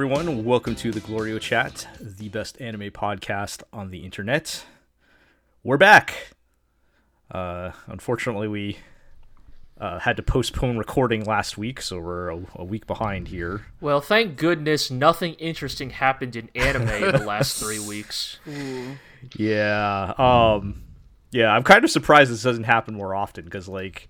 Hello, 0.00 0.14
everyone. 0.14 0.46
Welcome 0.46 0.76
to 0.76 0.92
the 0.92 1.00
Glorio 1.02 1.38
Chat, 1.38 1.86
the 2.00 2.30
best 2.30 2.58
anime 2.58 2.90
podcast 2.90 3.62
on 3.70 3.90
the 3.90 3.98
internet. 3.98 4.64
We're 5.62 5.76
back. 5.76 6.30
Uh, 7.30 7.72
unfortunately, 7.86 8.48
we 8.48 8.78
uh, 9.78 9.98
had 9.98 10.16
to 10.16 10.22
postpone 10.22 10.78
recording 10.78 11.26
last 11.26 11.58
week, 11.58 11.82
so 11.82 12.00
we're 12.00 12.30
a, 12.30 12.40
a 12.54 12.64
week 12.64 12.86
behind 12.86 13.28
here. 13.28 13.66
Well, 13.82 14.00
thank 14.00 14.38
goodness 14.38 14.90
nothing 14.90 15.34
interesting 15.34 15.90
happened 15.90 16.34
in 16.34 16.48
anime 16.54 16.88
in 16.88 17.12
the 17.12 17.26
last 17.26 17.60
three 17.62 17.78
weeks. 17.86 18.38
Yeah. 19.36 20.14
Um. 20.16 20.82
Yeah, 21.30 21.50
I'm 21.50 21.62
kind 21.62 21.84
of 21.84 21.90
surprised 21.90 22.32
this 22.32 22.42
doesn't 22.42 22.64
happen 22.64 22.94
more 22.94 23.14
often 23.14 23.44
because, 23.44 23.68
like, 23.68 24.08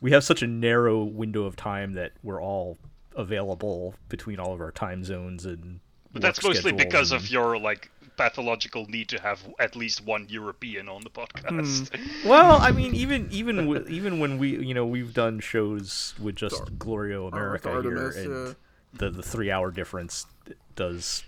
we 0.00 0.12
have 0.12 0.22
such 0.22 0.42
a 0.42 0.46
narrow 0.46 1.02
window 1.02 1.42
of 1.42 1.56
time 1.56 1.94
that 1.94 2.12
we're 2.22 2.40
all 2.40 2.78
available 3.18 3.94
between 4.08 4.38
all 4.40 4.54
of 4.54 4.60
our 4.62 4.72
time 4.72 5.04
zones 5.04 5.44
and. 5.44 5.80
But 6.10 6.22
that's 6.22 6.42
mostly 6.42 6.72
because 6.72 7.12
and- 7.12 7.20
of 7.20 7.30
your 7.30 7.58
like 7.58 7.90
pathological 8.16 8.86
need 8.86 9.08
to 9.10 9.20
have 9.20 9.40
at 9.60 9.76
least 9.76 10.04
one 10.04 10.26
European 10.28 10.88
on 10.88 11.02
the 11.02 11.10
podcast. 11.10 11.90
Well, 12.24 12.58
I 12.60 12.72
mean, 12.72 12.94
even 13.04 13.28
even 13.30 13.56
w- 13.56 13.84
even 13.88 14.18
when 14.18 14.38
we 14.38 14.56
you 14.64 14.72
know 14.74 14.86
we've 14.86 15.12
done 15.12 15.38
shows 15.40 16.14
with 16.20 16.34
just 16.36 16.78
Glorio 16.78 17.30
America 17.30 17.70
Artemis, 17.70 18.16
here, 18.16 18.24
and 18.24 18.46
yeah. 18.48 18.54
the 18.94 19.10
the 19.10 19.22
three 19.22 19.50
hour 19.50 19.70
difference 19.70 20.26
does 20.74 21.24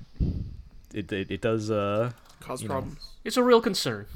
it 0.95 1.13
it, 1.13 1.31
it 1.31 1.41
does 1.43 1.71
uh 1.71 2.11
Cause 2.41 2.63
you 2.63 2.69
know. 2.69 2.75
problems. 2.75 2.99
It's 3.25 3.37
a 3.37 3.43
real 3.43 3.61
concern. 3.61 4.07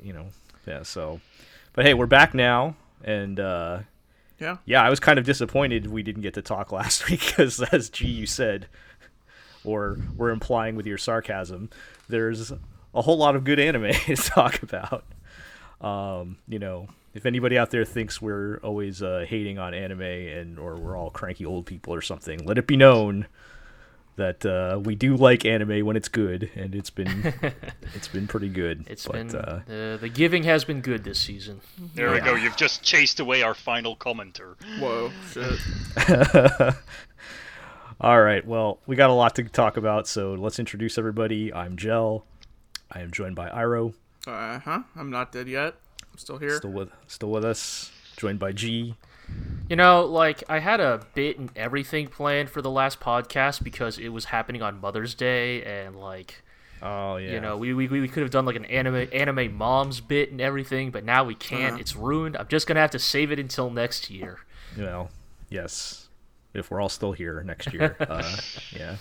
you 0.00 0.12
know 0.12 0.26
yeah 0.66 0.82
so 0.84 1.20
but 1.72 1.84
hey 1.84 1.92
we're 1.94 2.06
back 2.06 2.34
now 2.34 2.76
and 3.04 3.40
uh 3.40 3.80
Yeah. 4.38 4.58
yeah 4.64 4.82
I 4.82 4.90
was 4.90 5.00
kind 5.00 5.18
of 5.18 5.24
disappointed 5.24 5.88
we 5.88 6.02
didn't 6.02 6.22
get 6.22 6.34
to 6.34 6.42
talk 6.42 6.72
last 6.80 7.08
week 7.10 7.20
because 7.26 7.60
as 7.72 7.90
G 7.90 8.06
you 8.06 8.26
said 8.26 8.66
or 9.64 9.98
we're 10.16 10.30
implying 10.30 10.76
with 10.76 10.86
your 10.86 10.98
sarcasm 10.98 11.70
there's 12.08 12.52
a 12.94 13.02
whole 13.02 13.18
lot 13.18 13.36
of 13.36 13.44
good 13.44 13.58
anime 13.58 13.92
to 14.06 14.16
talk 14.16 14.62
about 14.62 15.04
um 15.80 16.36
you 16.48 16.58
know 16.58 16.88
if 17.14 17.26
anybody 17.26 17.58
out 17.58 17.70
there 17.70 17.84
thinks 17.84 18.20
we're 18.22 18.58
always 18.58 19.02
uh, 19.02 19.24
hating 19.26 19.58
on 19.58 19.74
anime 19.74 20.02
and 20.02 20.58
or 20.58 20.76
we're 20.76 20.96
all 20.96 21.10
cranky 21.10 21.44
old 21.44 21.66
people 21.66 21.92
or 21.92 22.00
something 22.02 22.44
let 22.44 22.58
it 22.58 22.66
be 22.66 22.76
known 22.76 23.26
that 24.18 24.44
uh, 24.46 24.78
we 24.78 24.94
do 24.94 25.16
like 25.16 25.44
anime 25.44 25.84
when 25.86 25.96
it's 25.96 26.08
good 26.08 26.50
and 26.54 26.74
it's 26.74 26.90
been 26.90 27.32
it's 27.94 28.06
been 28.08 28.26
pretty 28.28 28.48
good 28.50 28.84
It's 28.88 29.06
but, 29.06 29.12
been 29.14 29.34
uh, 29.34 29.62
uh, 29.68 29.96
the 29.96 30.10
giving 30.12 30.42
has 30.44 30.64
been 30.64 30.80
good 30.82 31.02
this 31.04 31.18
season. 31.18 31.60
there 31.94 32.12
we 32.12 32.20
go. 32.20 32.34
You've 32.34 32.56
just 32.56 32.82
chased 32.82 33.18
away 33.20 33.42
our 33.42 33.54
final 33.54 33.96
commenter. 33.96 34.54
Whoa, 34.78 35.10
shit. 35.32 36.74
All 38.00 38.20
right. 38.22 38.46
Well, 38.46 38.78
we 38.86 38.94
got 38.94 39.10
a 39.10 39.14
lot 39.14 39.34
to 39.36 39.44
talk 39.44 39.76
about, 39.76 40.06
so 40.06 40.34
let's 40.34 40.58
introduce 40.60 40.98
everybody. 40.98 41.52
I'm 41.52 41.76
Gel. 41.76 42.24
I 42.92 43.00
am 43.00 43.10
joined 43.10 43.34
by 43.34 43.48
Iro, 43.50 43.94
Uh 44.26 44.58
huh. 44.60 44.82
I'm 44.96 45.10
not 45.10 45.32
dead 45.32 45.48
yet. 45.48 45.74
I'm 46.12 46.18
still 46.18 46.38
here. 46.38 46.56
still 46.58 46.70
with 46.70 46.90
still 47.06 47.30
with 47.30 47.44
us. 47.44 47.90
Joined 48.16 48.38
by 48.38 48.52
G. 48.52 48.94
You 49.68 49.76
know, 49.76 50.04
like 50.06 50.42
I 50.48 50.60
had 50.60 50.80
a 50.80 51.04
bit 51.14 51.38
and 51.38 51.50
everything 51.54 52.06
planned 52.08 52.48
for 52.50 52.62
the 52.62 52.70
last 52.70 53.00
podcast 53.00 53.62
because 53.62 53.98
it 53.98 54.08
was 54.08 54.26
happening 54.26 54.62
on 54.62 54.80
Mother's 54.80 55.14
Day, 55.14 55.62
and 55.62 55.94
like 55.96 56.42
Oh 56.82 57.16
yeah. 57.16 57.32
you 57.32 57.40
know, 57.40 57.56
we, 57.58 57.74
we 57.74 57.86
we 57.88 58.08
could 58.08 58.22
have 58.22 58.30
done 58.30 58.46
like 58.46 58.56
an 58.56 58.64
anime 58.66 59.08
anime 59.12 59.54
moms 59.54 60.00
bit 60.00 60.30
and 60.30 60.40
everything, 60.40 60.90
but 60.90 61.04
now 61.04 61.24
we 61.24 61.34
can't. 61.34 61.72
Uh-huh. 61.74 61.80
It's 61.80 61.94
ruined. 61.96 62.36
I'm 62.36 62.48
just 62.48 62.66
gonna 62.66 62.80
have 62.80 62.92
to 62.92 62.98
save 62.98 63.30
it 63.30 63.38
until 63.38 63.68
next 63.68 64.08
year. 64.10 64.38
You 64.76 64.84
know, 64.84 65.08
yes. 65.50 66.08
If 66.54 66.70
we're 66.70 66.80
all 66.80 66.88
still 66.88 67.12
here 67.12 67.42
next 67.42 67.72
year, 67.74 67.94
uh, 68.00 68.36
yeah. 68.74 68.96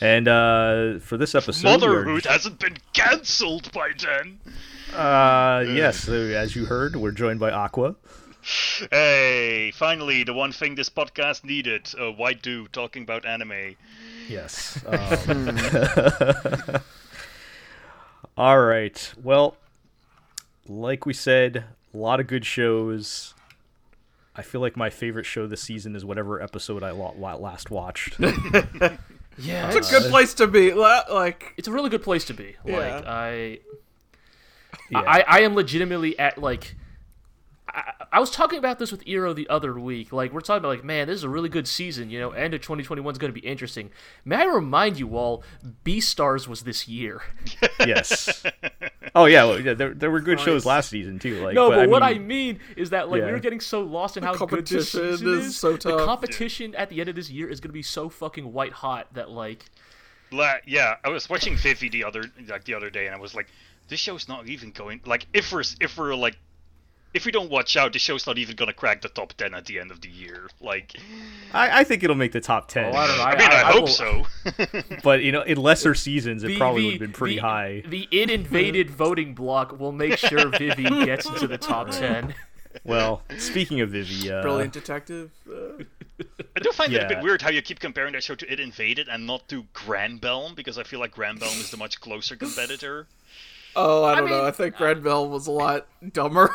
And 0.00 0.28
uh, 0.28 0.98
for 1.00 1.16
this 1.16 1.34
episode, 1.34 1.80
we 1.80 1.86
are- 1.86 2.04
Motherhood 2.04 2.26
hasn't 2.26 2.58
been 2.60 2.76
cancelled 2.92 3.72
by 3.72 3.90
then. 3.98 4.38
uh, 4.94 5.64
yes, 5.66 6.06
as 6.08 6.54
you 6.54 6.66
heard, 6.66 6.96
we're 6.96 7.10
joined 7.12 7.40
by 7.40 7.50
Aqua. 7.50 7.96
Hey, 8.90 9.72
finally, 9.74 10.24
the 10.24 10.32
one 10.32 10.52
thing 10.52 10.74
this 10.74 10.88
podcast 10.88 11.44
needed: 11.44 11.92
a 11.98 12.10
white 12.10 12.42
dude 12.42 12.72
talking 12.72 13.02
about 13.02 13.24
anime. 13.26 13.76
Yes. 14.28 14.82
Um, 14.86 15.58
all 18.36 18.60
right. 18.60 19.12
Well, 19.22 19.56
like 20.66 21.06
we 21.06 21.12
said, 21.12 21.64
a 21.92 21.96
lot 21.96 22.20
of 22.20 22.26
good 22.26 22.44
shows. 22.44 23.34
I 24.34 24.42
feel 24.42 24.60
like 24.60 24.76
my 24.76 24.90
favorite 24.90 25.26
show 25.26 25.46
this 25.46 25.62
season 25.62 25.96
is 25.96 26.04
whatever 26.04 26.40
episode 26.40 26.82
I 26.82 26.92
last 26.92 27.70
watched. 27.70 28.18
Yeah, 29.40 29.70
It's 29.72 29.88
a 29.88 30.00
good 30.00 30.10
place 30.10 30.34
to 30.34 30.48
be. 30.48 30.72
Like, 30.74 31.54
it's 31.56 31.68
a 31.68 31.72
really 31.72 31.90
good 31.90 32.02
place 32.02 32.24
to 32.24 32.34
be. 32.34 32.56
Yeah. 32.64 32.76
Like 32.76 33.06
I, 33.06 33.58
Yeah. 34.90 34.98
I, 34.98 35.24
I 35.28 35.40
am 35.42 35.54
legitimately 35.54 36.18
at 36.18 36.38
like. 36.38 36.74
I, 38.12 38.16
I 38.16 38.20
was 38.20 38.30
talking 38.30 38.58
about 38.58 38.78
this 38.78 38.90
with 38.92 39.04
Eero 39.04 39.34
the 39.34 39.48
other 39.48 39.78
week. 39.78 40.12
Like 40.12 40.32
we're 40.32 40.40
talking 40.40 40.58
about, 40.58 40.68
like, 40.68 40.84
man, 40.84 41.06
this 41.08 41.16
is 41.16 41.24
a 41.24 41.28
really 41.28 41.48
good 41.48 41.66
season. 41.68 42.10
You 42.10 42.20
know, 42.20 42.30
end 42.30 42.54
of 42.54 42.60
2021 42.60 43.12
is 43.12 43.18
going 43.18 43.32
to 43.32 43.40
be 43.40 43.46
interesting. 43.46 43.90
May 44.24 44.36
I 44.36 44.44
remind 44.44 44.98
you 44.98 45.16
all, 45.16 45.42
B 45.84 46.00
Stars 46.00 46.48
was 46.48 46.62
this 46.62 46.88
year. 46.88 47.22
yes. 47.80 48.42
Oh 49.14 49.24
yeah, 49.24 49.44
well, 49.44 49.58
yeah 49.58 49.72
there, 49.72 49.94
there 49.94 50.10
were 50.10 50.20
good 50.20 50.38
shows 50.38 50.66
last 50.66 50.90
season 50.90 51.18
too. 51.18 51.42
Like, 51.42 51.54
No, 51.54 51.70
but, 51.70 51.88
what 51.88 52.02
I 52.02 52.12
mean, 52.14 52.26
mean 52.26 52.60
is 52.76 52.90
that 52.90 53.08
like 53.08 53.22
we 53.22 53.26
Yeah. 53.26 53.32
were 53.32 53.38
getting 53.40 53.58
so 53.58 53.80
lost 53.80 54.18
in 54.18 54.22
how 54.22 54.34
good 54.34 54.66
this 54.66 54.92
competition 54.92 55.12
season 55.12 55.28
is 55.38 55.46
is. 55.46 55.56
so 55.56 55.72
The 55.72 55.78
tough. 55.78 56.04
competition 56.04 56.74
at 56.74 56.90
the 56.90 57.00
end 57.00 57.08
of 57.08 57.16
this 57.16 57.30
year 57.30 57.48
is 57.48 57.58
going 57.58 57.70
to 57.70 57.74
be 57.74 57.82
so 57.82 58.10
fucking 58.10 58.52
white 58.52 58.72
hot 58.72 59.12
that 59.14 59.30
like. 59.30 59.64
La- 60.30 60.56
yeah, 60.66 60.96
I 61.02 61.08
was 61.08 61.28
watching 61.30 61.56
Vivy 61.56 61.88
the 61.88 62.04
other 62.04 62.24
like 62.48 62.64
the 62.64 62.74
other 62.74 62.90
day, 62.90 63.06
and 63.06 63.14
I 63.14 63.18
was 63.18 63.34
like, 63.34 63.46
this 63.88 63.98
show's 63.98 64.28
not 64.28 64.46
even 64.46 64.72
going. 64.72 65.00
Like, 65.06 65.26
if 65.32 65.52
we're 65.52 65.64
if 65.80 65.96
we're 65.96 66.14
like. 66.14 66.36
If 67.14 67.24
we 67.24 67.32
don't 67.32 67.50
watch 67.50 67.76
out, 67.76 67.92
the 67.94 67.98
show's 67.98 68.26
not 68.26 68.36
even 68.38 68.54
gonna 68.54 68.72
crack 68.74 69.00
the 69.00 69.08
top 69.08 69.32
ten 69.32 69.54
at 69.54 69.64
the 69.64 69.78
end 69.80 69.90
of 69.90 70.00
the 70.02 70.08
year. 70.08 70.48
Like, 70.60 70.94
I, 71.54 71.80
I 71.80 71.84
think 71.84 72.02
it'll 72.04 72.14
make 72.16 72.32
the 72.32 72.40
top 72.40 72.68
ten. 72.68 72.94
Oh, 72.94 72.96
I 72.98 73.06
don't 73.06 73.16
know. 73.16 73.24
I, 73.24 73.36
mean, 73.38 73.50
I, 73.50 73.54
I 73.62 73.72
hope 73.72 73.82
will- 73.82 73.86
so. 73.88 74.26
But 75.02 75.22
you 75.22 75.32
know, 75.32 75.42
in 75.42 75.56
lesser 75.56 75.94
seasons, 75.94 76.44
it 76.44 76.48
the- 76.48 76.58
probably 76.58 76.84
would 76.84 76.92
have 76.94 77.00
been 77.00 77.12
pretty 77.12 77.36
the- 77.36 77.42
high. 77.42 77.82
The 77.86 78.06
it 78.10 78.30
invaded 78.30 78.90
voting 79.04 79.34
block 79.34 79.78
will 79.80 79.92
make 79.92 80.18
sure 80.18 80.48
Vivy 80.50 80.84
gets 81.06 81.26
into 81.26 81.46
the 81.46 81.58
top 81.58 81.90
ten. 81.92 82.34
Well, 82.84 83.22
speaking 83.38 83.80
of 83.80 83.90
Vivy, 83.90 84.30
uh, 84.30 84.42
brilliant 84.42 84.74
detective. 84.74 85.30
Uh, 85.50 85.82
I 86.56 86.60
do 86.60 86.70
find 86.72 86.92
it 86.92 87.02
a 87.02 87.08
bit 87.08 87.22
weird 87.22 87.40
how 87.42 87.50
you 87.50 87.62
keep 87.62 87.80
comparing 87.80 88.12
that 88.12 88.22
show 88.22 88.34
to 88.34 88.52
It 88.52 88.60
Invaded 88.60 89.08
and 89.08 89.26
not 89.26 89.48
to 89.48 89.64
Granbelm 89.74 90.54
because 90.54 90.76
I 90.78 90.82
feel 90.82 91.00
like 91.00 91.14
Granbelm 91.14 91.58
is 91.58 91.70
the 91.70 91.76
much 91.76 92.00
closer 92.00 92.36
competitor. 92.36 93.06
oh, 93.76 94.04
I 94.04 94.14
don't 94.16 94.28
know. 94.28 94.38
mean, 94.38 94.44
I 94.46 94.50
think 94.50 94.76
Granbelm 94.76 95.30
was 95.30 95.46
a 95.46 95.52
lot 95.52 95.86
dumber. 96.12 96.50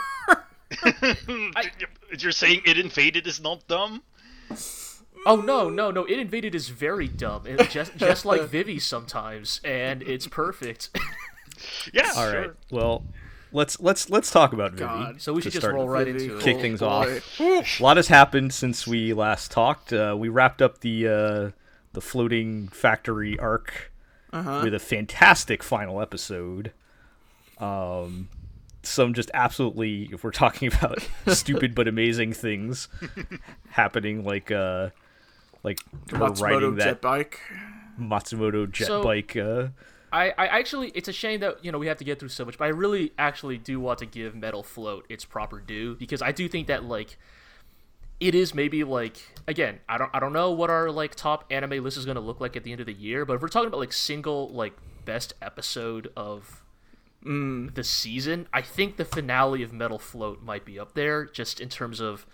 You're 2.19 2.31
saying 2.31 2.61
It 2.65 2.77
Invaded 2.77 3.27
is 3.27 3.41
not 3.41 3.67
dumb? 3.67 4.03
Oh 5.25 5.37
no, 5.37 5.69
no, 5.69 5.89
no! 5.89 6.03
It 6.03 6.19
invaded 6.19 6.53
is 6.53 6.67
very 6.67 7.07
dumb, 7.07 7.47
It- 7.47 7.69
just 7.69 7.95
just 7.95 8.25
like 8.25 8.41
Vivy 8.49 8.77
sometimes, 8.79 9.61
and 9.63 10.03
it's 10.03 10.27
perfect. 10.27 10.89
Yeah, 11.93 12.11
all 12.17 12.29
sure. 12.29 12.41
right. 12.41 12.51
Well, 12.71 13.05
let's 13.53 13.79
let's 13.79 14.09
let's 14.09 14.29
talk 14.31 14.51
about 14.51 14.73
Vivy. 14.73 14.79
God. 14.85 15.21
So 15.21 15.31
we 15.31 15.41
should 15.41 15.53
just 15.53 15.61
start. 15.61 15.75
roll 15.75 15.87
right 15.87 16.05
Vivy, 16.07 16.23
into 16.25 16.37
it. 16.37 16.43
Kick 16.43 16.57
oh, 16.57 16.61
things 16.61 16.79
boy. 16.81 16.87
off. 16.87 17.39
A 17.39 17.63
lot 17.81 17.95
has 17.95 18.09
happened 18.09 18.53
since 18.53 18.85
we 18.85 19.13
last 19.13 19.49
talked. 19.49 19.93
Uh, 19.93 20.13
we 20.19 20.27
wrapped 20.27 20.61
up 20.61 20.79
the 20.81 21.07
uh, 21.07 21.51
the 21.93 22.01
floating 22.01 22.67
factory 22.67 23.39
arc 23.39 23.93
Uh-huh. 24.33 24.61
with 24.65 24.73
a 24.73 24.79
fantastic 24.79 25.63
final 25.63 26.01
episode. 26.01 26.73
Um, 27.59 28.27
some 28.83 29.13
just 29.13 29.31
absolutely, 29.33 30.09
if 30.11 30.23
we're 30.23 30.31
talking 30.31 30.67
about 30.73 30.99
stupid 31.27 31.73
but 31.73 31.87
amazing 31.87 32.33
things 32.33 32.87
happening, 33.69 34.23
like 34.23 34.51
uh, 34.51 34.89
like 35.63 35.79
her 36.11 36.17
Matsumoto 36.17 36.41
riding 36.41 36.75
that 36.75 36.83
jet 36.85 37.01
bike. 37.01 37.39
Matsumoto 37.99 38.69
jet 38.71 38.87
So- 38.87 39.03
bike. 39.03 39.35
Uh, 39.35 39.67
I, 40.11 40.29
I 40.37 40.45
actually, 40.59 40.89
it's 40.89 41.07
a 41.07 41.13
shame 41.13 41.39
that 41.39 41.65
you 41.65 41.71
know 41.71 41.79
we 41.79 41.87
have 41.87 41.97
to 41.97 42.03
get 42.03 42.19
through 42.19 42.29
so 42.29 42.45
much, 42.45 42.57
but 42.59 42.65
I 42.65 42.67
really 42.67 43.13
actually 43.17 43.57
do 43.57 43.79
want 43.79 43.97
to 43.99 44.05
give 44.05 44.35
Metal 44.35 44.61
Float 44.61 45.07
its 45.09 45.25
proper 45.25 45.59
due 45.59 45.95
because 45.95 46.21
I 46.21 46.31
do 46.31 46.47
think 46.47 46.67
that 46.67 46.83
like 46.83 47.17
it 48.19 48.35
is 48.35 48.53
maybe 48.53 48.83
like 48.83 49.17
again 49.47 49.79
I 49.89 49.97
don't 49.97 50.11
I 50.13 50.19
don't 50.19 50.31
know 50.33 50.51
what 50.51 50.69
our 50.69 50.91
like 50.91 51.15
top 51.15 51.45
anime 51.49 51.83
list 51.83 51.97
is 51.97 52.05
going 52.05 52.13
to 52.15 52.21
look 52.21 52.39
like 52.39 52.55
at 52.55 52.63
the 52.63 52.71
end 52.71 52.79
of 52.79 52.85
the 52.85 52.93
year, 52.93 53.25
but 53.25 53.33
if 53.33 53.41
we're 53.41 53.47
talking 53.47 53.69
about 53.69 53.79
like 53.79 53.91
single 53.91 54.49
like 54.49 54.73
best 55.03 55.33
episode 55.41 56.11
of 56.15 56.62
Mm. 57.23 57.73
the 57.73 57.83
season, 57.83 58.47
I 58.51 58.61
think 58.61 58.97
the 58.97 59.05
finale 59.05 59.63
of 59.63 59.71
Metal 59.71 59.99
Float 59.99 60.43
might 60.43 60.65
be 60.65 60.77
up 60.77 60.93
there 60.93 61.25
just 61.25 61.59
in 61.59 61.69
terms 61.69 61.99
of 61.99 62.25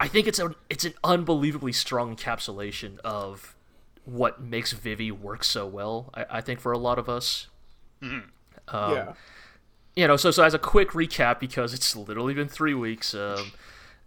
I 0.00 0.08
think 0.08 0.26
it's 0.26 0.38
a 0.38 0.54
it's 0.70 0.84
an 0.84 0.94
unbelievably 1.02 1.72
strong 1.72 2.14
encapsulation 2.14 2.98
of 3.00 3.56
what 4.04 4.40
makes 4.40 4.72
Vivy 4.72 5.10
work 5.10 5.44
so 5.44 5.66
well. 5.66 6.10
I, 6.14 6.26
I 6.30 6.40
think 6.40 6.60
for 6.60 6.72
a 6.72 6.78
lot 6.78 6.98
of 6.98 7.08
us, 7.08 7.48
mm-hmm. 8.02 8.28
um, 8.76 8.92
yeah. 8.94 9.12
you 9.96 10.06
know. 10.06 10.16
So 10.16 10.30
so 10.30 10.44
as 10.44 10.54
a 10.54 10.58
quick 10.58 10.90
recap, 10.90 11.40
because 11.40 11.74
it's 11.74 11.96
literally 11.96 12.34
been 12.34 12.48
three 12.48 12.74
weeks. 12.74 13.14
Um, 13.14 13.52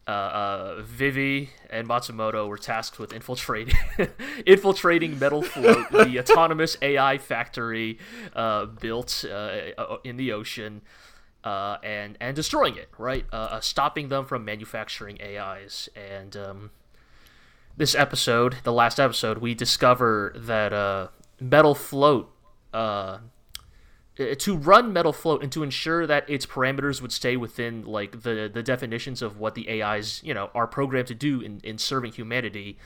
uh, 0.07 0.12
uh, 0.12 0.81
Vivy 0.81 1.51
and 1.69 1.88
Matsumoto 1.88 2.48
were 2.48 2.57
tasked 2.57 3.00
with 3.00 3.13
infiltrating 3.13 3.75
infiltrating 4.45 5.19
Metal 5.19 5.42
Float, 5.42 5.89
the 5.92 6.19
autonomous 6.31 6.77
AI 6.81 7.18
factory 7.18 8.00
uh, 8.36 8.65
built 8.65 9.24
uh, 9.31 9.98
in 10.03 10.18
the 10.18 10.31
ocean, 10.31 10.81
uh, 11.44 11.77
and 11.83 12.18
and 12.19 12.36
destroying 12.36 12.75
it. 12.75 12.89
Right, 12.98 13.25
uh, 13.31 13.36
uh, 13.36 13.59
stopping 13.59 14.09
them 14.09 14.25
from 14.25 14.44
manufacturing 14.44 15.19
AIs. 15.21 15.88
And 15.95 16.36
um, 16.36 16.71
this 17.77 17.94
episode, 17.94 18.57
the 18.63 18.74
last 18.74 19.00
episode, 19.00 19.38
we 19.38 19.53
discover 19.53 20.33
that 20.36 20.74
uh, 20.74 21.07
Metal 21.39 21.75
Float. 21.75 22.31
Uh, 24.21 24.35
to 24.35 24.56
run 24.57 24.94
metal 24.94 25.13
float 25.13 25.41
and 25.44 25.51
to 25.51 25.63
ensure 25.63 26.06
that 26.06 26.29
its 26.29 26.45
parameters 26.45 27.01
would 27.01 27.12
stay 27.12 27.35
within 27.38 27.83
like 27.85 28.21
the 28.23 28.50
the 28.53 28.62
definitions 28.63 29.21
of 29.21 29.38
what 29.38 29.56
the 29.56 29.81
AIs 29.83 30.21
you 30.23 30.33
know 30.33 30.50
are 30.53 30.68
programmed 30.68 31.07
to 31.07 31.15
do 31.15 31.41
in, 31.41 31.59
in 31.63 31.77
serving 31.77 32.12
humanity 32.12 32.77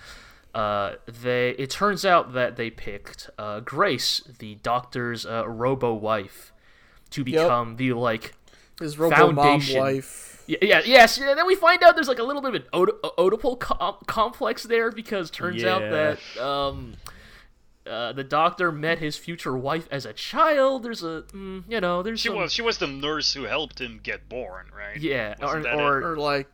uh, 0.53 0.93
they 1.05 1.49
it 1.51 1.69
turns 1.69 2.05
out 2.05 2.33
that 2.33 2.55
they 2.55 2.69
picked 2.69 3.29
uh, 3.37 3.59
Grace 3.59 4.21
the 4.39 4.55
doctor's 4.55 5.25
uh, 5.25 5.47
robo 5.47 5.93
wife 5.93 6.53
to 7.09 7.23
become 7.23 7.75
the 7.75 7.93
like 7.93 8.33
His 8.79 8.97
robo 8.97 9.31
mom 9.31 9.35
Foundation. 9.35 9.79
wife. 9.79 10.43
yeah, 10.47 10.57
yeah 10.61 10.81
yes 10.85 11.17
and 11.17 11.37
then 11.37 11.45
we 11.45 11.55
find 11.55 11.83
out 11.83 11.95
there's 11.95 12.07
like 12.07 12.19
a 12.19 12.23
little 12.23 12.41
bit 12.41 12.49
of 12.49 12.55
an 12.55 12.63
Oed- 12.73 13.01
Oedipal 13.17 13.59
com- 13.59 13.97
complex 14.07 14.63
there 14.63 14.91
because 14.91 15.29
turns 15.29 15.63
out 15.65 15.81
that 15.81 16.19
um 16.41 16.93
uh, 17.89 18.13
the 18.13 18.23
doctor 18.23 18.71
met 18.71 18.99
his 18.99 19.15
future 19.17 19.55
wife 19.55 19.87
as 19.91 20.05
a 20.05 20.13
child. 20.13 20.83
There's 20.83 21.03
a, 21.03 21.23
mm, 21.33 21.63
you 21.69 21.79
know, 21.81 22.01
there's 22.03 22.19
She 22.19 22.29
some, 22.29 22.37
was 22.37 22.51
she 22.53 22.61
was 22.61 22.77
the 22.79 22.87
nurse 22.87 23.33
who 23.33 23.43
helped 23.43 23.79
him 23.79 23.99
get 24.01 24.27
born, 24.27 24.67
right? 24.75 24.99
yeah, 24.99 25.35
or, 25.41 25.45
Wasn't 25.45 25.63
that 25.65 25.75
or 25.75 26.11
Or 26.13 26.17
like 26.17 26.47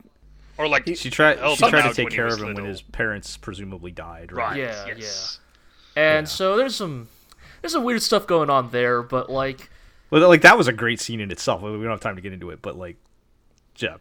Or 0.58 0.68
like 0.68 0.88
She 0.96 1.10
tried. 1.10 1.40
helped 1.40 1.64
She 1.64 1.70
tried 1.70 1.88
to 1.88 1.94
take 1.94 2.10
care 2.10 2.28
of 2.28 2.40
him 2.42 2.54
when 2.56 2.66
his 2.66 2.82
parents 2.82 3.38
presumably 3.38 3.92
died. 3.92 4.32
Right. 4.32 4.50
Right. 4.52 4.58
Yeah, 4.60 4.88
yes. 4.88 5.40
and 5.96 6.26
Yeah. 6.28 6.30
so 6.30 6.58
there's 6.58 6.76
some 6.76 7.08
there's 7.62 7.74
some 7.74 7.84
weird 7.84 8.02
stuff 8.02 8.26
going 8.28 8.50
on 8.50 8.72
there, 8.72 9.02
but 9.02 9.30
like 9.30 9.70
Well, 10.10 10.28
like 10.28 10.42
that 10.42 10.58
was 10.58 10.68
a 10.68 10.74
great 10.74 11.00
scene 11.00 11.20
in 11.22 11.32
itself. 11.32 11.62
We 11.62 11.70
don't 11.70 11.86
have 11.86 12.00
time 12.02 12.16
to 12.18 12.22
get 12.22 12.34
into 12.34 12.50
it, 12.50 12.62
but 12.62 12.76
like, 12.78 12.98
yeah. 13.78 13.98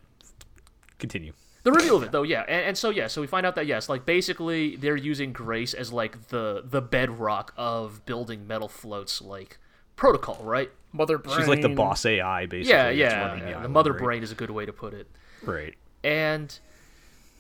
Continue. 0.99 1.33
The 1.63 1.73
reveal 1.73 1.97
of 1.97 2.03
it 2.03 2.13
though, 2.13 2.23
yeah, 2.23 2.43
and, 2.49 2.69
and 2.69 2.79
so 2.79 2.91
yeah, 2.91 3.07
so 3.07 3.21
we 3.21 3.27
find 3.27 3.45
out 3.45 3.55
that 3.57 3.67
yes, 3.67 3.89
like 3.89 4.07
basically 4.07 4.77
they're 4.77 4.97
using 4.97 5.33
Grace 5.33 5.75
as 5.75 5.93
like 5.93 6.29
the 6.29 6.63
the 6.65 6.81
bedrock 6.81 7.53
of 7.57 8.05
building 8.07 8.47
metal 8.47 8.69
floats 8.69 9.21
like 9.21 9.59
protocol, 9.97 10.39
right? 10.43 10.71
mother 10.93 11.19
brain. 11.19 11.39
She's 11.39 11.49
like 11.49 11.63
the 11.63 11.69
boss 11.69 12.05
AI, 12.05 12.47
basically. 12.47 12.73
Yeah, 12.73 12.91
yeah, 12.91 13.35
yeah. 13.37 13.45
the 13.45 13.55
island, 13.55 13.73
mother 13.73 13.93
right? 13.93 14.03
brain 14.03 14.23
is 14.23 14.33
a 14.33 14.35
good 14.35 14.51
way 14.51 14.67
to 14.67 14.73
put 14.73 14.95
it. 14.95 15.09
Right. 15.43 15.75
And 16.03 16.59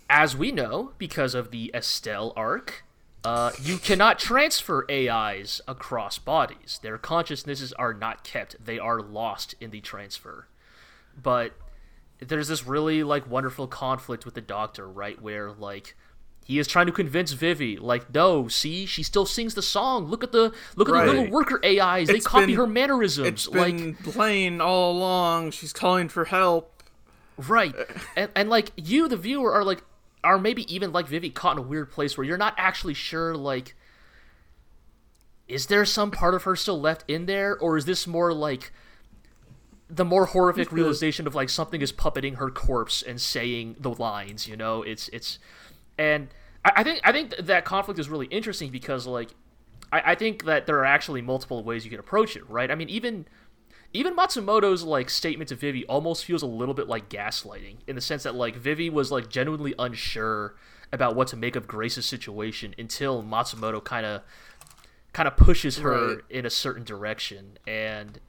as 0.08 0.37
we 0.37 0.52
know, 0.52 0.93
because 0.99 1.34
of 1.34 1.50
the 1.50 1.70
Estella 1.75 2.32
arc, 2.37 2.84
uh, 3.25 3.52
you 3.61 3.78
cannot 3.78 4.19
transfer 4.19 4.87
AIs 4.90 5.61
across 5.69 6.19
bodies. 6.19 6.81
Their 6.82 6.99
consciousnesses 6.99 7.72
are 7.75 7.94
not 7.94 8.25
kept; 8.25 8.64
they 8.64 8.78
are 8.78 9.00
lost 9.00 9.55
in 9.61 9.70
the 9.70 9.81
transfer. 9.81 10.49
But 11.20 11.52
there's 12.20 12.49
this 12.49 12.67
really 12.67 13.02
like 13.02 13.28
wonderful 13.28 13.67
conflict 13.67 14.25
with 14.25 14.34
the 14.34 14.40
Doctor, 14.40 14.88
right? 14.88 15.20
Where 15.20 15.52
like 15.52 15.96
he 16.44 16.58
is 16.58 16.67
trying 16.67 16.87
to 16.87 16.93
convince 16.93 17.32
Vivy, 17.32 17.76
like, 17.76 18.12
no, 18.12 18.49
see, 18.49 18.84
she 18.87 19.02
still 19.02 19.26
sings 19.26 19.55
the 19.55 19.62
song. 19.62 20.06
Look 20.06 20.25
at 20.25 20.32
the 20.32 20.52
look 20.76 20.88
at 20.88 21.06
the 21.06 21.12
little 21.12 21.31
worker 21.31 21.61
AIs; 21.64 22.08
they 22.08 22.20
copy 22.20 22.46
been- 22.46 22.56
her 22.56 22.67
mannerisms. 22.67 23.26
It's 23.26 23.49
like, 23.49 23.76
been 23.76 23.94
plain 23.94 24.61
all 24.61 24.93
along. 24.93 25.52
She's 25.52 25.72
calling 25.72 26.08
for 26.08 26.25
help. 26.25 26.82
Right. 27.37 27.75
And 28.17 28.31
and 28.34 28.50
like 28.50 28.72
you, 28.76 29.08
the 29.08 29.17
viewer, 29.17 29.52
are 29.52 29.64
like 29.64 29.82
are 30.22 30.38
maybe 30.38 30.72
even 30.72 30.93
like 30.93 31.06
Vivy 31.06 31.31
caught 31.31 31.52
in 31.52 31.58
a 31.58 31.67
weird 31.67 31.90
place 31.90 32.17
where 32.17 32.26
you're 32.26 32.37
not 32.37 32.55
actually 32.58 32.94
sure 32.94 33.34
like 33.34 33.75
is 35.50 35.67
there 35.67 35.84
some 35.84 36.11
part 36.11 36.34
of 36.34 36.44
her 36.44 36.55
still 36.55 36.81
left 36.81 37.05
in 37.08 37.26
there, 37.26 37.58
or 37.58 37.76
is 37.76 37.84
this 37.84 38.06
more 38.06 38.32
like 38.32 38.72
the 39.90 40.04
more 40.04 40.26
horrific 40.26 40.70
realization 40.72 41.26
of 41.26 41.34
like 41.34 41.48
something 41.48 41.82
is 41.82 41.92
puppeting 41.92 42.37
her 42.37 42.48
corpse 42.50 43.02
and 43.02 43.20
saying 43.20 43.76
the 43.81 43.90
lines, 43.90 44.46
you 44.46 44.56
know? 44.56 44.82
It's 44.82 45.08
it's 45.08 45.38
and 45.98 46.28
I, 46.64 46.72
I 46.76 46.84
think 46.84 47.00
I 47.04 47.12
think 47.12 47.31
th- 47.31 47.42
that 47.46 47.64
conflict 47.64 47.98
is 47.98 48.08
really 48.08 48.26
interesting 48.26 48.70
because 48.70 49.06
like 49.06 49.31
I, 49.92 50.12
I 50.12 50.14
think 50.14 50.44
that 50.44 50.66
there 50.66 50.78
are 50.78 50.84
actually 50.84 51.22
multiple 51.22 51.62
ways 51.64 51.84
you 51.84 51.90
can 51.90 52.00
approach 52.00 52.37
it, 52.37 52.48
right? 52.48 52.70
I 52.70 52.75
mean 52.75 52.88
even 52.88 53.26
even 53.92 54.14
Matsumoto's 54.14 54.84
like 54.84 55.10
statement 55.10 55.48
to 55.48 55.56
Vivy 55.56 55.84
almost 55.87 56.25
feels 56.25 56.43
a 56.43 56.46
little 56.46 56.75
bit 56.75 56.86
like 56.86 57.08
gaslighting 57.08 57.78
in 57.88 57.96
the 57.96 58.00
sense 58.00 58.22
that 58.22 58.36
like 58.36 58.54
Vivy 58.54 58.88
was 58.88 59.10
like 59.10 59.28
genuinely 59.28 59.75
unsure 59.81 60.54
about 60.93 61.16
what 61.16 61.26
to 61.28 61.36
make 61.36 61.56
of 61.56 61.66
Grace's 61.66 62.06
situation 62.06 62.75
until 62.78 63.22
Matsumoto 63.22 63.82
kind 63.82 64.06
of 64.06 64.22
kind 65.12 65.26
of 65.26 65.36
pushes 65.36 65.78
her 65.78 66.14
Right. 66.14 66.19
in 66.31 66.46
a 66.46 66.50
certain 66.50 66.84
direction 66.84 67.58
and 67.66 68.20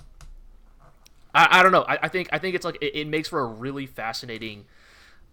I, 1.34 1.60
I 1.60 1.64
don't 1.64 1.72
know 1.72 1.84
I, 1.88 2.00
I 2.04 2.08
think 2.08 2.30
I 2.32 2.38
think 2.40 2.56
it's 2.56 2.66
like 2.66 2.78
it, 2.82 2.96
it 2.96 3.08
makes 3.08 3.28
for 3.30 3.40
a 3.40 3.46
really 3.46 3.86
fascinating 3.86 4.66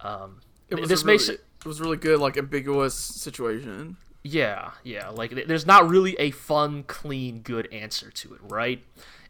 um 0.00 0.40
It 0.68 0.76
was 0.76 0.88
this 0.88 1.04
really, 1.04 1.14
makes 1.14 1.28
it 1.28 1.40
was 1.66 1.80
really 1.80 1.96
good, 1.96 2.20
like 2.20 2.36
ambiguous 2.36 2.94
situation. 2.94 3.96
Yeah, 4.22 4.72
yeah. 4.84 5.08
Like 5.08 5.46
there's 5.46 5.66
not 5.66 5.88
really 5.88 6.14
a 6.18 6.30
fun, 6.30 6.84
clean, 6.84 7.40
good 7.40 7.72
answer 7.72 8.10
to 8.10 8.34
it, 8.34 8.40
right? 8.44 8.84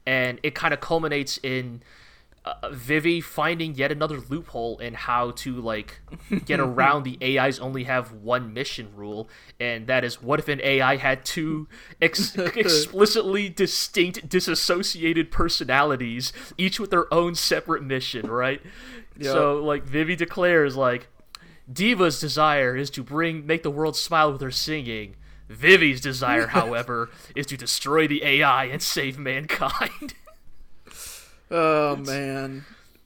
And 0.06 0.40
it 0.42 0.54
kind 0.54 0.74
of 0.74 0.80
culminates 0.80 1.38
in 1.42 1.82
uh, 2.62 2.70
Vivy 2.70 3.20
finding 3.20 3.74
yet 3.74 3.92
another 3.92 4.20
loophole 4.28 4.78
in 4.78 4.94
how 4.94 5.32
to 5.32 5.60
like 5.60 6.00
get 6.44 6.60
around 6.60 7.02
the 7.02 7.38
AIs 7.38 7.58
only 7.58 7.84
have 7.84 8.12
one 8.12 8.52
mission 8.52 8.88
rule, 8.94 9.28
and 9.60 9.86
that 9.86 10.04
is 10.04 10.22
what 10.22 10.38
if 10.38 10.48
an 10.48 10.60
AI 10.62 10.96
had 10.96 11.24
two 11.24 11.68
ex- 12.00 12.36
explicitly 12.56 13.48
distinct, 13.48 14.28
disassociated 14.28 15.30
personalities, 15.30 16.32
each 16.56 16.80
with 16.80 16.90
their 16.90 17.12
own 17.12 17.34
separate 17.34 17.82
mission, 17.82 18.30
right? 18.30 18.62
So 19.20 19.62
like 19.62 19.84
Vivy 19.84 20.16
declares 20.16 20.76
like 20.76 21.08
Diva's 21.70 22.20
desire 22.20 22.76
is 22.76 22.88
to 22.90 23.02
bring 23.02 23.46
make 23.46 23.62
the 23.62 23.70
world 23.70 23.96
smile 23.96 24.32
with 24.32 24.40
her 24.40 24.50
singing. 24.50 25.16
Vivy's 25.48 26.00
desire, 26.00 26.46
however, 26.58 27.10
is 27.34 27.46
to 27.46 27.56
destroy 27.56 28.06
the 28.06 28.24
AI 28.24 28.64
and 28.66 28.82
save 28.82 29.18
mankind. 29.18 30.14
Oh 31.50 31.96
man. 31.96 32.64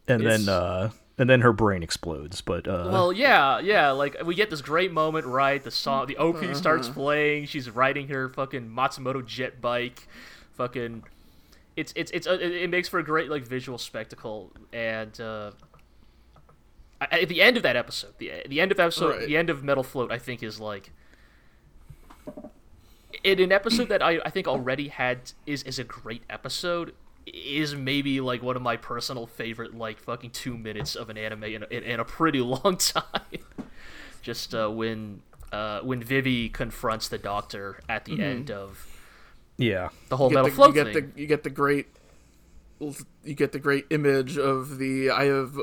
And 0.09 0.23
It's- 0.23 0.45
then, 0.47 0.55
uh, 0.55 0.91
and 1.19 1.31
then 1.31 1.43
her 1.43 1.53
brain 1.53 1.83
explodes. 1.83 2.41
But 2.41 2.67
uh, 2.67 2.89
well, 2.91 3.13
yeah, 3.13 3.61
yeah, 3.61 3.91
like 3.93 4.17
we 4.25 4.35
get 4.35 4.51
this 4.51 4.61
great 4.63 4.93
moment, 4.93 5.27
right? 5.27 5.63
The 5.63 5.71
song, 5.71 6.07
the 6.07 6.17
OP 6.17 6.55
starts 6.57 6.89
playing. 6.89 7.47
She's 7.47 7.71
riding 7.71 8.09
her 8.09 8.29
fucking 8.31 8.69
Matsumoto 8.69 9.25
jet 9.25 9.61
bike. 9.61 10.09
Fucking, 10.57 11.05
it's 11.77 11.93
it's 11.95 12.11
it's 12.11 12.27
uh, 12.27 12.33
it, 12.41 12.53
it 12.53 12.71
makes 12.71 12.89
for 12.89 12.99
a 12.99 13.05
great 13.05 13.31
like 13.31 13.47
visual 13.47 13.79
spectacle. 13.79 14.51
And 14.73 15.19
uh, 15.21 15.53
at 17.01 17.29
the 17.29 17.41
end 17.43 17.57
of 17.57 17.63
that 17.63 17.77
episode, 17.77 18.15
the 18.19 18.33
the 18.49 18.61
end 18.61 18.73
of 18.73 18.81
episode, 18.81 19.17
Right. 19.19 19.27
the 19.29 19.37
end 19.37 19.51
of 19.51 19.63
Metal 19.63 19.85
Float, 19.85 20.11
I 20.11 20.19
think 20.19 20.43
is 20.43 20.59
like. 20.59 20.91
In 23.25 23.39
an 23.41 23.53
episode 23.53 23.89
that 23.89 24.03
I, 24.03 24.19
I 24.25 24.31
think 24.31 24.49
already 24.49 24.89
had 24.89 25.33
is 25.47 25.63
is 25.65 25.79
a 25.79 25.85
great 25.85 26.23
episode 26.31 26.95
is 27.27 27.75
maybe 27.75 28.21
like 28.21 28.43
one 28.43 28.57
of 28.57 28.63
my 28.63 28.77
personal 28.77 29.27
favorite 29.27 29.77
like 29.77 29.99
fucking 30.01 30.31
two 30.31 30.57
minutes 30.57 30.95
of 30.97 31.09
an 31.11 31.17
anime 31.19 31.45
in 31.45 31.63
a, 31.63 31.67
in, 31.67 31.83
in 31.85 32.01
a 32.01 32.05
pretty 32.05 32.41
long 32.43 32.77
time. 32.77 33.45
Just 34.23 34.55
uh, 34.55 34.69
when 34.69 35.23
uh, 35.53 35.81
when 35.81 36.03
Vivy 36.03 36.49
confronts 36.49 37.09
the 37.09 37.19
doctor 37.19 37.81
at 37.89 38.05
the 38.05 38.21
end 38.21 38.51
of 38.51 38.87
yeah, 39.57 39.91
the 40.09 40.17
whole 40.17 40.31
You 40.31 40.35
metal 40.35 40.49
get, 40.49 40.51
the, 40.51 40.55
float 40.55 40.69
you 40.69 40.75
get 40.75 40.93
thing. 40.93 41.13
the 41.15 41.21
you 41.21 41.27
get 41.27 41.43
the 41.43 41.51
great 41.51 41.87
you 42.81 43.35
get 43.35 43.53
the 43.53 43.59
great 43.59 43.87
image 43.91 44.37
of 44.39 44.79
the 44.79 45.11
I 45.11 45.25
have 45.25 45.55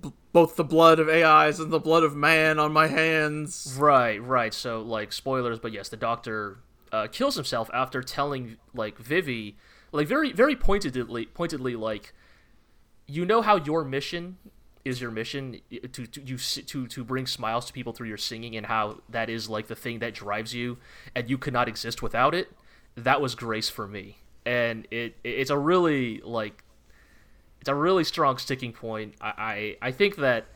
b- 0.00 0.12
both 0.32 0.56
the 0.56 0.64
blood 0.64 0.98
of 0.98 1.08
AIs 1.08 1.60
and 1.60 1.70
the 1.70 1.78
blood 1.80 2.02
of 2.02 2.16
man 2.16 2.58
on 2.58 2.72
my 2.72 2.86
hands. 2.86 3.78
Right, 3.78 4.22
right. 4.22 4.54
So 4.54 4.80
like 4.80 5.12
spoilers, 5.12 5.58
but 5.58 5.72
yes, 5.72 5.88
the 5.88 5.96
doctor 5.96 6.58
uh, 6.90 7.08
kills 7.08 7.34
himself 7.36 7.70
after 7.74 8.02
telling 8.02 8.56
like 8.74 8.98
Vivy, 8.98 9.56
like 9.92 10.08
very 10.08 10.32
very 10.32 10.56
pointedly 10.56 11.26
pointedly 11.26 11.76
like, 11.76 12.12
you 13.06 13.24
know 13.24 13.42
how 13.42 13.56
your 13.56 13.84
mission 13.84 14.38
is 14.84 15.00
your 15.00 15.10
mission 15.10 15.60
to 15.92 16.06
to 16.06 16.20
you 16.22 16.36
to 16.38 16.86
to 16.88 17.04
bring 17.04 17.26
smiles 17.26 17.66
to 17.66 17.72
people 17.72 17.92
through 17.92 18.08
your 18.08 18.16
singing 18.16 18.56
and 18.56 18.66
how 18.66 19.00
that 19.08 19.30
is 19.30 19.48
like 19.48 19.68
the 19.68 19.76
thing 19.76 20.00
that 20.00 20.14
drives 20.14 20.52
you 20.54 20.78
and 21.14 21.30
you 21.30 21.38
could 21.38 21.52
not 21.52 21.68
exist 21.68 22.02
without 22.02 22.34
it. 22.34 22.50
That 22.96 23.20
was 23.20 23.34
grace 23.34 23.68
for 23.68 23.86
me, 23.86 24.18
and 24.44 24.86
it 24.90 25.16
it's 25.22 25.50
a 25.50 25.58
really 25.58 26.20
like 26.24 26.64
it's 27.60 27.68
a 27.68 27.74
really 27.74 28.04
strong 28.04 28.38
sticking 28.38 28.72
point. 28.72 29.14
I 29.20 29.32
I, 29.38 29.76
I 29.88 29.90
think 29.92 30.16
that 30.16 30.46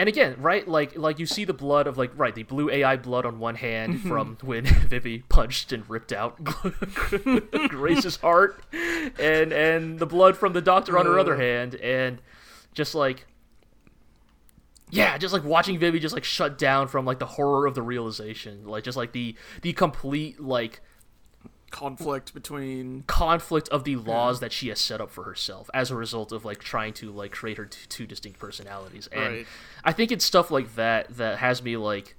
and 0.00 0.08
again, 0.08 0.36
right, 0.38 0.66
like 0.66 0.96
like 0.96 1.18
you 1.18 1.26
see 1.26 1.44
the 1.44 1.52
blood 1.52 1.86
of 1.86 1.98
like 1.98 2.10
right 2.18 2.34
the 2.34 2.42
blue 2.44 2.70
AI 2.70 2.96
blood 2.96 3.26
on 3.26 3.38
one 3.38 3.54
hand 3.54 3.96
mm-hmm. 3.96 4.08
from 4.08 4.38
when 4.40 4.64
Vivy 4.88 5.18
punched 5.28 5.72
and 5.72 5.88
ripped 5.90 6.10
out 6.10 6.42
Grace's 7.68 8.16
heart, 8.16 8.64
and 8.72 9.52
and 9.52 9.98
the 9.98 10.06
blood 10.06 10.38
from 10.38 10.54
the 10.54 10.62
doctor 10.62 10.96
on 10.96 11.04
her 11.04 11.18
other 11.18 11.36
hand, 11.36 11.74
and 11.74 12.22
just 12.72 12.94
like 12.94 13.26
yeah, 14.88 15.18
just 15.18 15.34
like 15.34 15.44
watching 15.44 15.78
Vivy 15.78 15.98
just 15.98 16.14
like 16.14 16.24
shut 16.24 16.56
down 16.56 16.88
from 16.88 17.04
like 17.04 17.18
the 17.18 17.26
horror 17.26 17.66
of 17.66 17.74
the 17.74 17.82
realization, 17.82 18.64
like 18.64 18.84
just 18.84 18.96
like 18.96 19.12
the 19.12 19.36
the 19.60 19.74
complete 19.74 20.40
like 20.40 20.80
conflict 21.70 22.34
between 22.34 23.02
conflict 23.06 23.68
of 23.68 23.84
the 23.84 23.96
laws 23.96 24.40
that 24.40 24.52
she 24.52 24.68
has 24.68 24.80
set 24.80 25.00
up 25.00 25.10
for 25.10 25.24
herself 25.24 25.70
as 25.72 25.90
a 25.90 25.94
result 25.96 26.32
of 26.32 26.44
like 26.44 26.58
trying 26.58 26.92
to 26.92 27.10
like 27.10 27.30
create 27.32 27.56
her 27.58 27.66
t- 27.66 27.78
two 27.88 28.06
distinct 28.06 28.38
personalities. 28.38 29.06
And 29.12 29.22
Right. 29.34 29.46
i 29.84 29.92
think 29.92 30.10
it's 30.12 30.24
stuff 30.24 30.50
like 30.50 30.74
that 30.74 31.16
that 31.16 31.38
has 31.38 31.62
me 31.62 31.76
like 31.76 32.16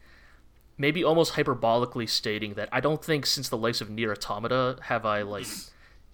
maybe 0.78 1.04
almost 1.04 1.34
hyperbolically 1.34 2.08
stating 2.10 2.54
that 2.56 2.70
i 2.72 2.80
don't 2.80 3.04
think 3.04 3.26
since 3.26 3.50
the 3.50 3.58
likes 3.58 3.82
of 3.82 3.90
nier 3.90 4.12
automata 4.12 4.78
have 4.84 5.06
i 5.06 5.22
like 5.22 5.46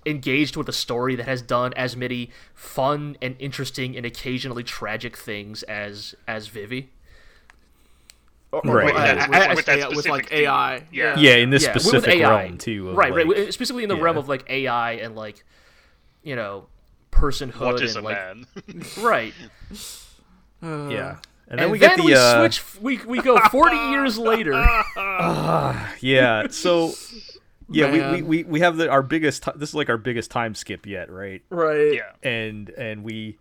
engaged 0.06 0.56
with 0.58 0.68
a 0.68 0.74
story 0.74 1.16
that 1.16 1.26
has 1.28 1.42
done 1.42 1.74
as 1.76 1.96
many 1.96 2.30
fun 2.54 3.16
and 3.22 3.36
interesting 3.40 3.96
and 3.96 4.06
occasionally 4.06 4.64
tragic 4.64 5.16
things 5.18 5.64
as 5.64 6.16
as 6.28 6.48
vivy 6.48 6.90
Or- 8.52 8.62
or- 8.66 8.76
Right. 8.78 8.84
or- 8.84 8.86
With 8.86 8.96
that- 8.96 9.30
with- 9.50 9.56
with 9.58 9.66
that 9.66 9.78
yeah, 9.80 9.88
with 9.90 10.08
like 10.08 10.30
theme. 10.30 10.40
AI. 10.48 10.84
Yeah. 10.92 11.18
Yeah, 11.18 11.36
in 11.36 11.50
this 11.50 11.64
yeah, 11.64 11.72
specific 11.72 12.02
with 12.08 12.22
AI. 12.22 12.44
realm 12.46 12.58
too. 12.58 12.90
Of 12.90 12.96
right, 12.98 13.14
like, 13.14 13.26
right, 13.28 13.54
specifically 13.54 13.84
in 13.84 13.90
the 13.90 13.96
yeah. 13.98 14.04
realm 14.04 14.18
of 14.18 14.30
like 14.30 14.46
AI 14.50 14.94
and 14.94 15.16
like, 15.16 15.44
you 16.24 16.36
know, 16.36 16.68
personhood 17.12 17.60
What 17.60 17.82
is 17.82 17.96
a 17.96 18.00
and 18.00 18.06
like, 18.06 18.16
man? 18.18 18.46
right. 19.00 19.34
Uh, 20.64 20.88
Yeah, 20.90 21.10
And, 21.12 21.20
and 21.50 21.60
then 21.60 21.70
we 21.72 21.78
then 21.78 21.90
get 21.92 21.98
the 21.98 22.04
we 22.04 22.14
uh, 22.16 22.40
switch. 22.50 22.82
We 22.82 22.98
we 23.06 23.22
go 23.22 23.38
forty 23.52 23.76
years 23.78 24.18
later. 24.32 24.54
yeah. 26.02 26.48
So 26.50 26.94
yeah, 27.70 27.92
we, 27.92 28.02
we, 28.02 28.22
we 28.24 28.44
we 28.44 28.60
have 28.62 28.78
the 28.78 28.90
our 28.90 29.04
biggest. 29.04 29.46
This 29.56 29.70
is 29.70 29.76
like 29.76 29.90
our 29.90 29.98
biggest 29.98 30.32
time 30.32 30.56
skip 30.56 30.86
yet, 30.88 31.12
right? 31.12 31.44
Right. 31.50 31.94
yeah. 31.94 32.12
And 32.28 32.70
and 32.72 33.04
we 33.04 33.38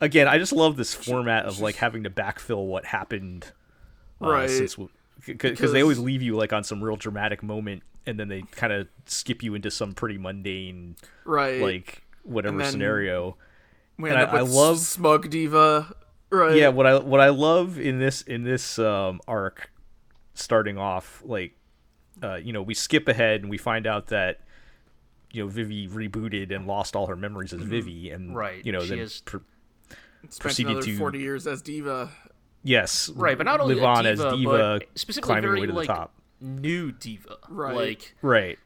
again, 0.00 0.26
I 0.26 0.38
just 0.38 0.52
love 0.52 0.76
this 0.76 0.94
format 0.94 1.44
of 1.44 1.60
like 1.60 1.76
having 1.76 2.02
to 2.04 2.10
backfill 2.10 2.66
what 2.66 2.86
happened. 2.86 3.52
Uh, 4.20 4.28
Right. 4.30 4.76
Because 5.26 5.72
they 5.72 5.82
always 5.82 5.98
leave 5.98 6.22
you 6.22 6.36
like 6.36 6.52
on 6.52 6.62
some 6.64 6.82
real 6.82 6.96
dramatic 6.96 7.42
moment, 7.42 7.82
and 8.06 8.18
then 8.18 8.28
they 8.28 8.42
kind 8.42 8.72
of 8.72 8.88
skip 9.06 9.42
you 9.42 9.54
into 9.54 9.70
some 9.70 9.92
pretty 9.92 10.16
mundane 10.18 10.96
Right. 11.24 11.60
like 11.60 12.02
whatever 12.22 12.62
scenario. 12.64 13.36
and 13.98 14.12
I- 14.12 14.22
I 14.22 14.40
love- 14.42 14.78
Smug 14.78 15.28
Diva. 15.28 15.94
Right. 16.30 16.56
yeah 16.56 16.68
what 16.68 16.84
i 16.86 16.98
what 16.98 17.20
i 17.20 17.30
love 17.30 17.78
in 17.80 17.98
this 18.00 18.20
in 18.20 18.44
this 18.44 18.78
um 18.78 19.18
arc 19.26 19.70
starting 20.34 20.76
off 20.76 21.22
like 21.24 21.56
uh 22.22 22.34
you 22.34 22.52
know 22.52 22.60
we 22.60 22.74
skip 22.74 23.08
ahead 23.08 23.40
and 23.40 23.48
we 23.48 23.56
find 23.56 23.86
out 23.86 24.08
that 24.08 24.40
you 25.32 25.42
know 25.42 25.48
vivy 25.48 25.88
rebooted 25.88 26.54
and 26.54 26.66
lost 26.66 26.94
all 26.94 27.06
her 27.06 27.16
memories 27.16 27.54
as 27.54 27.62
vivy 27.62 28.10
and 28.10 28.26
Mm-hmm. 28.28 28.36
Right, 28.36 28.66
you 28.66 28.72
know 28.72 28.80
she 28.80 28.88
then 28.90 28.98
is- 28.98 29.22
pr- 29.24 29.38
Spent 30.28 30.38
proceeded 30.38 30.70
another 30.72 30.86
to- 30.86 30.98
40 30.98 31.18
years 31.18 31.46
as 31.46 31.62
Diva. 31.62 32.10
Yes 32.68 33.08
right, 33.10 33.36
but 33.36 33.44
not 33.44 33.60
only 33.60 33.74
live 33.74 33.84
a 33.84 33.86
on 33.86 34.04
diva, 34.04 34.26
as 34.26 34.34
diva 34.34 34.78
but 34.80 34.98
specifically 34.98 35.26
climbing 35.26 35.42
very 35.42 35.58
away 35.58 35.66
to 35.68 35.72
like 35.72 35.86
the 35.86 35.94
top 35.94 36.12
new 36.40 36.92
diva. 36.92 37.36
Right. 37.48 37.74
Like 37.74 38.14
right 38.22 38.58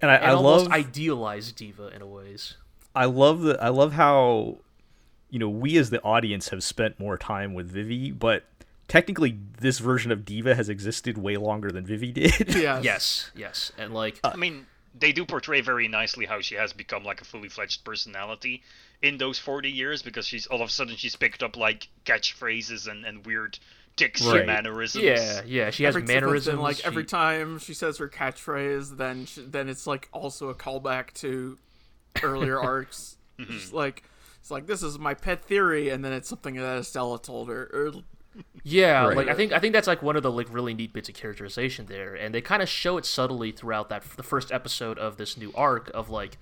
and 0.00 0.10
i, 0.10 0.16
and 0.16 0.26
I 0.26 0.32
love 0.34 0.68
idealized 0.70 1.56
diva 1.56 1.88
in 1.88 2.02
a 2.02 2.06
ways. 2.06 2.56
I 2.94 3.06
love 3.06 3.42
the 3.42 3.62
I 3.62 3.68
love 3.68 3.92
how 3.92 4.58
you 5.30 5.38
know 5.38 5.48
we 5.48 5.76
as 5.76 5.90
the 5.90 6.00
audience 6.02 6.50
have 6.50 6.62
spent 6.62 7.00
more 7.00 7.18
time 7.18 7.54
with 7.54 7.70
Vivy, 7.70 8.12
but 8.12 8.44
technically 8.88 9.38
this 9.60 9.78
version 9.78 10.12
of 10.12 10.24
Diva 10.24 10.54
has 10.54 10.68
existed 10.68 11.18
way 11.18 11.36
longer 11.36 11.70
than 11.70 11.84
Vivy 11.84 12.12
did. 12.12 12.54
Yeah. 12.64 12.80
Yes, 12.80 13.30
yes, 13.34 13.72
and 13.76 13.92
like 13.92 14.20
Uh, 14.22 14.30
I 14.34 14.36
mean, 14.36 14.66
they 14.96 15.12
do 15.12 15.24
portray 15.24 15.60
very 15.60 15.88
nicely 15.88 16.26
how 16.26 16.40
she 16.40 16.54
has 16.54 16.72
become 16.72 17.04
like 17.04 17.20
a 17.20 17.24
fully 17.24 17.48
fledged 17.48 17.84
personality 17.84 18.62
in 19.02 19.18
those 19.18 19.38
40 19.38 19.70
years 19.70 20.02
because 20.02 20.26
she's 20.26 20.46
all 20.46 20.62
of 20.62 20.68
a 20.68 20.72
sudden 20.72 20.96
she's 20.96 21.16
picked 21.16 21.42
up 21.42 21.56
like 21.56 21.88
catchphrases 22.04 22.88
and, 22.88 23.04
and 23.04 23.24
weird 23.26 23.58
dick 23.96 24.16
shit 24.16 24.26
Right. 24.32 24.46
mannerisms. 24.46 25.04
yeah, 25.04 25.42
yeah, 25.46 25.70
she 25.70 25.84
has 25.84 25.92
Every, 25.94 26.02
but 26.02 26.08
then, 26.08 26.22
mannerisms. 26.22 26.58
like 26.58 26.84
every 26.86 27.04
time 27.04 27.58
she 27.58 27.74
says 27.74 27.98
her 27.98 28.08
catchphrase, 28.08 28.96
then 28.96 29.26
she, 29.26 29.42
then 29.42 29.68
it's 29.68 29.86
like 29.86 30.08
also 30.12 30.48
a 30.48 30.54
callback 30.54 31.12
to 31.14 31.58
earlier 32.22 32.58
arcs. 32.60 33.16
Mm-hmm. 33.38 33.54
It's 33.56 33.72
like 33.72 34.02
it's 34.40 34.50
like 34.50 34.66
this 34.66 34.82
is 34.82 34.98
my 34.98 35.14
pet 35.14 35.44
theory, 35.44 35.90
and 35.90 36.04
then 36.04 36.12
it's 36.12 36.28
something 36.28 36.54
that 36.56 36.78
Estella 36.78 37.20
told 37.20 37.48
her. 37.48 37.70
Or, 37.72 37.92
Yeah, 38.64 39.06
Right. 39.06 39.16
like 39.18 39.28
I 39.28 39.34
think 39.34 39.52
I 39.52 39.58
think 39.60 39.72
that's 39.72 39.86
like 39.86 40.02
one 40.02 40.16
of 40.16 40.22
the 40.22 40.30
like 40.32 40.52
really 40.52 40.74
neat 40.74 40.92
bits 40.92 41.08
of 41.08 41.14
characterization 41.14 41.86
there, 41.86 42.14
and 42.14 42.34
they 42.34 42.40
kind 42.40 42.62
of 42.62 42.68
show 42.68 42.96
it 42.98 43.04
subtly 43.06 43.52
throughout 43.52 43.88
that 43.90 44.02
the 44.16 44.22
first 44.22 44.50
episode 44.50 44.98
of 44.98 45.16
this 45.18 45.36
new 45.36 45.52
arc 45.54 45.90
of 45.94 46.10
like 46.10 46.36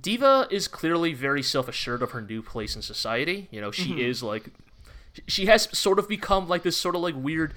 Diva 0.00 0.48
is 0.50 0.66
clearly 0.68 1.12
very 1.14 1.42
self 1.42 1.68
assured 1.68 2.02
of 2.02 2.10
her 2.12 2.20
new 2.20 2.42
place 2.42 2.74
in 2.76 2.82
society. 2.82 3.48
You 3.50 3.60
know, 3.60 3.70
she 3.70 3.90
Mm-hmm. 3.90 3.98
is 4.00 4.22
like 4.22 4.46
she 5.28 5.46
has 5.46 5.68
sort 5.76 5.98
of 5.98 6.08
become 6.08 6.48
like 6.48 6.62
this 6.64 6.76
sort 6.76 6.96
of 6.96 7.00
like 7.00 7.14
weird 7.16 7.54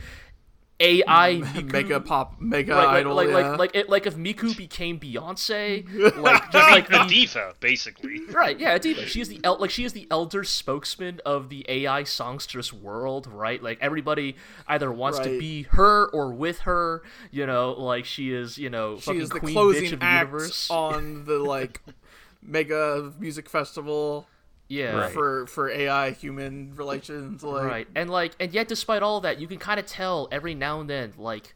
AI 0.80 1.42
Miku- 1.44 1.72
mega 1.72 2.00
pop, 2.00 2.40
mega 2.40 2.76
like, 2.76 2.86
like, 2.86 2.96
idol. 2.98 3.16
like, 3.16 3.28
yeah. 3.30 3.34
like 3.50 3.60
like 3.60 3.76
it, 3.76 3.90
like 3.90 4.06
if 4.06 4.16
Miku 4.16 4.56
became 4.56 5.00
Beyonce, 5.00 5.84
like 6.22 6.52
just 6.52 6.70
like 6.70 6.88
A 6.90 6.92
the- 7.00 7.06
diva, 7.10 7.56
basically. 7.60 8.20
Right, 8.32 8.60
yeah, 8.60 8.78
Diva. 8.78 9.08
She 9.08 9.20
is 9.20 9.30
the 9.30 9.40
el- 9.44 9.58
like 9.60 9.72
she 9.72 9.84
is 9.86 9.94
the 9.94 10.06
elder 10.12 10.44
spokesman 10.44 11.20
of 11.26 11.50
the 11.50 11.66
AI 11.68 12.04
songstress 12.04 12.72
world, 12.72 13.26
right? 13.26 13.64
Like 13.64 13.80
everybody 13.82 14.36
either 14.68 14.92
wants 14.92 15.18
to 15.20 15.40
be 15.40 15.64
her 15.72 16.06
or 16.10 16.32
with 16.32 16.60
her, 16.60 17.02
you 17.32 17.48
know, 17.48 17.72
like 17.72 18.06
she 18.06 18.32
is, 18.32 18.60
you 18.60 18.70
know, 18.70 18.98
she 18.98 19.02
fucking 19.06 19.22
is 19.22 19.30
the 19.30 19.40
queen 19.40 19.56
bitch 19.56 19.60
closing 19.60 19.94
of 19.94 20.00
the 20.02 20.06
act 20.06 20.28
universe. 20.30 20.70
on 20.70 21.26
the 21.26 21.40
like 21.40 21.82
mega 22.42 23.14
music 23.20 23.50
festival 23.50 24.28
yeah. 24.68 24.92
Right. 24.92 25.12
for 25.12 25.48
for 25.48 25.70
AI 25.70 26.12
human 26.12 26.76
relations. 26.76 27.44
Like, 27.44 27.64
Right. 27.64 27.88
And 27.96 28.10
like 28.10 28.34
and 28.40 28.54
yet 28.54 28.68
despite 28.68 29.02
all 29.04 29.22
that, 29.22 29.40
you 29.40 29.48
can 29.48 29.58
kind 29.58 29.80
of 29.80 29.86
tell 29.86 30.28
every 30.32 30.56
now 30.56 30.82
and 30.82 30.90
then 30.90 31.14
like 31.18 31.56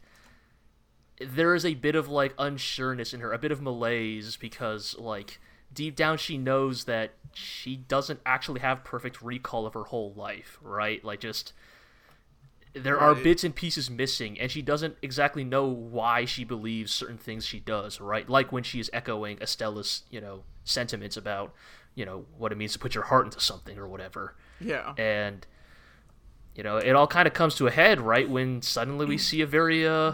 there 1.20 1.54
is 1.54 1.64
a 1.64 1.74
bit 1.74 1.94
of 1.94 2.08
like 2.08 2.36
unsureness 2.36 3.12
in 3.12 3.20
her, 3.20 3.32
a 3.32 3.38
bit 3.38 3.52
of 3.52 3.60
malaise 3.60 4.36
because 4.36 4.96
like 4.98 5.40
deep 5.72 5.94
down 5.94 6.18
she 6.18 6.36
knows 6.36 6.84
that 6.84 7.12
she 7.32 7.76
doesn't 7.76 8.20
actually 8.26 8.60
have 8.60 8.84
perfect 8.84 9.22
recall 9.22 9.66
of 9.66 9.74
her 9.74 9.84
whole 9.84 10.12
life, 10.14 10.58
right? 10.62 11.04
Like 11.04 11.20
just 11.20 11.52
there 12.74 12.98
are 12.98 13.14
bits 13.14 13.44
and 13.44 13.54
pieces 13.54 13.90
missing 13.90 14.40
and 14.40 14.50
she 14.50 14.62
doesn't 14.62 14.96
exactly 15.02 15.44
know 15.44 15.66
why 15.66 16.24
she 16.24 16.42
believes 16.42 16.90
certain 16.90 17.18
things 17.18 17.44
she 17.44 17.60
does, 17.60 18.00
right? 18.00 18.28
Like 18.28 18.50
when 18.50 18.62
she 18.62 18.80
is 18.80 18.88
echoing 18.94 19.36
Estella's, 19.42 20.04
you 20.10 20.22
know, 20.22 20.44
sentiments 20.64 21.16
about, 21.16 21.52
you 21.94 22.04
know, 22.04 22.24
what 22.38 22.52
it 22.52 22.56
means 22.58 22.72
to 22.72 22.78
put 22.78 22.94
your 22.94 23.04
heart 23.04 23.26
into 23.26 23.40
something 23.40 23.76
or 23.78 23.86
whatever 23.88 24.34
Yeah. 24.60 24.94
and 24.96 25.46
you 26.54 26.62
know 26.62 26.76
it 26.76 26.92
all 26.94 27.06
kind 27.06 27.26
of 27.26 27.32
comes 27.34 27.54
to 27.56 27.66
a 27.66 27.70
head 27.70 28.00
right 28.00 28.28
when 28.28 28.60
suddenly 28.62 29.06
we 29.06 29.16
see 29.16 29.40
a 29.40 29.46
very 29.46 29.86
uh 29.86 30.12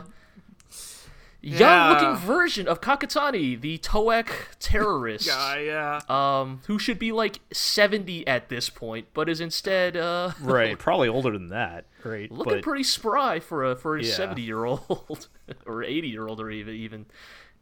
young 1.40 1.58
Yeah. 1.60 1.88
looking 1.90 2.16
version 2.26 2.66
of 2.68 2.80
kakitani 2.80 3.60
the 3.60 3.78
Toak 3.78 4.26
terrorist 4.60 5.26
Guy, 5.28 5.60
yeah. 5.66 6.00
um 6.08 6.60
who 6.66 6.78
should 6.78 6.98
be 6.98 7.12
like 7.12 7.40
70 7.52 8.26
at 8.26 8.48
this 8.48 8.70
point 8.70 9.06
but 9.14 9.28
is 9.28 9.40
instead 9.40 9.96
uh 9.96 10.32
right, 10.40 10.78
probably 10.78 11.08
older 11.08 11.32
than 11.32 11.48
that, 11.48 11.86
right? 12.04 12.30
looking 12.30 12.54
but 12.54 12.62
pretty 12.62 12.82
spry 12.84 13.40
for 13.40 13.64
a 13.72 13.76
for 13.76 13.96
a 13.96 14.02
Yeah. 14.02 14.12
70 14.14 14.42
year 14.42 14.64
old 14.64 15.28
or 15.66 15.82
80 15.82 16.08
year 16.08 16.26
old 16.26 16.40
or 16.40 16.50
even 16.50 16.74
even 16.74 17.06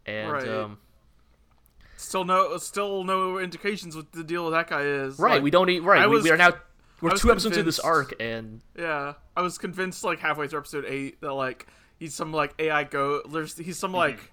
and 0.05 0.31
Right. 0.31 0.47
um 0.47 0.77
Still 1.97 2.23
no, 2.25 2.55
still 2.57 3.03
no 3.03 3.39
indications 3.39 3.95
what 3.95 4.11
the 4.11 4.23
deal 4.23 4.45
with 4.45 4.53
that 4.53 4.69
guy 4.69 4.81
is. 4.83 5.17
right 5.19 5.33
Like, 5.35 5.43
we 5.43 5.51
don't 5.51 5.65
need 5.67 5.79
right 5.81 6.01
I 6.03 6.07
we, 6.07 6.15
was- 6.15 6.23
we 6.23 6.31
are 6.31 6.37
now 6.37 6.51
we're 7.01 7.09
I 7.09 7.13
was 7.13 7.21
two 7.21 7.31
episodes 7.31 7.57
into 7.57 7.63
this 7.63 7.79
arc 7.79 8.13
and 8.19 8.61
Yeah, 8.77 9.13
I 9.35 9.41
was 9.41 9.57
convinced 9.57 10.03
like 10.03 10.19
halfway 10.19 10.47
through 10.47 10.59
episode 10.59 10.85
eight 10.87 11.19
that 11.21 11.33
like 11.33 11.67
he's 11.99 12.13
some 12.15 12.31
like 12.31 12.53
AI 12.59 12.83
go. 12.85 13.21
There's 13.29 13.57
he's 13.57 13.77
some 13.77 13.91
like 13.93 14.31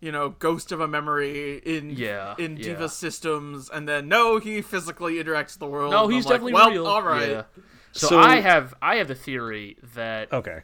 you 0.00 0.12
know 0.12 0.30
ghost 0.30 0.72
of 0.72 0.80
a 0.80 0.88
memory 0.88 1.58
in 1.58 1.90
Yeah, 1.90 2.34
in 2.38 2.56
yeah. 2.56 2.62
Diva 2.64 2.88
systems, 2.88 3.70
and 3.72 3.88
then 3.88 4.08
no, 4.08 4.38
he 4.38 4.60
physically 4.62 5.14
interacts 5.22 5.52
with 5.54 5.60
the 5.60 5.66
world. 5.66 5.92
no 5.92 6.08
he's 6.08 6.26
I'm 6.26 6.30
like, 6.30 6.40
definitely 6.40 6.52
well, 6.54 6.70
real 6.70 6.86
All 6.86 7.02
right, 7.02 7.30
yeah. 7.30 7.42
so, 7.92 8.08
So- 8.08 8.18
i 8.18 8.36
have 8.40 8.74
i 8.82 8.96
have 8.96 9.08
the 9.08 9.14
theory 9.14 9.76
that 9.94 10.32
okay. 10.32 10.60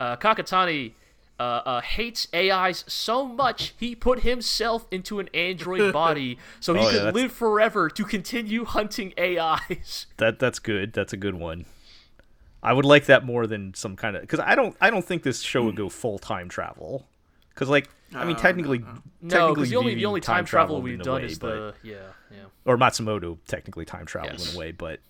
uh, 0.00 0.16
Kakitani 0.16 0.94
uh, 1.42 1.62
uh, 1.64 1.80
hates 1.80 2.28
AIs 2.34 2.84
so 2.86 3.26
much 3.26 3.74
he 3.78 3.94
put 3.94 4.20
himself 4.20 4.86
into 4.90 5.18
an 5.18 5.28
android 5.34 5.92
body 6.02 6.38
so 6.60 6.74
he 6.74 6.80
Oh, 6.80 6.82
yeah, 6.84 6.90
could 6.90 6.98
that's- 7.00 7.14
live 7.14 7.32
forever 7.32 7.88
to 7.90 8.04
continue 8.04 8.64
hunting 8.64 9.12
AIs. 9.18 10.06
That 10.18 10.38
that's 10.38 10.58
good. 10.58 10.92
That's 10.92 11.12
a 11.12 11.16
good 11.16 11.34
one. 11.34 11.64
I 12.62 12.72
would 12.72 12.84
like 12.84 13.06
that 13.06 13.24
more 13.24 13.46
than 13.48 13.74
some 13.74 13.96
kind 13.96 14.14
of 14.16 14.22
because 14.22 14.38
I 14.40 14.54
don't 14.54 14.76
I 14.80 14.88
don't 14.90 15.04
think 15.04 15.22
this 15.24 15.40
show 15.40 15.62
would 15.64 15.76
go 15.76 15.88
full 15.88 16.18
time 16.18 16.48
travel 16.48 17.06
because 17.50 17.68
like 17.68 17.88
I 18.14 18.24
mean 18.24 18.36
No, 18.36 18.42
technically 18.42 18.78
No, 18.78 18.86
technically 19.28 19.54
because 19.54 19.70
the 19.70 19.76
only 19.76 19.94
the 19.96 20.06
only 20.06 20.20
time, 20.20 20.44
travel 20.44 20.80
we've 20.80 21.02
done 21.02 21.22
way, 21.22 21.26
is 21.26 21.38
but- 21.40 21.48
the 21.48 21.74
yeah 21.82 21.96
yeah. 22.30 22.44
or 22.64 22.76
Matsumoto 22.76 23.38
technically 23.48 23.84
time 23.84 24.06
traveled 24.06 24.38
Yes. 24.38 24.50
in 24.50 24.56
a 24.56 24.58
way, 24.58 24.70
but 24.72 25.00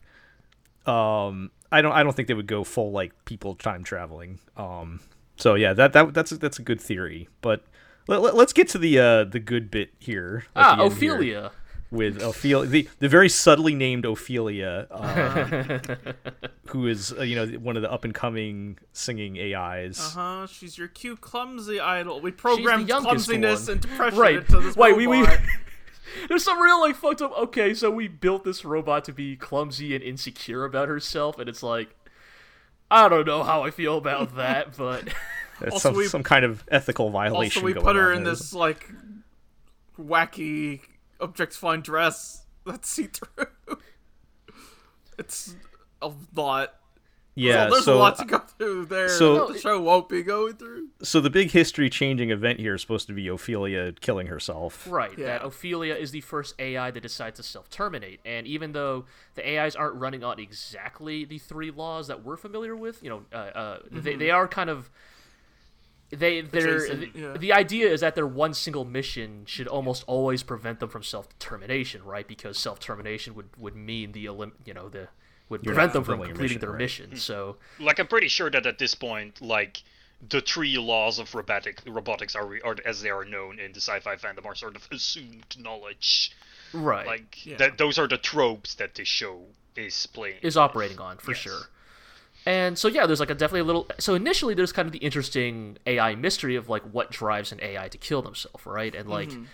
um, 0.86 1.50
I 1.70 1.82
don't 1.82 1.92
I 1.92 2.02
don't 2.02 2.14
think 2.14 2.28
they 2.28 2.34
would 2.34 2.46
go 2.46 2.64
full 2.64 2.90
like 2.92 3.12
people 3.24 3.54
time 3.54 3.84
traveling. 3.84 4.38
Um, 4.56 5.00
so 5.42 5.56
yeah, 5.56 5.72
that 5.72 5.92
that 5.92 6.14
that's 6.14 6.30
that's 6.30 6.60
a 6.60 6.62
good 6.62 6.80
theory, 6.80 7.28
but 7.40 7.64
let, 8.06 8.22
let, 8.22 8.34
us 8.36 8.52
get 8.52 8.68
to 8.68 8.78
the 8.78 8.96
uh 8.98 9.24
the 9.24 9.40
good 9.40 9.72
bit 9.72 9.90
here. 9.98 10.44
Ah, 10.54 10.76
the 10.76 10.84
end 10.84 10.92
here. 10.92 11.14
Ophelia. 11.14 11.50
with 11.90 12.22
Ophelia, 12.22 12.68
the, 12.68 12.88
the 13.00 13.08
very 13.08 13.28
subtly 13.28 13.74
named 13.74 14.04
Ophelia, 14.04 14.86
uh, 14.88 15.78
who 16.68 16.86
is 16.86 17.12
uh, 17.18 17.22
you 17.22 17.34
know 17.34 17.46
one 17.58 17.74
of 17.74 17.82
the 17.82 17.90
up 17.90 18.04
and 18.04 18.14
coming 18.14 18.78
singing 18.92 19.36
AIs. 19.36 19.98
Uh 19.98 20.10
huh. 20.20 20.46
She's 20.46 20.78
your 20.78 20.86
cute 20.86 21.20
clumsy 21.20 21.80
idol. 21.80 22.20
We 22.20 22.30
programmed 22.30 22.88
clumsiness 22.88 23.66
one. 23.66 23.72
and 23.72 23.80
depression 23.80 24.18
Right. 24.20 24.36
into 24.36 24.60
this 24.60 24.76
Wait, 24.76 24.96
we- 24.96 25.08
we- 25.08 25.26
There's 26.28 26.44
some 26.44 26.60
real 26.60 26.80
like 26.80 26.94
fucked 26.94 27.20
up. 27.22 27.36
Okay, 27.36 27.74
so 27.74 27.90
we 27.90 28.06
built 28.06 28.44
this 28.44 28.64
robot 28.64 29.04
to 29.06 29.12
be 29.12 29.34
clumsy 29.34 29.92
and 29.94 30.04
insecure 30.04 30.64
about 30.64 30.86
herself, 30.88 31.38
and 31.38 31.48
it's 31.48 31.62
like, 31.62 31.96
I 32.94 33.08
don't 33.08 33.26
know 33.26 33.42
how 33.42 33.62
I 33.64 33.70
feel 33.70 33.96
about 33.98 34.36
that, 34.36 34.76
but 34.76 35.04
That's 35.60 35.72
Also, 35.72 35.88
some, 35.90 35.96
we- 35.96 36.06
some 36.06 36.22
kind 36.22 36.44
of 36.44 36.62
ethical 36.68 37.10
violation. 37.10 37.60
Also, 37.60 37.66
we 37.66 37.72
going 37.72 37.84
put 37.84 37.96
her 37.96 38.10
on 38.12 38.18
in 38.18 38.24
there. 38.24 38.34
this 38.34 38.52
like 38.52 38.88
wacky 39.98 40.80
objectifying 41.20 41.80
dress 41.82 42.44
that's 42.66 42.88
see 42.88 43.06
through. 43.08 43.46
it's 45.18 45.54
a 46.00 46.10
lot. 46.34 46.74
Yeah, 47.34 47.64
so 47.66 47.70
there's 47.70 47.84
so 47.86 47.96
a 47.96 47.98
lot 47.98 48.18
to 48.18 48.26
go 48.26 48.38
through 48.40 48.84
there. 48.86 49.08
so- 49.08 49.46
the 49.50 49.58
show 49.58 49.80
won't 49.80 50.06
be 50.08 50.22
going 50.22 50.52
through. 50.54 50.88
so 51.02 51.18
the 51.20 51.30
big 51.30 51.50
history 51.50 51.88
changing 51.88 52.30
event 52.30 52.60
here 52.60 52.74
is 52.74 52.82
supposed 52.82 53.06
to 53.06 53.14
be 53.14 53.26
Ophelia 53.28 53.92
killing 54.00 54.26
herself. 54.26 54.86
right, 54.90 55.16
Yeah. 55.18 55.26
that 55.26 55.42
Ophelia 55.44 55.94
is 55.94 56.10
the 56.10 56.20
first 56.20 56.54
AI 56.58 56.90
that 56.90 57.00
decides 57.02 57.38
to 57.38 57.42
self-terminate, 57.42 58.20
and 58.26 58.46
even 58.46 58.72
though 58.72 59.06
the 59.34 59.48
AIs 59.58 59.74
aren't 59.74 59.94
running 59.94 60.22
on 60.22 60.38
exactly 60.38 61.24
the 61.24 61.38
three 61.38 61.70
laws 61.70 62.06
that 62.08 62.22
we're 62.22 62.36
familiar 62.36 62.76
with, 62.76 63.02
you 63.02 63.08
know, 63.08 63.22
uh, 63.32 63.36
uh, 63.36 63.78
they 63.90 64.14
they 64.16 64.30
are 64.30 64.46
kind 64.46 64.68
of. 64.68 64.90
They 66.10 66.42
they're 66.42 66.76
Adjacent, 66.76 67.14
the, 67.14 67.18
yeah. 67.18 67.36
the 67.38 67.52
idea 67.54 67.88
is 67.90 68.02
that 68.02 68.14
their 68.14 68.26
one 68.26 68.52
single 68.52 68.84
mission 68.84 69.44
should 69.46 69.66
almost 69.66 70.04
always 70.06 70.42
prevent 70.42 70.78
them 70.78 70.90
from 70.90 71.02
self 71.02 71.26
determination, 71.30 72.04
right? 72.04 72.28
Because 72.28 72.58
self 72.58 72.78
termination 72.80 73.34
would, 73.34 73.48
would 73.56 73.74
mean 73.74 74.12
the 74.12 74.26
elim- 74.26 74.52
you 74.66 74.74
know 74.74 74.90
the 74.90 75.08
would 75.52 75.64
You're 75.64 75.74
prevent 75.74 75.92
them 75.92 76.04
from 76.04 76.20
completing 76.22 76.58
mission, 76.58 76.60
their 76.60 76.70
right. 76.72 76.78
mission. 76.78 77.10
Hmm. 77.10 77.16
So 77.16 77.58
Like 77.78 78.00
I'm 78.00 78.08
pretty 78.08 78.28
sure 78.28 78.50
that 78.50 78.66
at 78.66 78.78
this 78.78 78.94
point, 78.96 79.40
like 79.40 79.82
the 80.28 80.40
three 80.40 80.76
laws 80.78 81.18
of 81.20 81.34
robotic 81.34 81.80
robotics 81.86 82.34
are, 82.36 82.58
are 82.64 82.76
as 82.84 83.02
they 83.02 83.10
are 83.10 83.24
known 83.24 83.58
in 83.60 83.72
the 83.72 83.80
sci-fi 83.80 84.16
fandom 84.16 84.46
are 84.46 84.54
sort 84.56 84.76
of 84.76 84.88
assumed 84.92 85.56
knowledge. 85.58 86.32
right, 86.72 87.06
Like 87.06 87.46
Yeah. 87.46 87.56
that, 87.58 87.78
those 87.78 87.98
are 87.98 88.08
the 88.08 88.18
tropes 88.18 88.74
that 88.76 88.94
this 88.96 89.08
show 89.08 89.46
is 89.76 90.06
playing. 90.06 90.38
is 90.42 90.56
operating 90.56 91.00
on 91.00 91.18
for 91.18 91.32
Yes. 91.32 91.40
sure. 91.40 91.60
And 92.44 92.76
so 92.78 92.88
yeah, 92.88 93.06
there's 93.06 93.20
like 93.20 93.30
a 93.30 93.34
definitely 93.34 93.60
a 93.60 93.64
little. 93.64 93.86
So 93.98 94.14
initially, 94.16 94.54
there's 94.54 94.72
kind 94.72 94.86
of 94.86 94.92
the 94.92 94.98
interesting 94.98 95.78
AI 95.86 96.14
mystery 96.16 96.56
of 96.56 96.68
like 96.68 96.82
what 96.82 97.10
drives 97.12 97.52
an 97.52 97.60
AI 97.62 97.88
to 97.88 97.98
kill 97.98 98.20
themselves, 98.22 98.66
right? 98.66 98.94
And 98.94 99.08
like, 99.08 99.28
mm-hmm. 99.28 99.44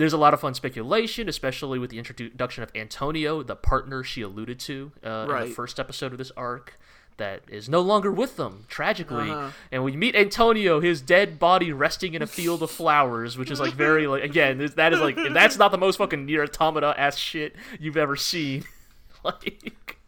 There's 0.00 0.14
a 0.14 0.18
lot 0.18 0.32
of 0.32 0.40
fun 0.40 0.54
speculation, 0.54 1.28
especially 1.28 1.78
with 1.78 1.90
the 1.90 1.98
introduction 1.98 2.62
of 2.62 2.70
Antonio, 2.74 3.42
the 3.42 3.54
partner 3.54 4.02
she 4.02 4.22
alluded 4.22 4.58
to 4.60 4.92
uh, 5.04 5.26
in 5.30 5.48
the 5.48 5.54
first 5.54 5.78
episode 5.78 6.12
of 6.12 6.18
this 6.18 6.32
arc. 6.38 6.78
That 7.18 7.42
is 7.50 7.68
no 7.68 7.82
longer 7.82 8.10
with 8.10 8.36
them, 8.38 8.64
tragically, 8.66 9.30
Uh-huh. 9.30 9.50
and 9.70 9.84
we 9.84 9.94
meet 9.94 10.16
Antonio, 10.16 10.80
his 10.80 11.02
dead 11.02 11.38
body 11.38 11.70
resting 11.70 12.14
in 12.14 12.22
a 12.22 12.26
field 12.26 12.62
of 12.62 12.70
flowers, 12.70 13.36
which 13.36 13.50
is 13.50 13.60
like 13.60 13.74
very 13.74 14.06
like 14.06 14.22
again, 14.24 14.56
that 14.76 14.94
is 14.94 15.00
like 15.00 15.18
if 15.18 15.34
that's 15.34 15.58
not 15.58 15.70
the 15.70 15.76
most 15.76 15.96
fucking 15.98 16.24
nier 16.24 16.42
automata 16.44 16.94
ass 16.96 17.18
shit 17.18 17.54
you've 17.78 17.98
ever 17.98 18.16
seen, 18.16 18.64
like, 19.22 19.98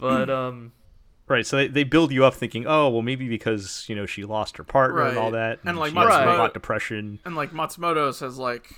but 0.00 0.30
um, 0.30 0.72
Right, 1.26 1.46
so 1.46 1.56
they, 1.56 1.68
they 1.68 1.84
build 1.84 2.12
you 2.12 2.24
up 2.24 2.34
thinking, 2.34 2.66
oh, 2.66 2.90
well, 2.90 3.02
maybe 3.02 3.28
because 3.28 3.84
you 3.88 3.94
know 3.96 4.06
she 4.06 4.24
lost 4.24 4.56
her 4.56 4.64
partner 4.64 5.02
and 5.06 5.18
all 5.18 5.30
that, 5.32 5.58
And, 5.64 5.78
like, 5.78 5.92
she 5.92 5.96
has 5.98 6.06
Matsumoto- 6.08 6.26
robot 6.26 6.54
depression. 6.54 7.18
And 7.24 7.34
like 7.36 7.50
Matsumoto 7.52 8.12
says, 8.14 8.38
like, 8.38 8.74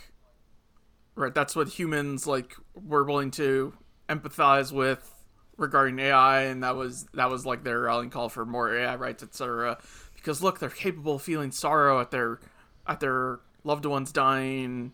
right, 1.17 1.35
that's 1.35 1.57
what 1.57 1.67
humans 1.69 2.27
like 2.27 2.55
were 2.75 3.03
willing 3.05 3.33
to 3.33 3.73
empathize 4.09 4.71
with 4.71 5.13
regarding 5.57 5.99
AI, 5.99 6.43
and 6.43 6.63
that 6.63 6.77
was 6.77 7.07
that 7.15 7.29
was 7.31 7.45
like 7.45 7.65
their 7.65 7.81
rallying 7.81 8.11
call 8.11 8.29
for 8.29 8.47
more 8.47 8.73
AI 8.73 8.95
rights, 8.95 9.23
etc. 9.25 9.79
Because 10.15 10.43
look, 10.43 10.61
they're 10.61 10.71
capable 10.71 11.17
of 11.17 11.23
feeling 11.23 11.51
sorrow 11.51 12.01
at 12.01 12.11
their 12.13 12.39
at 12.87 13.01
their 13.01 13.41
loved 13.65 13.85
ones 13.87 14.13
dying, 14.13 14.93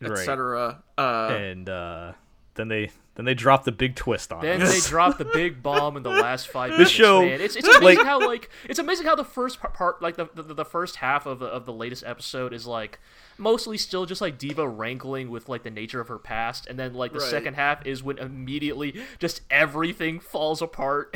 Right. 0.00 0.12
etc. 0.12 0.82
Uh, 0.96 1.28
and 1.38 1.68
uh, 1.68 2.12
then 2.60 2.68
they 2.68 2.90
then 3.16 3.24
they 3.24 3.34
drop 3.34 3.64
the 3.64 3.72
big 3.72 3.96
twist 3.96 4.32
on 4.32 4.38
it. 4.44 4.48
Then 4.48 4.62
us. 4.62 4.72
they 4.84 4.88
drop 4.90 5.18
the 5.18 5.24
big 5.24 5.62
bomb 5.62 5.96
in 5.96 6.02
the 6.02 6.10
last 6.10 6.48
five 6.48 6.70
minutes. 6.70 6.90
The 6.90 6.96
show- 6.96 7.22
man. 7.22 7.40
It's, 7.40 7.56
it's 7.56 7.66
amazing 7.66 7.98
like- 7.98 8.06
how 8.06 8.20
like 8.26 8.50
it's 8.68 8.78
amazing 8.78 9.06
how 9.06 9.16
the 9.16 9.24
first 9.24 9.58
part, 9.60 10.00
like 10.00 10.16
the, 10.16 10.28
the 10.34 10.42
the 10.54 10.64
first 10.64 10.96
half 10.96 11.26
of 11.26 11.38
the 11.40 11.46
of 11.46 11.66
the 11.66 11.72
latest 11.72 12.04
episode 12.06 12.52
is 12.52 12.66
like 12.66 13.00
mostly 13.38 13.76
still 13.78 14.06
just 14.06 14.20
like 14.20 14.38
Diva 14.38 14.68
wrangling 14.68 15.30
with 15.30 15.48
like 15.48 15.62
the 15.64 15.70
nature 15.70 16.00
of 16.00 16.08
her 16.08 16.18
past, 16.18 16.66
and 16.66 16.78
then 16.78 16.94
like 16.94 17.12
the 17.12 17.18
Right. 17.18 17.30
second 17.30 17.54
half 17.54 17.84
is 17.86 18.02
when 18.02 18.18
immediately 18.18 19.00
just 19.18 19.40
everything 19.50 20.20
falls 20.20 20.60
apart. 20.62 21.14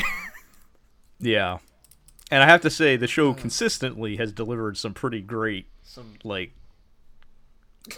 yeah, 1.21 1.59
and 2.31 2.43
I 2.43 2.47
have 2.47 2.61
to 2.63 2.71
say 2.71 2.97
the 2.97 3.07
show 3.07 3.35
consistently 3.35 4.17
has 4.17 4.33
delivered 4.33 4.77
some 4.77 4.95
pretty 4.95 5.21
great 5.21 5.67
Some 5.83 6.15
like 6.25 6.53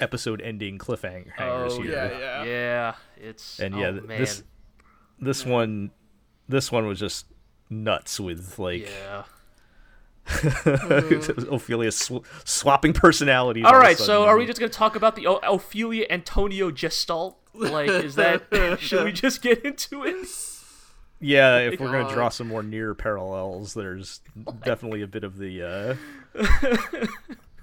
episode 0.01 0.41
ending 0.41 0.79
cliffhangers 0.79 1.31
Oh, 1.39 1.81
here. 1.81 1.93
yeah, 1.93 2.19
yeah. 2.19 2.45
yeah, 2.45 2.95
it's 3.19 3.59
And 3.61 3.75
oh, 3.75 3.79
yeah, 3.79 3.91
th- 3.93 4.03
man. 4.05 4.19
this 4.19 4.43
this 5.19 5.47
one 5.47 5.91
this 6.49 6.71
one 6.73 6.87
was 6.87 6.99
just 6.99 7.27
nuts 7.71 8.19
with 8.21 8.59
like 8.59 8.89
yeah. 8.89 9.25
Ophelia 11.51 11.93
sw- 11.93 12.25
swapping 12.45 12.93
personalities. 12.93 13.65
All 13.65 13.77
of 13.77 13.83
a 13.85 13.95
so 13.97 14.25
are 14.25 14.37
we 14.37 14.45
just 14.47 14.59
gonna 14.59 14.69
talk 14.71 14.97
about 14.97 15.15
the 15.17 15.27
o- 15.29 15.37
Ophelia 15.43 16.07
Antonio 16.11 16.71
Gestalt? 16.73 17.39
Like, 17.55 17.89
is 17.89 18.17
that? 18.17 18.43
should 18.81 19.05
we 19.05 19.13
just 19.13 19.41
get 19.41 19.65
into 19.65 20.05
it? 20.05 20.27
Yeah, 21.21 21.59
if 21.59 21.81
we're 21.81 21.93
gonna 21.93 22.13
draw 22.13 22.29
some 22.29 22.49
more 22.49 22.63
Nier 22.63 22.95
parallels, 22.95 23.73
there's 23.75 24.21
definitely 24.65 25.03
a 25.03 25.07
bit 25.07 25.23
of 25.25 25.39
the 25.39 25.97
uh, 26.37 26.45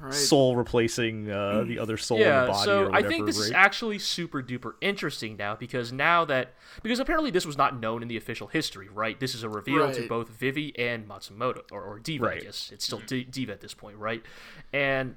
right. 0.03 0.13
soul 0.13 0.55
replacing 0.55 1.31
uh, 1.31 1.63
the 1.63 1.79
other 1.79 1.97
soul 1.97 2.17
in 2.17 2.23
the 2.23 2.29
Yeah, 2.29 2.47
body. 2.47 2.65
so 2.65 2.85
or 2.85 2.95
I 2.95 3.03
think 3.03 3.25
this 3.25 3.37
is 3.37 3.51
actually 3.51 3.99
super 3.99 4.43
duper 4.43 4.73
interesting 4.81 5.37
now 5.37 5.55
because 5.55 5.91
now 5.91 6.25
that 6.25 6.53
because 6.81 6.99
apparently 6.99 7.31
this 7.31 7.45
was 7.45 7.57
not 7.57 7.79
known 7.79 8.01
in 8.01 8.07
the 8.07 8.17
official 8.17 8.47
history, 8.47 8.89
right? 8.89 9.19
This 9.19 9.33
is 9.33 9.43
a 9.43 9.49
reveal 9.49 9.91
to 9.91 10.07
both 10.07 10.29
Vivy 10.29 10.77
and 10.77 11.07
Matsumoto 11.07 11.61
or, 11.71 11.81
or 11.83 11.99
Diva, 11.99 12.27
I 12.29 12.39
guess 12.39 12.69
it's 12.73 12.85
still 12.85 13.01
D- 13.05 13.23
Diva 13.23 13.53
at 13.53 13.61
this 13.61 13.73
point, 13.73 13.97
right? 13.97 14.23
And 14.71 15.15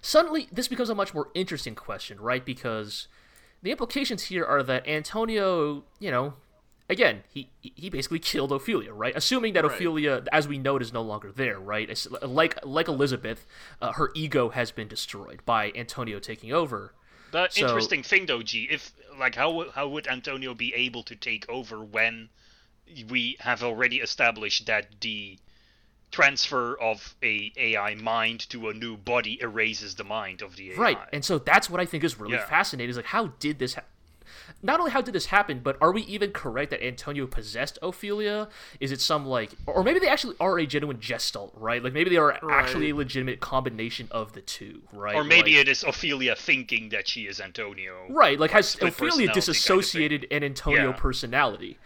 suddenly 0.00 0.48
this 0.52 0.68
becomes 0.68 0.90
a 0.90 0.94
much 0.94 1.14
more 1.14 1.28
interesting 1.34 1.74
question, 1.74 2.20
right? 2.20 2.44
Because 2.44 3.08
the 3.62 3.70
implications 3.70 4.24
here 4.24 4.44
are 4.44 4.62
that 4.62 4.88
Antonio, 4.88 5.84
you 5.98 6.10
know, 6.10 6.34
again, 6.90 7.22
he 7.32 7.48
he 7.62 7.88
basically 7.88 8.18
killed 8.18 8.52
Ophelia, 8.52 8.92
right? 8.92 9.16
Assuming 9.16 9.54
that 9.54 9.64
Right. 9.64 9.72
Ophelia, 9.72 10.24
as 10.32 10.46
we 10.46 10.58
know 10.58 10.76
it, 10.76 10.82
is 10.82 10.92
no 10.92 11.00
longer 11.02 11.32
there, 11.32 11.58
right? 11.58 11.88
Like 12.20 12.58
like 12.66 12.88
Elizabeth, 12.88 13.46
uh, 13.80 13.92
her 13.92 14.10
ego 14.14 14.50
has 14.50 14.70
been 14.72 14.88
destroyed 14.88 15.40
by 15.46 15.72
Antonio 15.74 16.18
taking 16.18 16.52
over. 16.52 16.92
The 17.30 17.48
So- 17.48 17.62
interesting 17.66 18.02
thing, 18.02 18.26
though, 18.26 18.42
G, 18.42 18.68
if 18.70 18.92
like 19.18 19.36
how 19.36 19.70
how 19.70 19.88
would 19.88 20.06
Antonio 20.08 20.52
be 20.54 20.74
able 20.74 21.02
to 21.04 21.16
take 21.16 21.48
over 21.48 21.82
when 21.82 22.28
we 23.08 23.36
have 23.40 23.62
already 23.62 23.98
established 24.00 24.66
that 24.66 25.00
the 25.00 25.38
transfer 26.10 26.74
of 26.80 27.14
a 27.22 27.52
AI 27.56 27.94
mind 27.94 28.40
to 28.50 28.68
a 28.68 28.74
new 28.74 28.96
body 28.96 29.40
erases 29.40 29.94
the 29.94 30.02
mind 30.04 30.42
of 30.42 30.56
the 30.56 30.72
AI? 30.72 30.76
Right, 30.76 30.98
and 31.12 31.24
so 31.24 31.38
that's 31.38 31.70
what 31.70 31.80
I 31.80 31.86
think 31.86 32.02
is 32.02 32.18
really 32.18 32.34
Yeah. 32.34 32.46
fascinating. 32.46 32.90
Is 32.90 32.96
like, 32.96 33.06
how 33.06 33.28
did 33.38 33.58
this? 33.60 33.74
Ha- 33.74 33.82
Not 34.62 34.78
only 34.78 34.90
how 34.92 35.00
did 35.00 35.14
this 35.14 35.26
happen, 35.26 35.60
but 35.62 35.76
are 35.80 35.90
we 35.90 36.02
even 36.02 36.32
correct 36.32 36.70
that 36.70 36.84
Antonio 36.84 37.26
possessed 37.26 37.78
Ophelia? 37.80 38.48
Is 38.78 38.92
it 38.92 39.00
some 39.00 39.24
like, 39.24 39.50
or 39.66 39.82
maybe 39.82 40.00
they 40.00 40.08
actually 40.08 40.36
are 40.38 40.58
a 40.58 40.66
genuine 40.66 40.98
gestalt, 41.00 41.52
right? 41.56 41.82
Like 41.82 41.92
maybe 41.94 42.10
they 42.10 42.16
are 42.18 42.32
actually 42.50 42.90
a 42.90 42.94
legitimate 42.94 43.40
combination 43.40 44.08
of 44.10 44.34
the 44.34 44.42
two, 44.42 44.82
right? 44.92 45.14
or 45.16 45.24
maybe 45.24 45.52
Like- 45.52 45.62
it 45.62 45.68
is 45.68 45.82
Ophelia 45.82 46.36
thinking 46.36 46.90
that 46.90 47.08
she 47.08 47.22
is 47.22 47.40
Antonio. 47.40 48.06
Right, 48.10 48.38
like 48.38 48.50
has 48.50 48.74
Ophelia 48.74 48.90
personality 48.92 49.18
kind 49.26 49.28
of 49.30 49.34
disassociated 49.34 50.26
an 50.30 50.44
Antonio 50.44 50.88
Yeah. 50.90 50.92
personality? 50.92 51.78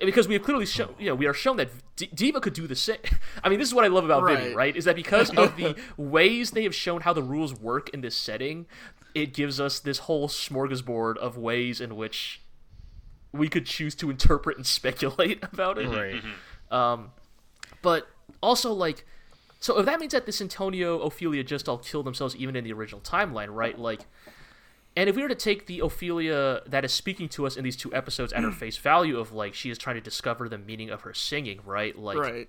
Because 0.00 0.28
we 0.28 0.34
have 0.34 0.42
clearly 0.42 0.66
shown, 0.66 0.94
you 0.98 1.06
know, 1.06 1.14
we 1.14 1.24
are 1.26 1.32
shown 1.32 1.56
that 1.56 1.70
D- 1.94 2.10
Diva 2.12 2.40
could 2.40 2.52
do 2.52 2.66
the 2.66 2.74
same. 2.76 2.98
I 3.44 3.48
mean, 3.48 3.58
this 3.58 3.68
is 3.68 3.74
what 3.74 3.84
I 3.84 3.88
love 3.88 4.04
about 4.04 4.26
Vivy, 4.28 4.48
Right. 4.48 4.54
right? 4.56 4.76
Is 4.76 4.84
that 4.84 4.94
because 4.96 5.30
of 5.30 5.56
the 5.56 5.74
ways 5.96 6.50
they 6.50 6.64
have 6.64 6.74
shown 6.74 7.00
how 7.02 7.14
the 7.14 7.22
rules 7.22 7.54
work 7.54 7.88
in 7.90 8.02
this 8.02 8.14
setting, 8.14 8.66
it 9.16 9.32
gives 9.32 9.58
us 9.58 9.80
this 9.80 10.00
whole 10.00 10.28
smorgasbord 10.28 11.16
of 11.16 11.38
ways 11.38 11.80
in 11.80 11.96
which 11.96 12.42
we 13.32 13.48
could 13.48 13.64
choose 13.64 13.94
to 13.94 14.10
interpret 14.10 14.58
and 14.58 14.66
speculate 14.78 15.42
about 15.42 15.78
it. 15.78 15.88
right. 15.88 16.22
Um, 16.70 17.12
but 17.80 18.08
also 18.42 18.74
like, 18.74 19.06
so 19.58 19.78
if 19.78 19.86
that 19.86 20.00
means 20.00 20.12
that 20.12 20.26
this 20.26 20.42
Antonio 20.42 21.00
Ophelia 21.00 21.42
just 21.42 21.66
all 21.66 21.78
kill 21.78 22.02
themselves 22.02 22.36
even 22.36 22.56
in 22.56 22.64
the 22.64 22.74
original 22.74 23.00
timeline, 23.00 23.48
right? 23.48 23.78
Like, 23.78 24.02
and 24.94 25.08
if 25.08 25.16
we 25.16 25.22
were 25.22 25.28
to 25.30 25.34
take 25.34 25.66
the 25.66 25.80
Ophelia 25.80 26.60
that 26.66 26.84
is 26.84 26.92
speaking 26.92 27.30
to 27.30 27.46
us 27.46 27.56
in 27.56 27.64
these 27.64 27.76
two 27.76 27.94
episodes 27.94 28.34
at 28.34 28.42
her 28.42 28.50
face 28.52 28.76
value 28.76 29.18
of 29.18 29.32
like 29.32 29.54
she 29.54 29.70
is 29.70 29.78
trying 29.78 29.96
to 29.96 30.02
discover 30.02 30.46
the 30.46 30.58
meaning 30.58 30.90
of 30.90 31.02
her 31.02 31.14
singing, 31.14 31.60
right? 31.64 31.98
Like, 31.98 32.18
right. 32.18 32.48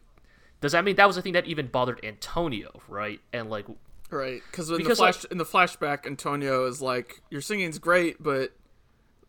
does 0.60 0.73
that 0.73 0.84
mean 0.84 0.97
that 0.97 1.08
was 1.08 1.15
the 1.15 1.21
thing 1.21 1.34
that 1.34 1.45
even 1.45 1.67
bothered 1.67 2.03
Antonio, 2.03 2.82
right? 2.89 3.21
And 3.32 3.49
like, 3.49 3.67
Right, 4.09 4.41
because 4.49 4.69
in 4.69 4.77
Because, 4.77 4.97
the 4.97 5.03
flash 5.03 5.23
like- 5.23 5.31
in 5.31 5.37
the 5.37 5.45
flashback, 5.45 6.05
Antonio 6.07 6.65
is 6.65 6.81
like, 6.81 7.21
"Your 7.29 7.41
singing's 7.41 7.77
great, 7.79 8.21
but 8.23 8.53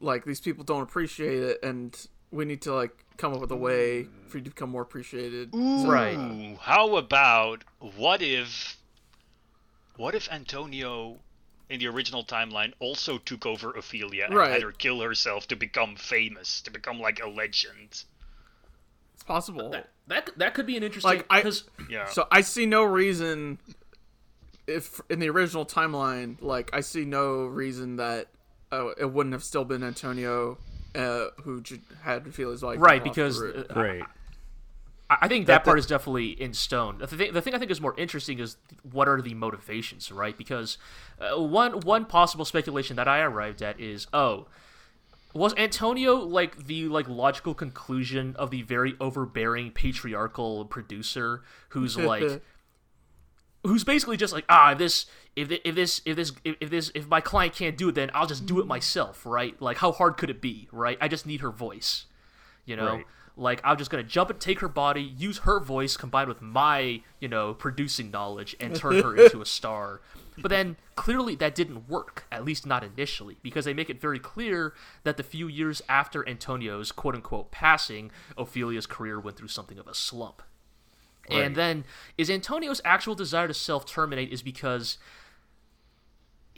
like 0.01 0.25
these 0.25 0.41
people 0.41 0.63
don't 0.63 0.83
appreciate 0.83 1.43
it, 1.43 1.59
and 1.65 1.97
we 2.31 2.45
need 2.45 2.63
to 2.63 2.73
like 2.75 3.05
come 3.17 3.35
up 3.35 3.41
with 3.41 3.51
a 3.51 3.57
way 3.57 4.07
for 4.29 4.39
you 4.39 4.45
to 4.45 4.51
become 4.51 4.71
more 4.71 4.83
appreciated." 4.83 5.51
Right. 5.53 6.17
Ooh, 6.17 6.57
how 6.61 6.97
about 6.97 7.65
what 7.81 8.23
if 8.23 8.77
what 9.97 10.15
if 10.15 10.31
Antonio 10.31 11.19
in 11.69 11.81
the 11.81 11.89
original 11.89 12.25
timeline 12.25 12.73
also 12.79 13.19
took 13.19 13.45
over 13.45 13.73
Ophelia 13.73 14.27
and 14.27 14.35
Right. 14.35 14.53
had 14.53 14.63
her 14.63 14.71
kill 14.73 15.01
herself 15.01 15.49
to 15.49 15.57
become 15.57 15.97
famous, 15.97 16.63
to 16.63 16.71
become 16.71 17.01
like 17.01 17.21
a 17.21 17.27
legend? 17.29 18.05
It's 19.15 19.25
possible. 19.27 19.71
That, 19.71 19.91
that 20.07 20.31
that 20.39 20.55
could 20.55 20.67
be 20.67 20.77
an 20.77 20.85
interesting 20.85 21.11
Like, 21.11 21.27
I- 21.29 21.53
Yeah. 21.91 22.07
So 22.07 22.29
I 22.31 22.43
see 22.43 22.65
no 22.65 22.85
reason 22.85 23.59
if 24.69 25.01
in 25.09 25.19
the 25.19 25.29
original 25.31 25.67
timeline, 25.67 26.41
like 26.41 26.71
I 26.73 26.81
see 26.81 27.05
no 27.05 27.45
reason 27.47 27.97
that 27.97 28.29
uh, 28.71 28.91
it 28.99 29.11
wouldn't 29.13 29.33
have 29.33 29.43
still 29.43 29.65
been 29.65 29.83
Antonio 29.83 30.59
uh, 30.95 31.27
who 31.43 31.61
j- 31.61 31.81
had 32.03 32.27
Ophelia's 32.27 32.63
wife. 32.63 32.79
right 32.81 33.01
come 33.01 33.09
off 33.09 33.15
because 33.15 33.41
the 33.41 33.73
uh, 33.77 33.81
Right. 33.81 34.03
I 35.11 35.17
I 35.23 35.29
think 35.29 35.47
that 35.47 35.65
part 35.65 35.79
is 35.79 35.87
definitely 35.87 36.31
in 36.41 36.53
stone. 36.53 36.99
The 36.99 37.07
thing, 37.07 37.33
the 37.33 37.41
thing 37.41 37.55
I 37.55 37.59
think 37.59 37.71
is 37.71 37.81
more 37.81 37.95
interesting 37.97 38.39
is 38.39 38.57
what 38.83 39.09
are 39.09 39.23
the 39.23 39.35
motivations, 39.35 40.13
right? 40.13 40.37
Because 40.37 40.77
uh, 41.19 41.41
one 41.41 41.81
one 41.81 42.05
possible 42.05 42.45
speculation 42.45 42.97
that 42.97 43.09
I 43.09 43.21
arrived 43.21 43.63
at 43.63 43.81
is, 43.81 44.07
oh, 44.13 44.49
was 45.33 45.55
Antonio 45.57 46.17
like 46.17 46.67
the 46.67 46.89
like 46.89 47.09
logical 47.09 47.55
conclusion 47.55 48.37
of 48.39 48.51
the 48.51 48.63
very 48.63 48.97
overbearing 49.01 49.71
patriarchal 49.71 50.67
producer 50.67 51.43
who's 51.71 51.97
like 51.97 52.43
who's 53.65 53.85
basically 53.85 54.17
just 54.17 54.33
like 54.33 54.45
ah 54.49 54.73
if 54.73 54.79
this 54.79 55.07
if 55.37 55.49
thi- 55.49 55.61
if 55.65 55.75
this 55.75 56.01
if 56.05 56.17
this 56.17 56.33
if, 56.45 56.57
if 56.61 56.71
this 56.71 56.91
if 56.95 57.09
my 57.09 57.21
client 57.21 57.55
can't 57.55 57.77
do 57.77 57.89
it 57.89 57.95
then 57.95 58.11
I'll 58.15 58.27
just 58.27 58.47
do 58.47 58.61
it 58.61 58.67
myself 58.67 59.25
right? 59.27 59.61
Like 59.61 59.79
how 59.79 59.93
hard 59.93 60.17
could 60.17 60.31
it 60.31 60.41
be 60.41 60.69
right? 60.73 60.99
I 61.01 61.09
just 61.09 61.27
need 61.27 61.41
her 61.41 61.51
voice 61.51 62.07
you 62.65 62.77
know? 62.77 62.97
Right. 62.97 63.07
like 63.37 63.61
I'm 63.65 63.79
just 63.79 63.91
gonna 63.91 64.03
jump 64.03 64.31
and 64.31 64.41
take 64.41 64.61
her 64.61 64.69
body 64.69 65.03
use 65.03 65.39
her 65.39 65.59
voice 65.61 65.97
combined 65.97 66.29
with 66.29 66.43
my 66.43 67.03
you 67.21 67.29
know 67.29 67.55
producing 67.55 68.11
knowledge 68.11 68.57
and 68.61 68.75
turn 68.75 69.03
her 69.03 69.17
into 69.25 69.41
a 69.41 69.47
star. 69.47 70.01
But 70.41 70.51
then 70.51 70.77
clearly 70.95 71.35
that 71.37 71.57
didn't 71.57 71.89
work 71.89 72.25
at 72.31 72.45
least 72.45 72.65
not 72.65 72.85
initially 72.85 73.39
because 73.43 73.65
they 73.65 73.75
make 73.75 73.91
it 73.91 74.01
very 74.01 74.21
clear 74.21 74.73
that 75.03 75.17
the 75.17 75.25
few 75.25 75.49
years 75.49 75.83
after 75.89 76.29
Antonio's 76.29 76.93
quote 76.93 77.17
unquote 77.17 77.51
passing 77.51 78.13
Ophelia's 78.37 78.87
career 78.87 79.19
went 79.19 79.37
through 79.37 79.49
something 79.49 79.79
of 79.79 79.89
a 79.89 79.95
slump 79.95 80.43
and 81.31 81.57
then 81.57 81.85
is 82.17 82.31
Antonio's 82.31 82.81
actual 82.85 83.15
desire 83.15 83.49
to 83.49 83.55
self 83.55 83.87
terminate 83.87 84.33
is 84.33 84.43
because 84.43 84.99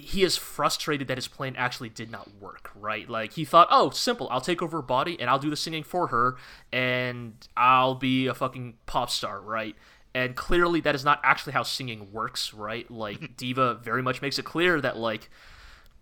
he 0.00 0.22
is 0.22 0.36
frustrated 0.36 1.08
that 1.08 1.18
his 1.18 1.28
plan 1.28 1.54
actually 1.56 1.88
did 1.88 2.10
not 2.10 2.28
work, 2.40 2.70
right? 2.74 3.08
Like 3.08 3.32
he 3.32 3.44
thought, 3.44 3.68
oh, 3.70 3.90
simple, 3.90 4.28
I'll 4.30 4.40
take 4.40 4.62
over 4.62 4.78
her 4.78 4.82
body 4.82 5.18
and 5.20 5.28
I'll 5.28 5.38
do 5.38 5.50
the 5.50 5.56
singing 5.56 5.82
for 5.82 6.08
her 6.08 6.36
and 6.72 7.34
I'll 7.56 7.94
be 7.94 8.26
a 8.26 8.34
fucking 8.34 8.74
pop 8.86 9.10
star, 9.10 9.40
right? 9.40 9.76
And 10.14 10.34
clearly 10.34 10.80
that 10.80 10.94
is 10.94 11.04
not 11.04 11.20
actually 11.22 11.52
how 11.52 11.62
singing 11.62 12.12
works, 12.12 12.52
right? 12.52 12.90
Like 12.90 13.36
Diva 13.36 13.74
very 13.74 14.02
much 14.02 14.22
makes 14.22 14.38
it 14.38 14.44
clear 14.44 14.80
that 14.80 14.96
like 14.96 15.30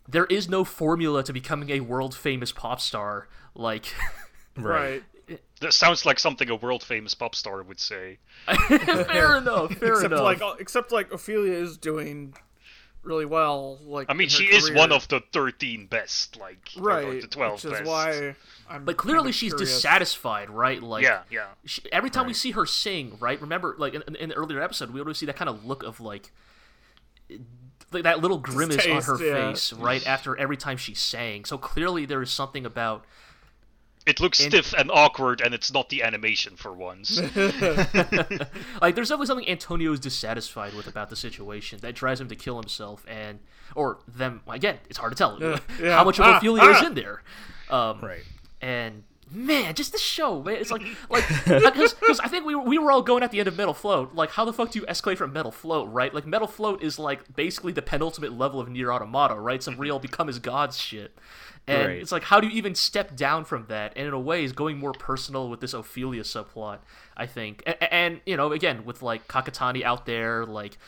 there 0.09 0.26
is 0.26 0.48
no 0.48 0.64
formula 0.64 1.22
to 1.24 1.33
becoming 1.33 1.70
a 1.70 1.81
world 1.81 2.14
famous 2.14 2.52
pop 2.52 2.81
star. 2.81 3.28
Like 3.54 3.94
right. 4.57 5.02
That 5.61 5.73
sounds 5.73 6.07
like 6.07 6.18
something 6.18 6.49
a 6.51 6.55
world 6.55 6.83
famous 6.83 7.14
pop 7.14 7.35
star 7.35 7.62
would 7.62 7.81
say. 7.81 8.18
fair 8.68 9.37
enough, 9.37 9.75
fair 9.75 9.94
Except 9.94 10.12
enough. 10.12 10.23
like 10.23 10.40
except 10.61 10.92
like 10.92 11.12
Ophelia 11.12 11.53
is 11.55 11.77
doing 11.77 12.35
really 13.03 13.25
well. 13.25 13.79
Like 13.85 14.07
I 14.09 14.12
mean, 14.14 14.27
in 14.27 14.31
her 14.31 14.37
she 14.37 14.44
is 14.44 14.71
one 14.71 14.92
of 14.92 15.09
the 15.09 15.21
13 15.33 15.87
best, 15.87 16.37
like, 16.37 16.71
or 16.77 16.83
right, 16.83 17.21
the 17.21 17.27
12 17.27 17.53
which 17.53 17.64
is 17.64 17.71
best. 17.73 17.85
why 17.85 18.35
I'm. 18.68 18.85
but 18.85 18.97
clearly 18.97 19.33
she's 19.33 19.53
curious. 19.53 19.75
dissatisfied, 19.75 20.51
right? 20.51 20.83
Like 20.83 21.03
Yeah, 21.05 21.23
yeah. 21.31 21.47
she, 21.64 21.83
every 21.90 22.11
time 22.11 22.27
we 22.27 22.35
see 22.35 22.53
her 22.53 22.66
sing, 22.66 23.16
right? 23.18 23.40
Remember, 23.40 23.75
like 23.79 23.94
in, 23.94 24.03
in 24.16 24.29
the 24.29 24.35
earlier 24.35 24.61
episode, 24.61 24.90
we 24.90 25.01
always 25.01 25.18
see 25.18 25.27
that 25.27 25.37
kind 25.37 25.49
of 25.49 25.64
look 25.64 25.83
of 25.83 26.01
like, 26.01 26.31
like 27.92 28.03
that 28.03 28.21
little 28.21 28.38
grimace 28.38 28.87
on 28.87 29.03
her 29.03 29.25
yeah. 29.25 29.51
face, 29.51 29.73
right 29.73 30.07
after 30.07 30.37
every 30.37 30.57
time 30.57 30.77
she 30.77 30.94
sang. 30.94 31.44
So 31.44 31.57
clearly, 31.59 32.05
there 32.05 32.23
is 32.23 32.31
something 32.31 32.66
about 32.66 33.05
It 34.09 34.21
looks 34.21 34.40
And- 34.40 34.51
stiff 34.51 34.73
and 34.73 34.90
awkward, 34.90 35.40
and 35.40 35.55
it's 35.55 35.73
not 35.73 35.88
the 35.90 36.03
animation 36.03 36.57
for 36.57 36.73
once. 36.73 37.21
like 38.81 38.94
there's 38.94 39.09
definitely 39.09 39.27
something 39.27 39.49
Antonio 39.49 39.92
is 39.92 40.01
dissatisfied 40.01 40.75
with 40.75 40.87
about 40.87 41.11
the 41.11 41.16
situation 41.16 41.79
that 41.83 41.94
drives 41.94 42.21
him 42.21 42.29
to 42.29 42.37
kill 42.37 42.59
himself, 42.59 43.05
and 43.09 43.40
or 43.75 43.99
them 44.09 44.40
again. 44.49 44.79
It's 44.88 44.99
hard 44.99 45.12
to 45.12 45.16
tell 45.16 45.38
yeah. 45.40 45.59
how 45.97 46.05
much 46.05 46.18
of 46.18 46.25
Ah, 46.27 46.37
Ophelia 46.38 46.62
is 46.71 46.79
ah. 46.81 46.87
in 46.87 46.94
there. 46.94 47.23
Um, 47.71 48.01
Right. 48.01 48.23
and 48.62 49.05
man, 49.31 49.75
just 49.75 49.92
the 49.92 49.99
show, 49.99 50.42
man. 50.42 50.55
It's 50.57 50.71
like 50.71 50.83
like 51.11 51.25
because 51.51 52.18
I 52.21 52.29
think 52.29 52.47
we 52.47 52.55
were, 52.55 52.62
we 52.62 52.79
were 52.79 52.90
all 52.90 53.03
going 53.03 53.23
at 53.23 53.31
the 53.31 53.40
end 53.40 53.49
of 53.49 53.57
Metal 53.59 53.75
Float. 53.75 54.14
Like, 54.14 54.31
how 54.31 54.47
the 54.47 54.55
fuck 54.55 54.71
do 54.71 54.79
you 54.79 54.87
escalate 54.87 55.18
from 55.18 55.35
Metal 55.35 55.53
Float, 55.53 55.92
right? 55.92 56.14
Like, 56.14 56.27
Metal 56.27 56.49
Float 56.49 56.83
is 56.83 56.99
like 56.99 57.37
basically 57.37 57.73
the 57.73 57.83
penultimate 57.83 58.33
level 58.33 58.59
of 58.59 58.71
Nier 58.71 58.90
Automata, 58.90 59.35
right? 59.35 59.62
Some 59.62 59.77
real 59.77 59.99
become 59.99 60.31
as 60.31 60.38
gods 60.38 60.79
shit. 60.81 61.14
And 61.68 61.87
Right. 61.88 61.98
it's 61.98 62.11
like, 62.12 62.24
how 62.24 62.40
do 62.40 62.46
you 62.48 62.54
even 62.54 62.74
step 62.74 63.14
down 63.14 63.44
from 63.44 63.66
that? 63.68 63.92
And 63.94 64.07
in 64.09 64.14
a 64.14 64.18
way, 64.20 64.42
is 64.42 64.52
going 64.52 64.78
more 64.78 64.92
personal 64.92 65.48
with 65.48 65.61
this 65.61 65.74
Ophelia 65.74 66.22
subplot, 66.22 66.78
I 67.16 67.26
think. 67.26 67.62
And, 67.66 67.76
and 67.92 68.20
you 68.26 68.37
know, 68.37 68.52
again, 68.52 68.85
with 68.85 69.02
like 69.02 69.28
Kakitani 69.28 69.83
out 69.83 70.07
there, 70.07 70.44
like 70.46 70.78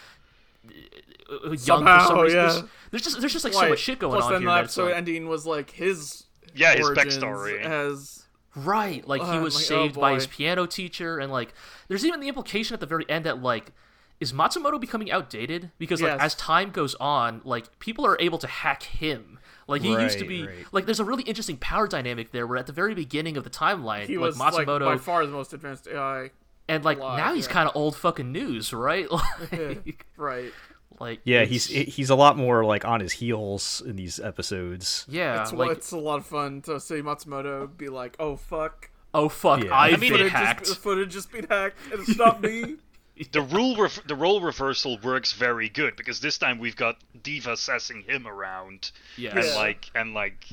uh, 0.69 1.51
young 1.53 1.85
for 1.85 2.01
some 2.07 2.21
reason. 2.21 2.39
yeah. 2.39 2.53
There's, 2.53 2.63
there's 2.91 3.03
just 3.05 3.21
there's 3.21 3.33
just 3.33 3.45
like 3.45 3.55
so 3.55 3.69
much 3.69 3.79
shit 3.79 3.99
going 3.99 4.13
Plus, 4.15 4.25
on 4.25 4.33
then 4.33 4.41
here. 4.43 4.49
the 4.51 4.55
that 4.55 4.61
episode 4.65 4.85
like- 4.87 4.95
ending 4.97 5.29
was 5.29 5.47
like 5.47 5.71
his 5.71 6.25
Yeah, 6.55 6.75
his 6.75 6.89
backstory. 6.91 7.61
as 7.63 8.25
Right, 8.57 9.07
like 9.07 9.23
he 9.23 9.29
Uh, 9.39 9.43
was 9.43 9.55
like, 9.55 9.63
oh 9.63 9.85
saved 9.85 9.95
by 10.01 10.15
his 10.15 10.27
piano 10.27 10.67
teacher, 10.67 11.19
and 11.21 11.31
like 11.31 11.55
there's 11.89 12.05
even 12.05 12.19
the 12.21 12.27
implication 12.29 12.75
at 12.75 12.81
the 12.81 12.87
very 12.87 13.09
end 13.09 13.25
that 13.25 13.41
like 13.41 13.73
is 14.19 14.33
Matsumoto 14.33 14.79
becoming 14.81 15.11
outdated 15.11 15.71
because 15.79 16.03
like 16.03 16.11
Yes. 16.13 16.21
as 16.21 16.35
time 16.35 16.71
goes 16.73 16.95
on, 16.97 17.41
like 17.45 17.79
people 17.79 18.05
are 18.05 18.17
able 18.21 18.39
to 18.39 18.47
hack 18.49 18.83
him. 18.83 19.39
Like 19.71 19.83
he 19.83 19.91
used 19.93 20.19
to 20.19 20.27
be 20.27 20.47
right. 20.47 20.57
like 20.73 20.85
there's 20.85 21.01
a 21.01 21.05
really 21.05 21.23
interesting 21.23 21.57
power 21.57 21.87
dynamic 21.87 22.33
there 22.33 22.47
where 22.47 22.59
at 22.59 22.67
the 22.67 22.73
very 22.73 22.95
beginning 22.95 23.37
of 23.37 23.45
the 23.45 23.51
timeline, 23.51 24.07
he 24.07 24.19
like 24.19 24.27
was 24.27 24.39
like 24.39 24.55
Matsumoto 24.67 24.85
by 24.85 24.97
far 24.99 25.25
the 25.25 25.33
most 25.33 25.53
advanced 25.55 25.89
AI. 25.89 26.31
and 26.69 26.85
like 26.85 26.99
alive, 26.99 27.19
now 27.19 27.33
he's 27.35 27.47
yeah. 27.47 27.53
kind 27.53 27.69
of 27.69 27.77
old 27.77 27.97
fucking 27.97 28.31
news, 28.33 28.73
right? 28.73 29.07
like, 29.53 30.07
Right. 30.17 30.53
like 30.99 31.21
Yeah, 31.25 31.45
he's 31.45 31.67
he's 31.67 32.11
a 32.11 32.15
lot 32.15 32.37
more 32.37 32.65
like 32.65 32.85
on 32.85 33.01
his 33.01 33.13
heels 33.13 33.83
in 33.87 33.97
these 33.97 34.19
episodes. 34.21 35.07
yeah, 35.09 35.41
It's, 35.43 35.53
like 35.53 35.71
it's 35.71 35.93
a 35.93 35.99
lot 35.99 36.19
of 36.19 36.27
fun 36.27 36.63
to 36.63 36.79
see 36.81 36.97
Matsumoto 36.97 37.75
be 37.77 37.89
like, 37.89 38.17
"Oh 38.19 38.37
fuck, 38.37 38.91
oh 39.15 39.29
fuck, 39.29 39.65
Yeah. 39.65 39.75
I've 39.75 39.95
I 39.95 39.97
mean, 39.97 40.11
been 40.11 40.19
footage 40.19 40.33
hacked. 40.33 40.65
Just, 40.67 40.75
the 40.77 40.81
footage 40.83 41.13
just 41.13 41.31
been 41.33 41.47
hacked, 41.49 41.79
and 41.93 42.01
it's 42.01 42.17
not 42.19 42.41
me." 42.43 42.77
the 43.33 43.43
rule 43.43 43.77
ref- 43.77 44.07
the 44.07 44.15
role 44.15 44.41
reversal 44.41 44.99
works 45.03 45.33
very 45.33 45.69
good 45.69 45.97
because 45.97 46.21
this 46.21 46.39
time 46.39 46.59
we've 46.59 46.77
got 46.77 46.97
Diva 47.23 47.57
sassing 47.57 48.03
him 48.03 48.27
around, 48.27 48.91
Yes. 49.17 49.35
and 49.35 49.55
like 49.55 49.91
and 49.95 50.15
like 50.15 50.47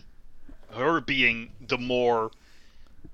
her 0.75 0.99
being 1.01 1.51
the 1.65 1.77
more 1.77 2.31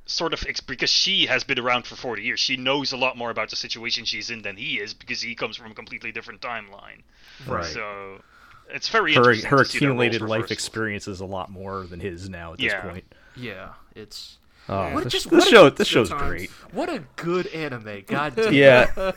sort 0.06 0.34
of 0.34 0.44
ex- 0.48 0.60
because 0.60 0.89
she 0.89 1.28
has 1.28 1.44
been 1.44 1.60
around 1.60 1.86
for 1.86 1.96
40 1.96 2.24
years 2.24 2.39
she 2.39 2.58
knows 2.58 2.92
a 2.92 2.98
lot 2.98 3.16
more 3.16 3.30
about 3.30 3.50
the 3.50 3.56
situation 3.56 4.04
she's 4.04 4.30
in 4.32 4.42
than 4.42 4.58
he 4.58 4.80
is 4.80 4.94
because 4.94 5.22
he 5.22 5.34
comes 5.36 5.56
from 5.56 5.72
a 5.72 5.74
completely 5.76 6.12
different 6.12 6.42
timeline 6.42 7.04
Right. 7.48 7.63
so 7.63 8.22
it's 8.70 8.89
very 8.89 9.13
her 9.13 9.20
interesting 9.22 9.50
her 9.52 9.63
to 9.63 9.66
see 9.66 9.80
that 9.80 9.86
roles 9.86 9.92
accumulated 9.92 10.22
life 10.24 10.30
reversal. 10.42 10.54
experience 10.54 11.08
is 11.08 11.20
a 11.22 11.26
lot 11.26 11.50
more 11.52 11.84
than 11.86 12.00
his 12.02 12.28
now 12.28 12.52
at 12.54 12.58
this 12.60 12.72
Yeah. 12.74 12.82
point. 12.82 13.13
yeah, 13.38 13.70
it's 13.96 14.39
Oh, 14.69 14.93
What 14.93 15.04
this, 15.04 15.13
just- 15.13 15.30
this 15.30 15.47
show 15.49 15.69
this 15.69 15.88
show's 15.88 16.10
times. 16.10 16.21
great. 16.30 16.49
what 16.71 16.88
a 16.89 17.04
good 17.17 17.47
anime. 17.47 18.04
God 18.08 18.36
damn. 18.36 18.54
Yeah, 18.54 18.86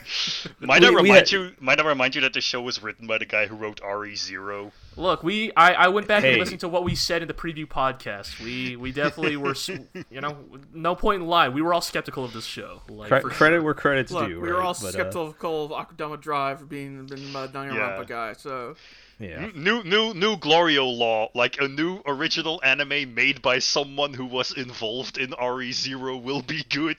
might 0.61 0.83
I 0.85 0.89
We- 0.91 0.97
we 0.97 1.03
remind 1.03 1.15
had- 1.21 1.31
you 1.33 1.53
might 1.61 1.81
I 1.81 1.87
remind 1.87 2.15
you 2.15 2.21
that 2.23 2.33
the 2.33 2.41
show 2.41 2.61
was 2.61 2.83
written 2.83 3.07
by 3.07 3.19
the 3.19 3.27
guy 3.27 3.47
who 3.47 3.55
wrote 3.57 3.81
RE 3.85 4.17
Zero 4.17 4.73
Look, 4.97 5.23
we 5.23 5.53
I, 5.57 5.73
I 5.75 5.89
went 5.89 6.09
back 6.09 6.23
Hey. 6.23 6.31
and 6.33 6.41
listened 6.41 6.61
to 6.61 6.69
what 6.69 6.83
we 6.83 6.95
said 6.95 7.21
in 7.23 7.29
the 7.29 7.35
preview 7.35 7.67
podcast. 7.67 8.43
We 8.43 8.77
we 8.77 8.93
definitely 8.93 9.37
were, 9.37 9.55
you 10.11 10.21
know, 10.23 10.37
no 10.73 10.95
point 10.97 11.23
in 11.23 11.29
lying. 11.29 11.53
We 11.53 11.61
were 11.63 11.75
all 11.75 11.83
skeptical 11.83 12.25
of 12.25 12.33
this 12.33 12.47
show. 12.47 12.81
Like, 12.89 13.09
Cre- 13.11 13.19
for 13.21 13.29
credit 13.31 13.57
sure. 13.57 13.63
where 13.63 13.75
credit's 13.75 14.11
Look, 14.11 14.27
due. 14.29 14.41
we 14.41 14.49
were 14.49 14.57
right? 14.57 14.67
all 14.67 14.73
But, 14.75 14.89
uh, 14.89 14.93
skeptical 14.93 15.65
of 15.67 15.71
Akudama 15.73 16.19
Drive 16.21 16.61
for 16.61 16.65
being 16.65 17.05
being 17.07 17.21
a 17.35 17.47
Danganronpa 17.47 17.75
Yeah. 17.99 18.05
guy. 18.07 18.33
So 18.33 18.75
yeah, 19.19 19.51
new 19.55 19.83
new 19.83 20.13
new 20.15 20.37
Glorio 20.37 20.85
law 20.97 21.29
like 21.35 21.57
a 21.61 21.69
new 21.69 22.01
original 22.07 22.61
anime 22.63 23.15
made 23.15 23.41
by 23.43 23.59
someone 23.59 24.13
who 24.13 24.27
was 24.27 24.53
involved 24.53 25.17
in 25.19 25.33
RE 25.43 25.73
Zero 25.73 26.17
will 26.17 26.43
be 26.43 26.63
good 26.71 26.97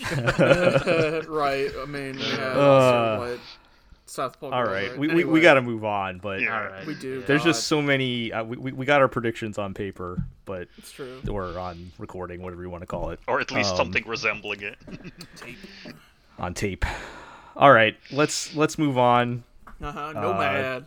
right. 1.28 1.70
I 1.78 1.84
mean, 1.86 2.16
we 2.16 2.22
have 2.22 2.56
Uh, 2.56 2.60
also 2.60 3.18
what 3.32 3.40
South 4.06 4.40
Pole. 4.40 4.52
all 4.54 4.62
Girls, 4.64 4.72
right. 4.74 4.88
right? 4.90 4.98
We, 4.98 5.06
we, 5.08 5.12
Anyway, 5.14 5.32
we 5.32 5.40
got 5.40 5.54
to 5.54 5.62
move 5.62 5.84
on, 5.84 6.18
but 6.18 6.40
Yeah. 6.40 6.56
All 6.58 6.64
right. 6.70 6.86
We 6.86 6.94
do. 6.94 7.22
there's 7.26 7.40
God, 7.42 7.48
just 7.50 7.66
so 7.66 7.82
many. 7.82 8.32
Uh, 8.32 8.42
we, 8.44 8.56
we 8.56 8.72
we 8.72 8.86
got 8.86 9.00
our 9.00 9.08
predictions 9.08 9.58
on 9.58 9.74
paper, 9.74 10.22
but 10.46 10.68
It's 10.78 10.90
true. 10.92 11.20
or 11.30 11.58
on 11.58 11.92
recording, 11.98 12.42
whatever 12.42 12.62
you 12.62 12.70
want 12.70 12.82
to 12.82 12.86
call 12.86 13.10
it, 13.10 13.20
or 13.28 13.40
at 13.40 13.50
least 13.50 13.72
Um, 13.72 13.76
something 13.76 14.02
resembling 14.06 14.62
it 14.62 14.76
on 16.38 16.54
tape. 16.54 16.84
All 17.54 17.72
right, 17.72 17.96
let's 18.10 18.54
let's 18.56 18.78
move 18.78 18.96
on. 18.98 19.44
Uh-huh. 19.80 20.12
Nomad. 20.12 20.86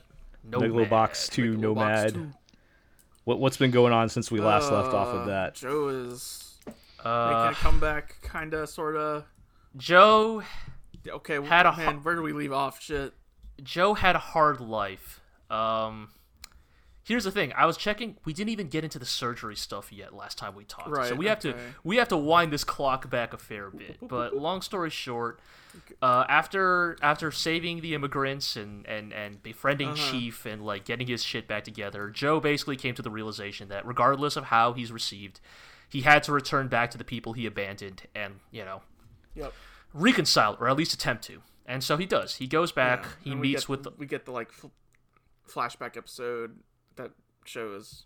Megalobox 0.50 1.30
2 1.32 1.54
Megalobox 1.56 1.60
Nomad. 1.60 2.14
2. 2.14 2.32
What 3.24 3.40
what's 3.40 3.58
been 3.58 3.72
going 3.72 3.94
on 3.94 4.10
since 4.10 4.32
we 4.32 4.40
last 4.40 4.72
left 4.72 4.94
off 4.94 5.14
Uh, 5.14 5.20
of 5.20 5.28
that? 5.28 5.56
Joe 5.56 5.88
is 5.90 6.58
Uh, 7.04 7.28
making 7.46 7.52
a 7.52 7.56
comeback, 7.56 8.16
kinda, 8.32 8.66
sorta. 8.68 9.26
Joe 9.78 10.44
Okay, 11.08 11.44
Had 11.44 11.66
a 11.66 11.76
man, 11.76 12.04
where 12.04 12.16
do 12.16 12.22
we 12.22 12.32
leave 12.34 12.52
off? 12.54 12.80
Shit. 12.82 13.14
Joe 13.64 13.96
had 13.96 14.16
a 14.16 14.20
hard 14.20 14.60
life. 14.62 15.20
Um, 15.50 16.10
here's 17.04 17.24
the 17.24 17.32
thing: 17.32 17.52
I 17.56 17.66
was 17.66 17.78
checking. 17.78 18.18
We 18.26 18.34
didn't 18.34 18.50
even 18.50 18.68
get 18.68 18.84
into 18.84 19.00
the 19.00 19.06
surgery 19.06 19.56
stuff 19.56 19.92
yet 19.92 20.14
last 20.14 20.38
time 20.38 20.56
we 20.56 20.64
talked. 20.66 20.90
right, 20.90 21.10
so 21.10 21.16
we 21.16 21.26
have 21.28 21.40
to 21.40 21.56
we 21.84 21.98
have 21.98 22.08
to 22.10 22.18
wind 22.18 22.52
this 22.54 22.64
clock 22.64 23.10
back 23.10 23.34
a 23.34 23.38
fair 23.38 23.70
bit. 23.70 23.98
But 24.02 24.36
long 24.36 24.62
story 24.62 24.90
short, 24.90 25.40
uh, 26.02 26.26
after 26.30 26.98
after 27.02 27.32
saving 27.32 27.82
the 27.82 27.94
immigrants 27.96 28.56
and 28.56 28.86
and 28.88 29.14
and 29.14 29.42
befriending 29.44 29.90
Uh-huh. 29.90 30.12
Chief 30.12 30.46
and 30.46 30.66
like 30.66 30.86
getting 30.86 31.08
his 31.08 31.24
shit 31.24 31.48
back 31.48 31.64
together, 31.64 32.10
Joe 32.10 32.40
basically 32.40 32.76
came 32.78 32.96
to 32.96 33.02
the 33.02 33.12
realization 33.12 33.70
that 33.70 33.86
regardless 33.86 34.36
of 34.36 34.46
how 34.46 34.74
he's 34.74 34.92
received, 34.92 35.40
he 35.90 36.02
had 36.02 36.24
to 36.24 36.32
return 36.32 36.68
back 36.68 36.92
to 36.92 36.98
the 36.98 37.04
people 37.04 37.34
he 37.34 37.46
abandoned 37.46 38.04
and 38.16 38.36
you 38.52 38.64
know 38.66 38.82
Yep. 39.36 39.54
reconcile 39.94 40.58
or 40.60 40.68
at 40.70 40.76
least 40.78 40.94
attempt 40.94 41.24
to. 41.26 41.42
And 41.66 41.84
so 41.84 41.96
he 41.96 42.06
does. 42.06 42.36
He 42.36 42.48
goes 42.48 42.72
back. 42.74 43.04
Yeah, 43.04 43.10
He 43.32 43.36
meets 43.36 43.62
get- 43.64 43.70
with 43.70 43.84
the, 43.84 43.92
we 43.98 44.06
get 44.06 44.26
the 44.26 44.32
like 44.32 44.52
fl- 44.52 44.68
flashback 45.50 45.96
episode 45.96 46.60
that 46.96 47.12
shows 47.46 48.06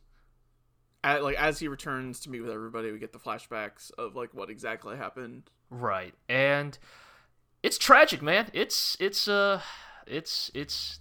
at, 1.04 1.24
like 1.24 1.36
as 1.38 1.60
he 1.60 1.68
returns 1.68 2.20
to 2.22 2.30
meet 2.30 2.42
with 2.42 2.50
everybody 2.52 2.92
we 2.92 3.00
get 3.00 3.14
the 3.14 3.20
flashbacks 3.20 3.92
of 3.98 4.16
like 4.16 4.34
what 4.34 4.50
exactly 4.50 4.96
happened 4.98 5.44
Right. 5.72 6.14
And 6.30 6.78
it's 7.64 7.80
tragic, 7.80 8.22
man. 8.22 8.50
It's 8.54 8.96
it's 9.00 9.28
uh 9.28 9.62
it's 10.06 10.52
it's 10.54 11.00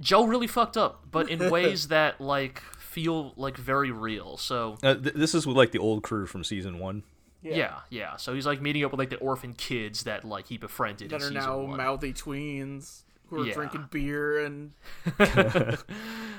Joe 0.00 0.24
really 0.26 0.46
fucked 0.46 0.76
up, 0.78 1.04
but 1.10 1.28
in 1.30 1.50
ways 1.50 1.88
that 1.88 2.20
like 2.20 2.60
feel 2.78 3.34
like 3.36 3.56
very 3.58 3.90
real. 3.90 4.38
So 4.38 4.78
Uh, 4.82 4.94
th- 4.94 5.14
this 5.14 5.34
is 5.34 5.46
with 5.46 5.56
like 5.56 5.72
the 5.72 5.78
old 5.78 6.02
crew 6.02 6.26
from 6.26 6.44
season 6.44 6.78
one. 6.78 7.02
yeah. 7.42 7.80
yeah, 7.90 8.16
So 8.16 8.34
he's 8.34 8.46
like 8.46 8.60
meeting 8.62 8.82
up 8.84 8.90
with 8.90 8.98
like 8.98 9.10
the 9.10 9.18
orphan 9.18 9.52
kids 9.52 10.04
that 10.04 10.24
like 10.24 10.46
he 10.48 10.56
befriended 10.56 11.10
that 11.10 11.20
in 11.22 11.28
are 11.28 11.30
now 11.30 11.60
one. 11.60 11.76
mouthy 11.76 12.12
tweens 12.14 13.02
who 13.28 13.42
are 13.42 13.46
Yeah. 13.46 13.54
drinking 13.54 13.88
beer 13.90 14.44
and 14.44 14.72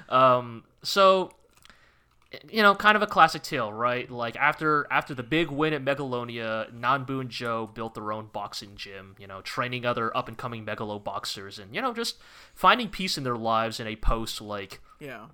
Um, 0.10 0.64
so 0.84 1.32
you 2.52 2.62
know, 2.62 2.76
kind 2.76 2.98
of 2.98 3.02
a 3.02 3.08
classic 3.08 3.42
tale, 3.42 3.72
right? 3.72 4.12
Like 4.12 4.36
after 4.36 4.86
after 4.92 5.14
the 5.14 5.24
big 5.24 5.50
win 5.50 5.74
at 5.74 5.84
Megalonia, 5.84 6.70
Nanbu 6.74 7.22
and 7.22 7.30
Joe 7.30 7.68
built 7.74 7.94
their 7.94 8.12
own 8.12 8.28
boxing 8.34 8.76
gym, 8.76 9.16
you 9.18 9.28
know, 9.28 9.42
training 9.42 9.86
other 9.86 10.16
up 10.16 10.28
and 10.28 10.38
coming 10.38 10.66
megalo 10.66 11.02
boxers 11.02 11.58
and, 11.58 11.74
you 11.74 11.82
know, 11.82 11.94
just 11.94 12.18
finding 12.54 12.90
peace 12.90 13.18
in 13.18 13.24
their 13.24 13.38
lives 13.38 13.80
in 13.80 13.88
a 13.88 13.96
post 13.96 14.42
like, 14.42 14.82
yeah 15.00 15.28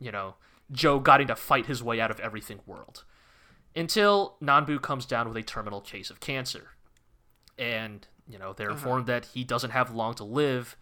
you 0.00 0.10
know, 0.10 0.34
Joe 0.72 0.98
getting 0.98 1.26
to 1.28 1.36
fight 1.36 1.66
his 1.66 1.82
way 1.82 2.00
out 2.00 2.10
of 2.10 2.18
everything 2.20 2.60
world. 2.66 3.04
Until 3.76 4.36
Nanbu 4.42 4.80
comes 4.82 5.04
down 5.06 5.28
with 5.28 5.36
a 5.36 5.42
terminal 5.42 5.80
case 5.82 6.08
of 6.10 6.18
cancer. 6.20 6.70
And, 7.58 8.08
you 8.26 8.38
know, 8.38 8.52
they're 8.54 8.70
informed 8.70 9.06
that 9.06 9.26
he 9.26 9.44
doesn't 9.44 9.70
have 9.70 9.94
long 9.94 10.14
to 10.14 10.24
live 10.24 10.76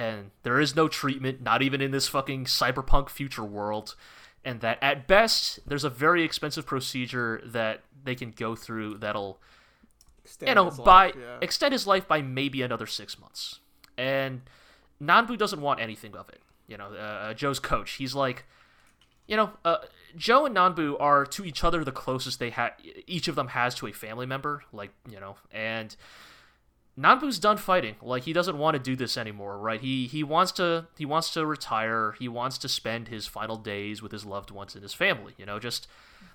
and 0.00 0.30
there 0.44 0.58
is 0.58 0.74
no 0.74 0.88
treatment, 0.88 1.42
not 1.42 1.60
even 1.60 1.82
in 1.82 1.90
this 1.90 2.08
fucking 2.08 2.46
cyberpunk 2.46 3.10
future 3.10 3.44
world, 3.44 3.94
and 4.42 4.62
that 4.62 4.78
at 4.80 5.06
best 5.06 5.60
there's 5.66 5.84
a 5.84 5.90
very 5.90 6.24
expensive 6.24 6.64
procedure 6.64 7.42
that 7.44 7.82
they 8.02 8.14
can 8.14 8.30
go 8.30 8.56
through 8.56 8.96
that'll 8.96 9.38
extend 10.24 10.48
you 10.48 10.54
know 10.54 10.64
his 10.64 10.78
by 10.78 11.06
life, 11.06 11.14
yeah. 11.20 11.38
extend 11.42 11.72
his 11.72 11.86
life 11.86 12.08
by 12.08 12.22
maybe 12.22 12.62
another 12.62 12.86
six 12.86 13.20
months. 13.20 13.60
And 13.98 14.40
Nanbu 15.02 15.36
doesn't 15.36 15.60
want 15.60 15.80
anything 15.80 16.16
of 16.16 16.30
it. 16.30 16.40
You 16.66 16.78
know, 16.78 16.94
uh, 16.94 17.34
Joe's 17.34 17.58
coach, 17.58 17.92
he's 17.92 18.14
like, 18.14 18.46
you 19.26 19.36
know, 19.36 19.50
uh, 19.66 19.78
Joe 20.16 20.46
and 20.46 20.56
Nanbu 20.56 20.98
are 20.98 21.26
to 21.26 21.44
each 21.44 21.62
other 21.62 21.84
the 21.84 21.92
closest 21.92 22.38
they 22.38 22.50
had. 22.50 22.72
Each 23.06 23.28
of 23.28 23.34
them 23.34 23.48
has 23.48 23.74
to 23.74 23.86
a 23.86 23.92
family 23.92 24.24
member, 24.24 24.62
like 24.72 24.92
you 25.10 25.20
know, 25.20 25.36
and 25.52 25.94
Nanbu's 27.00 27.38
done 27.38 27.56
fighting. 27.56 27.96
Like 28.02 28.24
he 28.24 28.32
doesn't 28.32 28.58
want 28.58 28.74
to 28.74 28.82
do 28.82 28.94
this 28.94 29.16
anymore, 29.16 29.58
right? 29.58 29.80
He 29.80 30.06
he 30.06 30.22
wants 30.22 30.52
to 30.52 30.86
he 30.98 31.06
wants 31.06 31.32
to 31.32 31.46
retire. 31.46 32.14
He 32.18 32.28
wants 32.28 32.58
to 32.58 32.68
spend 32.68 33.08
his 33.08 33.26
final 33.26 33.56
days 33.56 34.02
with 34.02 34.12
his 34.12 34.26
loved 34.26 34.50
ones 34.50 34.74
and 34.74 34.82
his 34.82 34.92
family. 34.92 35.34
You 35.38 35.46
know, 35.46 35.58
just 35.58 35.86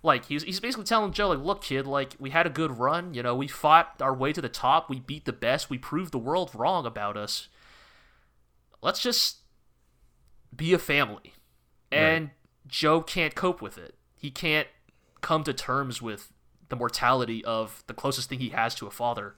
like 0.01 0.25
he's 0.25 0.43
he's 0.43 0.59
basically 0.59 0.85
telling 0.85 1.11
Joe, 1.11 1.29
like, 1.29 1.39
look, 1.39 1.61
kid, 1.61 1.85
like 1.85 2.15
we 2.19 2.31
had 2.31 2.47
a 2.47 2.49
good 2.49 2.79
run. 2.79 3.13
You 3.13 3.21
know, 3.21 3.35
we 3.35 3.47
fought 3.47 4.01
our 4.01 4.13
way 4.13 4.33
to 4.33 4.41
the 4.41 4.49
top. 4.49 4.89
We 4.89 4.99
beat 4.99 5.25
the 5.25 5.33
best. 5.33 5.69
We 5.69 5.77
proved 5.77 6.11
the 6.11 6.17
world 6.17 6.51
wrong 6.55 6.85
about 6.85 7.15
us. 7.15 7.47
Let's 8.81 9.01
just 9.01 9.37
be 10.55 10.73
a 10.73 10.79
family. 10.79 11.33
And 11.91 12.31
Joe 12.67 13.01
can't 13.01 13.35
cope 13.35 13.61
with 13.61 13.77
it. 13.77 13.95
He 14.17 14.31
can't 14.31 14.67
come 15.21 15.43
to 15.43 15.53
terms 15.53 16.01
with 16.01 16.33
the 16.69 16.75
mortality 16.75 17.45
of 17.45 17.83
the 17.87 17.93
closest 17.93 18.29
thing 18.29 18.39
he 18.39 18.49
has 18.49 18.73
to 18.75 18.87
a 18.87 18.91
father. 18.91 19.35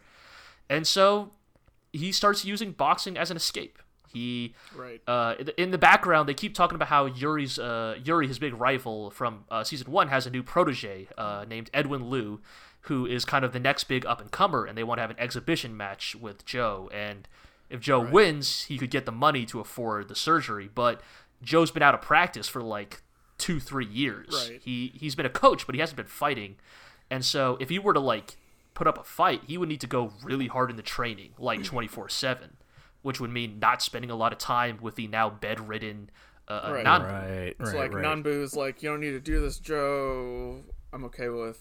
And 0.70 0.86
so 0.86 1.32
he 1.94 2.12
starts 2.12 2.46
using 2.46 2.72
boxing 2.72 3.18
as 3.18 3.32
an 3.32 3.38
escape. 3.38 3.80
He 4.14 4.56
right 4.76 5.02
uh, 5.08 5.36
in 5.58 5.72
the- 5.72 5.78
background, 5.78 6.30
they 6.30 6.34
keep 6.34 6.54
talking 6.56 6.76
about 6.76 6.88
how 6.88 7.06
Yuri's 7.06 7.60
uh, 7.60 7.98
Yuri, 8.04 8.28
his 8.28 8.40
big 8.40 8.54
rival 8.54 9.12
from 9.12 9.46
uh, 9.52 9.64
season 9.64 9.92
one, 9.92 10.08
has 10.08 10.26
a 10.26 10.30
new 10.30 10.42
protege 10.44 11.08
uh, 11.18 11.46
named 11.48 11.70
Edwin 11.74 12.10
Liu, 12.10 12.40
who 12.82 13.06
is 13.06 13.26
kind 13.26 13.44
of 13.44 13.52
the 13.52 13.60
next 13.60 13.84
big 13.84 14.06
up 14.06 14.22
and 14.22 14.32
comer, 14.32 14.66
and 14.66 14.78
they 14.78 14.84
want 14.84 14.98
to 14.98 15.02
have 15.02 15.10
an 15.12 15.20
exhibition 15.20 15.76
match 15.76 16.16
with 16.16 16.46
Joe. 16.46 16.90
And 16.94 17.28
if 17.70 17.82
Joe 17.82 18.00
wins, 18.00 18.64
he 18.64 18.78
could 18.78 18.90
get 18.90 19.06
the 19.06 19.12
money 19.12 19.46
to 19.48 19.60
afford 19.60 20.08
the 20.08 20.16
surgery. 20.16 20.70
But 20.74 21.02
Joe's 21.44 21.72
been 21.72 21.84
out 21.84 21.94
of 21.94 22.02
practice 22.02 22.48
for 22.48 22.62
like 22.64 23.02
two, 23.38 23.60
three 23.60 23.86
years. 23.86 24.48
Right. 24.50 24.62
He 24.64 24.94
he's 24.96 25.16
been 25.16 25.26
a 25.26 25.30
coach, 25.30 25.66
but 25.66 25.76
he 25.76 25.82
hasn't 25.82 25.98
been 25.98 26.06
fighting. 26.06 26.56
And 27.10 27.24
so 27.24 27.58
if 27.60 27.70
he 27.70 27.78
were 27.78 27.94
to 27.94 28.00
like 28.00 28.38
put 28.78 28.86
up 28.86 29.00
a 29.00 29.04
fight, 29.04 29.42
he 29.48 29.58
would 29.58 29.68
need 29.68 29.82
to 29.82 29.88
go 29.88 30.14
really 30.24 30.46
hard 30.46 30.70
in 30.70 30.76
the 30.76 30.84
training, 30.84 31.32
like 31.40 31.64
twenty 31.64 31.88
four 31.88 32.08
seven, 32.08 32.58
which 33.02 33.20
would 33.20 33.32
mean 33.32 33.58
not 33.58 33.82
spending 33.82 34.12
a 34.12 34.16
lot 34.16 34.32
of 34.32 34.38
time 34.38 34.78
with 34.80 34.94
the 34.94 35.08
now 35.08 35.32
bedridden 35.32 36.12
uh, 36.48 36.70
Right. 36.72 36.86
Nanbu. 36.86 37.12
Right, 37.12 37.56
it's 37.60 37.74
like 37.74 37.92
Nanbu's 37.92 38.56
like 38.56 38.84
you 38.84 38.90
don't 38.90 39.00
need 39.00 39.12
to 39.12 39.20
do 39.20 39.42
this 39.42 39.58
Joe 39.58 40.62
I'm 40.94 41.04
okay 41.06 41.28
with 41.30 41.60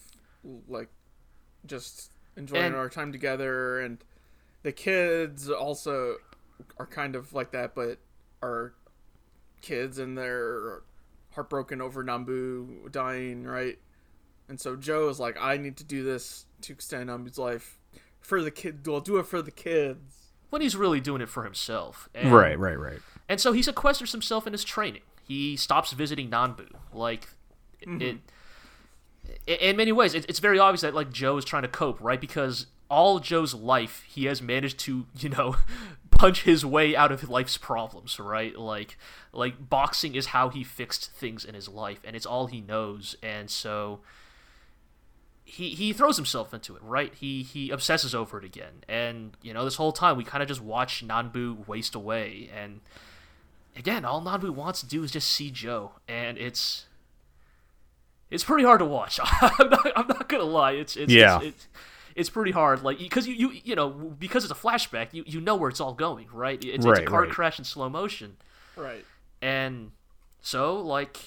like 0.68 0.90
just 1.64 2.12
enjoying 2.36 2.66
And- 2.66 2.76
our 2.76 2.90
time 2.90 3.12
together 3.12 3.80
and 3.80 3.98
the 4.62 4.72
kids 4.72 5.48
also 5.50 6.16
are 6.78 6.86
kind 6.86 7.16
of 7.16 7.32
like 7.32 7.50
that 7.52 7.74
but 7.74 7.98
are 8.42 8.74
kids 9.62 9.98
and 9.98 10.16
they're 10.18 10.82
heartbroken 11.32 11.80
over 11.80 12.04
Nanbu 12.04 12.92
dying 12.92 13.44
right 13.44 13.78
and 14.48 14.60
so 14.60 14.76
Joe 14.76 15.08
is 15.08 15.18
like 15.18 15.36
I 15.40 15.56
need 15.56 15.78
to 15.78 15.84
do 15.84 16.04
this 16.04 16.45
to 16.62 16.72
extend 16.72 17.08
Nanbu's 17.10 17.38
life 17.38 17.78
for 18.20 18.42
the 18.42 18.50
kid 18.50 18.84
well 18.86 19.00
do 19.00 19.18
it 19.18 19.26
for 19.26 19.40
the 19.40 19.50
kids 19.52 20.32
when 20.50 20.60
he's 20.62 20.74
really 20.76 21.00
doing 21.00 21.20
it 21.22 21.28
for 21.28 21.44
himself. 21.44 22.08
And, 22.14 22.32
Right, 22.32 22.58
right, 22.58 22.78
right. 22.78 22.98
And 23.28 23.40
so 23.40 23.52
he 23.52 23.60
sequesters 23.60 24.12
himself 24.12 24.46
in 24.46 24.52
his 24.52 24.64
training. 24.64 25.02
He 25.26 25.56
stops 25.56 25.92
visiting 25.92 26.30
Nanbu. 26.30 26.68
Like, 26.92 27.28
mm-hmm. 27.84 28.00
it. 28.00 28.16
i- 29.48 29.50
In 29.64 29.76
many 29.76 29.92
ways, 29.92 30.14
it, 30.14 30.24
it's 30.28 30.38
very 30.38 30.58
obvious 30.58 30.82
that 30.82 30.94
like 30.94 31.12
Joe 31.12 31.36
is 31.36 31.44
trying 31.44 31.62
to 31.62 31.68
cope, 31.68 32.00
right? 32.00 32.20
Because 32.20 32.66
all 32.88 33.18
Joe's 33.18 33.54
life, 33.54 34.04
he 34.08 34.26
has 34.26 34.40
managed 34.40 34.78
to, 34.80 35.06
you 35.18 35.28
know, 35.30 35.56
punch 36.12 36.44
his 36.44 36.64
way 36.64 36.94
out 36.94 37.10
of 37.10 37.28
life's 37.28 37.58
problems, 37.58 38.18
right? 38.20 38.56
Like, 38.56 38.96
like 39.32 39.68
boxing 39.68 40.14
is 40.14 40.26
how 40.26 40.48
he 40.48 40.62
fixed 40.62 41.10
things 41.12 41.44
in 41.44 41.54
his 41.56 41.68
life, 41.68 41.98
and 42.04 42.14
it's 42.14 42.26
all 42.26 42.46
he 42.46 42.60
knows. 42.60 43.16
And 43.22 43.50
so, 43.50 44.00
he 45.48 45.70
he 45.70 45.92
throws 45.92 46.16
himself 46.16 46.52
into 46.52 46.76
it, 46.76 46.82
right? 46.82 47.14
He 47.14 47.42
he 47.42 47.70
obsesses 47.70 48.14
over 48.14 48.38
it 48.38 48.44
again, 48.44 48.84
and 48.88 49.36
you 49.42 49.54
know 49.54 49.64
this 49.64 49.76
whole 49.76 49.92
time 49.92 50.16
we 50.16 50.24
kind 50.24 50.42
of 50.42 50.48
just 50.48 50.60
watch 50.60 51.06
Nanbu 51.06 51.66
waste 51.66 51.94
away, 51.94 52.50
and 52.54 52.80
again, 53.76 54.04
all 54.04 54.20
Nanbu 54.20 54.50
wants 54.50 54.80
to 54.80 54.86
do 54.86 55.02
is 55.02 55.10
just 55.10 55.28
see 55.30 55.50
Joe, 55.50 55.92
and 56.08 56.36
it's 56.36 56.86
it's 58.30 58.44
pretty 58.44 58.64
hard 58.64 58.80
to 58.80 58.84
watch. 58.84 59.18
I'm 59.40 59.70
not 59.70 59.92
I'm 59.96 60.08
not 60.08 60.28
gonna 60.28 60.44
lie, 60.44 60.72
it's 60.72 60.96
it's 60.96 61.12
Yeah. 61.12 61.36
it's, 61.36 61.46
it's, 61.46 61.68
it's 62.16 62.30
pretty 62.30 62.50
hard, 62.50 62.82
like 62.82 62.98
because 62.98 63.26
you, 63.28 63.34
you 63.34 63.60
you 63.64 63.74
know 63.76 63.88
because 63.90 64.44
it's 64.44 64.52
a 64.52 64.56
flashback, 64.56 65.08
you 65.12 65.22
you 65.26 65.40
know 65.40 65.54
where 65.54 65.70
it's 65.70 65.80
all 65.80 65.94
going, 65.94 66.26
right? 66.32 66.62
It's, 66.62 66.84
it's 66.84 66.98
a 67.00 67.04
car 67.04 67.22
right. 67.22 67.30
crash 67.30 67.58
in 67.58 67.64
slow 67.64 67.88
motion, 67.88 68.36
right 68.76 69.04
and 69.42 69.92
so 70.40 70.80
like 70.80 71.20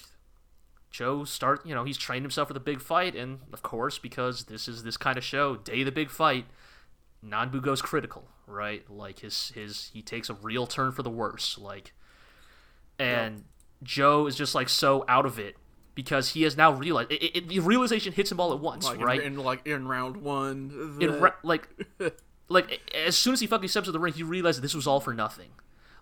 Joe 0.90 1.24
start, 1.24 1.64
you 1.64 1.74
know, 1.74 1.84
he's 1.84 1.96
trained 1.96 2.24
himself 2.24 2.48
for 2.48 2.54
the 2.54 2.60
big 2.60 2.80
fight, 2.80 3.14
and 3.14 3.40
of 3.52 3.62
course, 3.62 3.98
because 3.98 4.44
this 4.44 4.66
is 4.66 4.82
this 4.82 4.96
kind 4.96 5.16
of 5.16 5.24
show, 5.24 5.56
day 5.56 5.80
of 5.80 5.86
the 5.86 5.92
big 5.92 6.10
fight, 6.10 6.46
Nanbu 7.24 7.62
goes 7.62 7.80
critical, 7.80 8.28
right? 8.46 8.88
Like 8.90 9.20
his 9.20 9.52
his 9.54 9.90
he 9.92 10.02
takes 10.02 10.28
a 10.28 10.34
real 10.34 10.66
turn 10.66 10.92
for 10.92 11.02
the 11.02 11.10
worse, 11.10 11.58
like, 11.58 11.92
and 12.98 13.44
Joe 13.82 14.26
is 14.26 14.34
just 14.34 14.54
like 14.54 14.68
so 14.68 15.04
out 15.08 15.26
of 15.26 15.38
it 15.38 15.56
because 15.94 16.30
he 16.30 16.42
has 16.42 16.56
now 16.56 16.72
realized 16.72 17.12
it, 17.12 17.36
it, 17.36 17.48
the 17.48 17.60
realization 17.60 18.12
hits 18.12 18.32
him 18.32 18.40
all 18.40 18.52
at 18.52 18.60
once, 18.60 18.86
like 18.86 19.00
right? 19.00 19.20
in, 19.20 19.34
in 19.34 19.38
like 19.38 19.66
in 19.66 19.86
round 19.86 20.16
one 20.18 20.98
in 21.00 21.20
ra- 21.20 21.34
like 21.42 21.68
like 22.48 22.80
as 22.94 23.16
soon 23.16 23.32
as 23.34 23.40
he 23.40 23.46
fucking 23.46 23.68
steps 23.68 23.86
to 23.86 23.92
the 23.92 24.00
ring, 24.00 24.14
he 24.14 24.22
realizes 24.22 24.60
this 24.60 24.74
was 24.74 24.86
all 24.86 25.00
for 25.00 25.14
nothing. 25.14 25.50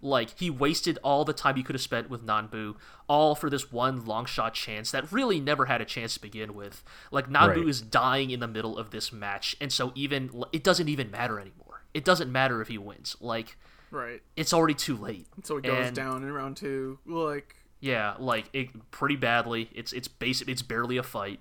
Like 0.00 0.38
he 0.38 0.48
wasted 0.50 0.98
all 1.02 1.24
the 1.24 1.32
time 1.32 1.56
he 1.56 1.62
could 1.62 1.74
have 1.74 1.82
spent 1.82 2.08
with 2.08 2.24
Nanbu, 2.24 2.76
all 3.08 3.34
for 3.34 3.50
this 3.50 3.72
one 3.72 4.04
long 4.06 4.26
shot 4.26 4.54
chance 4.54 4.90
that 4.92 5.10
really 5.10 5.40
never 5.40 5.66
had 5.66 5.80
a 5.80 5.84
chance 5.84 6.14
to 6.14 6.20
begin 6.20 6.54
with. 6.54 6.84
Like 7.10 7.28
Nanbu 7.28 7.56
Right. 7.56 7.68
is 7.68 7.80
dying 7.80 8.30
in 8.30 8.40
the 8.40 8.48
middle 8.48 8.78
of 8.78 8.90
this 8.90 9.12
match, 9.12 9.56
and 9.60 9.72
so 9.72 9.92
even 9.94 10.44
it 10.52 10.62
doesn't 10.62 10.88
even 10.88 11.10
matter 11.10 11.40
anymore. 11.40 11.82
It 11.94 12.04
doesn't 12.04 12.30
matter 12.30 12.60
if 12.62 12.68
he 12.68 12.78
wins. 12.78 13.16
Like 13.20 13.56
Right. 13.90 14.22
it's 14.36 14.52
already 14.52 14.74
too 14.74 14.96
late. 14.96 15.26
So 15.42 15.56
it 15.56 15.64
goes 15.64 15.86
And- 15.88 15.96
down 15.96 16.22
in 16.22 16.30
round 16.32 16.56
two. 16.58 16.98
Like 17.06 17.56
Yeah, 17.80 18.14
like 18.18 18.48
it 18.52 18.90
pretty 18.90 19.16
badly. 19.16 19.70
It's 19.72 19.92
it's 19.92 20.08
basic. 20.08 20.48
It's 20.48 20.62
barely 20.62 20.96
a 20.96 21.02
fight. 21.02 21.40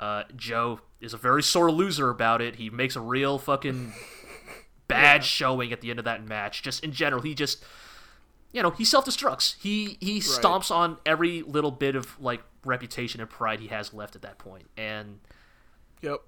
Uh, 0.00 0.24
Joe 0.34 0.80
is 1.00 1.14
a 1.14 1.16
very 1.16 1.42
sore 1.42 1.70
loser 1.70 2.10
about 2.10 2.42
it. 2.42 2.56
He 2.56 2.68
makes 2.68 2.96
a 2.96 3.00
real 3.00 3.38
fucking 3.38 3.92
bad 4.88 5.24
showing 5.24 5.72
at 5.72 5.80
the 5.80 5.90
end 5.90 5.98
of 5.98 6.04
that 6.04 6.26
match. 6.26 6.62
Just 6.62 6.82
in 6.84 6.92
general, 6.92 7.22
he 7.22 7.34
just 7.34 7.62
you 8.52 8.62
know 8.62 8.70
he 8.70 8.84
self 8.84 9.04
destructs. 9.04 9.56
He 9.60 9.96
he 10.00 10.20
stomps 10.20 10.70
on 10.70 10.98
every 11.06 11.42
little 11.42 11.70
bit 11.70 11.96
of 11.96 12.18
like 12.20 12.42
reputation 12.64 13.20
and 13.20 13.28
pride 13.28 13.60
he 13.60 13.68
has 13.68 13.92
left 13.92 14.14
at 14.16 14.22
that 14.22 14.38
point. 14.38 14.66
And 14.76 15.20
Yep. 16.02 16.20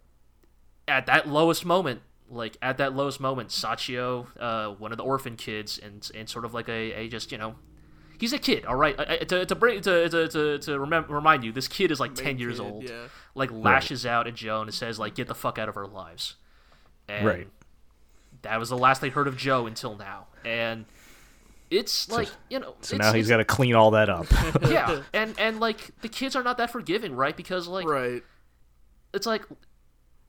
at 0.88 1.06
that 1.06 1.28
lowest 1.28 1.64
moment, 1.64 2.00
like 2.30 2.56
at 2.62 2.78
that 2.78 2.94
lowest 2.94 3.20
moment, 3.20 3.50
Sachio, 3.50 4.26
uh, 4.40 4.74
one 4.74 4.90
of 4.92 4.98
the 4.98 5.04
orphan 5.04 5.36
kids, 5.36 5.78
and 5.78 6.08
and 6.14 6.28
sort 6.28 6.44
of 6.44 6.54
like 6.54 6.68
a, 6.68 6.92
a 6.92 7.08
just 7.08 7.30
you 7.30 7.38
know, 7.38 7.56
he's 8.18 8.32
a 8.32 8.38
kid, 8.38 8.64
all 8.64 8.74
right. 8.76 8.98
I, 8.98 9.14
I- 9.14 9.24
to 9.24 9.46
to 9.46 9.54
bring 9.54 9.80
to 9.82 10.08
to 10.08 10.28
to, 10.28 10.58
to 10.58 10.70
remem- 10.78 11.08
remind 11.08 11.44
you, 11.44 11.52
this 11.52 11.68
kid 11.68 11.90
is 11.90 12.00
like 12.00 12.14
ten 12.14 12.38
years 12.38 12.58
kid, 12.58 12.64
old. 12.66 12.84
yeah. 12.88 13.08
Like 13.34 13.50
lashes 13.52 14.06
out 14.06 14.26
at 14.26 14.34
Joe 14.34 14.62
and 14.62 14.72
says 14.72 14.98
like, 14.98 15.14
"Get 15.14 15.28
the 15.28 15.34
fuck 15.34 15.58
out 15.58 15.68
of 15.68 15.76
our 15.76 15.86
lives." 15.86 16.36
And 17.08 17.26
Right. 17.26 17.48
That 18.42 18.58
was 18.58 18.68
the 18.68 18.78
last 18.78 19.00
they 19.00 19.08
heard 19.08 19.28
of 19.28 19.36
Joe 19.36 19.66
until 19.66 19.96
now, 19.96 20.26
and 20.44 20.84
it's 21.70 22.10
like 22.10 22.28
you 22.50 22.58
know. 22.58 22.74
So 22.80 22.96
it's, 22.96 23.04
now 23.04 23.12
he's 23.12 23.28
got 23.28 23.38
to 23.38 23.44
clean 23.44 23.74
all 23.74 23.92
that 23.92 24.08
up. 24.08 24.26
yeah, 24.68 25.02
and 25.12 25.34
and 25.38 25.60
like 25.60 25.90
the 26.00 26.08
kids 26.08 26.36
are 26.36 26.42
not 26.42 26.58
that 26.58 26.70
forgiving, 26.70 27.14
right? 27.16 27.36
Because 27.36 27.66
like 27.68 27.86
Right. 27.86 28.22
it's 29.12 29.26
like 29.26 29.42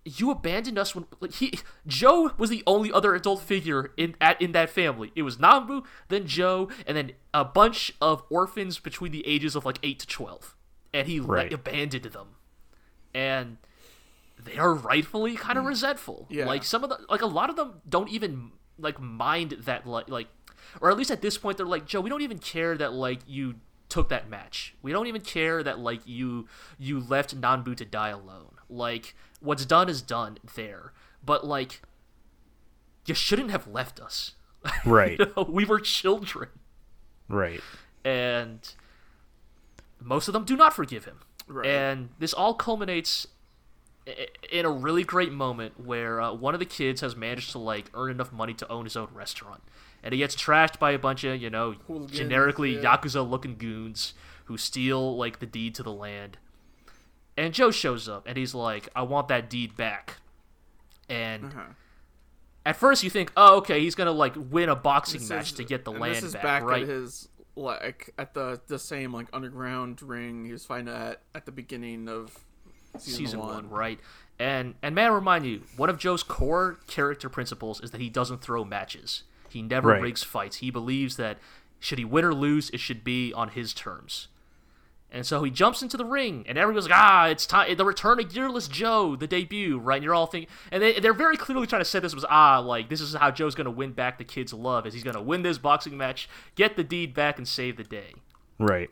you 0.06 0.32
abandoned 0.32 0.80
us 0.80 0.96
when 0.96 1.06
like, 1.20 1.34
he 1.34 1.60
Joe 1.86 2.32
was 2.38 2.50
the 2.50 2.64
only 2.66 2.92
other 2.92 3.14
adult 3.14 3.42
figure 3.42 3.92
in 3.98 4.16
at 4.22 4.42
in 4.42 4.54
that 4.54 4.70
family. 4.70 5.12
It 5.16 5.24
was 5.24 5.38
Nanbu, 5.38 5.84
then 6.08 6.26
Joe, 6.28 6.70
and 6.86 6.96
then 6.96 7.12
a 7.34 7.44
bunch 7.44 7.94
of 8.02 8.24
orphans 8.30 8.80
between 8.80 9.12
the 9.12 9.28
ages 9.28 9.56
of 9.56 9.66
like 9.66 9.80
eight 9.84 10.00
to 10.00 10.08
twelve, 10.08 10.56
and 10.94 11.08
he 11.08 11.20
Right. 11.20 11.52
like, 11.52 11.52
abandoned 11.52 12.06
them, 12.06 12.28
and 13.14 13.58
they 14.44 14.58
are 14.58 14.74
rightfully 14.74 15.36
kind 15.36 15.58
of 15.58 15.66
mm. 15.66 15.70
resentful. 15.70 16.28
Yeah. 16.30 16.46
Like 16.46 16.64
some 16.64 16.84
of 16.84 16.90
the 16.90 17.00
like 17.10 17.22
a 17.22 17.28
lot 17.28 17.50
of 17.50 17.56
them 17.56 17.82
don't 17.88 18.10
even 18.10 18.52
like 18.78 19.00
mind 19.00 19.52
that 19.62 19.88
like 19.88 20.10
like 20.10 20.28
or 20.82 20.92
at 20.92 20.98
least 20.98 21.12
at 21.12 21.22
this 21.22 21.38
point 21.38 21.58
they're 21.58 21.66
like 21.66 21.86
Joe, 21.86 22.02
we 22.02 22.10
don't 22.10 22.22
even 22.22 22.40
care 22.40 22.78
that 22.78 22.94
like 22.94 23.20
you 23.28 23.56
took 23.90 24.10
that 24.10 24.30
match. 24.30 24.76
We 24.82 24.92
don't 24.92 25.08
even 25.08 25.22
care 25.22 25.64
that 25.64 25.80
like 25.80 26.02
you 26.06 26.48
you 26.78 27.00
left 27.00 27.40
Nanbu 27.40 27.76
to 27.78 27.86
die 27.86 28.10
alone. 28.10 28.54
Like 28.70 29.16
what's 29.40 29.66
done 29.66 29.90
is 29.90 30.02
done 30.02 30.38
there. 30.56 30.94
But 31.26 31.46
like 31.46 31.82
you 33.06 33.16
shouldn't 33.16 33.52
have 33.52 33.68
left 33.68 34.00
us. 34.00 34.34
right. 34.86 35.18
You 35.18 35.32
know, 35.36 35.44
we 35.44 35.66
were 35.66 35.80
children. 35.80 36.50
Right. 37.28 37.62
And 38.06 38.60
most 40.00 40.28
of 40.28 40.34
them 40.34 40.46
do 40.46 40.56
not 40.56 40.74
forgive 40.74 41.06
him. 41.06 41.20
Right. 41.48 41.68
And 41.68 42.10
this 42.20 42.34
all 42.34 42.54
culminates 42.54 43.28
in 44.52 44.66
a 44.66 44.70
really 44.72 45.04
great 45.04 45.32
moment 45.32 45.80
where 45.86 46.22
uh, 46.22 46.34
one 46.34 46.54
of 46.54 46.60
the 46.60 46.66
kids 46.66 47.02
has 47.02 47.16
managed 47.16 47.52
to 47.52 47.60
like 47.60 47.90
earn 47.94 48.12
enough 48.12 48.32
money 48.32 48.54
to 48.56 48.68
own 48.72 48.86
his 48.86 48.96
own 48.96 49.10
restaurant, 49.14 49.62
and 50.04 50.14
he 50.14 50.20
gets 50.20 50.36
trashed 50.36 50.80
by 50.80 50.92
a 50.92 51.00
bunch 51.00 51.24
of 51.24 51.42
you 51.42 51.50
know 51.50 51.76
Hooligans, 51.88 52.18
generically 52.18 52.76
yeah. 52.76 52.98
yakuza 52.98 53.28
looking 53.28 53.56
goons 53.58 54.14
who 54.46 54.58
steal 54.58 55.18
like 55.18 55.40
the 55.40 55.46
deed 55.46 55.76
to 55.76 55.84
the 55.84 55.92
land. 55.92 56.38
And 57.36 57.54
Joe 57.54 57.70
shows 57.72 58.08
up 58.10 58.26
and 58.28 58.38
he's 58.38 58.56
like, 58.56 58.90
"I 58.96 59.02
want 59.04 59.28
that 59.28 59.50
deed 59.50 59.76
back." 59.76 60.18
And 61.10 61.46
Uh-huh. 61.46 61.62
at 62.66 62.76
first 62.78 63.04
you 63.04 63.10
think, 63.10 63.32
"Oh, 63.38 63.58
okay, 63.58 63.80
he's 63.82 63.94
gonna 63.96 64.12
like 64.12 64.34
win 64.38 64.70
a 64.70 64.76
boxing 64.76 65.20
This 65.20 65.30
match 65.30 65.48
is- 65.48 65.58
to 65.58 65.64
get 65.64 65.86
the 65.86 65.92
and 65.92 66.00
land 66.00 66.16
This 66.16 66.24
is 66.24 66.34
back, 66.34 66.44
back, 66.44 66.64
right?" 66.64 66.84
at 66.84 66.88
his 66.90 67.30
like 67.56 68.14
at 68.18 68.34
the 68.36 68.62
the 68.68 68.78
same 68.80 69.12
like 69.12 69.28
underground 69.34 70.02
ring 70.04 70.46
he 70.46 70.52
was 70.52 70.64
fighting 70.66 70.88
at 70.90 71.22
at 71.34 71.46
the 71.48 71.52
beginning 71.52 72.08
of 72.08 72.46
season, 72.98 73.14
season 73.14 73.40
one. 73.40 73.50
one. 73.50 73.70
right? 73.70 74.00
And 74.40 74.76
and 74.82 74.94
may 74.96 75.04
I 75.06 75.08
remind 75.08 75.46
you, 75.46 75.64
one 75.78 75.90
of 75.90 75.98
Joe's 75.98 76.24
core 76.24 76.80
character 76.88 77.30
principles 77.30 77.82
is 77.82 77.92
that 77.92 78.02
he 78.02 78.10
doesn't 78.10 78.42
throw 78.42 78.64
matches. 78.64 79.24
He 79.50 79.62
never 79.62 79.90
Right. 79.90 80.02
rigs 80.02 80.24
fights. 80.24 80.58
He 80.58 80.70
believes 80.70 81.16
that 81.18 81.38
should 81.80 81.98
he 82.00 82.06
win 82.06 82.26
or 82.26 82.34
lose, 82.34 82.70
it 82.72 82.80
should 82.80 83.04
be 83.04 83.32
on 83.34 83.50
his 83.50 83.74
terms. 83.74 84.28
And 85.10 85.26
so 85.26 85.42
he 85.44 85.50
jumps 85.50 85.82
into 85.82 85.96
the 85.96 86.04
ring, 86.04 86.44
and 86.50 86.58
everyone's 86.58 86.90
like, 86.90 87.00
"Ah, 87.00 87.28
it's 87.28 87.46
time! 87.46 87.74
The 87.78 87.86
return 87.86 88.20
of 88.20 88.28
Gearless 88.28 88.70
Joe, 88.70 89.16
the 89.16 89.26
debut, 89.26 89.80
right?" 89.80 89.96
And 89.96 90.04
you're 90.04 90.14
all 90.14 90.26
thinking, 90.28 90.50
and 90.70 90.84
they, 90.84 91.00
they're 91.00 91.14
very 91.14 91.38
clearly 91.38 91.66
trying 91.66 91.80
to 91.80 91.86
set 91.86 92.02
this 92.02 92.14
was 92.14 92.26
ah, 92.30 92.60
like 92.60 92.90
this 92.90 93.00
is 93.00 93.14
how 93.16 93.32
Joe's 93.32 93.56
going 93.56 93.66
to 93.66 93.72
win 93.72 93.94
back 93.94 94.18
the 94.18 94.26
kids' 94.26 94.54
love, 94.54 94.86
is 94.86 94.94
he's 94.94 95.04
going 95.04 95.16
to 95.16 95.22
win 95.22 95.44
this 95.44 95.58
boxing 95.58 95.96
match, 95.98 96.28
get 96.56 96.76
the 96.76 96.84
deed 96.84 97.14
back, 97.14 97.38
and 97.38 97.48
save 97.48 97.78
the 97.78 97.86
day. 97.86 98.16
Right. 98.60 98.90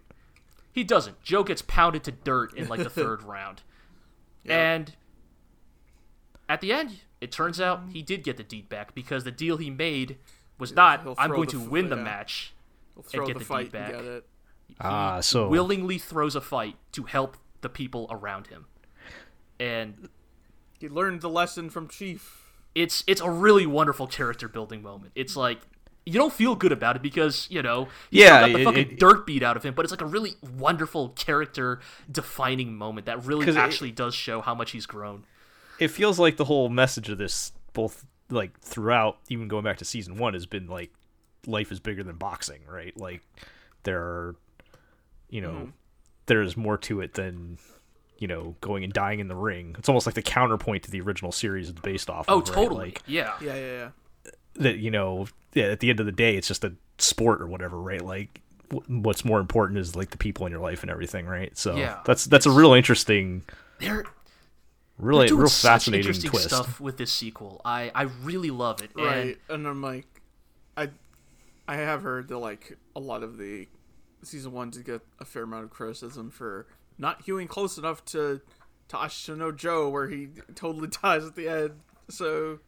He 0.72 0.86
doesn't. 0.86 1.22
Joe 1.22 1.44
gets 1.44 1.62
pounded 1.62 2.06
to 2.06 2.12
dirt 2.12 2.54
in 2.54 2.70
like 2.70 2.82
the 2.82 2.90
third 2.90 3.22
round. 3.24 3.62
And 4.54 4.94
at 6.48 6.62
the 6.62 6.72
end, 6.72 7.00
it 7.22 7.32
turns 7.32 7.60
out 7.60 7.82
he 7.92 8.02
did 8.02 8.24
get 8.24 8.38
the 8.38 8.44
deed 8.44 8.70
back 8.70 8.94
because 8.94 9.24
the 9.24 9.32
deal 9.32 9.58
he 9.58 9.70
made 9.70 10.18
was 10.60 10.74
not 10.74 11.06
I'm 11.18 11.32
going 11.32 11.48
to 11.50 11.62
f- 11.62 11.68
win 11.70 11.90
the 11.90 11.96
yeah. 11.96 12.04
match. 12.04 12.54
He'll 12.94 13.04
throw 13.04 13.26
get 13.26 13.34
the, 13.34 13.40
the 13.40 13.46
fight 13.46 13.64
deed 13.66 13.72
back. 13.72 13.94
and 13.94 14.04
get 14.04 14.12
it. 14.12 14.28
Ah, 14.80 15.20
so 15.22 15.48
Willingly 15.50 15.98
throws 15.98 16.36
a 16.36 16.42
fight 16.42 16.76
to 16.94 17.04
help 17.04 17.38
the 17.62 17.70
people 17.70 18.08
around 18.10 18.48
him. 18.48 18.66
And 19.60 20.10
He 20.80 20.90
learned 20.90 21.22
the 21.22 21.30
lesson 21.30 21.70
from 21.70 21.88
Chief. 21.88 22.52
it's 22.74 23.04
it's 23.08 23.22
a 23.22 23.30
really 23.30 23.66
wonderful 23.66 24.08
character 24.08 24.48
building 24.48 24.82
moment. 24.82 25.12
It's 25.16 25.36
like 25.36 25.60
you 26.06 26.14
don't 26.14 26.34
feel 26.34 26.56
good 26.56 26.72
about 26.72 26.96
it 26.96 27.02
because 27.02 27.48
you 27.50 27.62
know 27.62 27.88
he 28.12 28.22
Yeah, 28.22 28.40
still 28.44 28.48
got 28.48 28.54
the 28.54 28.62
it- 28.62 28.64
fucking 28.66 28.92
it- 28.92 29.00
dirt 29.00 29.26
beat 29.26 29.42
out 29.44 29.58
of 29.58 29.64
him, 29.64 29.74
but 29.74 29.86
it's 29.86 29.92
like 29.92 30.02
a 30.02 30.06
really 30.06 30.34
wonderful 30.58 31.10
character 31.10 31.80
defining 32.12 32.76
moment 32.76 33.06
that 33.08 33.26
really 33.26 33.46
'Cause 33.46 33.56
it- 33.56 33.60
actually 33.60 33.92
does 33.92 34.14
show 34.16 34.42
how 34.42 34.54
much 34.56 34.72
he's 34.72 34.86
grown. 34.86 35.26
it 35.80 35.90
feels 35.90 36.18
like 36.20 36.38
the 36.38 36.46
whole 36.46 36.70
message 36.70 37.10
of 37.10 37.18
this, 37.18 37.52
both 37.74 38.06
like 38.30 38.58
throughout, 38.62 39.18
even 39.30 39.48
going 39.48 39.64
back 39.64 39.78
to 39.78 39.86
season 39.86 40.16
one, 40.18 40.34
has 40.34 40.46
been 40.46 40.68
like 40.68 40.92
life 41.48 41.72
is 41.72 41.80
bigger 41.80 42.02
than 42.04 42.16
boxing, 42.16 42.62
right? 42.68 42.96
Like 42.98 43.22
there 43.84 44.00
are, 44.02 44.36
you 45.30 45.42
know, 45.42 45.50
Mm-hmm. 45.50 45.70
there's 46.28 46.56
more 46.58 46.78
to 46.78 47.02
it 47.02 47.14
than 47.16 47.58
you 48.18 48.28
know 48.28 48.56
going 48.62 48.84
and 48.86 48.94
dying 48.94 49.20
in 49.20 49.28
the 49.28 49.36
ring. 49.36 49.76
It's 49.78 49.90
almost 49.90 50.06
like 50.06 50.16
the 50.16 50.22
counterpoint 50.22 50.84
to 50.84 50.92
the 50.92 51.02
original 51.02 51.32
series 51.32 51.70
it's 51.70 51.82
based 51.82 52.10
off. 52.10 52.26
Oh, 52.30 52.40
of, 52.42 52.48
right? 52.50 52.56
totally. 52.56 52.86
Like 52.86 53.02
yeah. 53.06 53.34
Yeah, 53.42 53.56
yeah, 53.56 53.72
yeah. 54.26 54.32
that, 54.56 54.78
you 54.78 54.90
know, 54.90 55.28
yeah, 55.56 55.66
at 55.66 55.80
the 55.80 55.90
end 55.90 56.00
of 56.00 56.06
the 56.06 56.12
day, 56.12 56.36
it's 56.36 56.48
just 56.48 56.64
a 56.64 56.74
sport 57.00 57.42
or 57.42 57.48
whatever, 57.48 57.82
right? 57.82 58.02
Like 58.02 58.42
what's 58.88 59.24
more 59.26 59.40
important 59.40 59.80
is 59.80 59.96
like 59.96 60.10
the 60.12 60.18
people 60.18 60.46
in 60.46 60.52
your 60.52 60.62
life 60.62 60.82
and 60.84 60.92
everything, 60.92 61.26
right? 61.26 61.56
So 61.58 61.76
Yeah. 61.76 62.00
that's 62.06 62.26
that's 62.26 62.46
a 62.46 62.52
real 62.52 62.74
interesting, 62.74 63.44
They're 63.80 64.06
really 64.98 65.22
they're 65.22 65.28
doing 65.30 65.40
real 65.42 65.50
such 65.50 65.70
fascinating 65.72 66.08
interesting 66.08 66.30
twist. 66.32 66.48
stuff 66.50 66.80
with 66.80 66.98
this 66.98 67.12
sequel. 67.12 67.62
I 67.66 67.92
I 67.96 68.04
really 68.24 68.50
love 68.52 68.82
it. 68.82 68.92
And 68.96 69.06
Right. 69.06 69.38
And 69.50 69.68
I'm 69.68 69.82
like 69.82 70.08
I 70.76 70.90
I 71.68 71.78
have 71.78 72.02
heard 72.04 72.28
that 72.30 72.38
like 72.40 72.78
a 72.96 73.00
lot 73.00 73.24
of 73.24 73.38
the 73.38 73.68
season 74.24 74.52
one 74.52 74.72
did 74.72 74.86
get 74.86 75.02
a 75.20 75.26
fair 75.26 75.44
amount 75.44 75.64
of 75.66 75.70
criticism 75.70 76.32
for 76.32 76.66
not 76.98 77.22
hewing 77.24 77.48
close 77.48 77.78
enough 77.78 78.04
to 78.06 78.42
to 78.88 78.96
Ashita 78.98 79.38
no 79.38 79.52
Joe 79.52 79.90
where 79.90 80.08
he 80.08 80.30
totally 80.56 80.88
dies 81.04 81.24
at 81.24 81.36
the 81.36 81.48
end. 81.48 81.72
So 82.10 82.60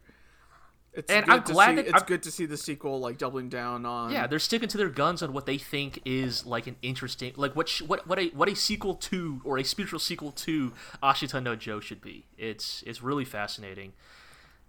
it's 0.94 1.10
And 1.10 1.26
good 1.26 1.32
I'm 1.34 1.42
to 1.44 1.52
glad 1.52 1.68
see, 1.70 1.74
that- 1.76 1.84
it's 1.86 1.94
I'm- 1.94 2.06
good 2.06 2.22
to 2.24 2.30
see 2.30 2.46
the 2.46 2.56
sequel 2.56 2.98
like 3.00 3.18
doubling 3.18 3.48
down 3.48 3.86
on 3.86 4.10
Yeah, 4.10 4.26
they're 4.26 4.38
sticking 4.38 4.68
to 4.70 4.78
their 4.78 4.88
guns 4.88 5.22
on 5.22 5.32
what 5.32 5.46
they 5.46 5.58
think 5.58 6.00
is 6.04 6.44
like 6.46 6.66
an 6.66 6.76
interesting, 6.82 7.32
like 7.36 7.54
what 7.54 7.68
sh- 7.68 7.82
what 7.82 8.06
what 8.06 8.18
a 8.18 8.28
what 8.30 8.48
a 8.48 8.56
sequel 8.56 8.94
to 8.94 9.40
or 9.44 9.58
a 9.58 9.64
spiritual 9.64 9.98
sequel 10.00 10.32
to 10.32 10.72
Ashita 11.02 11.42
no 11.42 11.54
Joe 11.56 11.80
should 11.80 12.00
be. 12.00 12.24
It's 12.36 12.82
it's 12.86 13.02
really 13.02 13.24
fascinating. 13.24 13.92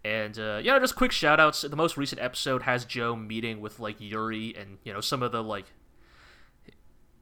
And 0.05 0.38
uh, 0.39 0.59
you 0.63 0.72
know, 0.72 0.80
just 0.80 0.95
quick 0.95 1.11
shout 1.11 1.39
outs. 1.39 1.61
The 1.61 1.76
most 1.76 1.97
recent 1.97 2.22
episode 2.22 2.61
has 2.63 2.86
Joe 2.86 3.15
meeting 3.15 3.59
with 3.59 3.80
like 3.80 3.95
Yuri 3.99 4.55
and 4.57 4.78
you 4.84 4.93
know 4.93 5.01
some 5.01 5.22
of 5.24 5.32
the 5.32 5.43
like 5.43 5.65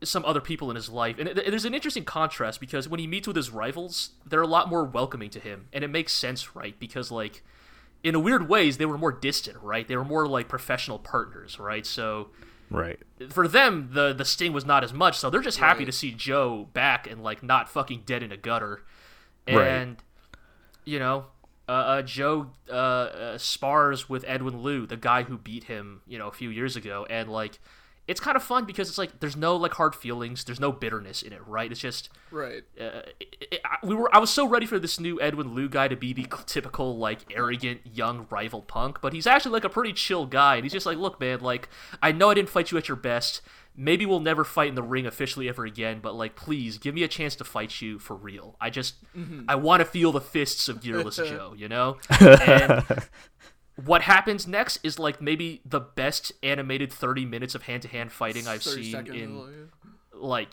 some 0.03 0.23
other 0.25 0.41
people 0.41 0.69
in 0.69 0.75
his 0.75 0.89
life. 0.89 1.17
And 1.17 1.29
there's 1.29 1.65
an 1.65 1.73
interesting 1.73 2.03
contrast 2.05 2.59
because 2.59 2.87
when 2.87 2.99
he 2.99 3.07
meets 3.07 3.27
with 3.27 3.35
his 3.35 3.49
rivals, 3.49 4.11
they're 4.25 4.41
a 4.43 4.47
lot 4.47 4.69
more 4.69 4.83
welcoming 4.83 5.29
to 5.31 5.39
him, 5.39 5.67
and 5.73 5.83
it 5.83 5.87
makes 5.87 6.13
sense, 6.13 6.55
right? 6.55 6.77
Because 6.79 7.09
like 7.09 7.43
in 8.03 8.15
a 8.15 8.19
weird 8.19 8.47
ways, 8.47 8.77
they 8.77 8.85
were 8.85 8.97
more 8.97 9.11
distant, 9.11 9.57
right? 9.61 9.87
They 9.87 9.97
were 9.97 10.05
more 10.05 10.27
like 10.27 10.47
professional 10.47 10.99
partners, 10.99 11.59
right? 11.59 11.85
So 11.85 12.29
Right. 12.69 12.99
for 13.29 13.47
them, 13.47 13.89
the 13.93 14.13
the 14.13 14.25
sting 14.25 14.53
was 14.53 14.65
not 14.65 14.83
as 14.83 14.93
much. 14.93 15.17
So 15.17 15.29
they're 15.29 15.41
just 15.41 15.59
happy 15.59 15.79
Right. 15.79 15.85
to 15.85 15.91
see 15.91 16.11
Joe 16.11 16.67
back 16.73 17.07
and 17.09 17.23
like 17.23 17.41
not 17.43 17.69
fucking 17.69 18.03
dead 18.05 18.23
in 18.23 18.31
a 18.31 18.37
gutter. 18.37 18.83
Right. 19.47 19.67
And 19.67 19.97
you 20.85 20.99
know, 20.99 21.25
uh, 21.67 21.71
uh, 21.71 22.01
Joe 22.01 22.51
uh, 22.69 22.73
uh, 22.73 23.37
spars 23.37 24.07
with 24.07 24.23
Edwin 24.27 24.63
Liu, 24.63 24.85
the 24.85 24.95
guy 24.97 25.23
who 25.23 25.37
beat 25.37 25.65
him, 25.65 26.01
you 26.07 26.17
know, 26.17 26.27
a 26.27 26.31
few 26.31 26.49
years 26.49 26.75
ago, 26.77 27.05
and 27.09 27.29
like, 27.29 27.59
it's 28.07 28.19
kind 28.19 28.37
of 28.37 28.43
fun 28.43 28.65
because 28.65 28.87
it's 28.89 28.97
like 28.97 29.19
there's 29.19 29.35
no 29.35 29.55
like 29.55 29.73
hard 29.73 29.93
feelings, 29.95 30.43
there's 30.45 30.59
no 30.59 30.71
bitterness 30.71 31.21
in 31.21 31.33
it, 31.33 31.41
right? 31.45 31.71
It's 31.71 31.81
just 31.81 32.09
Right. 32.31 32.63
uh, 32.79 33.01
it, 33.19 33.47
it, 33.51 33.61
I- 33.65 33.85
we 33.85 33.95
were 33.95 34.13
I 34.15 34.19
was 34.19 34.29
so 34.29 34.47
ready 34.47 34.65
for 34.65 34.79
this 34.79 34.99
new 34.99 35.19
Edwin 35.21 35.53
Liu 35.55 35.67
guy 35.69 35.87
to 35.87 35.95
be 35.95 36.13
the 36.13 36.27
typical 36.45 36.97
like 36.97 37.19
arrogant 37.35 37.81
young 37.83 38.27
rival 38.29 38.61
punk, 38.61 38.99
but 39.01 39.13
he's 39.13 39.27
actually 39.27 39.51
like 39.51 39.63
a 39.65 39.69
pretty 39.69 39.93
chill 39.93 40.25
guy, 40.25 40.55
and 40.55 40.63
he's 40.63 40.73
just 40.73 40.85
like, 40.85 40.97
look, 40.97 41.19
man, 41.19 41.41
like 41.41 41.69
I 42.01 42.11
know 42.11 42.29
I 42.29 42.33
didn't 42.33 42.49
fight 42.49 42.71
you 42.71 42.77
at 42.77 42.87
your 42.87 42.97
best. 42.97 43.41
Maybe 43.79 44.07
we'll 44.07 44.19
never 44.21 44.43
fight 44.43 44.69
in 44.69 44.73
the 44.75 44.81
ring 44.81 45.05
officially 45.05 45.47
ever 45.47 45.63
again, 45.63 45.99
but 46.01 46.15
like, 46.15 46.35
please 46.35 46.79
give 46.79 46.95
me 46.95 47.03
a 47.03 47.07
chance 47.07 47.35
to 47.35 47.43
fight 47.43 47.79
you 47.79 47.99
for 47.99 48.15
real. 48.15 48.55
I 48.59 48.71
just 48.71 48.95
I 49.47 49.53
want 49.53 49.81
to 49.81 49.85
feel 49.85 50.11
the 50.11 50.19
fists 50.21 50.67
of 50.67 50.79
Gearless 50.79 51.17
Joe, 51.29 51.53
you 51.55 51.67
know. 51.69 51.97
And 52.19 52.83
what 53.85 54.01
happens 54.03 54.47
next 54.47 54.79
is 54.83 54.97
like 54.99 55.21
maybe 55.21 55.61
the 55.63 55.79
best 55.79 56.31
animated 56.43 56.91
30 56.91 57.25
minutes 57.25 57.53
of 57.55 57.63
hand-to-hand 57.63 58.11
fighting 58.11 58.47
I've 58.47 58.63
seen 58.63 59.07
in 59.07 59.69
like 60.13 60.49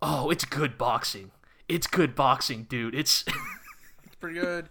oh 0.00 0.30
it's 0.30 0.44
good 0.44 0.76
boxing. 0.78 1.30
It's 1.68 1.86
good 1.86 2.14
boxing 2.14 2.64
dude. 2.64 2.94
It's 2.94 3.24
It's 4.04 4.14
pretty 4.16 4.40
good. 4.40 4.68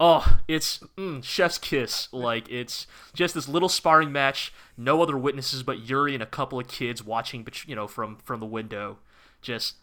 oh 0.00 0.38
it's 0.48 0.78
mm, 0.96 1.22
chef's 1.22 1.58
kiss. 1.58 2.08
Like 2.12 2.50
it's 2.50 2.86
just 3.14 3.34
this 3.34 3.48
little 3.48 3.68
sparring 3.68 4.10
match 4.12 4.52
no 4.76 5.02
other 5.02 5.18
witnesses 5.18 5.62
but 5.62 5.78
yuri 5.80 6.14
and 6.14 6.22
a 6.22 6.26
couple 6.26 6.58
of 6.58 6.66
kids 6.68 7.04
watching 7.04 7.44
bet- 7.44 7.66
you 7.68 7.76
know 7.76 7.86
from 7.86 8.16
from 8.24 8.40
the 8.40 8.46
window. 8.46 8.98
Just 9.42 9.76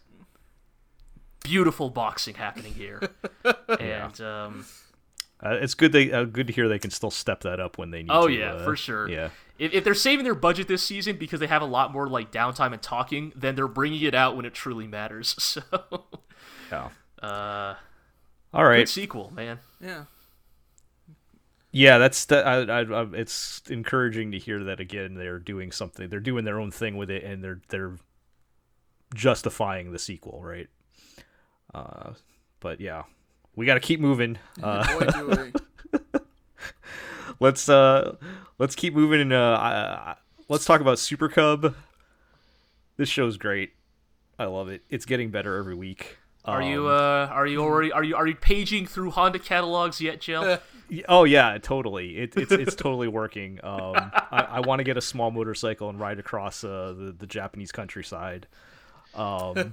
beautiful 1.44 1.88
boxing 1.90 2.34
happening 2.34 2.74
here. 2.74 3.00
And 3.78 4.20
um 4.20 4.66
Uh, 5.42 5.56
it's 5.60 5.74
good 5.74 5.92
they 5.92 6.12
uh, 6.12 6.24
good 6.24 6.46
to 6.48 6.52
hear 6.52 6.68
they 6.68 6.78
can 6.78 6.90
still 6.90 7.10
step 7.10 7.40
that 7.40 7.60
up 7.60 7.78
when 7.78 7.90
they 7.90 7.98
need 8.02 8.08
to 8.08 8.14
Oh 8.14 8.26
to. 8.28 8.32
yeah, 8.32 8.52
uh, 8.54 8.64
for 8.64 8.76
sure. 8.76 9.08
Yeah. 9.08 9.30
If, 9.58 9.72
if 9.72 9.84
they're 9.84 9.94
saving 9.94 10.24
their 10.24 10.34
budget 10.34 10.68
this 10.68 10.82
season 10.82 11.16
because 11.16 11.40
they 11.40 11.46
have 11.46 11.62
a 11.62 11.66
lot 11.66 11.92
more 11.92 12.08
like 12.08 12.30
downtime 12.30 12.72
and 12.72 12.80
talking, 12.82 13.32
then 13.36 13.54
they're 13.56 13.68
bringing 13.68 14.02
it 14.02 14.14
out 14.14 14.36
when 14.36 14.44
it 14.44 14.54
truly 14.54 14.86
matters. 14.86 15.34
So, 15.38 15.62
Yeah. 16.70 16.88
uh, 17.22 17.74
All 18.54 18.64
good 18.64 18.88
sequel, 18.88 19.32
man. 19.34 19.58
Yeah. 19.80 20.04
Yeah, 21.72 21.98
that's 21.98 22.24
that. 22.26 22.46
I, 22.46 22.62
I, 22.62 22.80
I, 23.02 23.06
it's 23.12 23.62
encouraging 23.70 24.32
to 24.32 24.38
hear 24.38 24.64
that 24.64 24.80
again. 24.80 25.14
They're 25.14 25.38
doing 25.38 25.70
something. 25.72 26.08
They're 26.08 26.18
doing 26.20 26.44
their 26.44 26.58
own 26.58 26.70
thing 26.72 26.96
with 26.96 27.10
it, 27.10 27.22
and 27.22 27.44
they're 27.44 27.60
they're 27.68 27.96
justifying 29.14 29.92
the 29.92 29.98
sequel, 29.98 30.40
right? 30.42 30.68
Uh, 31.72 32.14
but 32.58 32.80
yeah, 32.80 33.02
we 33.60 33.66
got 33.66 33.74
to 33.74 33.80
keep 33.80 34.00
moving. 34.00 34.38
Uh, 34.62 34.86
let's 37.40 37.68
uh, 37.68 38.16
let's 38.58 38.74
keep 38.74 38.94
moving. 38.94 39.20
And 39.20 39.34
uh, 39.34 40.14
let's 40.48 40.64
talk 40.64 40.80
about 40.80 40.98
Super 40.98 41.28
Cub. 41.28 41.74
This 42.96 43.10
show's 43.10 43.36
great. 43.36 43.72
I 44.38 44.46
love 44.46 44.70
it. 44.70 44.80
It's 44.88 45.04
getting 45.04 45.30
better 45.30 45.56
every 45.56 45.74
week. 45.74 46.16
Are 46.46 46.62
you 46.62 46.88
Um, 46.88 46.94
uh 46.94 47.34
are 47.34 47.46
you 47.46 47.60
already 47.60 47.92
are 47.92 48.02
you 48.02 48.16
are 48.16 48.26
you 48.26 48.34
paging 48.34 48.86
through 48.86 49.10
Honda 49.10 49.38
catalogs 49.38 50.00
yet, 50.00 50.20
Jill? 50.20 50.58
Oh 51.08 51.22
yeah, 51.22 51.56
totally. 51.58 52.16
It, 52.18 52.36
it's 52.36 52.50
it's 52.50 52.74
totally 52.74 53.06
working. 53.06 53.60
Um, 53.62 53.94
I, 54.32 54.46
I 54.54 54.60
want 54.60 54.80
to 54.80 54.84
get 54.84 54.96
a 54.96 55.00
small 55.00 55.30
motorcycle 55.30 55.88
and 55.88 56.00
ride 56.00 56.18
across 56.18 56.64
uh, 56.64 56.94
the 56.98 57.14
the 57.16 57.28
Japanese 57.28 57.70
countryside. 57.70 58.48
Um, 59.14 59.72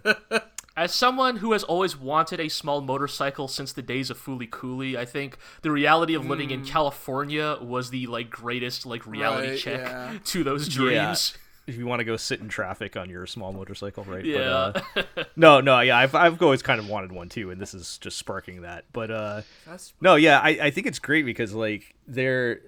As 0.77 0.93
someone 0.93 1.37
who 1.37 1.53
has 1.53 1.63
always 1.63 1.97
wanted 1.97 2.39
a 2.39 2.49
small 2.49 2.81
motorcycle 2.81 3.47
since 3.47 3.73
the 3.73 3.81
days 3.81 4.11
of 4.11 4.23
Fooly 4.23 4.47
Cooly, 4.49 4.95
I 4.95 5.05
think 5.05 5.39
the 5.63 5.71
reality 5.71 6.13
of 6.13 6.27
living 6.27 6.51
in 6.51 6.63
California 6.63 7.57
was 7.59 7.89
the 7.89 8.05
like 8.05 8.29
greatest 8.29 8.85
like 8.85 9.07
reality 9.07 9.49
Right, 9.49 9.59
check 9.59 9.79
yeah. 9.79 10.17
to 10.23 10.43
those 10.43 10.69
dreams. 10.69 11.35
if 11.65 11.75
you 11.77 11.87
want 11.87 11.99
to 11.99 12.03
go 12.03 12.15
sit 12.15 12.41
in 12.41 12.47
traffic 12.47 12.95
on 12.95 13.09
your 13.09 13.25
small 13.25 13.51
motorcycle, 13.51 14.03
right? 14.03 14.23
Yeah. 14.23 14.71
But, 14.93 15.07
uh, 15.17 15.23
no, 15.35 15.61
no, 15.61 15.79
yeah, 15.79 15.97
I've 15.97 16.13
I've 16.13 16.39
always 16.43 16.61
kind 16.61 16.79
of 16.79 16.87
wanted 16.87 17.11
one 17.11 17.27
too, 17.27 17.49
and 17.49 17.59
this 17.59 17.73
is 17.73 17.97
just 17.97 18.19
sparking 18.19 18.61
that. 18.61 18.85
But 18.93 19.09
uh, 19.09 19.41
That's 19.65 19.95
no, 19.99 20.13
yeah, 20.13 20.39
I, 20.43 20.49
I 20.61 20.69
think 20.69 20.85
it's 20.85 20.99
great 20.99 21.25
because 21.25 21.55
like 21.55 21.95
they're 22.07 22.61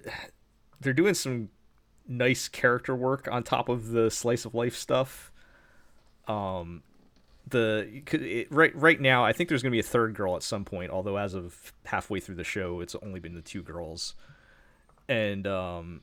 they're 0.80 0.92
doing 0.92 1.14
some 1.14 1.50
nice 2.08 2.48
character 2.48 2.96
work 2.96 3.28
on 3.30 3.44
top 3.44 3.68
of 3.68 3.90
the 3.90 4.10
slice 4.10 4.44
of 4.44 4.52
life 4.52 4.74
stuff. 4.76 5.30
Um, 6.26 6.82
the 7.50 8.02
it, 8.12 8.50
right 8.50 8.74
right 8.74 9.00
now, 9.00 9.24
I 9.24 9.32
think 9.32 9.48
there's 9.48 9.62
gonna 9.62 9.72
be 9.72 9.80
a 9.80 9.84
third 9.84 10.14
girl 10.14 10.36
at 10.36 10.42
some 10.42 10.64
point. 10.64 10.90
Although 10.90 11.16
as 11.16 11.34
of 11.34 11.72
halfway 11.84 12.20
through 12.20 12.36
the 12.36 12.44
show, 12.44 12.80
it's 12.80 12.94
only 13.02 13.20
been 13.20 13.34
the 13.34 13.42
two 13.42 13.62
girls, 13.62 14.14
and 15.08 15.46
um, 15.46 16.00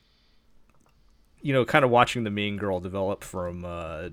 you 1.42 1.52
know, 1.52 1.64
kind 1.64 1.84
of 1.84 1.90
watching 1.90 2.24
the 2.24 2.30
main 2.30 2.56
girl 2.56 2.80
develop 2.80 3.24
from 3.24 3.64
uh, 3.64 4.08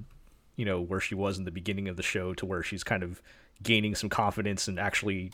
you 0.56 0.66
know, 0.66 0.82
where 0.82 1.00
she 1.00 1.16
was 1.16 1.38
in 1.38 1.44
the 1.44 1.52
beginning 1.52 1.88
of 1.88 1.98
the 1.98 2.04
show 2.04 2.34
to 2.34 2.46
where 2.46 2.64
she's 2.64 2.84
kind 2.84 3.04
of 3.04 3.22
gaining 3.62 3.96
some 3.96 4.10
confidence 4.10 4.68
and 4.68 4.80
actually 4.80 5.32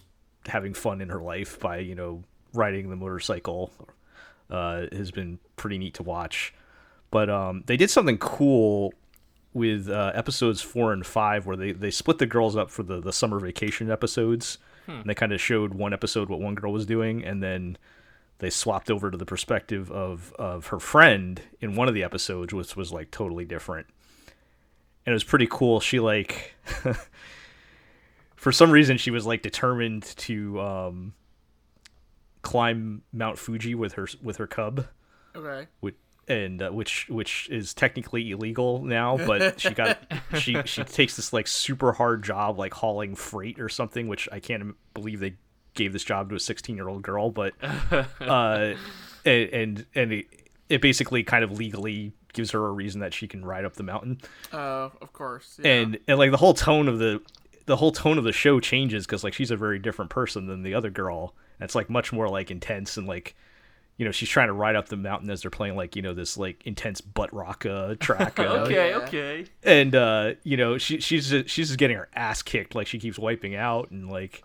having 0.48 0.74
fun 0.74 1.02
in 1.02 1.10
her 1.10 1.22
life 1.22 1.60
by 1.60 1.78
you 1.78 1.96
know 1.96 2.24
riding 2.54 2.90
the 2.90 2.96
motorcycle 2.96 3.72
uh, 4.50 4.86
has 4.92 5.12
been 5.12 5.40
pretty 5.56 5.78
neat 5.78 5.94
to 5.96 6.04
watch. 6.04 6.54
But 7.12 7.30
um, 7.30 7.64
they 7.68 7.78
did 7.78 7.90
something 7.90 8.18
cool 8.18 8.94
with 9.54 9.90
uh, 9.90 10.12
episodes 10.16 10.62
four 10.62 10.94
and 10.94 11.06
five 11.06 11.46
where 11.46 11.58
they, 11.58 11.72
they 11.72 11.92
split 11.92 12.18
the 12.18 12.26
girls 12.26 12.56
up 12.56 12.70
for 12.70 12.84
the, 12.84 13.02
the 13.02 13.14
summer 13.14 13.40
vacation 13.40 13.92
episodes. 13.92 14.58
And 14.88 15.06
they 15.06 15.16
kind 15.16 15.32
of 15.32 15.40
showed 15.40 15.74
one 15.74 15.94
episode 15.94 16.30
what 16.30 16.40
one 16.40 16.56
girl 16.56 16.74
was 16.74 16.86
doing, 16.86 17.24
and 17.24 17.42
then 17.42 17.78
they 18.40 18.50
swapped 18.50 18.90
over 18.90 19.12
to 19.12 19.18
the 19.18 19.26
perspective 19.26 19.92
of, 19.92 20.34
of 20.34 20.68
her 20.68 20.80
friend 20.80 21.42
in 21.62 21.76
one 21.76 21.88
of 21.88 21.94
the 21.94 22.04
episodes, 22.04 22.54
which 22.54 22.76
was 22.76 22.92
like 22.92 23.12
totally 23.12 23.46
different. 23.46 23.88
And 25.06 25.12
it 25.12 25.16
was 25.16 25.24
pretty 25.24 25.48
cool. 25.50 25.80
She 25.80 26.00
like 26.00 26.56
for 28.36 28.52
some 28.52 28.72
reason 28.72 28.98
she 28.98 29.12
was 29.12 29.26
like 29.26 29.44
determined 29.44 30.04
to 30.18 30.60
um, 30.60 31.14
climb 32.42 33.04
Mount 33.14 33.38
Fuji 33.38 33.76
with 33.76 33.94
her 33.94 34.08
with 34.24 34.38
her 34.38 34.48
cub, 34.48 34.88
okay. 35.36 35.68
which 35.80 35.96
and 36.32 36.62
uh, 36.62 36.70
which 36.70 37.08
which 37.10 37.50
is 37.52 37.74
technically 37.74 38.32
illegal 38.32 38.84
now. 38.84 39.18
But 39.18 39.60
she 39.60 39.72
got 39.72 40.00
she 40.40 40.62
she 40.66 40.84
takes 40.84 41.16
this 41.16 41.34
like 41.34 41.48
super 41.48 41.92
hard 41.94 42.24
job 42.24 42.58
like 42.58 42.74
hauling 42.74 43.16
freight 43.16 43.60
or 43.60 43.70
something, 43.70 44.08
which 44.08 44.28
I 44.32 44.40
can't 44.40 44.76
believe 44.94 45.20
they 45.20 45.36
gave 45.74 45.94
this 45.94 46.04
job 46.04 46.30
to 46.30 46.36
a 46.36 46.40
16 46.40 46.76
year 46.76 46.88
old 46.88 47.02
girl. 47.02 47.30
But 47.30 47.54
uh, 48.22 48.74
and 49.26 49.50
and, 49.50 49.86
and 49.96 50.14
it, 50.14 50.26
it 50.70 50.82
basically 50.82 51.24
kind 51.24 51.44
of 51.44 51.52
legally 51.52 52.14
gives 52.34 52.52
her 52.52 52.66
a 52.66 52.72
reason 52.72 53.02
that 53.02 53.14
she 53.14 53.28
can 53.28 53.44
ride 53.44 53.66
up 53.66 53.74
the 53.74 53.84
mountain 53.84 54.18
Uh, 54.54 54.90
of 55.02 55.12
course. 55.12 55.60
Yeah. 55.62 55.72
and 55.72 56.00
and 56.08 56.18
like 56.18 56.32
the 56.32 56.38
whole 56.38 56.54
tone 56.54 56.88
of 56.88 56.98
the 56.98 57.22
the 57.66 57.76
whole 57.76 57.92
tone 57.92 58.18
of 58.18 58.24
the 58.24 58.32
show 58.32 58.60
changes 58.62 59.06
because 59.06 59.24
like 59.24 59.34
she's 59.34 59.52
a 59.52 59.58
very 59.58 59.80
different 59.80 60.10
person 60.10 60.48
than 60.48 60.64
the 60.64 60.74
other 60.74 60.90
girl 60.90 61.36
and 61.60 61.66
it's 61.66 61.76
like 61.76 61.90
much 61.90 62.12
more 62.14 62.28
like 62.30 62.50
intense 62.50 62.96
and 62.98 63.06
like 63.06 63.36
you 64.02 64.06
know 64.06 64.12
she's 64.12 64.30
trying 64.30 64.48
to 64.48 64.54
ride 64.54 64.76
up 64.76 64.90
the 64.90 64.98
mountain 64.98 65.30
as 65.30 65.44
they're 65.44 65.52
playing 65.52 65.76
like 65.76 65.96
you 65.96 66.02
know 66.02 66.16
this 66.16 66.36
like 66.36 66.66
intense 66.66 67.02
butt 67.02 67.32
rock 67.32 67.66
uh, 67.70 67.94
track 68.00 68.40
uh, 68.40 68.64
Okay, 68.66 68.90
yeah. 68.90 68.98
okay. 68.98 69.46
and 69.62 69.94
uh 69.94 70.32
you 70.44 70.58
know 70.58 70.80
she 70.80 71.00
she's 71.00 71.30
just, 71.30 71.48
she's 71.48 71.68
just 71.68 71.78
getting 71.78 71.98
her 71.98 72.10
ass 72.16 72.42
kicked 72.42 72.74
like 72.74 72.88
she 72.88 72.98
keeps 72.98 73.20
wiping 73.20 73.56
out 73.56 73.92
and 73.92 74.10
like 74.10 74.44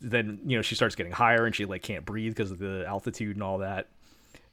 then 0.00 0.38
you 0.46 0.56
know 0.56 0.62
she 0.62 0.74
starts 0.74 0.94
getting 0.94 1.12
higher 1.12 1.44
and 1.44 1.54
she 1.54 1.66
like 1.66 1.82
can't 1.82 2.06
breathe 2.06 2.32
because 2.34 2.50
of 2.50 2.58
the 2.58 2.86
altitude 2.88 3.36
and 3.36 3.42
all 3.42 3.58
that 3.58 3.88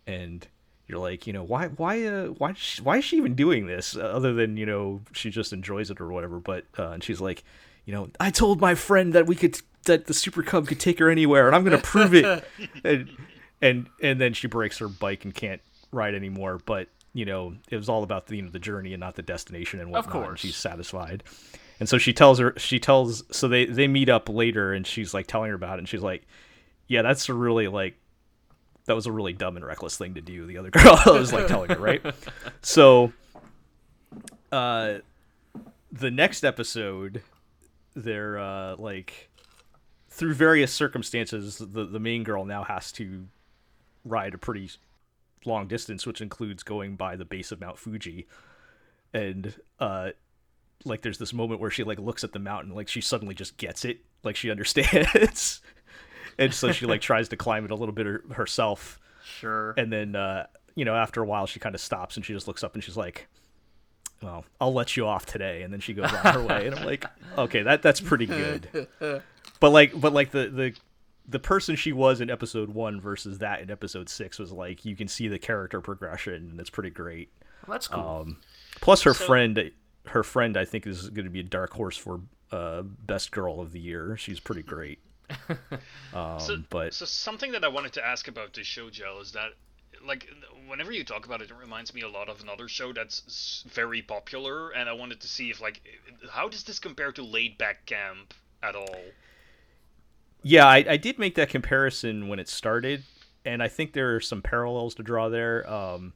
and 0.07 0.45
you're 0.87 0.99
like 0.99 1.25
you 1.25 1.31
know 1.31 1.43
why 1.43 1.67
why 1.67 2.03
uh 2.05 2.25
why 2.25 2.49
is 2.49 2.57
she, 2.57 2.81
why 2.81 2.97
is 2.97 3.05
she 3.05 3.15
even 3.15 3.35
doing 3.35 3.65
this 3.65 3.95
uh, 3.95 4.01
other 4.01 4.33
than 4.33 4.57
you 4.57 4.65
know 4.65 4.99
she 5.13 5.29
just 5.29 5.53
enjoys 5.53 5.89
it 5.89 6.01
or 6.01 6.09
whatever 6.11 6.41
but 6.41 6.65
uh, 6.77 6.89
and 6.89 7.01
she's 7.01 7.21
like 7.21 7.45
you 7.85 7.93
know 7.93 8.09
I 8.19 8.29
told 8.29 8.59
my 8.59 8.75
friend 8.75 9.13
that 9.13 9.25
we 9.25 9.35
could 9.35 9.57
that 9.85 10.07
the 10.07 10.13
super 10.13 10.43
cub 10.43 10.67
could 10.67 10.81
take 10.81 10.99
her 10.99 11.09
anywhere 11.09 11.47
and 11.47 11.55
I'm 11.55 11.63
gonna 11.63 11.77
prove 11.77 12.13
it 12.13 12.43
and 12.83 13.09
and 13.63 13.87
and 14.01 14.19
then 14.19 14.33
she 14.33 14.45
breaks 14.45 14.77
her 14.77 14.87
bike 14.87 15.23
and 15.23 15.33
can't 15.33 15.61
ride 15.91 16.13
anymore 16.13 16.59
but 16.65 16.89
you 17.13 17.25
know 17.25 17.55
it 17.69 17.77
was 17.77 17.89
all 17.89 18.03
about 18.03 18.27
the 18.27 18.35
you 18.35 18.41
know 18.41 18.49
the 18.49 18.59
journey 18.59 18.93
and 18.93 18.99
not 18.99 19.15
the 19.15 19.21
destination 19.21 19.79
and 19.79 19.89
whatnot 19.89 20.15
and 20.15 20.25
course. 20.25 20.39
she's 20.41 20.55
satisfied 20.55 21.23
and 21.79 21.87
so 21.87 21.97
she 21.97 22.13
tells 22.13 22.37
her 22.39 22.53
she 22.57 22.79
tells 22.79 23.23
so 23.35 23.47
they 23.47 23.65
they 23.65 23.87
meet 23.87 24.09
up 24.09 24.27
later 24.29 24.73
and 24.73 24.85
she's 24.85 25.13
like 25.13 25.25
telling 25.25 25.49
her 25.49 25.55
about 25.55 25.75
it 25.75 25.79
and 25.79 25.89
she's 25.89 26.01
like 26.01 26.27
yeah 26.87 27.01
that's 27.01 27.29
a 27.29 27.33
really 27.33 27.67
like 27.67 27.95
that 28.85 28.95
was 28.95 29.05
a 29.05 29.11
really 29.11 29.33
dumb 29.33 29.55
and 29.55 29.65
reckless 29.65 29.97
thing 29.97 30.13
to 30.13 30.21
do 30.21 30.45
the 30.45 30.57
other 30.57 30.69
girl 30.71 30.99
was 31.07 31.31
like 31.31 31.47
telling 31.47 31.69
her 31.69 31.79
right 31.79 32.03
so 32.61 33.13
uh 34.51 34.95
the 35.91 36.11
next 36.11 36.43
episode 36.43 37.21
they're 37.95 38.37
uh 38.37 38.75
like 38.75 39.29
through 40.09 40.33
various 40.33 40.73
circumstances 40.73 41.59
the 41.59 41.85
the 41.85 41.99
main 41.99 42.23
girl 42.23 42.45
now 42.45 42.63
has 42.63 42.91
to 42.91 43.27
ride 44.03 44.33
a 44.33 44.37
pretty 44.37 44.69
long 45.45 45.67
distance 45.67 46.05
which 46.05 46.21
includes 46.21 46.63
going 46.63 46.95
by 46.95 47.15
the 47.15 47.25
base 47.25 47.51
of 47.51 47.59
Mount 47.61 47.77
Fuji. 47.77 48.27
And 49.13 49.53
uh 49.79 50.11
like 50.85 51.01
there's 51.01 51.17
this 51.17 51.33
moment 51.33 51.61
where 51.61 51.69
she 51.71 51.83
like 51.83 51.99
looks 51.99 52.23
at 52.23 52.33
the 52.33 52.39
mountain 52.39 52.73
like 52.73 52.87
she 52.87 53.01
suddenly 53.01 53.33
just 53.35 53.57
gets 53.57 53.85
it 53.85 53.99
like 54.23 54.35
she 54.35 54.49
understands. 54.51 55.61
And 56.37 56.53
so 56.53 56.71
she 56.71 56.85
like 56.85 57.01
tries 57.01 57.29
to 57.29 57.37
climb 57.37 57.63
it 57.65 57.71
a 57.71 57.75
little 57.75 57.93
bit 57.93 58.05
her- 58.07 58.23
herself, 58.33 58.99
Sure. 59.23 59.73
and 59.77 59.93
then 59.93 60.15
uh, 60.15 60.47
you 60.75 60.83
know 60.83 60.95
after 60.95 61.21
a 61.21 61.25
while 61.25 61.45
she 61.45 61.59
kind 61.59 61.75
of 61.75 61.81
stops 61.81 62.15
and 62.15 62.25
she 62.25 62.33
just 62.33 62.47
looks 62.47 62.63
up 62.63 62.73
and 62.73 62.83
she's 62.83 62.97
like, 62.97 63.27
"Well, 64.21 64.43
I'll 64.59 64.73
let 64.73 64.97
you 64.97 65.05
off 65.05 65.27
today," 65.27 65.61
and 65.61 65.71
then 65.71 65.79
she 65.79 65.93
goes 65.93 66.11
on 66.11 66.33
her 66.33 66.43
way, 66.43 66.65
and 66.65 66.75
I'm 66.75 66.85
like, 66.85 67.05
"Okay, 67.37 67.61
that 67.61 67.83
that's 67.83 68.01
pretty 68.01 68.25
good." 68.25 68.87
But 69.59 69.69
like, 69.69 69.97
but 70.01 70.11
like 70.11 70.31
the 70.31 70.47
the 70.49 70.73
the 71.27 71.39
person 71.39 71.75
she 71.75 71.91
was 71.93 72.21
in 72.21 72.29
episode 72.29 72.69
one 72.69 72.99
versus 72.99 73.37
that 73.39 73.61
in 73.61 73.71
episode 73.71 74.09
six 74.09 74.37
was 74.39 74.51
like 74.51 74.83
you 74.85 74.95
can 74.95 75.07
see 75.07 75.27
the 75.27 75.39
character 75.39 75.79
progression, 75.81 76.33
and 76.51 76.59
it's 76.59 76.69
pretty 76.69 76.89
great. 76.89 77.31
Well, 77.67 77.75
that's 77.75 77.87
cool. 77.87 78.03
Um, 78.03 78.37
plus, 78.81 79.03
her 79.03 79.13
So- 79.13 79.25
friend, 79.25 79.71
her 80.07 80.23
friend, 80.23 80.57
I 80.57 80.65
think 80.65 80.85
is 80.85 81.09
going 81.09 81.25
to 81.25 81.31
be 81.31 81.39
a 81.39 81.43
dark 81.43 81.71
horse 81.73 81.95
for 81.97 82.21
uh, 82.51 82.81
best 82.81 83.31
girl 83.31 83.59
of 83.61 83.71
the 83.71 83.79
year. 83.79 84.17
She's 84.17 84.39
pretty 84.39 84.63
great. 84.63 84.99
Um, 86.13 86.39
So, 86.39 86.57
but 86.69 86.93
so 86.93 87.05
something 87.05 87.53
that 87.53 87.63
I 87.63 87.67
wanted 87.67 87.93
to 87.93 88.05
ask 88.05 88.27
about 88.27 88.53
this 88.53 88.67
show, 88.67 88.89
Gel, 88.91 89.19
is 89.19 89.31
that 89.31 89.51
like 90.05 90.27
whenever 90.67 90.91
you 90.91 91.03
talk 91.03 91.25
about 91.25 91.41
it, 91.41 91.49
it 91.49 91.55
reminds 91.55 91.93
me 91.93 92.01
a 92.01 92.09
lot 92.09 92.27
of 92.29 92.41
another 92.41 92.67
show 92.67 92.91
that's 92.93 93.63
very 93.73 94.01
popular, 94.01 94.69
and 94.71 94.87
I 94.89 94.93
wanted 94.93 95.21
to 95.21 95.27
see 95.27 95.49
if 95.49 95.61
like 95.61 95.81
how 96.29 96.49
does 96.49 96.63
this 96.65 96.77
compare 96.79 97.11
to 97.13 97.23
Laid 97.23 97.57
Back 97.57 97.85
Camp 97.85 98.33
at 98.61 98.75
all? 98.75 98.99
Yeah, 100.43 100.65
I, 100.67 100.85
I 100.89 100.97
did 100.97 101.17
make 101.19 101.35
that 101.35 101.49
comparison 101.49 102.27
when 102.27 102.39
it 102.39 102.47
started, 102.49 103.03
and 103.45 103.63
I 103.63 103.67
think 103.67 103.93
there 103.93 104.15
are 104.15 104.19
some 104.21 104.41
parallels 104.41 104.95
to 104.95 105.03
draw 105.03 105.29
there. 105.29 105.69
Um, 105.71 106.13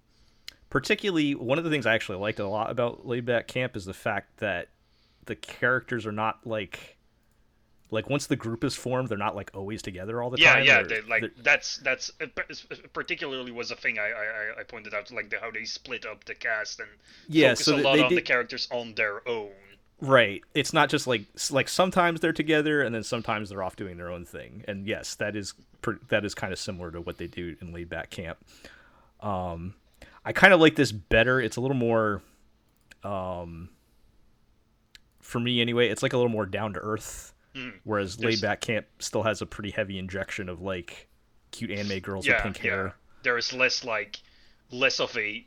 particularly, 0.70 1.34
one 1.36 1.58
of 1.58 1.64
the 1.64 1.70
things 1.70 1.86
I 1.86 1.96
actually 1.96 2.18
liked 2.20 2.40
a 2.40 2.48
lot 2.48 2.70
about 2.70 3.08
Laid 3.08 3.26
Back 3.26 3.48
Camp 3.48 3.76
is 3.76 3.86
the 3.86 3.94
fact 3.94 4.38
that 4.38 4.70
the 5.26 5.36
characters 5.36 6.06
are 6.06 6.12
not 6.12 6.46
like. 6.46 6.94
Like 7.90 8.10
once 8.10 8.28
the 8.28 8.36
group 8.36 8.66
is 8.66 8.76
formed, 8.76 9.08
they're 9.08 9.18
not 9.18 9.34
like 9.34 9.50
always 9.54 9.82
together 9.82 10.22
all 10.22 10.30
the 10.30 10.38
Yeah, 10.38 10.56
time. 10.56 10.66
yeah, 10.66 10.84
They're- 10.84 11.04
like 11.08 11.22
they're- 11.22 11.32
that's 11.38 11.78
that's 11.78 12.12
particularly 12.92 13.50
was 13.52 13.72
a 13.72 13.78
thing 13.78 13.98
I, 13.98 14.10
I 14.12 14.60
I- 14.60 14.64
pointed 14.64 14.94
out, 14.94 15.10
like 15.12 15.30
the, 15.30 15.40
how 15.40 15.52
they 15.52 15.64
split 15.64 16.06
up 16.06 16.26
the 16.26 16.36
cast 16.36 16.82
and 16.82 16.90
Yeah, 17.30 17.52
focus 17.54 17.66
so 17.66 17.76
a 17.78 17.80
lot 17.80 17.96
they 17.96 18.04
on 18.04 18.16
the 18.16 18.22
characters 18.22 18.68
on 18.72 18.94
their 18.96 19.26
own. 19.26 19.52
Right. 20.00 20.44
It's 20.54 20.74
not 20.74 20.90
just 20.90 21.08
like 21.08 21.24
like 21.50 21.68
sometimes 21.68 22.20
they're 22.20 22.32
together 22.34 22.82
and 22.84 22.94
then 22.94 23.04
sometimes 23.04 23.50
they're 23.50 23.64
off 23.64 23.76
doing 23.76 23.98
their 23.98 24.12
own 24.12 24.26
thing. 24.26 24.64
And 24.68 24.86
yes, 24.88 25.16
that 25.16 25.36
is 25.36 25.54
pr- 25.82 25.94
that 26.10 26.24
is 26.24 26.36
kind 26.36 26.54
of 26.54 26.60
similar 26.60 26.92
to 26.92 27.02
what 27.02 27.18
they 27.18 27.28
do 27.28 27.56
in 27.62 27.74
Laid 27.74 27.90
Back 27.90 28.10
Camp. 28.12 28.38
Um, 29.22 29.74
I 30.24 30.34
kind 30.34 30.54
of 30.54 30.60
like 30.60 30.76
this 30.76 30.92
better. 30.92 31.42
It's 31.42 31.58
a 31.58 31.62
little 31.62 31.76
more, 31.78 32.22
um, 33.04 33.70
for 35.22 35.40
me 35.40 35.62
anyway. 35.62 35.90
It's 35.90 36.04
like 36.04 36.14
a 36.14 36.18
little 36.18 36.32
more 36.32 36.46
down 36.46 36.74
to 36.74 36.80
earth. 36.80 37.34
Whereas 37.84 38.18
There's- 38.18 38.36
Laid 38.36 38.42
Back 38.48 38.62
Camp 38.62 38.86
still 39.00 39.24
has 39.24 39.42
a 39.42 39.48
pretty 39.48 39.72
heavy 39.72 39.98
injection 39.98 40.48
of 40.48 40.62
like 40.62 41.08
cute 41.50 41.72
anime 41.72 42.00
girls 42.02 42.28
with 42.28 42.36
Yeah, 42.36 42.44
pink 42.44 42.58
yeah. 42.64 42.72
hair. 42.72 42.96
There 43.24 43.36
is 43.38 43.52
less 43.52 43.84
like 43.84 44.20
less 44.70 45.00
of 45.00 45.18
a 45.18 45.44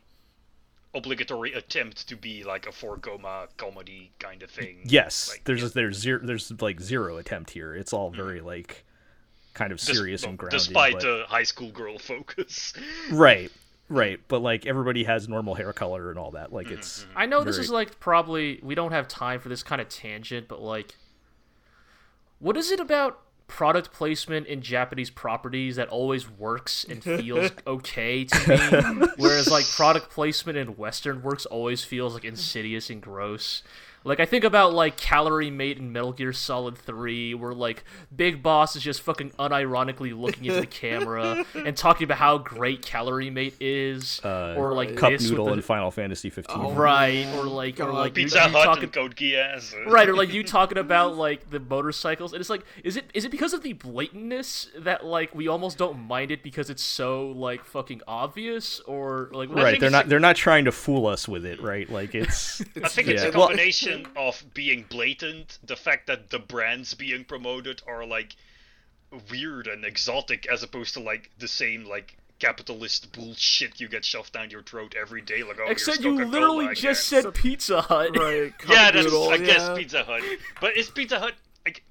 obligatory 0.93 1.53
attempt 1.53 2.07
to 2.09 2.15
be 2.15 2.43
like 2.43 2.67
a 2.67 2.71
four 2.71 2.97
koma 2.97 3.47
comedy 3.57 4.11
kind 4.19 4.43
of 4.43 4.49
thing. 4.51 4.79
Yes, 4.85 5.29
Like, 5.31 5.43
there's 5.45 5.61
yeah. 5.63 5.69
there's 5.73 5.97
zero 5.97 6.19
there's 6.23 6.51
like 6.61 6.79
zero 6.81 7.17
attempt 7.17 7.51
here. 7.51 7.73
It's 7.75 7.93
all 7.93 8.09
very 8.09 8.41
like 8.41 8.83
kind 9.53 9.71
of 9.71 9.79
Des- 9.79 9.93
serious 9.93 10.23
and 10.23 10.31
well, 10.33 10.37
grounded. 10.49 10.59
despite 10.59 10.93
but- 10.93 11.01
the 11.01 11.23
high 11.27 11.43
school 11.43 11.71
girl 11.71 11.97
focus. 11.99 12.73
Right, 13.11 13.51
right. 13.89 14.19
But 14.27 14.41
like 14.41 14.65
everybody 14.65 15.03
has 15.05 15.27
normal 15.29 15.55
hair 15.55 15.71
color 15.73 16.09
and 16.09 16.19
all 16.19 16.31
that. 16.31 16.51
Like 16.51 16.67
Mm-hmm, 16.67 16.75
it's 16.79 17.05
I 17.15 17.25
know 17.25 17.43
this 17.43 17.57
is 17.57 17.69
like 17.69 17.99
probably 17.99 18.59
we 18.61 18.75
don't 18.75 18.91
have 18.91 19.07
time 19.07 19.39
for 19.39 19.49
this 19.49 19.63
kind 19.63 19.79
of 19.81 19.87
tangent, 19.89 20.47
but 20.49 20.61
like, 20.61 20.95
what 22.39 22.57
is 22.57 22.71
it 22.71 22.79
about 22.79 23.19
product 23.51 23.91
placement 23.91 24.47
in 24.47 24.61
Japanese 24.61 25.09
properties 25.09 25.75
that 25.75 25.89
always 25.89 26.29
works 26.29 26.85
and 26.85 27.03
feels 27.21 27.51
okay 27.67 28.23
to 28.23 28.49
me, 28.49 29.07
whereas 29.17 29.49
like 29.51 29.65
product 29.65 30.09
placement 30.09 30.57
in 30.57 30.77
Western 30.77 31.21
works 31.21 31.45
always 31.45 31.83
feels 31.83 32.13
like 32.13 32.23
insidious 32.23 32.89
and 32.89 33.01
gross. 33.01 33.61
Like 34.03 34.19
I 34.19 34.25
think 34.25 34.43
about 34.43 34.73
like 34.73 34.97
Calorie 34.97 35.51
Mate 35.51 35.77
and 35.77 35.93
Metal 35.93 36.11
Gear 36.11 36.33
Solid 36.33 36.77
3, 36.77 37.35
where 37.35 37.53
like 37.53 37.83
Big 38.15 38.41
Boss 38.41 38.75
is 38.75 38.81
just 38.81 39.01
fucking 39.01 39.29
unironically 39.31 40.19
looking 40.19 40.45
into 40.45 40.59
the 40.61 40.65
camera 40.67 41.45
and 41.53 41.77
talking 41.77 42.05
about 42.05 42.17
how 42.17 42.37
great 42.39 42.81
Calorie 42.83 43.29
Mate 43.29 43.55
is, 43.59 44.19
Uh, 44.23 44.55
or 44.57 44.73
like 44.73 44.95
cup 44.97 45.11
this 45.11 45.21
with 45.23 45.31
noodle 45.31 45.45
the- 45.45 45.53
in 45.53 45.61
Final 45.61 45.91
Fantasy 45.91 46.29
15. 46.31 46.57
Oh, 46.59 46.71
right 46.73 47.27
or 47.35 47.43
like 47.45 47.75
or 47.79 47.85
God. 47.85 47.93
like 47.93 48.17
you, 48.17 48.23
Pizza 48.23 48.37
you 48.37 48.49
Hut 48.49 48.65
talking 48.65 48.83
and 48.85 48.93
Code 48.93 49.15
Geass. 49.15 49.73
right 49.85 50.09
or 50.09 50.15
like 50.15 50.33
you 50.33 50.43
talking 50.57 50.77
about 50.79 51.15
like 51.15 51.49
the 51.51 51.59
motorcycles 51.59 52.33
and 52.33 52.41
it's 52.41 52.49
like 52.49 52.63
is 52.83 52.97
it 52.97 53.05
is 53.13 53.23
it 53.25 53.29
because 53.29 53.53
of 53.53 53.61
the 53.61 53.73
blatantness 53.75 54.67
that 54.83 55.05
like 55.05 55.33
we 55.35 55.47
almost 55.47 55.77
don't 55.77 55.99
mind 55.99 56.31
it 56.31 56.43
because 56.43 56.69
it's 56.69 56.83
so 56.83 57.27
like 57.31 57.63
fucking 57.63 58.01
obvious 58.07 58.79
or 58.81 59.29
like 59.33 59.49
right, 59.53 59.79
they're 59.79 59.89
not 59.89 60.05
a- 60.05 60.09
they're 60.09 60.19
not 60.19 60.35
trying 60.35 60.65
to 60.65 60.71
fool 60.71 61.05
us 61.07 61.27
with 61.27 61.45
it, 61.45 61.61
right? 61.61 61.89
Like 61.89 62.15
it's 62.15 62.61
I 62.83 62.87
think 62.87 63.07
it's 63.07 63.23
Yeah. 63.23 63.29
a 63.29 63.31
Well- 63.91 64.03
combination 64.03 64.17
of 64.17 64.53
being 64.53 64.85
blatant, 64.89 65.59
the 65.63 65.75
fact 65.75 66.07
that 66.07 66.29
the 66.29 66.39
brands 66.39 66.93
being 66.93 67.25
promoted 67.25 67.81
are 67.87 68.05
like 68.05 68.35
weird 69.29 69.67
and 69.67 69.83
exotic 69.83 70.47
as 70.47 70.63
opposed 70.63 70.93
to 70.93 70.99
like 71.01 71.29
the 71.37 71.47
same 71.47 71.85
like 71.85 72.17
capitalist 72.39 73.11
bullshit 73.11 73.79
you 73.79 73.87
get 73.87 74.03
shoved 74.05 74.31
down 74.33 74.49
your 74.49 74.63
throat 74.63 74.95
every 74.99 75.21
day 75.21 75.43
like 75.43 75.59
oh 75.59 75.65
here's 75.65 75.71
except 75.87 75.99
you 75.99 76.11
Coca-Cola 76.17 76.31
literally 76.31 76.75
just 76.75 77.11
again. 77.11 77.23
said 77.23 77.33
Pizza 77.35 77.81
Hut 77.81 78.17
Right. 78.17 78.53
yeah 78.69 78.89
that's 78.89 79.03
noodle, 79.05 79.29
I 79.29 79.37
guess. 79.37 79.77
Pizza 79.77 80.03
Hut 80.03 80.23
but 80.61 80.75
is 80.77 80.89
Pizza 80.89 81.19
Hut 81.19 81.33
like 81.65 81.83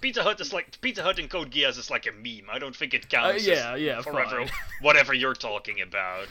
Pizza 0.00 0.22
Hut 0.22 0.38
is 0.40 0.52
like 0.52 0.78
Pizza 0.82 1.02
Hut 1.02 1.18
and 1.18 1.30
Code 1.30 1.50
Geass 1.50 1.78
is 1.78 1.88
like 1.90 2.06
a 2.06 2.12
meme. 2.12 2.50
I 2.52 2.58
don't 2.58 2.76
think 2.76 2.92
it 2.92 3.08
counts. 3.08 3.46
Uh, 3.48 3.50
yeah, 3.50 3.74
yeah, 3.76 4.02
forever, 4.02 4.38
fine. 4.44 4.50
whatever 4.82 5.14
you're 5.14 5.32
talking 5.34 5.80
about. 5.80 6.26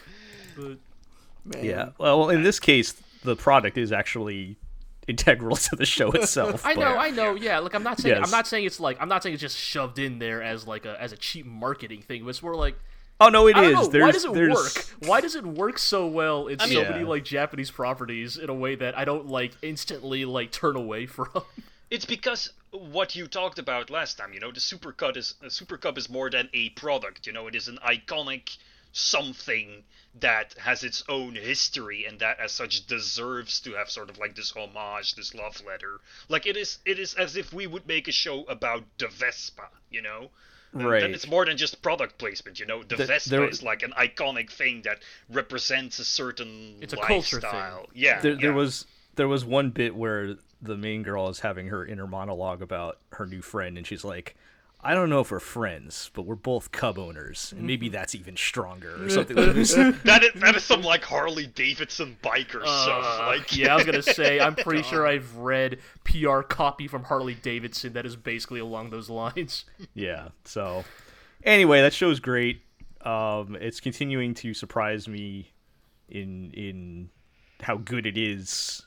But- 0.55 0.77
Man. 1.45 1.65
yeah. 1.65 1.89
Well, 1.97 2.29
in 2.29 2.43
this 2.43 2.59
case, 2.59 2.93
the 3.23 3.36
product 3.36 3.77
is 3.77 3.91
actually 3.91 4.57
integral 5.08 5.56
to 5.56 5.76
the 5.76 5.86
show 5.86 6.12
itself. 6.14 6.66
I 6.66 6.76
but- 6.76 6.82
know, 6.82 6.97
I 6.97 7.10
know, 7.10 7.36
yeah. 7.36 7.60
Like 7.60 7.74
I'm 7.76 7.84
not 7.84 7.99
saying 7.99 8.16
Yes. 8.18 8.26
I'm 8.26 8.32
not 8.32 8.47
saying 8.47 8.66
it's 8.66 8.80
like 8.80 8.97
I'm 9.01 9.10
not 9.10 9.24
saying 9.24 9.34
it's 9.34 9.41
just 9.41 9.58
shoved 9.58 9.99
in 9.99 10.20
there 10.20 10.41
as 10.41 10.68
like 10.68 10.86
a 10.86 11.01
as 11.01 11.12
a 11.12 11.18
cheap 11.18 11.45
marketing 11.45 12.01
thing, 12.01 12.24
but 12.24 12.30
it's 12.30 12.43
more 12.43 12.56
like 12.56 12.76
Oh 13.20 13.30
no, 13.30 13.47
it 13.47 13.56
I 13.56 13.62
don't 13.72 13.93
know, 13.93 13.99
why 14.06 14.12
does 14.12 14.26
it 14.26 14.34
there's 14.34 14.54
work? 14.54 14.86
Why 15.08 15.22
does 15.22 15.36
it 15.36 15.45
work 15.45 15.78
so 15.78 16.08
well 16.08 16.47
in 16.47 16.60
so 16.60 16.68
mean- 16.68 16.84
many 16.84 16.99
Yeah. 17.04 17.08
like 17.10 17.24
Japanese 17.24 17.72
properties 17.72 18.38
in 18.38 18.49
a 18.49 18.54
way 18.54 18.76
that 18.76 18.97
I 18.97 19.06
don't 19.06 19.28
like 19.28 19.54
instantly 19.62 20.26
like 20.26 20.51
turn 20.51 20.76
away 20.76 21.06
from? 21.16 21.30
It's 21.91 22.06
because 22.06 22.51
what 22.72 23.16
you 23.16 23.28
talked 23.28 23.60
about 23.60 23.91
last 23.91 24.18
time, 24.18 24.34
you 24.34 24.39
know, 24.39 24.51
the 24.51 24.60
Super 24.60 24.91
Cub 24.91 25.16
is 25.16 25.36
the 25.41 25.51
Super 25.51 25.78
Cub 25.78 25.95
is 25.97 26.10
more 26.10 26.30
than 26.32 26.49
a 26.54 26.70
product, 26.70 27.28
you 27.28 27.34
know, 27.34 27.45
it 27.47 27.54
is 27.56 27.68
an 27.68 27.78
iconic 27.88 28.58
something 28.93 29.83
that 30.19 30.53
has 30.59 30.83
its 30.83 31.03
own 31.09 31.35
history 31.35 32.05
and 32.05 32.19
that 32.19 32.39
as 32.39 32.51
such 32.51 32.85
deserves 32.85 33.59
to 33.61 33.73
have 33.73 33.89
sort 33.89 34.09
of 34.09 34.19
like 34.19 34.35
this 34.35 34.51
homage, 34.51 35.15
this 35.15 35.33
love 35.33 35.61
letter. 35.65 35.99
Like 36.29 36.45
it 36.45 36.55
is 36.55 36.77
it 36.85 36.99
is 36.99 37.15
as 37.15 37.35
if 37.35 37.51
we 37.51 37.65
would 37.67 37.87
make 37.87 38.07
a 38.07 38.11
show 38.11 38.43
about 38.43 38.83
the 38.99 39.07
Vespa, 39.07 39.69
you 39.89 40.01
know? 40.01 40.29
Right. 40.71 41.01
Then 41.01 41.13
it's 41.13 41.27
more 41.27 41.45
than 41.45 41.57
just 41.57 41.81
product 41.81 42.17
placement, 42.17 42.59
you 42.59 42.65
know. 42.65 42.83
The, 42.83 42.95
The- 42.95 43.05
Vespa 43.05 43.29
there- 43.29 43.49
is 43.49 43.63
like 43.63 43.81
an 43.83 43.93
iconic 43.97 44.51
thing 44.51 44.83
that 44.83 44.99
represents 45.29 45.99
a 45.99 46.05
certain 46.05 46.77
It's 46.81 46.93
a 46.93 46.97
culture 46.97 47.41
thing. 47.41 47.87
Yeah. 47.93 48.21
there, 48.21 48.35
there 48.35 48.53
was 48.53 48.85
there 49.15 49.27
was 49.27 49.43
one 49.45 49.71
bit 49.71 49.95
where 49.95 50.35
the 50.61 50.77
main 50.77 51.03
girl 51.03 51.27
is 51.29 51.39
having 51.41 51.67
her 51.67 51.85
inner 51.85 52.07
monologue 52.07 52.61
about 52.61 52.99
her 53.13 53.25
new 53.25 53.41
friend, 53.41 53.77
and 53.77 53.85
she's 53.85 54.03
like, 54.03 54.35
"I 54.84 54.93
don't 54.93 55.09
know 55.09 55.21
if 55.21 55.31
we're 55.31 55.39
friends, 55.39 56.11
but 56.13 56.23
we're 56.23 56.36
both 56.36 56.71
cub 56.71 56.99
owners, 56.99 57.53
and 57.55 57.65
maybe 57.65 57.89
that's 57.89 58.13
even 58.15 58.36
stronger 58.38 59.03
or 59.03 59.09
something." 59.09 59.36
like 59.38 59.53
this. 59.55 59.73
that 60.03 60.23
is 60.23 60.31
that 60.41 60.55
is 60.55 60.63
some 60.63 60.81
like 60.81 61.03
Harley 61.03 61.47
Davidson 61.47 62.17
biker 62.23 62.61
stuff. 62.61 63.19
Uh, 63.19 63.27
Like 63.27 63.55
yeah, 63.55 63.73
I 63.73 63.75
was 63.75 63.86
gonna 63.86 64.01
say 64.01 64.39
I'm 64.41 64.55
pretty 64.55 64.84
sure 64.84 65.07
I've 65.07 65.36
read 65.38 65.79
PR 66.03 66.41
copy 66.41 66.88
from 66.88 67.03
Harley 67.05 67.36
Davidson 67.36 67.93
that 67.93 68.05
is 68.05 68.15
basically 68.15 68.59
along 68.59 68.89
those 68.89 69.09
lines. 69.09 69.65
yeah. 69.93 70.29
So 70.45 70.84
anyway, 71.43 71.81
that 71.81 71.93
show's 71.93 72.19
great. 72.19 72.61
Um, 73.01 73.57
it's 73.59 73.79
continuing 73.79 74.34
to 74.36 74.53
surprise 74.53 75.07
me 75.07 75.51
in 76.09 76.51
in 76.51 77.09
how 77.61 77.77
good 77.77 78.05
it 78.05 78.17
is. 78.17 78.86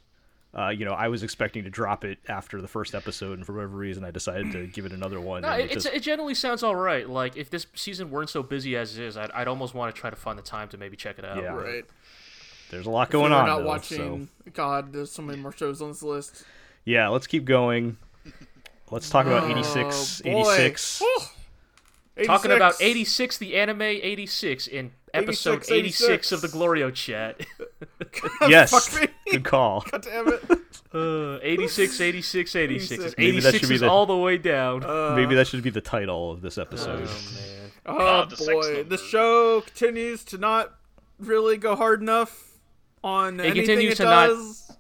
Uh, 0.59 0.71
you 0.71 0.87
know, 0.87 0.93
I 0.95 1.09
was 1.09 1.23
expecting 1.23 1.65
to 1.65 1.71
drop 1.71 2.03
it 2.03 2.19
after 2.29 2.63
the 2.63 2.69
first 2.69 2.95
episode, 2.95 3.35
and 3.37 3.45
for 3.47 3.53
whatever 3.53 3.77
reason, 3.77 4.05
I 4.05 4.11
decided 4.11 4.53
to 4.53 4.67
give 4.67 4.87
it 4.87 4.93
another 4.93 5.21
one. 5.21 5.43
No, 5.43 5.49
and 5.49 5.63
it, 5.63 5.71
just- 5.71 5.87
it 5.87 6.01
generally 6.03 6.35
sounds 6.35 6.63
all 6.63 6.75
right. 6.75 7.07
Like 7.09 7.37
if 7.37 7.51
this 7.51 7.67
season 7.75 8.11
weren't 8.11 8.31
so 8.31 8.43
busy 8.43 8.75
as 8.77 8.97
it 8.99 9.05
is, 9.05 9.17
I'd, 9.19 9.31
I'd 9.33 9.49
almost 9.49 9.75
want 9.75 9.95
to 9.95 10.01
try 10.01 10.09
to 10.09 10.17
find 10.17 10.39
the 10.39 10.43
time 10.43 10.69
to 10.69 10.79
maybe 10.79 10.97
check 10.97 11.19
it 11.19 11.27
out. 11.27 11.37
Yeah. 11.37 11.53
Right. 11.55 11.85
there's 12.71 12.87
a 12.87 12.91
lot 12.91 13.09
If 13.09 13.13
going 13.13 13.33
we're 13.33 13.37
on. 13.39 13.47
not 13.47 13.59
though, 13.59 13.67
watching. 13.67 14.29
so 14.45 14.51
God, 14.55 14.95
there's 14.95 15.13
so 15.13 15.21
many 15.21 15.39
more 15.39 15.53
shows 15.53 15.83
on 15.83 15.89
this 15.89 16.03
list. 16.03 16.45
yeah, 16.87 17.09
let's 17.09 17.27
keep 17.27 17.45
going. 17.45 17.99
Let's 18.91 19.11
talk 19.11 19.27
about 19.27 19.45
Oh, 19.45 19.51
86. 19.51 20.23
boy. 20.23 20.31
86. 20.55 21.01
Whew. 21.01 22.25
Talking 22.25 22.53
about 22.53 22.77
86. 22.81 23.21
86, 23.21 23.39
the 23.39 23.57
anime 23.57 23.83
86 23.83 24.67
in 24.69 24.93
episode 25.13 25.65
86, 25.69 26.03
86, 26.03 26.33
of 26.33 26.41
the 26.41 26.49
Glorio 26.49 26.95
chat. 26.95 27.45
Yes, 28.49 28.71
Fuck 28.71 29.01
me. 29.03 29.09
good 29.33 29.45
call. 29.45 29.85
God 29.91 30.03
damn 30.03 30.29
it. 30.29 30.43
Uh, 30.95 31.39
86, 31.43 32.01
86, 32.01 32.57
86. 32.57 33.05
It's 33.05 33.19
Maybe 33.19 33.41
that 33.41 33.55
86 33.55 33.59
should 33.59 33.69
be 33.69 33.75
is 33.75 33.81
the- 33.83 33.91
all 33.91 34.07
the 34.07 34.17
way 34.17 34.39
down. 34.39 34.81
Maybe 35.17 35.35
that 35.35 35.47
should 35.47 35.63
be 35.63 35.71
the 35.71 35.81
title 35.81 36.31
of 36.31 36.41
this 36.41 36.57
episode. 36.59 37.07
oh 37.09 37.35
man. 37.35 37.71
Oh 37.87 37.99
God, 37.99 38.31
the 38.31 38.37
sex 38.37 38.49
boy, 38.51 38.61
number. 38.75 38.83
the 38.85 38.99
show 38.99 39.61
continues 39.61 40.25
to 40.25 40.39
not 40.39 40.75
really 41.19 41.57
go 41.57 41.77
hard 41.77 42.01
enough 42.03 42.53
on 43.05 43.39
It 43.41 43.45
anything 43.47 43.67
continues 43.67 43.93
it 43.95 43.97
to 43.99 44.05
not- 44.05 44.31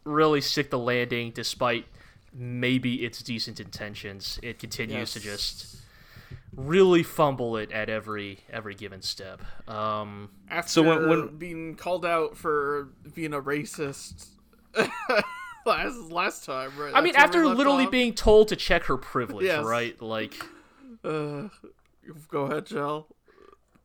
Really 0.04 0.40
stick 0.40 0.70
the 0.70 0.78
landing 0.78 1.32
despite 1.32 1.84
maybe 2.32 3.04
its 3.04 3.22
decent 3.22 3.58
intentions. 3.60 4.38
It 4.42 4.58
continues 4.58 5.12
to 5.14 5.18
Yes. 5.20 5.24
just 5.24 5.76
really 6.56 7.02
fumble 7.02 7.56
it 7.58 7.70
at 7.70 7.88
every 7.88 8.40
every 8.50 8.74
given 8.74 9.02
step. 9.02 9.42
Um 9.68 10.30
After 10.50 10.70
So 10.70 10.82
when- 10.82 11.08
when- 11.08 11.36
being 11.36 11.74
called 11.76 12.04
out 12.06 12.36
for 12.36 12.88
being 13.14 13.34
a 13.34 13.40
racist 13.40 14.28
last 15.66 15.98
last 16.10 16.44
time, 16.44 16.72
right? 16.78 16.92
I 16.94 17.00
mean, 17.00 17.12
That's 17.14 17.34
where 17.34 17.44
after 17.44 17.54
literally 17.56 17.84
off. 17.86 17.90
being 17.90 18.14
told 18.14 18.48
to 18.48 18.56
check 18.56 18.84
her 18.84 18.96
privilege, 18.96 19.46
Yes. 19.46 19.64
right? 19.64 20.00
Like, 20.00 20.34
Uh, 21.04 21.48
go 22.28 22.42
ahead, 22.46 22.66
Joe. 22.66 23.06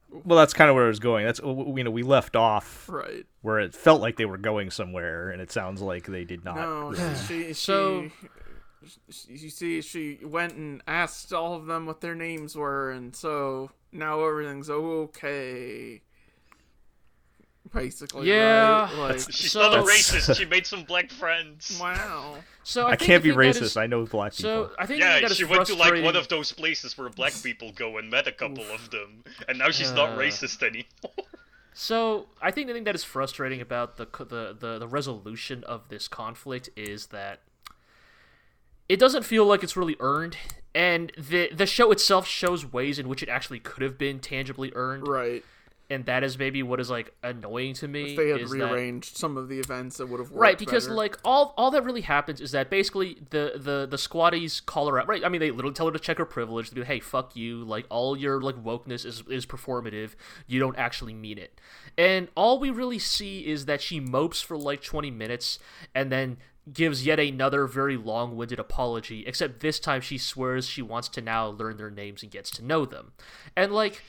Well, 0.09 0.38
that's 0.38 0.53
kind 0.53 0.69
of 0.69 0.76
where 0.76 0.86
I 0.86 0.88
was 0.89 0.99
going. 0.99 1.26
That's 1.26 1.39
you 1.39 1.84
know 1.84 1.91
we 1.91 2.03
left 2.03 2.36
off 2.36 2.88
Right. 2.89 3.26
where 3.41 3.59
it 3.59 3.74
felt 3.74 4.01
like 4.01 4.17
they 4.17 4.26
were 4.26 4.38
going 4.38 4.69
somewhere, 4.69 5.30
and 5.30 5.41
it 5.41 5.51
sounds 5.51 5.82
like 5.82 6.05
they 6.07 6.26
did 6.26 6.43
not. 6.43 6.55
No, 6.57 6.93
she, 6.93 7.45
she, 7.47 7.53
So- 7.53 8.03
she, 8.03 8.11
you 9.27 9.49
see, 9.49 9.82
she 9.82 10.19
went 10.23 10.53
and 10.53 10.82
asked 10.88 11.32
all 11.34 11.53
of 11.55 11.65
them 11.67 11.86
what 11.86 12.01
their 12.01 12.15
names 12.15 12.55
were, 12.55 12.91
and 12.91 13.15
so 13.15 13.71
now 13.91 14.23
everything's 14.25 14.69
okay. 14.69 16.01
Basically, 17.73 18.27
Yeah. 18.27 18.82
right? 18.82 18.97
Like, 19.15 19.19
She's 19.32 19.51
So- 19.51 19.61
not 19.61 19.77
a 19.79 19.82
racist. 19.84 20.36
She 20.36 20.45
made 20.45 20.65
some 20.65 20.84
black 20.84 21.09
friends. 21.11 21.77
wow. 21.79 22.38
so 22.63 22.88
I, 22.88 22.91
I 22.91 22.95
can't 22.95 23.23
be 23.23 23.29
racist. 23.29 23.61
is- 23.61 23.77
I 23.77 23.88
know 23.88 24.05
black 24.05 24.36
people. 24.36 24.69
So 24.69 24.75
I 24.77 24.86
think 24.88 24.99
Yeah, 24.99 25.13
thing 25.13 25.21
that 25.23 25.32
is 25.32 25.38
she 25.38 25.45
went 25.45 25.67
to 25.67 25.75
like 25.75 26.03
one 26.03 26.15
of 26.15 26.27
those 26.27 26.51
places 26.51 26.97
where 26.97 27.07
black 27.09 27.34
people 27.41 27.71
go 27.71 27.97
and 27.97 28.09
met 28.09 28.27
a 28.27 28.32
couple 28.32 28.63
of 28.71 28.89
them, 28.89 29.23
and 29.47 29.57
now 29.59 29.69
she's 29.69 29.91
not 29.91 30.09
Uh. 30.09 30.17
racist 30.17 30.61
anymore. 30.63 31.25
So 31.73 32.27
I 32.41 32.51
think 32.51 32.67
the 32.67 32.73
thing 32.73 32.84
that 32.84 32.95
is 32.95 33.05
frustrating 33.05 33.61
about 33.61 33.95
the 33.95 34.05
the 34.05 34.53
the, 34.59 34.77
the 34.79 34.88
resolution 34.89 35.63
of 35.63 35.88
this 35.88 36.09
conflict 36.09 36.69
is 36.75 37.07
that 37.07 37.39
it 38.91 38.99
doesn't 38.99 39.23
feel 39.23 39.45
like 39.45 39.63
it's 39.63 39.77
really 39.77 39.95
earned, 39.99 40.35
and 40.75 41.11
the 41.17 41.49
the 41.53 41.65
show 41.65 41.91
itself 41.91 42.27
shows 42.27 42.65
ways 42.65 42.99
in 42.99 43.07
which 43.07 43.23
it 43.23 43.29
actually 43.29 43.59
could 43.59 43.81
have 43.83 43.97
been 43.97 44.19
tangibly 44.19 44.71
earned, 44.75 45.07
Right. 45.07 45.43
and 45.89 46.05
that 46.05 46.23
is 46.23 46.37
maybe 46.37 46.61
what 46.63 46.79
is 46.79 46.89
like 46.89 47.13
annoying 47.23 47.73
to 47.75 47.87
me. 47.87 48.11
If 48.11 48.17
they 48.17 48.29
had 48.29 48.41
is 48.41 48.49
that- 48.51 48.57
rearranged 48.57 49.15
some 49.17 49.37
of 49.37 49.47
the 49.49 49.59
events, 49.59 49.97
that 49.97 50.07
would 50.07 50.19
have 50.19 50.29
worked 50.31 50.41
Right, 50.41 50.57
because 50.57 50.85
better. 50.85 50.95
like 50.95 51.17
all 51.23 51.53
all 51.57 51.71
that 51.71 51.83
really 51.83 52.01
happens 52.01 52.41
is 52.41 52.51
that 52.51 52.69
basically 52.69 53.17
the 53.29 53.53
the 53.55 53.87
the 53.89 53.97
squatties 53.97 54.65
call 54.65 54.87
her 54.89 54.99
out. 54.99 55.07
Right, 55.07 55.23
I 55.25 55.29
mean 55.29 55.39
they 55.41 55.51
literally 55.51 55.73
tell 55.73 55.85
her 55.87 55.93
to 55.93 55.99
check 56.07 56.17
her 56.17 56.25
privilege. 56.25 56.69
They 56.69 56.75
be 56.75 56.81
like, 56.81 56.87
hey, 56.89 56.99
fuck 56.99 57.35
you. 57.35 57.63
Like 57.63 57.85
all 57.89 58.17
your 58.17 58.41
like 58.41 58.55
wokeness 58.55 59.05
is 59.05 59.23
is 59.29 59.45
performative. 59.45 60.11
You 60.47 60.59
don't 60.59 60.77
actually 60.77 61.13
mean 61.13 61.37
it. 61.37 61.59
And 61.97 62.27
all 62.35 62.59
we 62.59 62.69
really 62.69 62.99
see 62.99 63.45
is 63.47 63.65
that 63.65 63.81
she 63.81 63.99
mopes 63.99 64.41
for 64.41 64.57
like 64.57 64.81
twenty 64.81 65.11
minutes 65.11 65.59
and 65.95 66.11
then 66.11 66.37
gives 66.72 67.05
yet 67.05 67.20
another 67.20 67.68
very 67.68 67.97
long-winded 67.97 68.59
apology. 68.59 69.24
Except 69.26 69.59
this 69.59 69.80
time 69.80 70.01
she 70.01 70.18
swears 70.18 70.68
she 70.68 70.82
wants 70.82 71.07
to 71.09 71.22
now 71.22 71.47
learn 71.47 71.78
their 71.78 71.91
names 71.91 72.24
and 72.24 72.32
gets 72.32 72.51
to 72.51 72.66
know 72.66 72.86
them. 72.86 73.12
And 73.55 73.72
like 73.72 74.03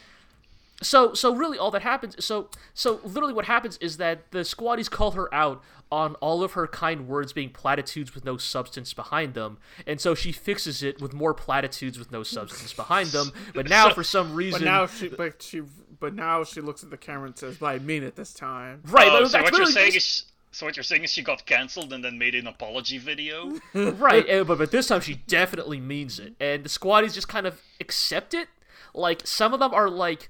so 0.82 1.14
so 1.14 1.34
really 1.34 1.58
all 1.58 1.70
that 1.70 1.82
happens 1.82 2.16
so 2.24 2.48
so 2.74 3.00
literally 3.04 3.32
what 3.32 3.44
happens 3.44 3.76
is 3.78 3.98
that 3.98 4.30
the 4.32 4.40
squatties 4.40 4.90
call 4.90 5.12
her 5.12 5.32
out 5.32 5.62
on 5.92 6.14
all 6.16 6.42
of 6.42 6.52
her 6.52 6.66
kind 6.66 7.06
words 7.06 7.32
being 7.32 7.50
platitudes 7.50 8.14
with 8.14 8.24
no 8.24 8.36
substance 8.36 8.92
behind 8.92 9.34
them 9.34 9.58
and 9.86 10.00
so 10.00 10.14
she 10.14 10.32
fixes 10.32 10.82
it 10.82 11.00
with 11.00 11.12
more 11.12 11.34
platitudes 11.34 11.98
with 11.98 12.10
no 12.10 12.24
substance 12.24 12.72
behind 12.72 13.08
them 13.10 13.30
but 13.54 13.68
now 13.68 13.90
for 13.94 14.02
some 14.02 14.34
reason 14.34 14.60
But 14.60 14.64
now 14.64 14.86
she, 14.86 15.08
but 15.08 15.40
she, 15.42 15.62
but 16.00 16.14
now 16.14 16.42
she 16.42 16.60
looks 16.60 16.82
at 16.82 16.90
the 16.90 16.96
camera 16.96 17.26
and 17.26 17.38
says, 17.38 17.58
"But 17.58 17.66
I 17.66 17.78
mean 17.78 18.02
it 18.02 18.16
this 18.16 18.34
time." 18.34 18.82
right 18.86 19.06
Oh, 19.08 19.20
but 19.20 19.30
so 19.30 19.38
that's 19.38 19.52
what 19.52 19.58
you're 19.58 19.66
saying 19.66 19.94
is, 19.94 20.24
so 20.52 20.66
what 20.66 20.76
you're 20.76 20.84
saying 20.84 21.02
is 21.02 21.10
she 21.10 21.22
got 21.22 21.44
cancelled 21.46 21.92
and 21.92 22.04
then 22.04 22.18
made 22.18 22.34
an 22.34 22.46
apology 22.46 22.98
video. 22.98 23.58
right 23.74 24.24
eh, 24.28 24.42
but, 24.44 24.58
but 24.58 24.70
this 24.70 24.88
time 24.88 25.00
she 25.00 25.14
definitely 25.26 25.80
means 25.80 26.18
it 26.18 26.34
and 26.38 26.64
the 26.64 26.68
squatties 26.68 27.14
just 27.14 27.28
kind 27.28 27.46
of 27.46 27.60
accept 27.80 28.34
it 28.34 28.48
like 28.94 29.26
some 29.26 29.54
of 29.54 29.60
them 29.60 29.72
are 29.74 29.88
like 29.88 30.28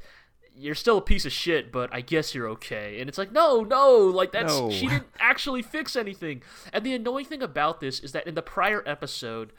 you're 0.55 0.75
still 0.75 0.99
a 0.99 1.03
piece 1.03 1.25
of 1.25 1.33
shit 1.33 1.73
but 1.73 1.93
i 1.93 2.01
guess 2.01 2.35
you're 2.35 2.49
okay 2.49 3.01
and 3.01 3.09
it's 3.09 3.19
like 3.19 3.33
no 3.33 3.63
no 3.63 3.97
like 3.97 4.33
that's 4.33 4.59
No. 4.59 4.71
she 4.71 4.87
didn't 4.87 5.07
actually 5.19 5.63
fix 5.63 5.97
anything 5.97 6.43
and 6.73 6.85
the 6.85 6.95
annoying 6.95 7.25
thing 7.25 7.43
about 7.43 7.81
this 7.81 7.99
is 8.01 8.13
that 8.13 8.27
in 8.27 8.35
the 8.35 8.43
prior 8.43 8.83
episode 8.87 9.53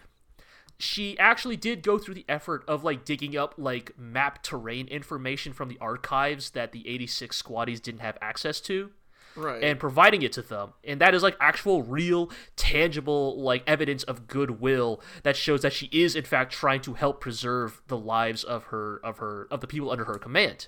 she 0.79 1.17
actually 1.19 1.55
did 1.57 1.81
go 1.81 1.97
through 1.97 2.15
the 2.15 2.25
effort 2.29 2.63
of 2.67 2.83
like 2.83 3.05
digging 3.05 3.35
up 3.35 3.55
like 3.57 3.97
map 3.97 4.43
terrain 4.43 4.87
information 4.87 5.51
from 5.53 5.67
the 5.67 5.77
archives 5.81 6.51
that 6.51 6.71
the 6.71 6.87
86 6.87 7.41
squatties 7.41 7.81
didn't 7.81 8.01
have 8.01 8.17
access 8.21 8.61
to 8.61 8.91
Right. 9.35 9.63
and 9.63 9.79
providing 9.79 10.21
it 10.21 10.31
to 10.33 10.41
them 10.41 10.73
and 10.83 11.01
that 11.01 11.13
is 11.15 11.23
like 11.23 11.35
actual 11.39 11.81
real 11.83 12.29
tangible 12.55 13.39
like 13.41 13.63
evidence 13.67 14.03
of 14.03 14.27
goodwill 14.27 15.01
that 15.23 15.35
shows 15.35 15.61
that 15.63 15.73
she 15.73 15.87
is 15.91 16.15
in 16.15 16.23
fact 16.23 16.51
trying 16.53 16.81
to 16.81 16.93
help 16.93 17.19
preserve 17.19 17.81
the 17.87 17.97
lives 17.97 18.43
of 18.43 18.65
her 18.65 18.99
of 19.03 19.17
her 19.17 19.47
of 19.49 19.61
the 19.61 19.67
people 19.67 19.89
under 19.91 20.05
her 20.05 20.19
command 20.19 20.67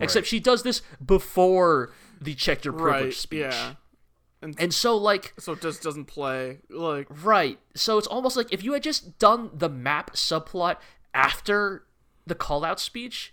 except 0.00 0.26
she 0.26 0.38
does 0.40 0.62
this 0.62 0.82
before 1.04 1.92
the 2.20 2.34
check 2.34 2.64
your 2.64 2.74
privilege 2.74 3.04
right. 3.04 3.14
speech 3.14 3.40
Yeah. 3.40 3.74
and 4.42 4.74
so 4.74 4.96
like 4.96 5.32
So 5.38 5.52
it 5.52 5.60
just 5.62 5.82
doesn't 5.82 6.04
play 6.06 6.58
like 6.68 7.06
Right. 7.24 7.58
So 7.74 7.96
it's 7.96 8.06
almost 8.08 8.36
like 8.36 8.52
if 8.52 8.62
you 8.62 8.72
had 8.74 8.82
just 8.82 9.18
done 9.18 9.50
the 9.54 9.68
map 9.68 10.12
subplot 10.14 10.76
after 11.14 11.84
the 12.26 12.34
call 12.34 12.64
out 12.64 12.78
speech, 12.80 13.31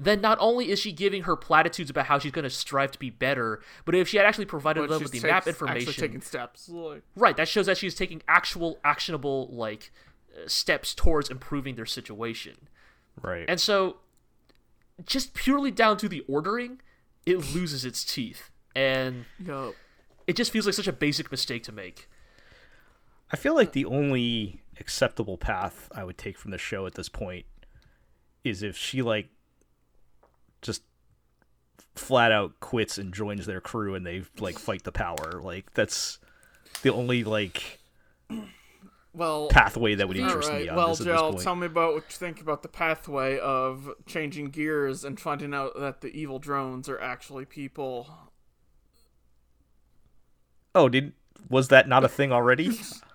then 0.00 0.22
not 0.22 0.38
only 0.40 0.70
is 0.70 0.78
she 0.78 0.92
giving 0.92 1.24
her 1.24 1.36
platitudes 1.36 1.90
about 1.90 2.06
how 2.06 2.18
she's 2.18 2.32
going 2.32 2.44
to 2.44 2.50
strive 2.50 2.90
to 2.92 2.98
be 2.98 3.10
better, 3.10 3.60
but 3.84 3.94
if 3.94 4.08
she 4.08 4.16
had 4.16 4.24
actually 4.24 4.46
provided 4.46 4.88
them 4.88 5.02
with 5.02 5.12
the 5.12 5.20
takes- 5.20 5.30
map 5.30 5.46
actually 5.46 5.50
information, 5.50 5.92
taking 5.94 6.20
steps. 6.22 6.68
Like, 6.70 7.02
right, 7.14 7.36
that 7.36 7.48
shows 7.48 7.66
that 7.66 7.76
she's 7.76 7.94
taking 7.94 8.22
actual 8.26 8.78
actionable 8.82 9.48
like 9.52 9.92
uh, 10.34 10.48
steps 10.48 10.94
towards 10.94 11.28
improving 11.28 11.74
their 11.74 11.86
situation. 11.86 12.68
right. 13.20 13.44
And 13.46 13.60
so 13.60 13.96
just 15.04 15.34
purely 15.34 15.70
down 15.70 15.98
to 15.98 16.08
the 16.08 16.24
ordering, 16.26 16.80
it 17.26 17.54
loses 17.54 17.84
its 17.84 18.02
teeth. 18.02 18.50
And 18.74 19.26
yo, 19.38 19.74
it 20.26 20.34
just 20.34 20.50
feels 20.50 20.64
like 20.64 20.74
such 20.74 20.88
a 20.88 20.92
basic 20.92 21.30
mistake 21.30 21.62
to 21.64 21.72
make. 21.72 22.08
I 23.30 23.36
feel 23.36 23.54
like 23.54 23.72
the 23.72 23.84
only 23.84 24.62
acceptable 24.78 25.36
path 25.36 25.90
I 25.94 26.04
would 26.04 26.16
take 26.16 26.38
from 26.38 26.52
the 26.52 26.58
show 26.58 26.86
at 26.86 26.94
this 26.94 27.10
point 27.10 27.44
is 28.44 28.62
if 28.62 28.78
she 28.78 29.02
like 29.02 29.28
just 29.28 29.39
flat 31.94 32.32
out 32.32 32.58
quits 32.60 32.98
and 32.98 33.12
joins 33.12 33.46
their 33.46 33.60
crew 33.60 33.94
and 33.94 34.06
they 34.06 34.22
like 34.38 34.58
fight 34.58 34.84
the 34.84 34.92
power. 34.92 35.40
Like 35.42 35.72
that's 35.74 36.18
the 36.82 36.92
only 36.92 37.24
like 37.24 37.80
well, 39.12 39.48
pathway 39.48 39.94
that 39.96 40.06
would 40.06 40.16
interest 40.16 40.52
me 40.52 40.68
on 40.68 40.76
Well, 40.76 40.88
this 40.90 41.00
at 41.00 41.06
this 41.06 41.16
Jill, 41.16 41.32
tell 41.34 41.56
me 41.56 41.66
about 41.66 41.94
what 41.94 42.04
you 42.04 42.16
think 42.16 42.40
about 42.40 42.62
the 42.62 42.68
pathway 42.68 43.38
of 43.38 43.90
changing 44.06 44.50
gears 44.50 45.04
and 45.04 45.18
finding 45.18 45.52
out 45.52 45.78
that 45.78 46.00
the 46.00 46.08
evil 46.08 46.38
drones 46.38 46.88
are 46.88 47.00
actually 47.00 47.44
people. 47.44 48.08
Oh, 50.74 50.88
did 50.88 51.12
was 51.48 51.68
that 51.68 51.88
not 51.88 52.04
a 52.04 52.08
thing 52.08 52.32
already? 52.32 52.78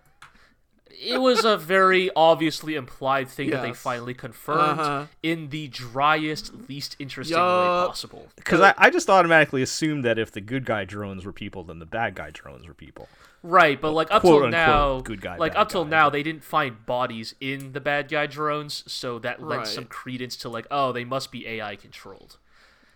it 0.99 1.19
was 1.21 1.43
a 1.45 1.57
very 1.57 2.09
obviously 2.15 2.75
implied 2.75 3.27
thing 3.27 3.49
that 3.49 3.61
they 3.61 3.73
finally 3.73 4.13
confirmed 4.13 4.79
Uh-huh. 4.79 5.05
in 5.23 5.49
the 5.49 5.67
driest, 5.67 6.53
least 6.69 6.95
interesting 6.99 7.37
Yup. 7.37 7.45
way 7.59 7.67
possible. 7.87 8.27
Because 8.35 8.61
I, 8.61 8.73
I 8.77 8.89
just 8.89 9.09
automatically 9.09 9.61
assumed 9.61 10.03
that 10.05 10.17
if 10.19 10.31
the 10.31 10.41
good 10.41 10.65
guy 10.65 10.85
drones 10.85 11.25
were 11.25 11.33
people, 11.33 11.63
then 11.63 11.79
the 11.79 11.85
bad 11.85 12.15
guy 12.15 12.29
drones 12.31 12.67
were 12.67 12.73
people. 12.73 13.07
Right, 13.43 13.79
but 13.79 13.91
like 13.91 14.07
up 14.09 14.21
Quote, 14.21 14.41
till 14.43 14.49
now, 14.51 15.01
good 15.01 15.21
guy, 15.21 15.37
like 15.37 15.55
up 15.55 15.69
till 15.69 15.83
guy. 15.83 15.89
now, 15.91 16.09
they 16.09 16.23
didn't 16.23 16.43
find 16.43 16.83
bodies 16.87 17.35
in 17.39 17.73
the 17.73 17.79
bad 17.79 18.09
guy 18.09 18.25
drones, 18.25 18.83
so 18.91 19.19
that 19.19 19.43
lent 19.43 19.59
Right. 19.59 19.67
some 19.67 19.85
credence 19.85 20.35
to 20.37 20.49
like, 20.49 20.65
oh, 20.71 20.91
they 20.91 21.03
must 21.03 21.31
be 21.31 21.47
AI 21.47 21.75
controlled. 21.75 22.37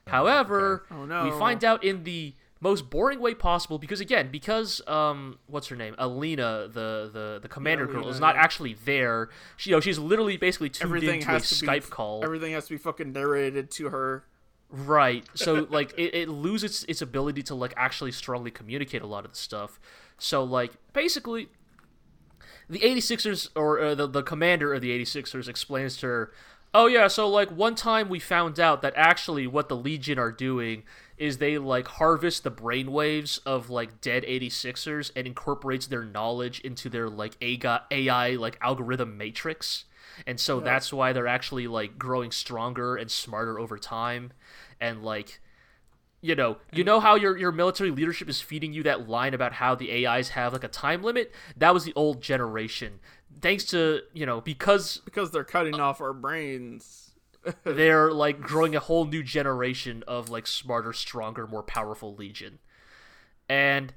However, 0.08 0.86
Oh, 0.90 1.04
we 1.24 1.30
find 1.38 1.64
out 1.64 1.84
in 1.84 2.04
the 2.04 2.34
most 2.62 2.90
boring 2.90 3.20
way 3.20 3.34
possible 3.34 3.78
because 3.78 4.02
again, 4.02 4.30
because 4.32 4.82
um, 4.88 5.40
what's 5.48 5.68
her 5.68 5.76
name, 5.76 5.96
Alina, 5.98 6.68
the 6.68 7.10
the 7.12 7.40
the 7.42 7.48
commander 7.48 7.86
girl, 7.86 7.98
Alina, 7.98 8.12
is 8.12 8.20
not 8.20 8.36
yeah. 8.36 8.42
actually 8.42 8.74
there. 8.86 9.30
She, 9.58 9.70
you 9.70 9.76
know, 9.76 9.80
she's 9.80 9.98
literally 9.98 10.38
basically 10.38 10.70
tuned 10.70 10.90
Everything 10.90 11.22
into 11.22 11.36
a 11.36 11.40
Skype 11.40 11.86
be 11.86 11.92
call. 11.92 12.24
Everything 12.24 12.54
has 12.54 12.66
to 12.66 12.74
be 12.74 12.78
fucking 12.78 13.14
narrated 13.14 13.72
to 13.72 13.90
her. 13.90 14.26
Right. 14.70 15.26
So 15.36 15.68
like 15.70 15.94
it, 15.98 16.14
it 16.14 16.30
loses 16.30 16.86
its 16.90 17.02
ability 17.02 17.44
to 17.44 17.56
like 17.56 17.74
actually 17.78 18.12
strongly 18.12 18.52
communicate 18.52 19.02
a 19.02 19.08
lot 19.08 19.26
of 19.26 19.32
the 19.32 19.38
stuff. 19.38 19.80
So 20.18 20.44
like 20.44 20.74
basically 20.92 21.50
the 22.70 22.80
86ers 22.80 23.50
or 23.56 23.80
uh, 23.80 23.96
the 23.96 24.08
the 24.08 24.22
commander 24.22 24.74
of 24.74 24.82
the 24.82 24.92
86ers 25.00 25.48
explains 25.48 25.98
to 25.98 26.08
her 26.08 26.32
Oh 26.74 26.86
yeah, 26.86 27.08
so 27.08 27.28
like 27.28 27.50
one 27.50 27.74
time 27.74 28.10
we 28.10 28.20
found 28.20 28.60
out 28.60 28.84
that 28.84 28.94
actually 28.96 29.48
what 29.48 29.70
the 29.70 29.76
Legion 29.76 30.20
are 30.20 30.32
doing 30.32 30.84
is 31.20 31.38
they 31.38 31.58
like 31.58 31.88
harvest 31.88 32.44
the 32.44 32.52
brainwaves 32.52 33.40
of 33.46 33.70
like 33.70 34.02
dead 34.02 34.24
86ers 34.24 35.12
and 35.16 35.28
incorporates 35.28 35.86
their 35.86 36.04
knowledge 36.04 36.62
into 36.62 36.90
their 36.90 37.10
like 37.10 37.36
AI, 37.42 37.82
AI 37.92 38.30
like 38.32 38.58
algorithm 38.62 39.18
matrix. 39.18 39.86
And 40.26 40.40
so 40.40 40.60
that's 40.60 40.92
why 40.92 41.14
they're 41.14 41.28
actually 41.28 41.68
like 41.68 42.00
growing 42.00 42.32
stronger 42.32 42.96
and 42.96 43.12
smarter 43.12 43.60
over 43.60 43.78
time 43.78 44.32
and 44.82 45.04
like 45.04 45.42
you 46.22 46.36
know, 46.36 46.58
you 46.74 46.84
know 46.84 47.00
how 47.00 47.16
your 47.16 47.38
your 47.38 47.52
military 47.52 47.92
leadership 47.92 48.28
is 48.28 48.42
feeding 48.42 48.74
you 48.74 48.84
that 48.84 49.08
line 49.08 49.34
about 49.34 49.54
how 49.54 49.76
the 49.76 50.06
AIs 50.06 50.30
have 50.30 50.52
like 50.52 50.66
a 50.66 50.68
time 50.68 51.02
limit? 51.02 51.34
That 51.56 51.74
was 51.74 51.86
the 51.86 51.94
old 51.96 52.22
generation. 52.22 53.00
Thanks 53.42 53.64
to, 53.66 54.02
you 54.14 54.26
know, 54.26 54.42
because 54.42 55.02
because 55.06 55.32
they're 55.32 55.46
cutting 55.46 55.76
uh, 55.76 55.84
off 55.84 56.02
our 56.02 56.14
brains. 56.14 57.09
They're 57.64 58.12
like 58.12 58.42
growing 58.42 58.76
a 58.76 58.80
whole 58.80 59.06
new 59.06 59.24
generation 59.24 60.04
of 60.08 60.30
like 60.30 60.48
smarter, 60.48 60.94
stronger, 60.94 61.48
more 61.48 61.64
powerful 61.64 62.16
legion. 62.16 62.60
And 63.48 63.94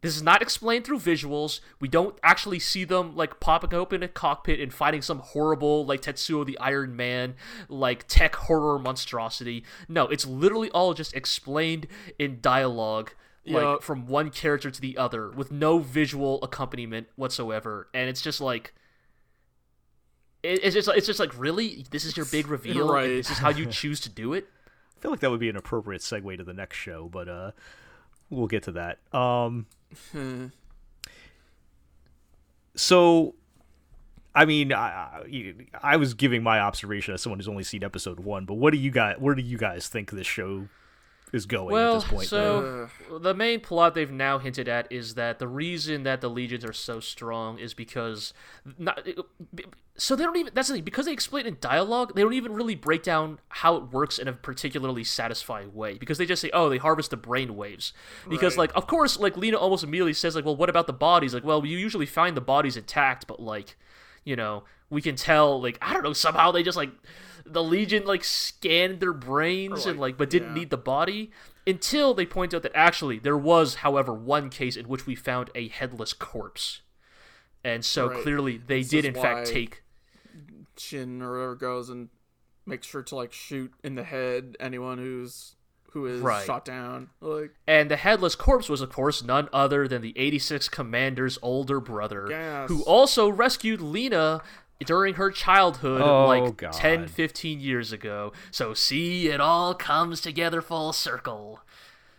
this 0.00 0.14
is 0.14 0.22
not 0.22 0.42
explained 0.42 0.84
through 0.84 1.00
visuals. 1.00 1.60
We 1.80 1.88
don't 1.88 2.16
actually 2.22 2.60
see 2.60 2.84
them 2.84 3.16
like 3.16 3.40
popping 3.40 3.74
open 3.74 4.02
a 4.02 4.08
cockpit 4.08 4.60
and 4.60 4.72
fighting 4.72 5.02
some 5.02 5.18
horrible 5.18 5.84
like 5.84 6.02
Tetsuo 6.02 6.46
the 6.46 6.58
Iron 6.58 6.94
Man 6.94 7.34
like 7.68 8.06
tech 8.06 8.36
horror 8.36 8.78
monstrosity. 8.78 9.64
No, 9.88 10.04
it's 10.04 10.24
literally 10.26 10.70
all 10.70 10.94
just 10.94 11.14
explained 11.14 11.88
in 12.18 12.38
dialogue 12.40 13.12
like 13.44 13.62
Yup. 13.62 13.82
from 13.82 14.06
one 14.06 14.30
character 14.30 14.70
to 14.70 14.80
the 14.80 14.96
other 14.96 15.30
with 15.30 15.50
no 15.50 15.78
visual 15.80 16.40
accompaniment 16.42 17.08
whatsoever. 17.16 17.88
And 17.92 18.08
it's 18.08 18.22
just 18.22 18.40
like 18.40 18.74
it's 20.48 20.74
just 20.74 20.88
it's 20.88 21.06
just 21.06 21.20
like 21.20 21.36
really 21.38 21.84
this 21.90 22.04
is 22.04 22.16
your 22.16 22.26
big 22.26 22.46
reveal 22.56 22.88
Right. 22.92 23.06
this 23.08 23.30
is 23.30 23.38
how 23.38 23.50
you 23.50 23.66
choose 23.80 24.00
to 24.00 24.08
do 24.08 24.32
it 24.34 24.48
I 24.96 25.00
feel 25.00 25.10
like 25.12 25.20
that 25.20 25.30
would 25.30 25.38
be 25.40 25.48
an 25.48 25.56
appropriate 25.56 26.02
segue 26.02 26.36
to 26.38 26.42
the 26.42 26.52
next 26.52 26.76
show, 26.76 27.08
but 27.08 27.28
uh, 27.28 27.52
we'll 28.30 28.48
get 28.48 28.64
to 28.64 28.72
that. 28.72 28.98
Um, 29.16 29.66
so, 32.74 33.34
I 34.34 34.44
mean, 34.44 34.72
I, 34.72 34.86
I 35.22 35.54
I 35.82 35.96
was 35.96 36.14
giving 36.14 36.42
my 36.42 36.60
observation 36.60 37.14
as 37.14 37.22
someone 37.22 37.38
who's 37.38 37.48
only 37.48 37.62
seen 37.64 37.84
episode 37.84 38.20
one, 38.20 38.44
but 38.44 38.54
what 38.54 38.72
do 38.72 38.78
you 38.78 38.90
guys? 38.90 39.16
Where 39.18 39.34
do 39.36 39.42
you 39.42 39.56
guys 39.58 39.88
think 39.88 40.10
this 40.10 40.26
show 40.26 40.66
is 41.32 41.46
going 41.46 41.72
well 41.72 41.96
at 41.96 42.00
this 42.02 42.10
point? 42.10 42.28
so 42.28 42.88
uh, 43.12 43.18
the 43.18 43.34
main 43.34 43.60
plot 43.60 43.94
they've 43.94 44.10
now 44.10 44.38
hinted 44.38 44.68
at 44.68 44.90
is 44.90 45.14
that 45.14 45.38
the 45.38 45.48
reason 45.48 46.02
that 46.04 46.20
the 46.20 46.28
legions 46.30 46.64
are 46.64 46.72
so 46.72 47.00
strong 47.00 47.58
is 47.58 47.74
because 47.74 48.32
not 48.78 49.06
so 49.96 50.14
they 50.14 50.24
don't 50.24 50.36
even 50.36 50.52
that's 50.54 50.68
the 50.68 50.74
thing 50.74 50.84
because 50.84 51.06
they 51.06 51.12
explain 51.12 51.44
in 51.44 51.56
dialogue 51.60 52.14
they 52.14 52.22
don't 52.22 52.32
even 52.32 52.52
really 52.54 52.74
break 52.74 53.02
down 53.02 53.38
how 53.48 53.76
it 53.76 53.84
works 53.92 54.18
in 54.18 54.28
a 54.28 54.32
particularly 54.32 55.02
satisfying 55.04 55.74
way 55.74 55.98
because 55.98 56.18
they 56.18 56.26
just 56.26 56.40
say 56.40 56.50
oh 56.52 56.68
they 56.68 56.78
harvest 56.78 57.10
the 57.10 57.16
brain 57.16 57.56
waves 57.56 57.92
because 58.28 58.56
Right. 58.56 58.68
like 58.68 58.76
of 58.76 58.86
course 58.86 59.18
like 59.18 59.36
lena 59.36 59.56
almost 59.56 59.82
immediately 59.84 60.12
says 60.14 60.36
like 60.36 60.44
well 60.44 60.56
what 60.56 60.70
about 60.70 60.86
the 60.86 60.92
bodies 60.92 61.34
like 61.34 61.44
well 61.44 61.64
you 61.66 61.76
usually 61.76 62.06
find 62.06 62.36
the 62.36 62.40
bodies 62.40 62.76
intact 62.76 63.26
but 63.26 63.40
like 63.40 63.76
you 64.28 64.36
know 64.36 64.62
we 64.90 65.00
can 65.00 65.16
tell 65.16 65.60
like 65.60 65.78
i 65.80 65.94
don't 65.94 66.02
know 66.02 66.12
somehow 66.12 66.52
they 66.52 66.62
just 66.62 66.76
like 66.76 66.90
the 67.46 67.62
legion 67.62 68.04
like 68.04 68.22
scanned 68.22 69.00
their 69.00 69.12
brains 69.14 69.86
and 69.86 69.98
like, 69.98 70.12
like 70.12 70.18
but 70.18 70.30
didn't 70.30 70.48
yeah. 70.50 70.54
need 70.54 70.70
the 70.70 70.76
body 70.76 71.30
until 71.66 72.12
they 72.12 72.26
point 72.26 72.52
out 72.52 72.62
that 72.62 72.72
actually 72.74 73.18
there 73.18 73.38
was 73.38 73.76
however 73.76 74.12
one 74.12 74.50
case 74.50 74.76
in 74.76 74.86
which 74.86 75.06
we 75.06 75.14
found 75.14 75.50
a 75.54 75.68
headless 75.68 76.12
corpse 76.12 76.82
and 77.64 77.84
so 77.84 78.08
Right. 78.08 78.22
clearly 78.22 78.58
they 78.58 78.80
This 78.80 78.88
did 78.90 79.04
in 79.06 79.14
fact 79.14 79.46
take 79.48 79.82
Shin 80.76 81.22
or 81.22 81.32
whatever 81.32 81.54
goes 81.54 81.88
and 81.88 82.08
makes 82.66 82.86
sure 82.86 83.02
to 83.02 83.16
like 83.16 83.32
shoot 83.32 83.72
in 83.82 83.94
the 83.94 84.04
head 84.04 84.56
anyone 84.60 84.98
who's 84.98 85.54
who 85.92 86.06
is 86.06 86.20
Right. 86.20 86.44
shot 86.46 86.64
down. 86.64 87.10
Like 87.20 87.50
And 87.66 87.90
the 87.90 87.96
headless 87.96 88.34
corpse 88.34 88.68
was, 88.68 88.80
of 88.80 88.90
course, 88.92 89.22
none 89.22 89.48
other 89.52 89.88
than 89.88 90.02
the 90.02 90.12
86 90.16 90.68
Commander's 90.68 91.38
older 91.42 91.80
brother, 91.80 92.26
Yes. 92.30 92.68
who 92.68 92.82
also 92.84 93.28
rescued 93.28 93.80
Lena 93.80 94.42
during 94.84 95.14
her 95.14 95.30
childhood, 95.30 96.00
Oh, 96.02 96.26
like 96.26 96.56
God. 96.56 96.72
10, 96.72 97.08
15 97.08 97.60
years 97.60 97.90
ago. 97.92 98.32
So, 98.50 98.74
see, 98.74 99.28
it 99.28 99.40
all 99.40 99.74
comes 99.74 100.20
together 100.20 100.60
full 100.62 100.92
circle. 100.92 101.60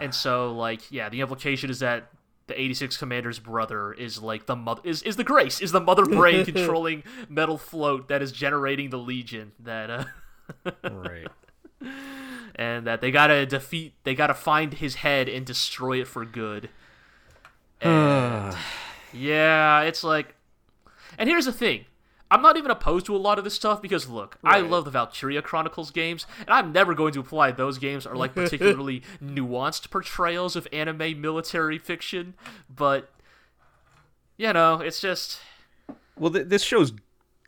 And 0.00 0.12
so, 0.14 0.52
like, 0.52 0.90
yeah, 0.90 1.08
the 1.08 1.20
implication 1.20 1.70
is 1.70 1.78
that 1.78 2.10
the 2.48 2.60
86 2.60 2.96
Commander's 2.96 3.38
brother 3.38 3.92
is 3.92 4.20
like 4.20 4.46
the 4.46 4.56
mother 4.56 4.80
is, 4.84 5.02
is 5.04 5.14
the 5.14 5.22
Grace, 5.22 5.60
is 5.60 5.70
the 5.70 5.80
mother 5.80 6.04
brain 6.04 6.44
controlling 6.52 7.04
metal 7.28 7.56
float 7.56 8.08
that 8.08 8.20
is 8.22 8.32
generating 8.32 8.90
the 8.90 8.98
Legion 8.98 9.52
that 9.60 9.88
uh 9.90 10.04
right. 10.90 11.28
And 12.54 12.86
that 12.86 13.00
they 13.00 13.10
gotta 13.10 13.46
defeat 13.46 13.94
they 14.04 14.14
gotta 14.14 14.34
find 14.34 14.74
his 14.74 14.96
head 14.96 15.28
and 15.28 15.46
destroy 15.46 16.00
it 16.00 16.06
for 16.08 16.24
good. 16.24 16.68
And 17.80 18.56
yeah 19.12 19.80
it's 19.82 20.04
like 20.04 20.34
and 21.18 21.28
here's 21.28 21.46
the 21.46 21.52
thing. 21.52 21.86
I'm 22.32 22.42
not 22.42 22.56
even 22.56 22.70
opposed 22.70 23.06
to 23.06 23.16
a 23.16 23.18
lot 23.18 23.38
of 23.38 23.44
this 23.44 23.54
stuff 23.54 23.82
because 23.82 24.08
look 24.08 24.38
i 24.44 24.60
love 24.60 24.84
the 24.84 24.90
valkyria 24.92 25.42
chronicles 25.42 25.90
games 25.90 26.26
and 26.38 26.50
i'm 26.50 26.70
never 26.70 26.94
going 26.94 27.12
to 27.14 27.18
apply 27.18 27.50
those 27.50 27.76
games 27.78 28.06
are 28.06 28.14
like 28.14 28.36
particularly 28.36 29.02
nuanced 29.24 29.90
portrayals 29.90 30.54
of 30.54 30.68
anime 30.72 31.20
military 31.20 31.76
fiction 31.76 32.34
but 32.72 33.10
you 34.36 34.52
know 34.52 34.74
it's 34.80 35.00
just 35.00 35.40
Well, 36.16 36.30
th- 36.30 36.46
this 36.46 36.62
show's 36.62 36.92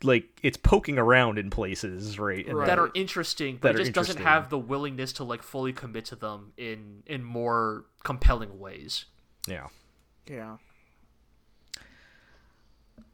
like 0.03 0.39
it's 0.43 0.57
poking 0.57 0.97
around 0.97 1.37
in 1.37 1.49
places, 1.49 2.19
right? 2.19 2.45
Right. 2.51 2.67
that 2.67 2.79
are 2.79 2.91
interesting, 2.93 3.57
but 3.61 3.73
That 3.73 3.81
it 3.81 3.83
just 3.85 3.93
doesn't 3.93 4.21
have 4.23 4.49
the 4.49 4.57
willingness 4.57 5.13
to 5.13 5.23
like 5.23 5.43
fully 5.43 5.73
commit 5.73 6.05
to 6.05 6.15
them 6.15 6.53
in 6.57 7.03
in 7.05 7.23
more 7.23 7.85
compelling 8.03 8.59
ways. 8.59 9.05
Yeah. 9.47 9.67
yeah. 10.29 10.57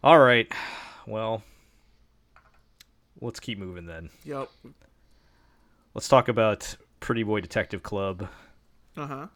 All 0.03 0.19
right. 0.19 0.51
Well, 1.05 1.43
let's 3.21 3.39
keep 3.39 3.57
moving 3.57 3.85
then. 3.85 4.09
Yep. 4.23 4.49
Let's 5.93 6.07
talk 6.07 6.27
about 6.27 6.75
Pretty 6.99 7.23
Boy 7.23 7.41
Detective 7.41 7.83
Club. 7.83 8.27
Uh 8.95 9.07
huh. 9.07 9.27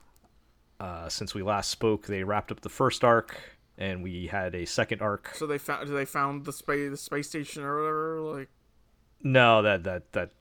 Uh, 0.79 1.09
since 1.09 1.33
we 1.33 1.41
last 1.41 1.69
spoke, 1.69 2.07
they 2.07 2.23
wrapped 2.23 2.51
up 2.51 2.61
the 2.61 2.69
first 2.69 3.03
arc, 3.03 3.39
and 3.77 4.03
we 4.03 4.27
had 4.27 4.53
a 4.55 4.65
second 4.65 5.01
arc. 5.01 5.31
So 5.35 5.47
they 5.47 5.57
found 5.57 5.87
they 5.89 6.05
found 6.05 6.45
the 6.45 6.53
space 6.53 6.89
the 6.91 6.97
space 6.97 7.27
station 7.29 7.63
or 7.63 7.79
whatever. 7.81 8.21
Like 8.39 8.49
No, 9.21 9.61
that 9.61 9.83
that 9.85 10.11
that 10.13 10.31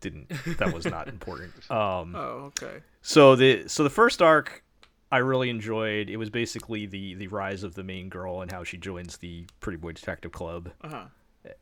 didn't. 0.00 0.28
That 0.58 0.72
was 0.72 0.84
not 0.86 1.08
important. 1.14 1.52
Um, 1.70 2.14
oh 2.16 2.52
okay. 2.60 2.78
so 3.02 3.36
the 3.36 3.68
so 3.68 3.84
the 3.84 3.90
first 3.90 4.22
arc, 4.22 4.64
I 5.12 5.18
really 5.18 5.50
enjoyed. 5.50 6.08
It 6.08 6.16
was 6.16 6.30
basically 6.30 6.86
the 6.86 7.14
the 7.14 7.26
rise 7.28 7.62
of 7.62 7.74
the 7.74 7.82
main 7.84 8.08
girl 8.08 8.40
and 8.42 8.50
how 8.50 8.64
she 8.64 8.76
joins 8.78 9.18
the 9.18 9.44
Pretty 9.60 9.76
Boy 9.76 9.92
Detective 9.92 10.32
Club. 10.32 10.70
Uh 10.82 10.88
huh. 10.88 11.04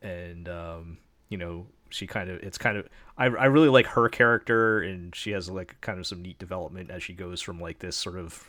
and 0.01 0.47
um, 0.49 0.97
you 1.29 1.37
know 1.37 1.67
she 1.91 2.05
kind 2.05 2.29
of 2.29 2.37
it's 2.43 2.57
kind 2.57 2.77
of 2.77 2.87
I, 3.17 3.25
I 3.25 3.45
really 3.45 3.69
like 3.69 3.87
her 3.87 4.09
character 4.09 4.79
and 4.79 5.15
she 5.15 5.31
has 5.31 5.49
like 5.49 5.75
kind 5.81 5.97
of 5.99 6.05
some 6.05 6.21
neat 6.21 6.37
development 6.37 6.91
as 6.91 7.01
she 7.01 7.13
goes 7.13 7.41
from 7.41 7.59
like 7.59 7.79
this 7.79 7.97
sort 7.97 8.15
of 8.17 8.47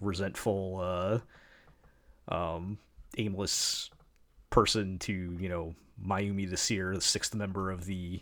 resentful 0.00 0.78
uh 0.82 1.18
um 2.28 2.78
aimless 3.16 3.90
person 4.50 4.98
to 4.98 5.36
you 5.40 5.48
know 5.48 5.74
Mayumi 6.04 6.48
the 6.48 6.56
Seer 6.56 6.94
the 6.94 7.00
sixth 7.00 7.34
member 7.34 7.70
of 7.70 7.84
the 7.84 8.20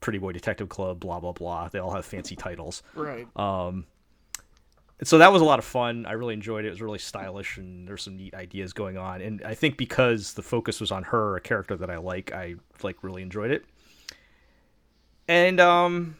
Pretty 0.00 0.18
Boy 0.18 0.32
Detective 0.32 0.68
Club 0.68 1.00
blah 1.00 1.20
blah 1.20 1.32
blah 1.32 1.68
they 1.68 1.78
all 1.78 1.92
have 1.94 2.04
fancy 2.04 2.36
titles 2.36 2.82
Right. 2.94 3.26
um, 3.36 3.86
so 5.02 5.18
that 5.18 5.30
was 5.30 5.42
a 5.42 5.44
lot 5.44 5.58
of 5.58 5.64
fun. 5.66 6.06
I 6.06 6.12
really 6.12 6.32
enjoyed 6.32 6.64
it. 6.64 6.68
It 6.68 6.70
was 6.70 6.80
really 6.80 6.98
stylish, 6.98 7.58
and 7.58 7.86
there's 7.86 8.00
some 8.02 8.16
neat 8.16 8.32
ideas 8.32 8.72
going 8.72 8.96
on. 8.96 9.20
And 9.20 9.42
I 9.44 9.52
think 9.52 9.76
because 9.76 10.32
the 10.32 10.40
focus 10.40 10.80
was 10.80 10.90
on 10.90 11.02
her, 11.02 11.36
a 11.36 11.40
character 11.42 11.76
that 11.76 11.90
I 11.90 11.98
like, 11.98 12.32
I 12.32 12.54
like 12.82 13.04
really 13.04 13.20
enjoyed 13.20 13.50
it. 13.50 13.66
And 15.28 15.60
um, 15.60 16.16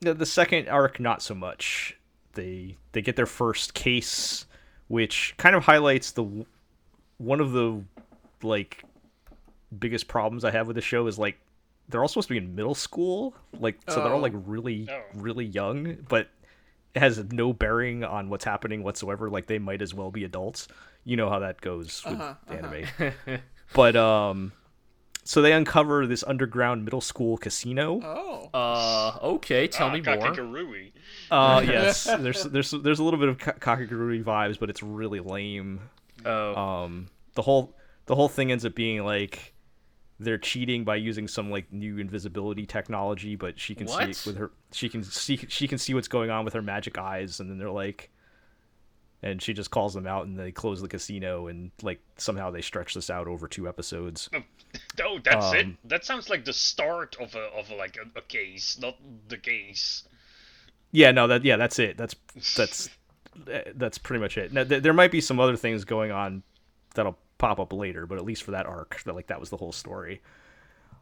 the, 0.00 0.14
the 0.14 0.26
second 0.26 0.68
arc, 0.68 0.98
not 0.98 1.22
so 1.22 1.32
much. 1.32 1.96
They 2.32 2.76
they 2.90 3.02
get 3.02 3.14
their 3.14 3.24
first 3.26 3.74
case, 3.74 4.46
which 4.88 5.34
kind 5.36 5.54
of 5.54 5.64
highlights 5.64 6.12
the 6.12 6.24
one 7.18 7.40
of 7.40 7.52
the 7.52 7.82
like 8.42 8.84
biggest 9.78 10.08
problems 10.08 10.44
I 10.44 10.50
have 10.50 10.66
with 10.66 10.76
the 10.76 10.82
show 10.82 11.06
is 11.06 11.18
like 11.18 11.38
they're 11.88 12.02
all 12.02 12.08
supposed 12.08 12.28
to 12.28 12.34
be 12.34 12.38
in 12.38 12.54
middle 12.54 12.74
school, 12.74 13.34
like 13.58 13.78
so 13.88 13.96
they're 14.02 14.12
all 14.12 14.18
Oh. 14.18 14.22
like 14.22 14.32
really 14.34 14.88
Oh. 14.90 15.02
really 15.14 15.44
young, 15.46 15.96
but 16.08 16.28
it 16.94 17.00
has 17.00 17.22
no 17.32 17.52
bearing 17.52 18.04
on 18.04 18.28
what's 18.28 18.44
happening 18.44 18.82
whatsoever. 18.82 19.30
Like 19.30 19.46
they 19.46 19.58
might 19.58 19.80
as 19.82 19.94
well 19.94 20.10
be 20.10 20.24
adults. 20.24 20.68
You 21.04 21.16
know 21.16 21.30
how 21.30 21.38
that 21.38 21.60
goes 21.60 22.02
with 22.04 22.20
Uh-huh, 22.20 22.34
anime. 22.48 23.40
but 23.74 23.96
um, 23.96 24.52
so 25.28 25.42
they 25.42 25.52
uncover 25.52 26.06
this 26.06 26.24
underground 26.26 26.86
middle 26.86 27.02
school 27.02 27.36
casino. 27.36 28.00
Oh. 28.02 28.48
Uh, 28.58 29.18
okay, 29.34 29.68
tell 29.68 29.88
ah, 29.88 29.92
me 29.92 30.00
more. 30.00 30.16
Kakegurui. 30.16 30.92
Uh, 31.30 31.62
yes, 31.66 32.04
there's 32.04 32.44
there's 32.44 32.70
there's 32.70 32.98
a 32.98 33.04
little 33.04 33.20
bit 33.20 33.28
of 33.28 33.36
Ka- 33.36 33.52
Kakegurui 33.52 34.24
vibes, 34.24 34.58
but 34.58 34.70
it's 34.70 34.82
really 34.82 35.20
lame. 35.20 35.80
Oh, 36.24 36.54
Um, 36.54 37.08
the 37.34 37.42
whole 37.42 37.76
the 38.06 38.14
whole 38.14 38.30
thing 38.30 38.50
ends 38.50 38.64
up 38.64 38.74
being 38.74 39.04
like 39.04 39.52
they're 40.18 40.38
cheating 40.38 40.84
by 40.84 40.96
using 40.96 41.28
some 41.28 41.50
like 41.50 41.70
new 41.70 41.98
invisibility 41.98 42.64
technology, 42.64 43.36
but 43.36 43.60
she 43.60 43.74
can 43.74 43.86
see 43.86 44.04
it 44.04 44.22
with 44.24 44.38
her. 44.38 44.50
She 44.72 44.88
can 44.88 45.04
see 45.04 45.36
she 45.50 45.68
can 45.68 45.76
see 45.76 45.92
what's 45.92 46.08
going 46.08 46.30
on 46.30 46.46
with 46.46 46.54
her 46.54 46.62
magic 46.62 46.96
eyes, 46.96 47.38
and 47.38 47.50
then 47.50 47.58
they're 47.58 47.70
like, 47.70 48.10
and 49.22 49.42
she 49.42 49.52
just 49.52 49.70
calls 49.70 49.94
them 49.94 50.06
out, 50.06 50.26
and 50.26 50.38
they 50.38 50.52
close 50.52 50.80
the 50.80 50.88
casino, 50.88 51.46
and 51.48 51.70
like 51.82 52.00
somehow 52.16 52.50
they 52.50 52.62
stretch 52.62 52.94
this 52.94 53.10
out 53.10 53.26
over 53.26 53.48
two 53.48 53.68
episodes. 53.68 54.28
Oh, 55.02 55.18
that's 55.24 55.54
it. 55.54 55.64
Um, 55.64 55.78
That 55.84 56.04
sounds 56.04 56.28
like 56.28 56.44
the 56.44 56.52
start 56.52 57.16
of 57.18 57.34
a 57.34 57.44
of 57.58 57.70
like 57.70 57.96
a, 57.96 58.18
a 58.18 58.20
case, 58.20 58.78
not 58.78 58.96
the 59.28 59.38
case. 59.38 60.04
Yeah, 60.90 61.10
no, 61.10 61.26
that 61.28 61.42
yeah, 61.42 61.56
that's 61.56 61.78
it. 61.78 61.96
That's 61.96 62.14
that's 62.54 62.90
that's 63.74 63.96
pretty 63.96 64.20
much 64.20 64.36
it. 64.36 64.52
Now, 64.52 64.64
th- 64.64 64.82
there 64.82 64.92
might 64.92 65.10
be 65.10 65.22
some 65.22 65.40
other 65.40 65.56
things 65.56 65.84
going 65.84 66.10
on 66.10 66.42
that'll 66.94 67.16
pop 67.38 67.60
up 67.60 67.72
later, 67.72 68.06
but 68.06 68.18
at 68.18 68.24
least 68.24 68.42
for 68.42 68.50
that 68.50 68.66
arc, 68.66 69.02
that 69.04 69.14
like 69.14 69.28
that 69.28 69.40
was 69.40 69.48
the 69.48 69.56
whole 69.56 69.72
story. 69.72 70.20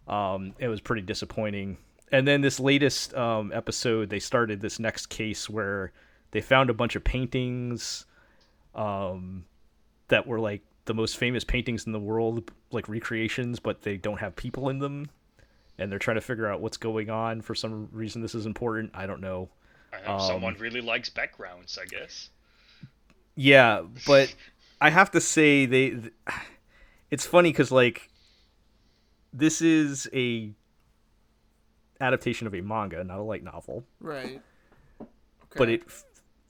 Um, 0.07 0.55
it 0.59 0.69
was 0.69 0.81
pretty 0.81 1.03
disappointing. 1.03 1.79
And 2.13 2.27
then 2.27 2.41
this 2.41 2.61
latest 2.61 3.15
um, 3.15 3.51
episode, 3.53 4.11
they 4.11 4.21
started 4.21 4.61
this 4.61 4.79
next 4.79 5.07
case 5.07 5.51
where 5.51 5.93
they 6.33 6.41
found 6.41 6.71
a 6.71 6.75
bunch 6.75 6.97
of 6.97 7.05
paintings 7.05 8.05
um, 8.75 9.45
that 10.09 10.27
were 10.27 10.41
like 10.41 10.63
the 10.85 10.95
most 10.95 11.17
famous 11.17 11.45
paintings 11.45 11.87
in 11.87 11.93
the 11.93 12.01
world, 12.01 12.51
like 12.71 12.89
recreations, 12.89 13.59
but 13.59 13.83
they 13.83 13.97
don't 13.97 14.19
have 14.21 14.37
people 14.37 14.69
in 14.69 14.79
them. 14.79 15.09
And 15.79 15.91
they're 15.93 15.99
trying 15.99 16.17
to 16.17 16.21
figure 16.23 16.51
out 16.51 16.61
what's 16.61 16.77
going 16.79 17.11
on. 17.11 17.43
For 17.43 17.55
some 17.55 17.89
reason, 17.93 18.23
this 18.23 18.35
is 18.35 18.47
important. 18.47 18.91
I 18.95 19.07
don't 19.07 19.21
know. 19.21 19.51
I 19.93 20.07
know 20.07 20.19
someone 20.19 20.57
really 20.59 20.81
likes 20.81 21.11
backgrounds, 21.11 21.79
I 21.81 21.85
guess. 21.87 22.31
Yeah, 23.35 23.83
but 24.07 24.35
I 24.81 24.91
have 24.91 25.11
to 25.13 25.21
say 25.21 25.67
they. 25.67 25.91
Th- 25.91 26.13
it's 27.11 27.27
funny 27.27 27.51
because 27.51 27.71
like 27.71 28.09
this 29.33 29.61
is 29.61 30.09
a 30.15 30.51
adaptation 32.01 32.47
of 32.47 32.55
a 32.55 32.61
manga, 32.61 33.03
not 33.05 33.19
a 33.19 33.23
light 33.23 33.43
novel, 33.45 33.85
Right. 34.01 34.41
Okay. 35.01 35.09
but 35.57 35.69
it 35.69 35.83
f- 35.87 36.05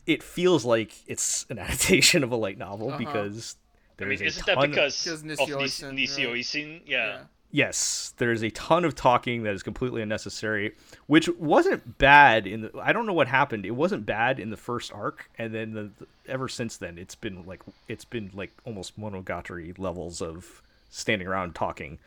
it 0.07 0.23
feels 0.23 0.65
like 0.65 0.93
it's 1.07 1.47
an 1.51 1.59
adaptation 1.61 2.23
of 2.25 2.33
a 2.33 2.37
light 2.37 2.59
novel 2.59 2.89
Uh-huh. 2.89 2.99
because 2.99 3.57
I 4.01 4.05
mean, 4.05 4.13
is 4.15 4.21
a 4.21 4.25
isn't 4.27 4.47
that 4.47 4.55
ton- 4.57 4.71
because 4.71 5.03
Because 5.03 5.21
of 5.21 5.27
Nis- 5.27 5.41
Nisio-Isin, 5.41 5.93
Nisio 5.95 6.27
right? 6.33 6.37
Isin? 6.37 6.81
Yeah. 6.87 7.07
Yeah. 7.07 7.19
Yes, 7.53 8.13
there's 8.19 8.43
a 8.43 8.51
ton 8.51 8.85
of 8.85 8.95
talking 8.95 9.45
that 9.45 9.55
is 9.55 9.63
completely 9.63 10.03
unnecessary, 10.03 10.75
which 11.07 11.29
wasn't 11.39 11.97
bad 11.97 12.47
in 12.47 12.63
the. 12.63 12.71
I 12.83 12.93
don't 12.93 13.07
know 13.07 13.13
what 13.15 13.29
happened. 13.29 13.65
It 13.65 13.71
wasn't 13.71 14.05
bad 14.05 14.39
in 14.41 14.51
the 14.51 14.57
first 14.57 14.93
arc, 14.93 15.31
and 15.39 15.55
then 15.55 15.73
the, 15.73 15.91
the- 15.99 16.07
ever 16.29 16.49
since 16.49 16.77
then, 16.77 16.99
it's 16.99 17.15
been 17.15 17.47
like 17.47 17.63
it's 17.89 18.05
been 18.05 18.31
like 18.35 18.51
almost 18.65 18.99
monogatari 19.01 19.79
levels 19.79 20.21
of 20.21 20.61
standing 20.91 21.27
around 21.29 21.55
talking. 21.55 21.99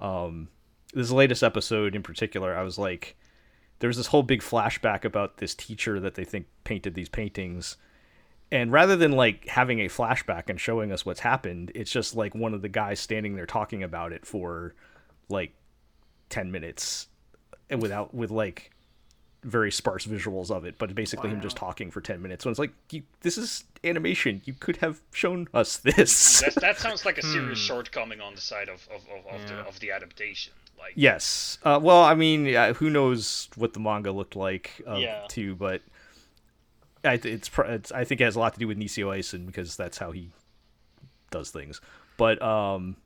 Um, 0.00 0.48
this 0.92 1.10
latest 1.10 1.42
episode 1.42 1.96
in 1.96 2.02
particular, 2.02 2.54
I 2.54 2.62
was 2.62 2.78
like, 2.78 3.16
there 3.78 3.88
was 3.88 3.96
this 3.96 4.08
whole 4.08 4.22
big 4.22 4.40
flashback 4.40 5.04
about 5.04 5.38
this 5.38 5.54
teacher 5.54 6.00
that 6.00 6.14
they 6.14 6.24
think 6.24 6.46
painted 6.64 6.94
these 6.94 7.08
paintings, 7.08 7.76
and 8.50 8.70
rather 8.72 8.96
than 8.96 9.12
like 9.12 9.48
having 9.48 9.80
a 9.80 9.88
flashback 9.88 10.48
and 10.48 10.60
showing 10.60 10.92
us 10.92 11.04
what's 11.04 11.20
happened 11.20 11.72
it's 11.74 11.90
just 11.90 12.14
like 12.14 12.34
one 12.34 12.54
of 12.54 12.62
the 12.62 12.68
guys 12.68 13.00
standing 13.00 13.34
there 13.34 13.46
talking 13.46 13.82
about 13.82 14.12
it 14.12 14.24
for 14.24 14.74
like 15.28 15.52
10 16.28 16.50
minutes 16.50 17.08
and 17.68 17.82
without 17.82 18.14
with 18.14 18.30
like 18.30 18.70
very 19.42 19.70
sparse 19.70 20.06
visuals 20.06 20.50
of 20.50 20.64
it 20.64 20.78
but 20.78 20.94
basically 20.94 21.28
him 21.28 21.40
just 21.40 21.56
talking 21.56 21.90
for 21.90 22.00
10 22.00 22.22
minutes. 22.22 22.42
So 22.44 22.50
it's 22.50 22.58
like 22.58 22.72
you, 22.90 23.02
this 23.20 23.36
is 23.36 23.64
animation. 23.84 24.40
You 24.46 24.54
could 24.54 24.78
have 24.78 25.02
shown 25.12 25.48
us 25.52 25.76
this. 25.76 26.40
That, 26.40 26.54
that 26.56 26.78
sounds 26.78 27.04
like 27.04 27.18
a 27.18 27.22
serious 27.22 27.58
hmm. 27.58 27.66
shortcoming 27.66 28.20
on 28.20 28.34
the 28.34 28.40
side 28.40 28.68
of 28.68 28.88
of, 28.88 29.02
of, 29.10 29.40
of, 29.40 29.48
the, 29.48 29.54
of 29.56 29.80
the 29.80 29.90
adaptation. 29.90 30.52
Like, 30.84 30.92
yes 30.96 31.58
uh, 31.64 31.80
well 31.82 32.02
i 32.02 32.14
mean 32.14 32.44
yeah, 32.44 32.74
who 32.74 32.90
knows 32.90 33.48
what 33.56 33.72
the 33.72 33.80
manga 33.80 34.12
looked 34.12 34.36
like 34.36 34.82
uh, 34.86 34.96
Yeah. 34.96 35.24
too 35.28 35.54
but 35.54 35.80
I, 37.02 37.16
th- 37.16 37.34
it's, 37.34 37.48
pr- 37.48 37.62
it's 37.62 37.90
i 37.92 38.04
think 38.04 38.20
it 38.20 38.24
has 38.24 38.36
a 38.36 38.38
lot 38.40 38.52
to 38.54 38.60
do 38.60 38.68
with 38.68 38.78
Nisio 38.78 39.16
Isin 39.18 39.46
because 39.46 39.76
that's 39.76 39.96
how 39.98 40.10
he 40.12 40.30
does 41.30 41.50
things 41.50 41.80
but 42.18 42.40
um 42.42 42.96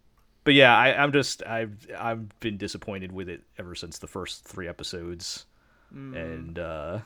but 0.45 0.55
yeah 0.55 0.77
I, 0.77 1.01
i'm 1.03 1.13
just 1.13 1.43
i've 1.47 1.87
i've 1.97 2.41
been 2.41 2.57
disappointed 2.57 3.13
with 3.13 3.29
it 3.29 3.43
ever 3.59 3.75
since 3.75 3.99
the 3.99 4.07
first 4.09 4.45
three 4.45 4.67
episodes 4.69 5.47
and 5.91 6.59
uh 6.59 6.99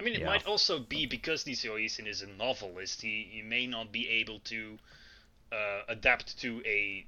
I 0.00 0.02
mean, 0.02 0.14
it 0.14 0.20
Yeah. 0.20 0.26
might 0.26 0.46
also 0.46 0.78
be 0.78 1.04
because 1.04 1.44
Nisio 1.44 1.74
Isin 1.78 2.06
is 2.06 2.22
a 2.22 2.26
novelist. 2.26 3.02
He, 3.02 3.28
he 3.30 3.42
may 3.42 3.66
not 3.66 3.92
be 3.92 4.08
able 4.08 4.38
to 4.44 4.78
uh, 5.52 5.82
adapt 5.88 6.38
to 6.40 6.62
a 6.64 7.04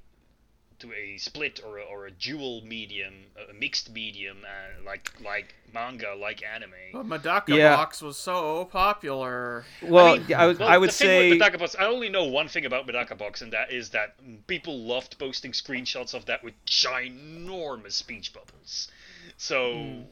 to 0.81 0.93
a 0.93 1.16
split 1.18 1.61
or 1.66 1.79
a, 1.79 1.83
or 1.83 2.07
a 2.07 2.11
dual 2.11 2.62
medium, 2.64 3.14
a 3.51 3.53
mixed 3.53 3.93
medium, 3.93 4.39
uh, 4.45 4.85
like 4.85 5.12
like 5.24 5.55
manga, 5.72 6.14
like 6.14 6.43
anime. 6.45 6.70
But 6.93 7.07
Medaka 7.07 7.57
Yeah. 7.57 7.76
Box 7.76 8.01
was 8.01 8.16
so 8.16 8.66
popular. 8.66 9.64
well 9.83 10.18
mean, 10.18 10.35
I, 10.35 10.47
would 10.47 10.59
Well, 10.59 10.68
I 10.68 10.79
would 10.79 10.91
the 10.91 10.95
thing 10.95 11.07
say 11.07 11.31
with 11.31 11.41
Medaka 11.41 11.59
Box, 11.59 11.76
I 11.79 11.87
only 11.87 12.09
know 12.09 12.24
one 12.24 12.49
thing 12.49 12.64
about 12.64 12.87
Medaka 12.87 13.16
Box, 13.16 13.43
and 13.43 13.53
that 13.53 13.72
is 13.72 13.91
that 13.91 14.14
people 14.47 14.79
loved 14.81 15.18
posting 15.18 15.53
screenshots 15.53 16.14
of 16.14 16.26
that 16.26 16.43
with 16.45 16.55
ginormous 16.66 17.93
speech 17.93 18.33
bubbles. 18.33 18.89
So. 19.37 20.05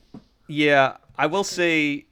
Yeah, 0.49 0.99
I 1.19 1.27
will 1.27 1.43
say 1.43 2.07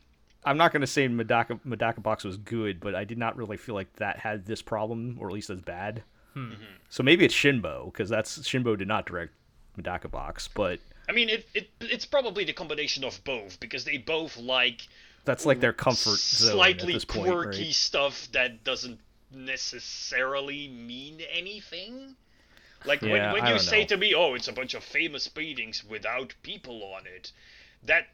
I'm 0.44 0.56
not 0.56 0.72
going 0.72 0.82
to 0.82 0.86
say 0.86 1.08
Madaka 1.08 1.58
Medaka 1.66 2.02
Box 2.02 2.24
was 2.24 2.36
good, 2.36 2.80
but 2.80 2.94
I 2.94 3.04
did 3.04 3.18
not 3.18 3.36
really 3.36 3.56
feel 3.56 3.74
like 3.74 3.92
that 3.94 4.18
had 4.18 4.46
this 4.46 4.62
problem, 4.62 5.16
or 5.18 5.28
at 5.28 5.34
least 5.34 5.50
as 5.50 5.60
bad. 5.60 6.02
Hmm. 6.34 6.52
So 6.88 7.02
maybe 7.02 7.24
it's 7.24 7.34
Shinbo 7.34 7.86
because 7.86 8.08
that's 8.08 8.38
Shinbo 8.40 8.76
did 8.76 8.88
not 8.88 9.06
direct 9.06 9.32
Medaka 9.78 10.10
Box, 10.10 10.48
but 10.48 10.80
I 11.08 11.12
mean, 11.12 11.28
it, 11.28 11.48
it 11.54 11.70
it's 11.80 12.04
probably 12.04 12.44
the 12.44 12.52
combination 12.52 13.04
of 13.04 13.22
both 13.24 13.58
because 13.60 13.84
they 13.84 13.98
both 13.98 14.36
like 14.36 14.86
that's 15.24 15.46
like 15.46 15.60
their 15.60 15.72
comfort 15.72 16.18
zone 16.18 16.50
at 16.50 16.54
slightly 16.54 16.92
this 16.94 17.04
point, 17.04 17.30
quirky 17.30 17.64
right? 17.64 17.74
stuff 17.74 18.28
that 18.32 18.62
doesn't 18.64 18.98
necessarily 19.32 20.68
mean 20.68 21.20
anything. 21.32 22.16
Like 22.84 23.00
Yeah, 23.02 23.32
when, 23.32 23.42
when 23.42 23.52
you 23.52 23.58
say 23.58 23.80
know. 23.80 23.86
to 23.86 23.96
me, 23.96 24.14
"Oh, 24.14 24.34
it's 24.34 24.48
a 24.48 24.52
bunch 24.52 24.74
of 24.74 24.84
famous 24.84 25.26
paintings 25.28 25.82
without 25.84 26.34
people 26.42 26.82
on 26.82 27.06
it," 27.06 27.32
that 27.82 28.08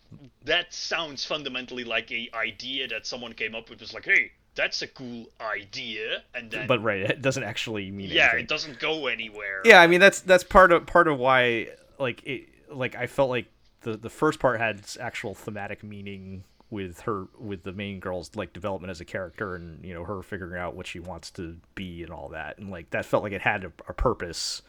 that 0.44 0.72
sounds 0.72 1.24
fundamentally 1.24 1.84
like 1.84 2.10
a 2.12 2.30
idea 2.34 2.86
that 2.88 3.06
someone 3.06 3.32
came 3.32 3.54
up 3.54 3.68
with. 3.68 3.80
Was 3.80 3.92
like, 3.92 4.04
"Hey, 4.04 4.32
that's 4.54 4.82
a 4.82 4.86
cool 4.88 5.26
idea," 5.40 6.22
and 6.34 6.50
then 6.50 6.66
But 6.66 6.82
right, 6.82 7.00
it 7.02 7.22
doesn't 7.22 7.44
actually 7.44 7.90
mean 7.90 8.10
yeah, 8.10 8.24
anything. 8.24 8.40
it 8.40 8.48
doesn't 8.48 8.78
go 8.78 9.06
anywhere. 9.06 9.62
Yeah, 9.64 9.80
I 9.80 9.86
mean 9.86 10.00
that's 10.00 10.20
that's 10.20 10.44
part 10.44 10.72
of 10.72 10.86
part 10.86 11.08
of 11.08 11.18
why 11.18 11.68
like 11.98 12.22
it 12.24 12.48
like 12.70 12.94
I 12.96 13.06
felt 13.06 13.30
like 13.30 13.46
the 13.82 13.96
the 13.96 14.10
first 14.10 14.38
part 14.40 14.60
had 14.60 14.82
actual 15.00 15.34
thematic 15.34 15.82
meaning 15.82 16.44
with 16.70 17.00
her 17.00 17.26
with 17.38 17.64
the 17.64 17.72
main 17.72 17.98
girl's 17.98 18.30
like 18.36 18.52
development 18.52 18.90
as 18.92 19.00
a 19.00 19.04
character 19.04 19.56
and 19.56 19.84
you 19.84 19.92
know 19.92 20.04
her 20.04 20.22
figuring 20.22 20.60
out 20.60 20.76
what 20.76 20.86
she 20.86 21.00
wants 21.00 21.30
to 21.32 21.56
be 21.74 22.02
and 22.04 22.12
all 22.12 22.28
that 22.28 22.58
and 22.58 22.70
like 22.70 22.88
that 22.90 23.04
felt 23.04 23.24
like 23.24 23.32
it 23.32 23.40
had 23.40 23.64
a, 23.64 23.72
a 23.88 23.92
purpose 23.92 24.62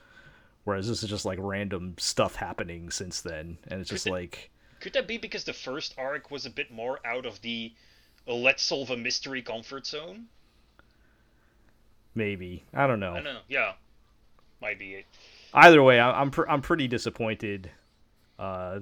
whereas 0.64 0.88
this 0.88 1.04
is 1.04 1.10
just 1.10 1.26
like 1.26 1.38
random 1.40 1.94
stuff 2.00 2.36
happening 2.38 2.90
since 2.90 3.22
then 3.22 3.56
and 3.68 3.80
it's 3.82 3.90
just 3.90 4.08
it- 4.08 4.12
like 4.12 4.50
Could 4.80 4.94
that 4.94 5.08
be 5.08 5.20
because 5.20 5.44
the 5.44 5.54
first 5.54 5.94
arc 5.96 6.32
was 6.32 6.48
a 6.48 6.50
bit 6.50 6.72
more 6.72 7.00
out 7.06 7.28
of 7.28 7.40
the 7.44 7.72
uh, 8.28 8.34
let's 8.34 8.64
solve 8.64 8.90
a 8.92 8.98
mystery 8.98 9.42
comfort 9.42 9.86
zone? 9.88 10.26
maybe 12.14 12.64
I 12.74 12.88
don't 12.88 13.00
know 13.00 13.12
I 13.14 13.16
don't 13.22 13.24
know. 13.26 13.40
Yeah, 13.48 13.74
might 14.62 14.78
be 14.78 14.96
it. 14.96 15.06
either 15.54 15.82
way 15.82 16.00
I, 16.00 16.20
I'm 16.20 16.30
pr- 16.32 16.48
I'm 16.50 16.62
pretty 16.62 16.88
disappointed 16.88 17.72
uh 18.38 18.80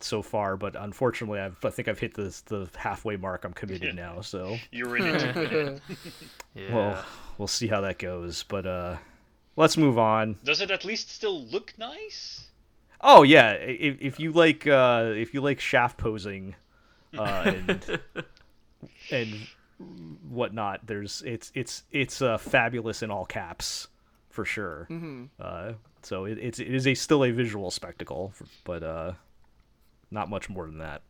so 0.00 0.22
far 0.22 0.56
but 0.56 0.74
unfortunately 0.76 1.40
I've, 1.40 1.62
I 1.64 1.70
think 1.70 1.88
I've 1.88 1.98
hit 1.98 2.14
the 2.14 2.34
the 2.46 2.68
halfway 2.76 3.16
mark 3.16 3.44
I'm 3.44 3.52
committed 3.52 3.94
now 3.96 4.20
so 4.22 4.56
You're 4.70 4.96
in 4.96 5.04
it. 5.14 5.82
Yeah. 6.54 6.74
Well, 6.74 7.04
we'll 7.38 7.48
see 7.48 7.66
how 7.66 7.80
that 7.82 7.98
goes, 7.98 8.44
but 8.44 8.66
uh 8.66 8.96
let's 9.56 9.76
move 9.76 9.98
on. 9.98 10.36
Does 10.44 10.60
it 10.60 10.70
at 10.70 10.84
least 10.84 11.10
still 11.10 11.44
look 11.46 11.74
nice? 11.78 12.48
Oh 13.00 13.22
yeah, 13.24 13.52
if, 13.52 13.98
if 14.00 14.20
you 14.20 14.32
like 14.32 14.66
uh 14.66 15.12
if 15.14 15.34
you 15.34 15.40
like 15.42 15.60
shaft 15.60 15.98
posing 15.98 16.54
uh 17.18 17.42
and 17.46 18.00
and 19.10 19.46
whatnot, 20.28 20.86
there's 20.86 21.22
it's 21.26 21.50
it's 21.54 21.82
it's 21.90 22.22
uh 22.22 22.38
fabulous 22.38 23.02
in 23.02 23.10
all 23.10 23.24
caps 23.24 23.88
for 24.30 24.44
sure. 24.44 24.88
Uh 25.40 25.72
so 26.02 26.24
it, 26.26 26.38
it's 26.38 26.58
it 26.58 26.72
is 26.74 26.86
a 26.86 26.94
still 26.94 27.24
a 27.24 27.30
visual 27.30 27.70
spectacle, 27.70 28.32
but 28.64 28.82
uh 28.82 29.12
not 30.10 30.28
much 30.30 30.48
more 30.48 30.66
than 30.66 30.78
that. 30.78 31.02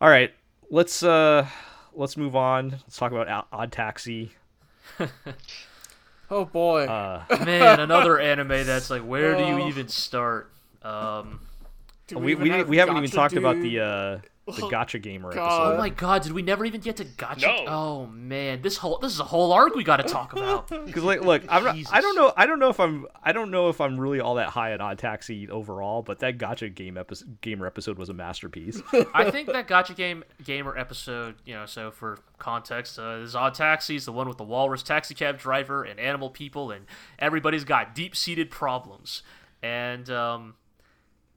All 0.00 0.08
right, 0.08 0.32
let's 0.70 1.02
uh 1.02 1.46
let's 1.94 2.16
move 2.16 2.34
on. 2.36 2.70
Let's 2.70 2.96
talk 2.96 3.12
about 3.12 3.46
Odd 3.52 3.72
Taxi. 3.72 4.32
Oh 6.30 6.44
boy. 6.44 6.86
Uh 6.86 7.24
Man, 7.44 7.78
another 7.80 8.18
anime 8.18 8.48
that's 8.66 8.90
like, 8.90 9.02
where 9.02 9.36
do 9.36 9.44
Oh. 9.44 9.56
you 9.58 9.68
even 9.68 9.86
start? 9.88 10.50
Um, 10.82 11.40
Do 12.08 12.18
we 12.18 12.32
even 12.32 12.42
we, 12.44 12.50
have 12.50 12.68
we 12.68 12.76
haven't 12.78 12.96
even 12.96 13.10
Gacha 13.10 13.14
talked 13.14 13.36
about 13.36 13.60
the 13.60 13.80
uh 13.80 14.18
the 14.46 14.62
gacha 14.62 15.02
gamer 15.02 15.32
God. 15.32 15.44
episode. 15.44 15.74
Oh 15.74 15.78
my 15.78 15.88
god, 15.88 16.22
did 16.22 16.32
we 16.32 16.42
never 16.42 16.64
even 16.64 16.80
get 16.80 16.96
to 16.98 17.04
gacha? 17.04 17.42
No. 17.42 17.64
Oh 17.66 18.06
man, 18.06 18.62
this 18.62 18.76
whole 18.76 18.98
this 18.98 19.12
is 19.12 19.18
a 19.18 19.24
whole 19.24 19.52
arc 19.52 19.74
we 19.74 19.82
got 19.82 19.96
to 19.96 20.04
talk 20.04 20.32
about. 20.32 20.70
Because 20.86 21.02
like, 21.02 21.22
look, 21.22 21.42
I'm 21.48 21.64
not, 21.64 21.76
I 21.90 22.00
don't 22.00 22.14
know. 22.14 22.32
I 22.36 22.46
don't 22.46 22.58
know 22.60 22.68
if 22.68 22.78
I'm. 22.78 23.06
I 23.22 23.32
don't 23.32 23.50
know 23.50 23.68
if 23.70 23.80
I'm 23.80 23.98
really 23.98 24.20
all 24.20 24.36
that 24.36 24.50
high 24.50 24.72
on 24.72 24.80
Odd 24.80 24.98
Taxi 24.98 25.48
overall. 25.48 26.02
But 26.02 26.20
that 26.20 26.38
gacha 26.38 26.72
game 26.72 26.96
episode, 26.96 27.40
gamer 27.40 27.66
episode 27.66 27.98
was 27.98 28.08
a 28.08 28.14
masterpiece. 28.14 28.80
I 29.14 29.30
think 29.30 29.48
that 29.48 29.66
gacha 29.66 29.96
game 29.96 30.22
gamer 30.44 30.76
episode, 30.78 31.36
you 31.44 31.54
know, 31.54 31.66
so 31.66 31.90
for 31.90 32.18
context, 32.38 32.98
uh, 32.98 33.18
this 33.18 33.34
Odd 33.34 33.54
Taxi 33.54 33.96
is 33.96 34.04
the 34.04 34.12
one 34.12 34.28
with 34.28 34.38
the 34.38 34.44
walrus 34.44 34.82
taxi 34.82 35.14
cab 35.14 35.38
driver 35.38 35.82
and 35.82 35.98
animal 35.98 36.30
people, 36.30 36.70
and 36.70 36.86
everybody's 37.18 37.64
got 37.64 37.94
deep 37.94 38.14
seated 38.14 38.50
problems. 38.50 39.22
And 39.62 40.08
um, 40.10 40.54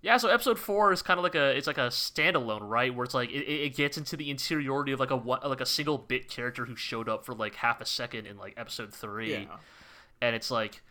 yeah, 0.01 0.17
so 0.17 0.29
episode 0.29 0.57
four 0.57 0.93
is 0.93 1.01
kind 1.01 1.17
of 1.17 1.23
like 1.23 1.35
a 1.35 1.55
it's 1.57 1.67
like 1.67 1.77
a 1.77 1.87
standalone, 1.89 2.61
right? 2.61 2.93
Where 2.93 3.03
it's 3.03 3.13
like 3.13 3.31
it, 3.31 3.45
it 3.49 3.75
gets 3.75 3.97
into 3.97 4.15
the 4.15 4.29
interiority 4.29 4.91
of 4.91 4.99
like 4.99 5.11
a 5.11 5.15
one, 5.17 5.39
like 5.43 5.61
a 5.61 5.65
single 5.65 5.97
bit 5.97 6.29
character 6.29 6.65
who 6.65 6.75
showed 6.75 7.09
up 7.09 7.25
for 7.25 7.33
like 7.33 7.55
half 7.55 7.81
a 7.81 7.85
second 7.85 8.25
in 8.25 8.37
like 8.37 8.53
episode 8.57 8.93
three 8.93 9.31
Yeah. 9.33 9.57
and 10.21 10.35
it's 10.35 10.49
like 10.49 10.81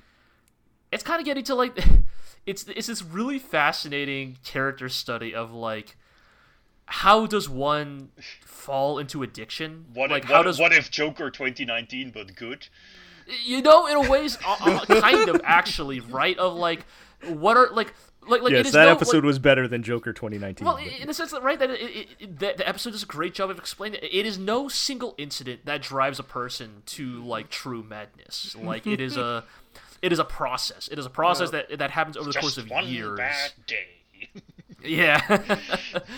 it's 0.92 1.02
kind 1.02 1.20
of 1.20 1.24
getting 1.24 1.44
to 1.44 1.54
like 1.54 1.78
it's 2.46 2.64
it's 2.68 2.86
this 2.86 3.02
really 3.02 3.38
fascinating 3.38 4.36
character 4.44 4.88
study 4.88 5.34
of 5.34 5.52
like 5.52 5.96
how 6.86 7.26
does 7.26 7.48
one 7.48 8.08
fall 8.40 8.98
into 8.98 9.22
addiction 9.22 9.84
What, 9.92 10.10
like 10.10 10.24
if, 10.24 10.28
how 10.30 10.38
what, 10.38 10.42
does 10.44 10.58
what 10.58 10.72
if 10.72 10.90
Joker 10.90 11.30
2019 11.30 12.10
but 12.10 12.34
good? 12.34 12.68
you 13.44 13.60
know 13.60 13.86
in 13.86 13.96
a 14.06 14.10
ways 14.10 14.38
uh, 14.46 14.56
uh, 14.60 15.00
kind 15.00 15.28
of 15.28 15.40
actually 15.44 16.00
right 16.00 16.38
of 16.38 16.54
like 16.54 16.86
what 17.26 17.56
are 17.58 17.68
like 17.72 17.92
like 18.28 18.42
like 18.42 18.52
yes, 18.52 18.66
is 18.66 18.72
that 18.72 18.84
no, 18.86 18.92
episode 18.92 19.16
like, 19.16 19.24
was 19.24 19.38
better 19.38 19.66
than 19.66 19.82
Joker 19.82 20.12
2019. 20.12 20.64
well, 20.64 20.76
but- 20.76 20.86
in 21.00 21.06
the 21.06 21.14
sense 21.14 21.30
that 21.30 21.42
right 21.42 21.58
that 21.58 21.70
it, 21.70 21.80
it, 21.80 22.08
it, 22.18 22.38
that 22.38 22.56
the 22.58 22.68
episode 22.68 22.90
does 22.90 23.02
a 23.02 23.06
great 23.06 23.34
job 23.34 23.50
of 23.50 23.58
explaining 23.58 24.00
it. 24.02 24.08
It 24.12 24.26
is 24.26 24.38
no 24.38 24.68
single 24.68 25.14
incident 25.18 25.64
that 25.66 25.82
drives 25.82 26.18
a 26.18 26.22
person 26.22 26.82
to 26.86 27.22
like 27.24 27.50
true 27.50 27.82
madness. 27.82 28.56
Like 28.60 28.86
it 28.86 29.00
is 29.00 29.16
a, 29.16 29.44
it 30.02 30.12
is 30.12 30.18
a 30.18 30.24
process. 30.24 30.88
It 30.88 30.98
is 30.98 31.06
a 31.06 31.10
process 31.10 31.50
that 31.50 31.78
that 31.78 31.90
happens 31.90 32.16
over 32.16 32.32
the 32.32 32.38
course 32.38 32.58
of 32.58 32.70
one 32.70 32.86
years. 32.86 33.18
bad 33.18 33.52
day. 33.66 34.28
Yeah, 34.84 35.42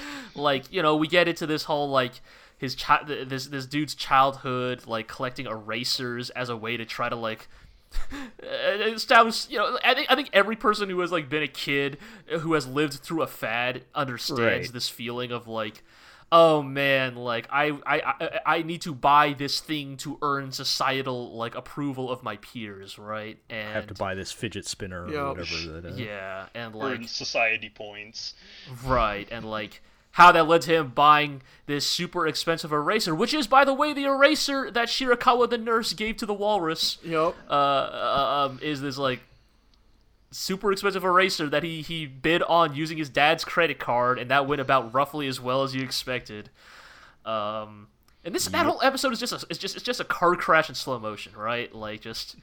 like 0.34 0.70
you 0.70 0.82
know, 0.82 0.96
we 0.96 1.08
get 1.08 1.28
into 1.28 1.46
this 1.46 1.64
whole 1.64 1.88
like 1.88 2.20
his 2.58 2.74
chi- 2.74 3.02
this 3.26 3.46
this 3.46 3.64
dude's 3.64 3.94
childhood, 3.94 4.86
like 4.86 5.08
collecting 5.08 5.46
erasers 5.46 6.28
as 6.30 6.50
a 6.50 6.56
way 6.56 6.76
to 6.76 6.84
try 6.84 7.08
to 7.08 7.16
like 7.16 7.48
establish. 8.43 9.49
You 9.49 9.59
know, 9.59 9.78
I 9.84 9.95
think 9.95 10.07
I 10.11 10.14
think 10.14 10.30
every 10.32 10.57
person 10.57 10.88
who 10.88 11.01
has 11.01 11.12
like 11.12 11.28
been 11.28 11.43
a 11.43 11.49
kid 11.49 11.99
who 12.41 12.55
has 12.55 12.66
lived 12.66 12.95
through 12.95 13.22
a 13.22 13.26
fad 13.26 13.84
understands 13.95 14.41
Right. 14.41 14.72
this 14.72 14.88
feeling 14.88 15.32
of 15.32 15.47
like. 15.49 15.82
Oh 16.32 16.62
man, 16.62 17.16
like 17.16 17.49
I, 17.51 17.70
I 17.84 18.01
I 18.20 18.41
I 18.59 18.62
need 18.62 18.82
to 18.82 18.95
buy 18.95 19.32
this 19.32 19.59
thing 19.59 19.97
to 19.97 20.16
earn 20.22 20.53
societal 20.53 21.34
like 21.36 21.57
approval 21.57 22.09
of 22.09 22.22
my 22.22 22.36
peers, 22.36 23.01
right? 23.01 23.36
And 23.51 23.68
I 23.70 23.72
have 23.72 23.88
to 23.88 23.95
buy 23.95 24.14
this 24.14 24.30
fidget 24.30 24.64
spinner 24.64 25.07
or 25.07 25.11
Yep. 25.11 25.36
whatever. 25.38 25.80
That, 25.80 25.91
uh, 25.91 25.97
yeah, 25.97 26.47
and 26.55 26.72
Earn 26.76 27.01
like 27.01 27.09
society 27.09 27.68
points. 27.68 28.34
Right, 28.84 29.26
and 29.32 29.45
like 29.45 29.82
how 30.12 30.32
that 30.32 30.48
led 30.48 30.62
to 30.62 30.74
him 30.74 30.88
buying 30.88 31.42
this 31.66 31.86
super 31.86 32.26
expensive 32.26 32.72
eraser, 32.72 33.14
which 33.14 33.32
is, 33.32 33.46
by 33.46 33.64
the 33.64 33.74
way, 33.74 33.92
the 33.92 34.04
eraser 34.04 34.70
that 34.70 34.88
Shirakawa 34.88 35.48
the 35.48 35.58
nurse 35.58 35.92
gave 35.92 36.16
to 36.16 36.26
the 36.26 36.34
walrus. 36.34 36.98
Yep. 37.04 37.34
Uh, 37.48 37.52
uh, 37.52 38.48
um, 38.50 38.58
is 38.62 38.80
this 38.80 38.98
like 38.98 39.20
super 40.32 40.72
expensive 40.72 41.04
eraser 41.04 41.48
that 41.48 41.62
he 41.62 41.82
he 41.82 42.06
bid 42.06 42.42
on 42.42 42.74
using 42.74 42.98
his 42.98 43.08
dad's 43.08 43.44
credit 43.44 43.78
card, 43.78 44.18
and 44.18 44.30
that 44.30 44.46
went 44.46 44.61
about 44.61 44.92
roughly 44.92 45.26
as 45.28 45.40
well 45.40 45.62
as 45.62 45.74
you 45.74 45.82
expected. 45.82 46.50
Um, 47.24 47.88
and 48.24 48.34
this 48.34 48.46
that 48.46 48.66
whole 48.66 48.80
episode 48.82 49.12
is 49.12 49.20
just 49.20 49.32
a, 49.32 49.46
it's 49.48 49.58
just 49.58 49.76
it's 49.76 49.84
just 49.84 50.00
a 50.00 50.04
car 50.04 50.34
crash 50.34 50.68
in 50.68 50.74
slow 50.74 50.98
motion, 50.98 51.32
right? 51.36 51.72
Like 51.74 52.00
just 52.00 52.36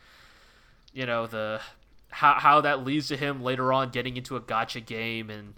you 0.94 1.06
know 1.06 1.28
the 1.28 1.62
how 2.10 2.36
how 2.36 2.62
that 2.62 2.86
leads 2.86 3.10
to 3.10 3.18
him 3.18 3.44
later 3.44 3.74
on 3.74 3.90
getting 3.90 4.16
into 4.18 4.36
a 4.36 4.42
gacha 4.42 4.86
game 4.86 5.30
and 5.30 5.54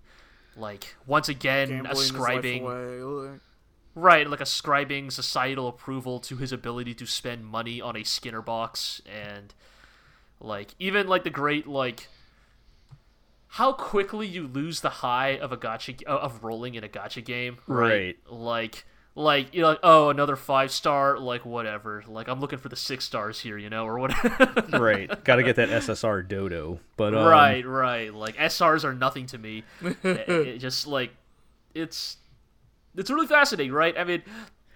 like 0.60 0.96
once 1.08 1.30
again 1.30 1.70
Gambling 1.70 1.92
ascribing 1.92 2.64
like- 2.66 3.40
right 3.96 4.30
like 4.30 4.42
ascribing 4.42 5.10
societal 5.12 5.68
approval 5.68 6.20
to 6.22 6.38
his 6.38 6.52
ability 6.52 6.94
to 6.96 7.06
spend 7.06 7.46
money 7.46 7.82
on 7.82 7.96
a 7.96 8.04
Skinner 8.04 8.42
box 8.42 9.02
and 9.06 9.54
like 10.40 10.76
even 10.80 11.08
like 11.08 11.24
the 11.24 11.30
great 11.30 11.68
like 11.68 12.08
how 13.54 13.74
quickly 13.74 14.28
you 14.28 14.48
lose 14.48 14.82
the 14.82 14.90
high 14.90 15.30
of 15.38 15.52
a 15.52 15.58
gacha 15.58 16.02
uh, 16.08 16.12
of 16.18 16.44
rolling 16.44 16.76
in 16.76 16.84
a 16.84 16.88
gacha 16.88 17.24
game 17.24 17.58
Right. 17.68 18.18
like 18.30 18.86
like 19.20 19.54
you're 19.54 19.68
like 19.68 19.80
oh 19.84 20.10
another 20.10 20.38
five 20.38 20.72
star 20.72 21.20
like 21.20 21.46
whatever 21.46 22.02
like 22.08 22.30
i'm 22.30 22.40
looking 22.40 22.58
for 22.58 22.70
the 22.70 22.76
six 22.78 23.04
stars 23.04 23.38
here 23.42 23.58
you 23.58 23.70
know 23.70 23.86
or 23.86 24.00
whatever 24.00 24.64
right. 24.80 25.24
Got 25.26 25.36
to 25.36 25.44
get 25.44 25.58
that 25.58 25.68
SSR 25.68 26.26
dodo. 26.26 26.80
But 26.96 27.14
um, 27.14 27.28
right 27.28 27.66
right 27.68 28.14
like 28.14 28.38
srs 28.38 28.86
are 28.86 28.94
nothing 28.94 29.26
to 29.28 29.38
me 29.38 29.64
it, 30.04 30.30
it 30.30 30.58
just 30.60 30.88
like 30.88 31.12
it's 31.76 32.16
it's 32.96 33.10
really 33.10 33.28
fascinating 33.28 33.74
right 33.74 33.98
i 33.98 34.06
mean 34.06 34.24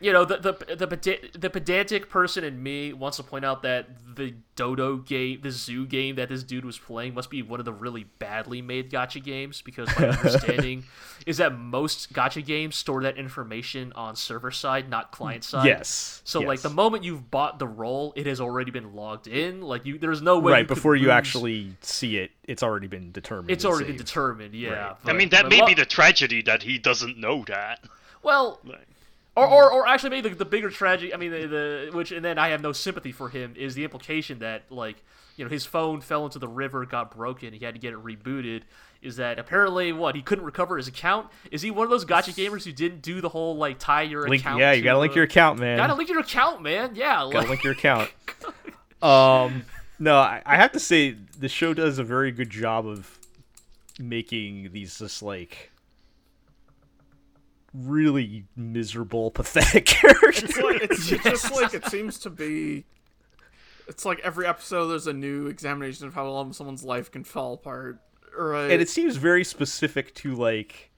you 0.04 0.12
know 0.14 0.26
the 0.26 0.38
the 0.38 0.76
the, 0.76 0.88
peda- 0.88 1.40
the 1.42 1.50
pedantic 1.50 2.10
person 2.10 2.44
in 2.44 2.62
me 2.62 2.94
wants 2.94 3.18
to 3.18 3.24
point 3.24 3.46
out 3.46 3.62
that 3.64 3.88
the 4.16 4.36
dodo 4.56 4.98
game 4.98 5.40
the 5.42 5.50
zoo 5.50 5.86
game 5.88 6.16
that 6.18 6.30
this 6.30 6.44
dude 6.44 6.66
was 6.66 6.78
playing 6.78 7.14
must 7.16 7.30
be 7.32 7.42
one 7.42 7.60
of 7.60 7.66
the 7.66 7.74
really 7.74 8.04
badly 8.20 8.62
made 8.62 8.92
gacha 8.92 9.24
games 9.24 9.62
because 9.64 9.88
my 9.98 10.08
understanding 10.10 10.84
is 11.26 11.38
that 11.38 11.58
most 11.58 12.14
gacha 12.14 12.46
games 12.46 12.76
store 12.76 13.02
that 13.02 13.18
information 13.18 13.92
on 13.96 14.16
server 14.16 14.52
side 14.52 14.90
not 14.90 15.12
client 15.12 15.44
side 15.44 15.66
Yes. 15.66 16.22
so 16.26 16.42
like 16.42 16.62
the 16.62 16.70
moment 16.70 17.04
you've 17.04 17.32
bought 17.32 17.58
the 17.58 17.68
role, 17.68 18.14
it 18.16 18.26
has 18.28 18.42
already 18.42 18.72
been 18.72 18.94
logged 18.96 19.28
in. 19.28 19.62
Like 19.62 19.86
you, 19.86 19.98
there's 19.98 20.22
no 20.22 20.38
way. 20.38 20.52
right 20.52 20.60
you 20.60 20.68
before 20.68 20.96
you 20.96 21.04
lose- 21.04 21.12
actually 21.12 21.76
see 21.82 22.18
it, 22.18 22.32
it's 22.44 22.62
already 22.62 22.88
been 22.88 23.12
determined. 23.12 23.52
It's 23.52 23.64
and 23.64 23.72
already 23.74 23.88
been 23.88 23.98
determined. 23.98 24.54
Yeah. 24.54 24.70
Right. 24.72 24.96
I 25.06 25.14
mean, 25.14 25.30
that 25.30 25.44
but 25.44 25.52
may 25.52 25.62
lo- 25.62 25.68
be 25.68 25.74
the 25.74 25.86
tragedy 25.86 26.42
that 26.44 26.62
he 26.64 26.78
doesn't 26.78 27.18
know 27.18 27.44
that. 27.48 27.80
well, 28.22 28.60
Like, 28.66 28.86
or, 29.36 29.48
or 29.48 29.72
or 29.72 29.88
actually 29.88 30.12
maybe 30.12 30.30
the, 30.30 30.36
the 30.36 30.46
bigger 30.46 30.70
tragedy. 30.70 31.14
I 31.14 31.18
mean, 31.18 31.32
the, 31.32 31.48
the 31.48 31.90
which 31.94 32.12
and 32.12 32.24
then 32.24 32.38
I 32.38 32.50
have 32.50 32.62
no 32.62 32.72
sympathy 32.72 33.12
for 33.12 33.30
him 33.30 33.54
is 33.58 33.76
the 33.76 33.84
implication 33.84 34.40
that 34.40 34.64
like 34.70 35.04
you 35.38 35.44
know 35.46 35.50
his 35.50 35.66
phone 35.66 36.02
fell 36.02 36.26
into 36.26 36.40
the 36.40 36.48
river, 36.48 36.86
got 36.86 37.16
broken, 37.16 37.54
he 37.54 37.64
had 37.64 37.74
to 37.74 37.80
get 37.80 37.94
it 37.94 38.04
rebooted. 38.04 38.62
Is 39.02 39.18
that 39.18 39.38
apparently 39.38 39.92
what 39.92 40.16
he 40.16 40.22
couldn't 40.22 40.46
recover 40.46 40.78
his 40.78 40.88
account? 40.88 41.28
Is 41.52 41.62
he 41.62 41.72
one 41.72 41.84
of 41.84 41.90
those 41.90 42.06
gacha 42.06 42.34
gamers 42.34 42.64
who 42.64 42.72
didn't 42.72 43.02
do 43.02 43.20
the 43.20 43.30
whole 43.30 43.58
like 43.58 43.78
tie 43.78 44.04
your 44.04 44.28
Link, 44.30 44.42
account? 44.42 44.60
yeah, 44.60 44.72
you 44.72 44.82
gotta 44.84 45.00
link 45.00 45.14
your 45.16 45.26
account, 45.26 45.60
man. 45.60 45.78
Gotta 45.78 45.96
link 45.96 46.10
your 46.10 46.20
account, 46.20 46.62
man. 46.62 46.96
Yeah. 46.96 47.16
gotta 47.16 47.40
Like, 47.40 47.50
link 47.50 47.64
your 47.64 47.74
account. 47.74 48.10
um, 49.02 49.66
no, 50.00 50.18
I, 50.18 50.42
I 50.46 50.56
have 50.56 50.72
to 50.74 50.80
say 50.80 51.18
the 51.38 51.50
show 51.50 51.74
does 51.74 52.00
a 52.00 52.04
very 52.04 52.32
good 52.32 52.50
job 52.50 52.88
of 52.88 53.20
making 54.00 54.72
these 54.72 54.98
just 54.98 55.22
like 55.22 55.72
really 57.74 58.46
miserable, 58.56 59.32
pathetic 59.32 59.86
characters. 59.88 60.44
It's 60.44 60.58
like 60.58 60.82
it's 60.84 61.08
just 61.08 61.52
like 61.54 61.74
it 61.74 61.86
seems 61.88 62.20
to 62.20 62.30
be. 62.30 62.86
It's 63.88 64.06
like 64.06 64.20
every 64.20 64.48
episode 64.48 64.88
there's 64.88 65.08
a 65.08 65.14
new 65.14 65.48
examination 65.48 66.08
of 66.08 66.14
how 66.14 66.28
long 66.30 66.54
someone's 66.54 66.84
life 66.84 67.12
can 67.12 67.24
fall 67.24 67.54
apart. 67.54 68.00
Right. 68.36 68.72
and 68.72 68.82
it 68.82 68.90
seems 68.90 69.18
very 69.18 69.44
specific 69.44 70.16
to 70.16 70.34
like 70.34 70.90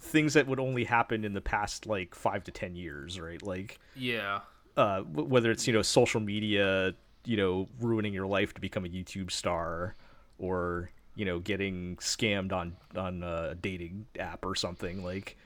things 0.00 0.32
that 0.32 0.46
would 0.46 0.58
only 0.58 0.84
happen 0.84 1.26
in 1.26 1.34
the 1.34 1.40
past 1.40 1.86
like 1.86 2.14
five 2.14 2.44
to 2.44 2.50
ten 2.50 2.74
years, 2.74 3.20
right? 3.20 3.42
Like 3.42 3.78
yeah. 3.96 4.40
uh, 4.76 5.00
whether 5.02 5.50
it's 5.50 5.66
you 5.66 5.72
know 5.72 5.82
social 5.82 6.20
media, 6.20 6.94
you 7.24 7.36
know, 7.36 7.68
ruining 7.80 8.14
your 8.14 8.26
life 8.26 8.54
to 8.54 8.60
become 8.60 8.84
a 8.84 8.88
YouTube 8.88 9.30
star, 9.30 9.94
or 10.38 10.90
you 11.16 11.24
know, 11.24 11.38
getting 11.38 11.96
scammed 11.96 12.52
on 12.52 12.76
on 12.96 13.22
a 13.22 13.54
dating 13.56 14.06
app 14.18 14.44
or 14.44 14.54
something 14.54 15.04
like 15.04 15.36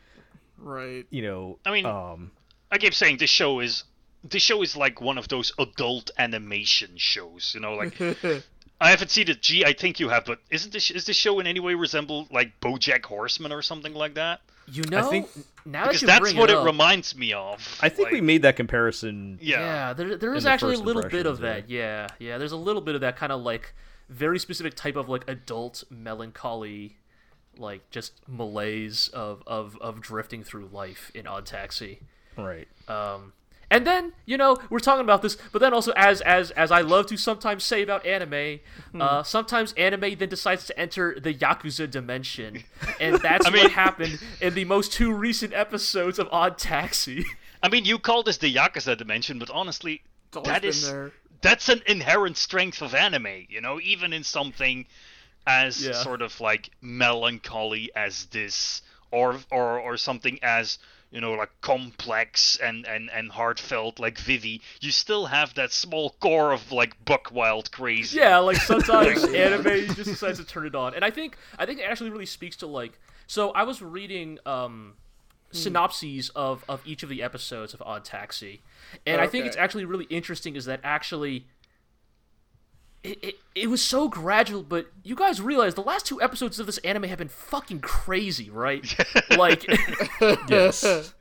right. 0.64 1.06
you 1.10 1.22
know. 1.22 1.58
I 1.64 1.70
mean- 1.72 1.86
um, 1.86 2.30
I 2.70 2.78
keep 2.78 2.94
saying 2.94 3.18
this 3.18 3.30
show 3.30 3.60
is 3.60 3.84
this 4.24 4.42
show 4.42 4.62
is 4.62 4.76
like 4.76 5.00
one 5.00 5.18
of 5.18 5.28
those 5.28 5.52
adult 5.58 6.10
animation 6.18 6.92
shows. 6.96 7.52
You 7.54 7.60
know, 7.60 7.74
like 7.74 8.00
I 8.80 8.90
haven't 8.90 9.10
seen 9.10 9.28
it. 9.28 9.40
Gee, 9.40 9.64
I 9.64 9.72
think 9.72 10.00
you 10.00 10.08
have, 10.08 10.24
but 10.24 10.40
isn't 10.50 10.72
this 10.72 10.90
is 10.90 11.04
this 11.06 11.16
show 11.16 11.38
in 11.40 11.46
any 11.46 11.60
way 11.60 11.74
resemble 11.74 12.26
like 12.30 12.58
BoJack 12.60 13.04
Horseman 13.04 13.52
or 13.52 13.62
something 13.62 13.94
like 13.94 14.14
that? 14.14 14.40
You 14.72 14.82
know, 14.84 14.98
I 14.98 15.02
think- 15.02 15.28
now 15.66 15.86
Because 15.86 16.00
that 16.00 16.02
you 16.02 16.06
that's 16.08 16.20
bring 16.20 16.36
what 16.36 16.50
it, 16.50 16.56
it 16.58 16.64
reminds 16.64 17.16
me 17.16 17.32
of. 17.32 17.78
I 17.80 17.88
think 17.90 18.10
we 18.10 18.20
made 18.20 18.42
that 18.42 18.56
comparison. 18.56 19.38
Yeah. 19.40 19.60
Yeah, 19.60 19.92
there, 19.92 20.16
there 20.16 20.34
is 20.34 20.44
the 20.44 20.50
actually 20.50 20.74
a 20.74 20.78
little 20.78 21.02
bit 21.02 21.26
of 21.26 21.36
impressions, 21.36 21.68
that. 21.68 21.70
Yeah, 21.70 22.08
yeah. 22.18 22.38
There's 22.38 22.52
a 22.52 22.56
little 22.56 22.82
bit 22.82 22.94
of 22.94 23.02
that 23.02 23.16
kind 23.16 23.30
of 23.30 23.42
like 23.42 23.72
very 24.08 24.38
specific 24.38 24.74
type 24.74 24.96
of 24.96 25.08
like 25.08 25.28
adult 25.28 25.84
melancholy, 25.90 26.96
like 27.58 27.88
just 27.90 28.12
malaise 28.28 29.08
of 29.12 29.42
of 29.46 29.76
of 29.80 30.00
drifting 30.00 30.42
through 30.44 30.68
life 30.72 31.10
in 31.14 31.26
Odd 31.26 31.46
Taxi. 31.46 32.00
Right. 32.36 32.68
Um, 32.88 33.32
And 33.70 33.86
then, 33.86 34.12
you 34.26 34.36
know, 34.36 34.56
we're 34.70 34.78
talking 34.78 35.00
about 35.04 35.22
this, 35.22 35.36
but 35.52 35.58
then 35.60 35.72
also 35.72 35.92
as 35.96 36.20
as 36.20 36.50
as 36.52 36.70
I 36.70 36.82
love 36.82 37.06
to 37.06 37.16
sometimes 37.16 37.64
say 37.64 37.82
about 37.82 38.04
anime, 38.06 38.60
uh, 39.00 39.22
sometimes 39.22 39.72
anime 39.74 40.16
then 40.18 40.28
decides 40.28 40.66
to 40.66 40.78
enter 40.78 41.18
the 41.18 41.32
yakuza 41.34 41.90
dimension, 41.90 42.64
and 43.00 43.16
that's 43.22 43.50
mean- 43.50 43.62
what 43.64 43.72
happened 43.72 44.20
in 44.40 44.54
the 44.54 44.64
most 44.64 44.92
two 44.92 45.12
recent 45.12 45.52
episodes 45.54 46.18
of 46.18 46.28
Odd 46.30 46.58
Taxi. 46.58 47.24
I 47.62 47.68
mean, 47.68 47.84
you 47.86 47.98
call 47.98 48.22
this 48.22 48.36
the 48.36 48.54
Yakuza 48.54 48.94
dimension, 48.96 49.38
but 49.38 49.48
honestly, 49.50 50.02
always 50.34 50.46
that 50.48 50.60
been 50.62 50.68
is 50.68 50.86
there. 50.86 51.12
that's 51.40 51.70
an 51.70 51.80
inherent 51.86 52.36
strength 52.36 52.82
of 52.82 52.94
anime. 52.94 53.46
You 53.48 53.60
know, 53.62 53.80
even 53.80 54.12
in 54.12 54.22
something 54.22 54.84
as 55.46 55.84
Yeah. 55.84 55.92
sort 55.92 56.22
of 56.22 56.40
like 56.40 56.70
melancholy 56.80 57.90
as 57.94 58.26
this, 58.26 58.82
or 59.10 59.38
or 59.50 59.78
or 59.78 59.96
something 59.96 60.38
as 60.42 60.78
you 61.10 61.20
know 61.20 61.32
like 61.34 61.50
complex 61.60 62.56
and 62.56 62.86
and 62.86 63.10
and 63.10 63.30
heartfelt 63.30 63.98
like 64.00 64.18
Vivy, 64.18 64.60
you 64.80 64.90
still 64.90 65.26
have 65.26 65.54
that 65.54 65.70
small 65.72 66.10
core 66.20 66.52
of 66.52 66.72
like 66.72 67.04
buck 67.04 67.30
wild 67.30 67.70
crazy. 67.70 68.18
Yeah, 68.18 68.38
like 68.38 68.56
sometimes 68.56 69.22
anime 69.34 69.94
just 69.94 70.10
decides 70.10 70.38
to 70.38 70.44
turn 70.44 70.66
it 70.66 70.74
on, 70.74 70.94
and 70.94 71.04
I 71.04 71.10
think 71.10 71.36
I 71.58 71.66
think 71.66 71.78
it 71.78 71.84
actually 71.84 72.10
really 72.10 72.26
speaks 72.26 72.56
to 72.56 72.66
like. 72.66 72.98
So 73.26 73.50
I 73.52 73.62
was 73.62 73.80
reading 73.80 74.38
um, 74.44 74.94
synopses 75.52 76.30
of 76.30 76.64
of 76.68 76.82
each 76.84 77.02
of 77.02 77.08
the 77.08 77.22
episodes 77.22 77.74
of 77.74 77.82
Odd 77.82 78.04
Taxi, 78.04 78.62
and 79.06 79.20
I 79.20 79.26
think 79.26 79.46
it's 79.46 79.56
actually 79.56 79.84
really 79.84 80.06
interesting 80.06 80.56
is 80.56 80.64
that 80.64 80.80
actually. 80.82 81.46
It, 83.04 83.22
it, 83.22 83.34
it 83.54 83.70
was 83.70 83.82
so 83.82 84.08
gradual, 84.08 84.62
but 84.62 84.86
you 85.02 85.14
guys 85.14 85.40
realize 85.40 85.74
the 85.74 85.82
last 85.82 86.06
two 86.06 86.20
episodes 86.22 86.58
of 86.58 86.64
this 86.66 86.78
anime 86.78 87.04
have 87.04 87.18
been 87.18 87.28
fucking 87.28 87.80
crazy, 87.80 88.48
right? 88.50 88.82
like, 89.36 89.64
Yes. 90.48 91.12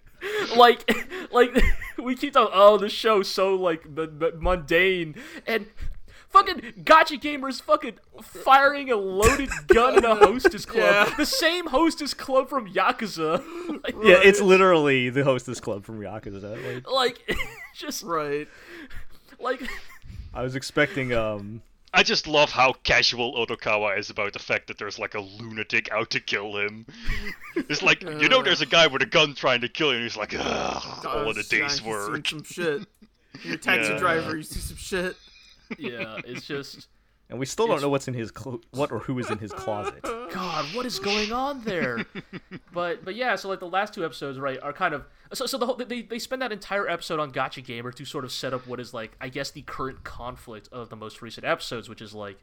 like 0.55 0.89
like 1.33 1.51
we 2.01 2.15
keep 2.15 2.31
talking 2.31 2.53
oh 2.55 2.77
the 2.77 2.87
show's 2.87 3.27
so 3.27 3.55
like 3.55 3.83
m- 3.85 4.19
m- 4.23 4.31
mundane 4.41 5.15
and 5.45 5.67
fucking 6.29 6.61
gacha 6.83 7.19
gamers 7.19 7.61
fucking 7.61 7.99
firing 8.21 8.89
a 8.89 8.95
loaded 8.95 9.49
gun 9.67 9.97
in 9.97 10.05
a 10.05 10.15
hostess 10.25 10.65
club 10.65 11.09
Yeah. 11.09 11.13
the 11.17 11.25
same 11.25 11.67
hostess 11.67 12.13
club 12.13 12.47
from 12.47 12.73
yakuza 12.73 13.43
like, 13.83 13.95
Yeah, 14.01 14.21
it's 14.23 14.39
literally 14.39 15.09
the 15.09 15.25
hostess 15.25 15.59
club 15.59 15.83
from 15.83 15.99
Yakuza. 15.99 16.55
Like, 16.87 16.89
like 16.89 17.37
just 17.75 18.01
Right. 18.03 18.47
like 19.41 19.61
I 20.33 20.41
was 20.41 20.55
expecting 20.55 21.11
um 21.13 21.61
I 21.93 22.01
just 22.03 22.25
love 22.27 22.49
how 22.51 22.73
casual 22.83 23.33
Odokawa 23.35 23.97
is 23.99 24.09
about 24.09 24.33
the 24.33 24.39
fact 24.39 24.67
that 24.67 24.77
there's 24.79 24.97
like 24.97 25.13
a 25.13 25.19
lunatic 25.19 25.91
out 25.91 26.09
to 26.11 26.19
kill 26.19 26.57
him. 26.57 26.85
It's 27.55 27.83
like 27.83 28.01
you 28.01 28.27
know, 28.29 28.41
there's 28.41 28.61
a 28.61 28.65
guy 28.65 28.87
with 28.87 29.01
a 29.03 29.05
gun 29.05 29.35
trying 29.35 29.61
to 29.61 29.69
kill 29.69 29.89
you, 29.91 29.97
and 29.97 30.03
he's 30.03 30.17
like, 30.17 30.33
Ugh, 30.37 31.05
all 31.05 31.29
of 31.29 31.35
the 31.35 31.43
day's 31.43 31.83
work. 31.83 32.27
Some 32.27 32.43
shit. 32.43 32.87
You're 33.43 33.55
a 33.55 33.57
taxi 33.57 33.91
Yeah. 33.91 33.99
driver. 33.99 34.35
You 34.37 34.43
see 34.43 34.59
some 34.59 34.77
shit. 34.77 35.15
yeah 35.77 36.19
it's 36.25 36.45
just 36.45 36.87
and 37.33 37.39
we 37.39 37.47
still 37.47 37.65
don't 37.65 37.77
It's- 37.77 37.81
know 37.81 37.89
what's 37.89 38.07
in 38.07 38.13
his 38.13 38.29
clo- 38.29 38.61
what 38.71 38.91
or 38.91 38.99
who 38.99 39.17
is 39.17 39.31
in 39.31 39.39
his 39.39 39.51
closet. 39.51 40.03
God, 40.31 40.65
what 40.75 40.85
is 40.85 40.99
going 40.99 41.31
on 41.31 41.63
there? 41.63 42.05
but 42.71 43.03
but 43.03 43.15
yeah, 43.15 43.35
so 43.35 43.49
like 43.49 43.59
the 43.59 43.67
last 43.67 43.93
two 43.95 44.05
episodes, 44.05 44.37
right, 44.39 44.59
are 44.61 44.71
kind 44.71 44.93
of 44.93 45.05
so 45.33 45.47
so 45.47 45.57
the 45.57 45.65
whole, 45.65 45.75
they 45.75 46.03
they 46.03 46.19
spend 46.19 46.43
that 46.43 46.51
entire 46.51 46.87
episode 46.87 47.19
on 47.19 47.31
Gacha 47.33 47.65
Gamer 47.65 47.91
to 47.91 48.05
sort 48.05 48.23
of 48.23 48.31
set 48.31 48.53
up 48.53 48.67
what 48.67 48.79
is 48.79 48.93
like 48.93 49.17
I 49.19 49.29
guess 49.29 49.49
the 49.49 49.63
current 49.63 50.03
conflict 50.03 50.69
of 50.71 50.89
the 50.89 50.95
most 50.95 51.23
recent 51.23 51.43
episodes, 51.45 51.89
which 51.89 52.01
is 52.03 52.13
like 52.13 52.37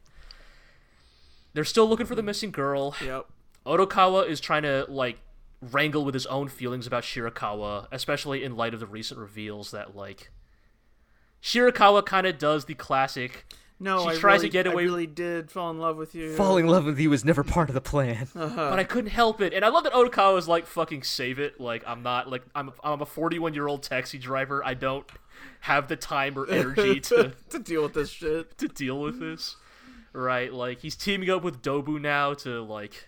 they're 1.53 1.63
still 1.63 1.87
looking 1.87 2.05
for 2.05 2.15
the 2.15 2.23
missing 2.23 2.51
girl. 2.51 2.93
Yep. 3.03 3.27
Odokawa 3.65 4.27
is 4.27 4.41
trying 4.41 4.63
to 4.63 4.85
like 4.89 5.19
wrangle 5.61 6.03
with 6.03 6.15
his 6.15 6.25
own 6.25 6.49
feelings 6.49 6.85
about 6.85 7.03
Shirakawa, 7.03 7.87
especially 7.93 8.43
in 8.43 8.57
light 8.57 8.73
of 8.73 8.81
the 8.81 8.87
recent 8.87 9.19
reveals 9.21 9.71
that 9.71 9.95
like 9.95 10.31
Shirakawa 11.41 12.05
kind 12.05 12.27
of 12.27 12.37
does 12.37 12.65
the 12.65 12.73
classic 12.73 13.45
No, 13.81 14.03
She 14.09 14.15
I 14.15 14.19
tries 14.19 14.41
to 14.41 14.49
get 14.49 14.67
away- 14.67 14.83
I 14.83 14.85
really 14.85 15.07
did 15.07 15.49
fall 15.49 15.71
in 15.71 15.79
love 15.79 15.97
with 15.97 16.13
you. 16.13 16.33
Falling 16.35 16.65
in 16.65 16.71
love 16.71 16.85
with 16.85 16.99
you 16.99 17.09
was 17.09 17.25
never 17.25 17.43
part 17.43 17.67
of 17.67 17.73
the 17.73 17.81
plan. 17.81 18.27
Uh-huh. 18.35 18.69
but 18.69 18.77
I 18.79 18.83
couldn't 18.83 19.09
help 19.09 19.41
it. 19.41 19.53
And 19.53 19.65
I 19.65 19.69
love 19.69 19.83
that 19.85 19.93
Odokawa 19.93 20.37
is 20.37 20.47
like, 20.47 20.67
fucking 20.67 21.01
save 21.03 21.39
it. 21.39 21.59
Like, 21.59 21.83
I'm 21.87 22.03
not, 22.03 22.29
like, 22.29 22.43
I'm, 22.53 22.71
I'm 22.83 23.01
a 23.01 23.05
41 23.07 23.53
year 23.55 23.67
old 23.67 23.81
taxi 23.81 24.17
driver. 24.19 24.63
I 24.63 24.75
don't 24.75 25.05
have 25.61 25.87
the 25.87 25.95
time 25.95 26.37
or 26.37 26.47
energy 26.47 26.99
to, 27.09 27.33
to 27.49 27.57
deal 27.59 27.81
with 27.81 27.93
this 27.93 28.09
shit. 28.11 28.55
to 28.59 28.67
deal 28.67 28.99
with 29.01 29.19
this. 29.19 29.55
Right? 30.13 30.53
Like, 30.53 30.81
he's 30.81 30.95
teaming 30.95 31.29
up 31.31 31.41
with 31.43 31.61
Dobu 31.63 31.99
now 31.99 32.33
to, 32.35 32.61
like, 32.61 33.07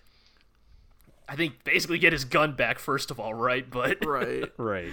I 1.29 1.35
think 1.35 1.63
basically 1.63 1.99
get 1.99 2.13
his 2.13 2.25
gun 2.25 2.53
back, 2.55 2.79
first 2.79 3.11
of 3.11 3.19
all, 3.19 3.33
right? 3.33 3.69
But, 3.69 4.03
Right. 4.05 4.51
Right. 4.57 4.91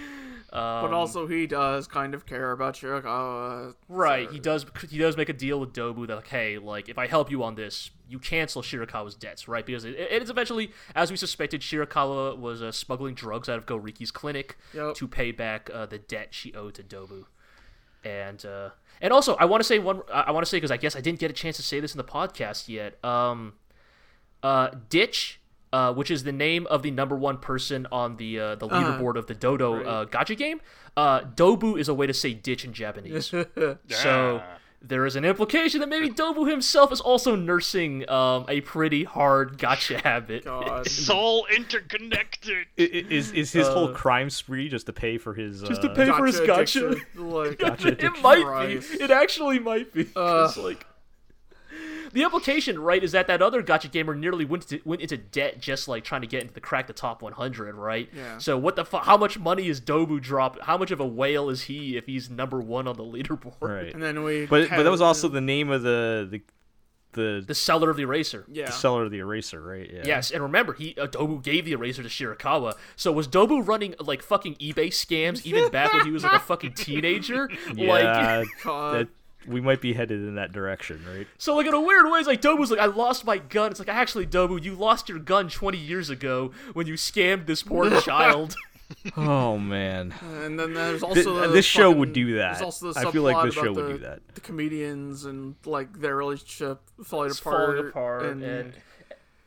But 0.53 0.93
also, 0.93 1.27
he 1.27 1.47
does 1.47 1.87
kind 1.87 2.15
of 2.15 2.27
care 2.27 2.53
about 2.53 2.75
Shirakawa. 2.75 3.75
right, 3.89 4.27
so- 4.29 4.33
he 4.33 4.39
does, 4.41 4.67
he 4.89 4.99
does 4.99 5.17
make 5.17 5.29
a 5.29 5.33
deal 5.33 5.61
with 5.61 5.73
Dobu 5.73 6.07
that, 6.07 6.17
like, 6.17 6.29
hey, 6.29 6.59
like, 6.59 6.89
if 6.89 6.99
I 6.99 7.07
help 7.07 7.31
you 7.31 7.43
on 7.43 7.55
this, 7.55 7.91
you 8.09 8.19
cancel 8.19 8.61
Shirakawa's 8.63 9.15
debts, 9.15 9.47
right? 9.47 9.65
Because 9.65 9.85
it, 9.85 9.95
it 9.95 10.23
is 10.23 10.31
eventually, 10.31 10.73
as 10.95 11.11
we 11.11 11.17
suspected, 11.17 11.61
Shirakawa 11.61 12.37
was 12.39 12.63
uh, 12.63 12.73
smuggling 12.73 13.15
drugs 13.15 13.49
out 13.49 13.59
of 13.59 13.67
Goriki's 13.67 14.11
clinic. 14.11 14.57
Yep. 14.75 14.95
to 14.97 15.07
pay 15.07 15.31
back 15.31 15.71
uh, 15.73 15.87
the 15.87 15.99
debt 15.99 16.29
she 16.31 16.53
owed 16.55 16.75
to 16.75 16.83
Dobu. 16.83 17.27
And 18.05 18.45
uh, 18.47 18.71
and 19.03 19.13
also, 19.13 19.35
I 19.37 19.45
want 19.45 19.61
to 19.63 19.65
say 19.65 19.79
one. 19.79 20.01
I 20.13 20.23
I 20.23 20.31
want 20.31 20.45
to 20.45 20.49
say 20.49 20.57
because 20.57 20.71
I 20.71 20.79
guess 20.79 20.97
I 20.97 21.01
didn't 21.03 21.19
get 21.19 21.31
a 21.31 21.35
chance 21.35 21.57
to 21.57 21.63
say 21.63 21.81
this 21.81 21.93
in 21.93 21.99
the 21.99 22.05
podcast 22.05 22.67
yet. 22.67 23.03
Um, 23.05 23.55
uh, 24.43 24.71
Ditch, 24.89 25.40
uh, 25.73 25.93
which 25.93 26.11
is 26.11 26.25
the 26.25 26.33
name 26.33 26.67
of 26.69 26.83
the 26.83 26.91
number 26.91 27.17
one 27.17 27.39
person 27.39 27.87
on 27.93 28.17
the 28.17 28.39
uh, 28.41 28.55
the 28.57 28.69
leaderboard 28.69 29.17
of 29.17 29.27
the 29.27 29.35
Dodo 29.35 29.83
uh, 29.85 30.05
Gacha 30.07 30.37
game. 30.37 30.61
Uh, 30.97 31.21
Dobu 31.21 31.79
is 31.79 31.89
a 31.89 31.95
way 31.95 32.07
to 32.07 32.15
say 32.15 32.35
ditch 32.35 32.65
in 32.65 32.73
Japanese. 32.73 33.33
So 33.89 34.43
there 34.83 35.05
is 35.05 35.15
an 35.15 35.27
implication 35.27 35.81
that 35.81 35.91
maybe 35.91 36.09
Dobu 36.09 36.49
himself 36.51 36.91
is 36.91 37.03
also 37.03 37.37
nursing 37.37 38.09
um, 38.09 38.47
a 38.49 38.63
pretty 38.63 39.05
hard 39.05 39.59
gacha 39.59 40.01
habit. 40.05 40.45
God. 40.47 40.87
It's 40.87 41.11
all 41.11 41.47
interconnected. 41.55 42.67
I- 42.79 42.83
i- 42.83 43.07
Is 43.11 43.33
is 43.33 43.53
his 43.53 43.69
whole 43.69 43.93
crime 43.93 44.31
spree 44.31 44.69
just 44.69 44.87
to 44.87 44.93
pay 44.93 45.19
for 45.19 45.35
his 45.35 45.63
Just 45.63 45.85
uh, 45.85 45.89
to 45.89 45.95
pay 45.95 46.07
for 46.11 46.25
his 46.27 46.41
Gacha 46.41 46.47
gotcha. 46.47 46.97
Like, 47.23 47.59
Gotcha 47.59 47.89
it 48.07 48.23
might 48.23 48.43
Christ. 48.45 48.99
be. 48.99 49.05
It 49.05 49.11
actually 49.11 49.59
might 49.59 49.93
be. 49.93 50.05
'cause, 50.05 50.57
like, 50.57 50.87
the 52.13 52.23
implication, 52.23 52.79
right, 52.79 53.03
is 53.03 53.13
that 53.13 53.27
that 53.29 53.41
other 53.43 53.63
gacha 53.63 53.91
gamer 53.91 54.15
nearly 54.15 54.45
went 54.45 54.69
to, 54.69 54.81
went 54.85 55.01
into 55.03 55.17
debt 55.17 55.61
just 55.61 55.89
like 55.89 56.05
trying 56.05 56.21
to 56.21 56.27
get 56.27 56.43
into 56.43 56.55
the 56.55 56.61
crack 56.61 56.87
the 56.87 56.93
top 56.93 57.23
100, 57.23 57.75
right? 57.75 58.09
Yeah. 58.15 58.39
So 58.39 58.57
what 58.59 58.77
the 58.77 58.85
fu- 58.85 58.99
How 58.99 59.17
much 59.17 59.39
money 59.39 59.69
is 59.69 59.81
Dobu 59.81 60.21
drop? 60.21 60.61
How 60.63 60.77
much 60.79 60.91
of 60.91 61.01
a 61.01 61.07
whale 61.07 61.51
is 61.51 61.63
he 61.63 61.97
if 61.97 62.07
he's 62.07 62.29
number 62.31 62.61
one 62.61 62.87
on 62.89 62.97
the 62.97 63.05
leaderboard? 63.05 63.55
Right. 63.61 63.93
and 63.95 64.03
then 64.03 64.23
we. 64.23 64.47
But 64.47 64.71
but 64.71 64.83
that 64.83 64.91
was 64.91 65.01
also 65.01 65.29
the 65.29 65.41
name 65.41 65.71
of 65.71 65.83
the 65.83 66.27
the 66.31 66.41
the, 67.13 67.43
The 67.45 67.55
seller 67.57 67.91
of 67.91 67.97
the 67.97 68.05
eraser. 68.05 68.45
Yeah. 68.49 68.67
the 68.67 68.71
seller 68.73 69.05
of 69.05 69.11
the 69.11 69.19
eraser, 69.19 69.61
right? 69.61 69.91
Yeah. 69.93 70.03
Yes, 70.05 70.31
and 70.31 70.45
remember, 70.45 70.75
he 70.75 70.95
uh, 70.97 71.09
Dobu 71.09 71.43
gave 71.43 71.65
the 71.65 71.73
eraser 71.73 72.05
to 72.05 72.09
Shirakawa. 72.09 72.75
So 72.95 73.11
was 73.11 73.27
Dobu 73.27 73.67
running 73.67 73.97
like 73.99 74.23
fucking 74.23 74.55
eBay 74.57 74.91
scams 74.91 75.45
even 75.45 75.71
back 75.73 75.93
when 75.93 76.05
he 76.07 76.13
was 76.13 76.23
like 76.23 76.35
a 76.35 76.39
fucking 76.39 76.75
teenager? 76.75 77.49
Like, 77.71 77.77
Yeah. 78.05 78.45
God. 78.63 78.95
that, 78.95 79.09
we 79.47 79.61
might 79.61 79.81
be 79.81 79.93
headed 79.95 80.21
in 80.21 80.35
that 80.37 80.53
direction, 80.53 81.05
right? 81.09 81.27
So 81.39 81.55
like 81.57 81.67
in 81.67 81.75
a 81.75 81.81
weird 81.81 82.11
way, 82.11 82.19
it's 82.19 82.29
like 82.29 82.43
Dobu's 82.43 82.71
like, 82.71 82.81
I 82.81 82.87
lost 82.87 83.25
my 83.25 83.39
gun. 83.39 83.71
It's 83.71 83.81
like 83.81 83.89
actually, 83.89 84.27
Dobu, 84.27 84.63
you 84.63 84.75
lost 84.75 85.09
your 85.09 85.19
gun 85.19 85.49
20 85.49 85.79
years 85.79 86.11
ago 86.11 86.53
when 86.73 86.87
you 86.87 86.95
scammed 86.95 87.47
this 87.47 87.63
poor 87.63 88.01
child. 88.03 88.57
Oh 89.17 89.57
man. 89.57 90.13
And 90.43 90.59
then 90.59 90.75
there's 90.75 91.01
Th- 91.01 91.17
also 91.27 91.41
the 91.43 91.49
this 91.49 91.65
show 91.65 91.91
would 91.93 92.13
do 92.13 92.37
that. 92.39 92.61
Also 92.61 92.93
the 92.93 93.01
I 93.07 93.11
feel 93.13 93.23
like 93.23 93.45
this 93.45 93.55
show 93.55 93.73
would 93.73 93.85
the, 93.85 93.93
do 93.93 93.99
that. 93.99 94.21
The 94.35 94.41
comedians 94.41 95.25
and 95.25 95.55
like 95.65 96.01
their 96.01 96.17
relationship 96.17 96.81
falling 97.05 97.31
It's 97.31 97.39
apart. 97.41 97.77
falling 97.77 97.89
apart, 97.89 98.23
and, 98.27 98.43
and 98.43 98.73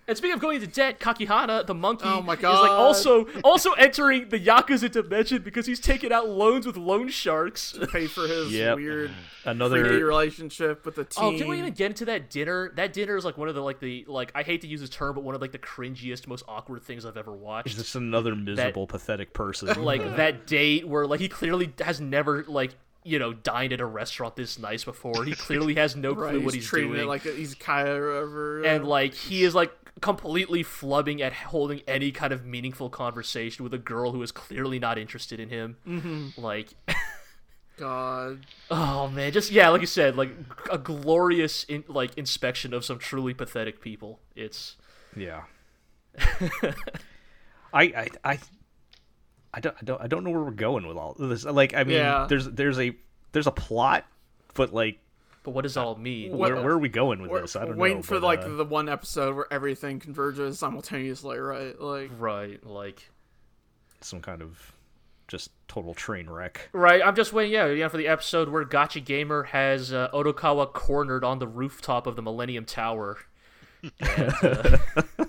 and 0.07 0.17
speaking 0.17 0.34
of 0.35 0.39
going 0.41 0.55
into 0.55 0.67
debt, 0.67 0.99
Kakihana, 0.99 1.65
the 1.65 1.73
monkey, 1.73 2.05
Oh 2.05 2.21
my 2.21 2.35
God. 2.35 2.55
is 2.55 2.59
like 2.61 2.71
also 2.71 3.25
also 3.43 3.71
entering 3.73 4.30
the 4.30 4.39
Yakuza 4.39 4.91
dimension 4.91 5.41
because 5.41 5.65
he's 5.65 5.80
taking 5.80 6.11
out 6.11 6.27
loans 6.30 6.65
with 6.65 6.77
loan 6.77 7.09
sharks. 7.09 7.77
pay 7.91 8.07
for 8.07 8.27
his 8.27 8.51
Yep. 8.53 8.75
weird 8.77 9.09
freaky 9.09 9.21
Another 9.45 9.84
relationship 9.84 10.85
with 10.85 10.95
the 10.95 11.03
team. 11.03 11.23
Oh, 11.23 11.38
can 11.38 11.47
we 11.49 11.59
even 11.59 11.73
get 11.73 11.88
into 11.91 12.05
that 12.05 12.30
dinner? 12.30 12.71
That 12.75 12.93
dinner 12.93 13.17
is 13.17 13.25
like 13.25 13.38
one 13.38 13.49
of 13.49 13.55
the 13.55 13.61
like 13.61 13.80
the 13.80 14.05
like 14.07 14.31
I 14.35 14.43
hate 14.43 14.61
to 14.61 14.67
use 14.67 14.81
this 14.81 14.89
term, 14.89 15.15
but 15.15 15.23
one 15.23 15.35
of 15.35 15.41
like 15.41 15.51
the 15.51 15.59
cringiest, 15.59 16.27
most 16.27 16.43
awkward 16.47 16.84
things 16.84 17.05
I've 17.05 17.17
ever 17.17 17.34
watched. 17.34 17.67
is 17.67 17.75
just 17.75 17.95
another 17.95 18.35
miserable, 18.35 18.88
pathetic 18.88 19.34
person. 19.34 19.84
like 19.84 20.01
that 20.17 20.47
date 20.47 20.88
where 20.88 21.05
like 21.05 21.19
he 21.19 21.27
clearly 21.30 21.73
has 21.81 21.99
never 21.99 22.45
like 22.47 22.71
you 23.03 23.19
know 23.19 23.34
dined 23.34 23.73
at 23.73 23.81
a 23.81 23.85
restaurant 23.85 24.35
this 24.38 24.57
nice 24.57 24.85
before. 24.85 25.25
He 25.25 25.34
clearly 25.34 25.75
has 25.75 25.95
no 25.97 26.13
clue 26.15 26.23
Right, 26.23 26.34
what 26.41 26.53
he's 26.53 26.63
he's 26.69 26.71
doing, 26.71 26.99
it 27.01 27.05
like 27.05 27.25
a, 27.25 27.31
he's 27.34 27.53
Kaya 27.53 27.95
or 28.01 28.07
whatever. 28.13 28.63
and 28.63 28.84
uh, 28.85 28.88
like 28.88 29.13
he 29.13 29.43
is 29.43 29.53
like 29.53 29.71
completely 30.02 30.64
flubbing 30.64 31.22
at 31.22 31.34
holding 31.34 31.82
any 31.88 32.11
kind 32.11 32.34
of 32.34 32.45
meaningful 32.45 32.90
conversation 32.90 33.64
with 33.64 33.74
a 33.74 33.78
girl 33.78 34.11
who 34.11 34.22
is 34.22 34.32
clearly 34.32 34.80
not 34.80 34.98
interested 34.98 35.40
in 35.40 35.49
him. 35.49 35.78
Mm-hmm. 35.88 36.41
Like, 36.41 36.70
God, 37.78 38.45
oh 38.70 39.07
man, 39.07 39.32
just 39.32 39.52
yeah, 39.52 39.70
like 39.70 39.82
you 39.82 39.88
said, 39.88 40.15
like 40.15 40.32
a 40.72 40.78
glorious 40.78 41.64
in, 41.65 41.84
like 41.88 42.18
inspection 42.18 42.74
of 42.74 42.86
some 42.86 42.99
truly 42.99 43.34
pathetic 43.34 43.82
people. 43.82 44.20
It's 44.36 44.76
Yeah. 45.15 45.44
I, 47.74 47.84
I 47.84 48.07
I 48.24 48.40
I 49.56 49.60
don't, 49.60 49.76
I 49.80 49.84
don't, 49.86 50.02
I 50.02 50.07
don't 50.07 50.24
know 50.24 50.32
where 50.32 50.41
we're 50.44 50.52
going 50.52 50.88
with 50.88 50.98
all 50.98 51.15
this. 51.18 51.45
Like, 51.45 51.76
I 51.76 51.84
mean, 51.84 51.98
Yeah. 51.98 52.26
there's, 52.28 52.48
there's 52.49 52.80
a, 52.80 52.95
there's 53.34 53.45
a 53.45 53.52
plot, 53.52 54.03
but 54.56 54.74
like, 54.74 54.98
But 55.44 55.52
what 55.52 55.64
does 55.64 55.76
it 55.76 55.80
all 55.80 55.95
mean? 55.95 56.38
where, 56.38 56.56
where 56.56 56.72
are 56.72 56.78
we 56.78 56.90
going 56.90 57.22
with 57.22 57.41
this? 57.41 57.56
I 57.56 57.65
don't 57.65 57.70
waiting 57.70 57.78
know. 57.78 57.82
Waiting 57.82 58.02
for 58.03 58.15
but, 58.15 58.24
like 58.24 58.40
uh, 58.40 58.56
the 58.56 58.65
one 58.65 58.88
episode 58.88 59.36
where 59.36 59.52
everything 59.52 59.99
converges 59.99 60.57
simultaneously, 60.57 61.38
right? 61.38 61.80
Like, 61.80 62.11
Right, 62.18 62.65
like 62.65 63.11
some 63.99 64.22
kind 64.22 64.41
of 64.41 64.74
just 65.28 65.52
total 65.68 65.94
train 65.94 66.30
wreck. 66.30 66.70
Right, 66.72 67.02
I'm 67.03 67.15
just 67.15 67.34
waiting. 67.34 67.52
Yeah, 67.52 67.68
yeah, 67.68 67.90
for 67.90 67.98
the 67.98 68.07
episode 68.07 68.49
where 68.49 68.64
Gacha 68.64 69.03
Gamer 69.03 69.44
has 69.44 69.91
uh, 69.91 70.10
Odokawa 70.14 70.72
cornered 70.72 71.24
on 71.24 71.40
the 71.40 71.48
rooftop 71.48 72.07
of 72.07 72.15
the 72.15 72.22
Millennium 72.22 72.65
Tower. 72.65 73.18
And, 73.99 74.34
uh, 74.41 74.78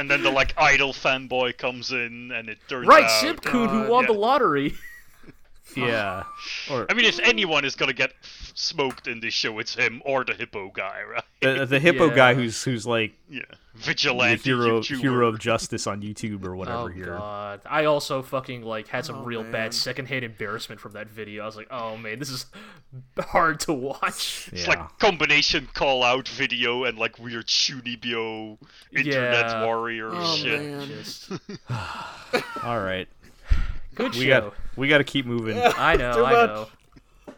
And 0.00 0.10
then 0.10 0.22
the 0.22 0.30
like 0.30 0.54
idol 0.56 0.94
fanboy 0.94 1.58
comes 1.58 1.92
in, 1.92 2.32
and 2.32 2.48
it 2.48 2.58
turns 2.68 2.86
right, 2.86 3.04
out. 3.04 3.10
Simpkun, 3.22 3.68
who 3.68 3.90
won 3.90 4.04
yeah. 4.04 4.06
the 4.06 4.18
lottery. 4.18 4.74
Yeah. 5.76 6.24
Or 6.70 6.86
I 6.90 6.94
mean, 6.94 7.04
if 7.04 7.18
anyone 7.20 7.64
is 7.64 7.74
gonna 7.76 7.92
get 7.92 8.12
smoked 8.54 9.06
in 9.08 9.20
this 9.20 9.34
show, 9.34 9.58
it's 9.58 9.74
him 9.74 10.02
or 10.04 10.24
the 10.24 10.34
hippo 10.34 10.70
guy, 10.70 11.02
right? 11.10 11.24
the, 11.40 11.66
the 11.66 11.78
hippo 11.80 12.10
guy 12.10 12.34
who's 12.34 12.62
who's 12.62 12.86
like 12.86 13.12
Yeah, 13.28 13.42
the 13.74 13.80
vigilante 13.80 14.42
hero 14.42 14.80
YouTuber. 14.80 15.00
hero 15.00 15.28
of 15.28 15.38
justice 15.38 15.86
on 15.86 16.02
YouTube 16.02 16.44
or 16.44 16.54
whatever 16.56 16.78
Oh 16.82 16.86
here. 16.88 17.06
god, 17.06 17.60
I 17.64 17.84
also 17.86 18.22
fucking 18.22 18.62
like 18.62 18.88
had 18.88 19.04
some 19.06 19.16
Oh, 19.20 19.24
real 19.24 19.42
man. 19.42 19.52
bad 19.52 19.74
secondhand 19.74 20.24
embarrassment 20.24 20.80
from 20.80 20.92
that 20.92 21.08
video. 21.08 21.42
I 21.42 21.46
was 21.46 21.56
like, 21.56 21.68
oh 21.70 21.96
man, 21.96 22.18
this 22.18 22.30
is 22.30 22.46
hard 23.18 23.60
to 23.60 23.72
watch. 23.72 24.48
It's 24.52 24.64
Yeah. 24.64 24.68
like 24.70 24.98
combination 24.98 25.68
call 25.74 26.02
out 26.02 26.28
video 26.28 26.84
and 26.84 26.98
like 26.98 27.18
weird 27.18 27.46
chuunibyou 27.46 28.58
internet 28.92 29.46
Yeah. 29.46 29.64
warrior 29.64 30.10
oh 30.12 30.36
shit. 30.36 30.60
man, 30.60 30.88
Just 30.88 31.30
All 32.64 32.80
right. 32.80 33.08
Good 33.94 34.14
We 34.14 34.24
show. 34.26 34.40
got 34.40 34.54
we 34.76 34.88
got 34.88 34.98
to 34.98 35.04
keep 35.04 35.26
moving. 35.26 35.58
I 35.76 35.96
know, 35.96 36.24
I 36.24 36.32
much. 36.32 36.50
know. 36.50 36.66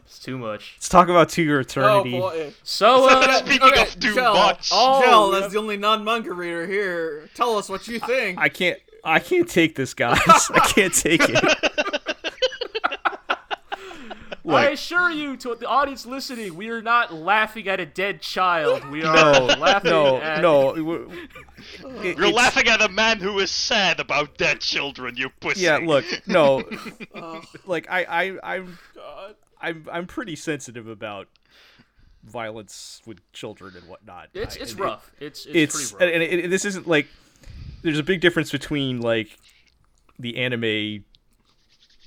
It's 0.05 0.19
too 0.19 0.37
much. 0.37 0.75
Let's 0.77 0.89
talk 0.89 1.09
about 1.09 1.31
To 1.31 1.43
Your 1.43 1.59
oh 1.59 1.61
Eternity. 1.63 2.11
boy. 2.13 2.53
So, 2.65 3.09
uh, 3.09 3.33
Speaking 3.45 3.69
Okay, 3.69 3.83
of 3.83 3.99
too 3.99 4.15
Jill. 4.15 4.35
much, 4.35 4.69
Oh, 4.73 5.03
Jill, 5.03 5.39
yeah. 5.41 5.47
as 5.47 5.53
the 5.53 5.59
only 5.59 5.77
non-manga 5.79 6.33
reader 6.35 6.67
here, 6.67 7.29
tell 7.35 7.57
us 7.57 7.69
what 7.71 7.89
you 7.89 7.99
think. 7.99 8.39
I 8.39 8.49
can't 8.51 8.79
I 9.05 9.19
can't 9.19 9.49
take 9.49 9.75
this, 9.75 9.95
guys. 9.95 10.21
I 10.27 10.61
can't 10.69 10.93
take 10.95 11.23
it. 11.25 11.72
I 14.49 14.71
assure 14.71 15.11
you, 15.11 15.37
to 15.39 15.55
the 15.55 15.67
audience 15.69 16.05
listening, 16.05 16.55
we 16.57 16.69
are 16.71 16.83
not 16.83 17.13
laughing 17.15 17.69
at 17.69 17.79
a 17.81 17.87
dead 17.87 18.21
child. 18.21 18.85
We 18.91 19.05
are 19.05 19.15
no, 19.15 19.47
laughing 19.59 19.91
no, 19.91 20.17
at 20.21 20.43
no. 20.43 20.75
It- 20.75 22.19
you're 22.19 22.33
laughing 22.33 22.67
at 22.69 22.83
a 22.83 22.89
man 22.89 23.19
who 23.21 23.39
is 23.39 23.51
sad 23.51 24.01
about 24.01 24.37
dead 24.37 24.61
children. 24.61 25.17
You 25.17 25.29
pussy. 25.41 25.61
Yeah, 25.63 25.79
look, 25.79 26.05
no. 26.27 26.63
Like 27.67 27.87
I, 27.91 28.05
I, 28.05 28.55
I'm, 28.57 28.79
God. 28.95 29.35
I'm, 29.61 29.89
I'm 29.93 30.07
pretty 30.07 30.35
sensitive 30.35 30.89
about 30.89 31.29
violence 32.25 33.01
with 33.07 33.21
children 33.33 33.75
and 33.77 33.89
whatnot. 33.89 34.29
It's 34.35 34.57
I- 34.57 34.61
it's 34.61 34.73
it- 34.73 34.79
rough. 34.79 35.13
It's 35.21 35.47
it's, 35.47 35.55
it's 35.55 35.93
pretty 35.93 36.05
rough. 36.07 36.15
and, 36.15 36.23
and 36.23 36.41
it, 36.47 36.49
this 36.51 36.65
isn't 36.65 36.87
like 36.89 37.07
there's 37.83 37.99
a 37.99 38.03
big 38.03 38.21
difference 38.21 38.51
between 38.51 39.01
like 39.01 39.39
the 40.19 40.37
anime 40.39 41.05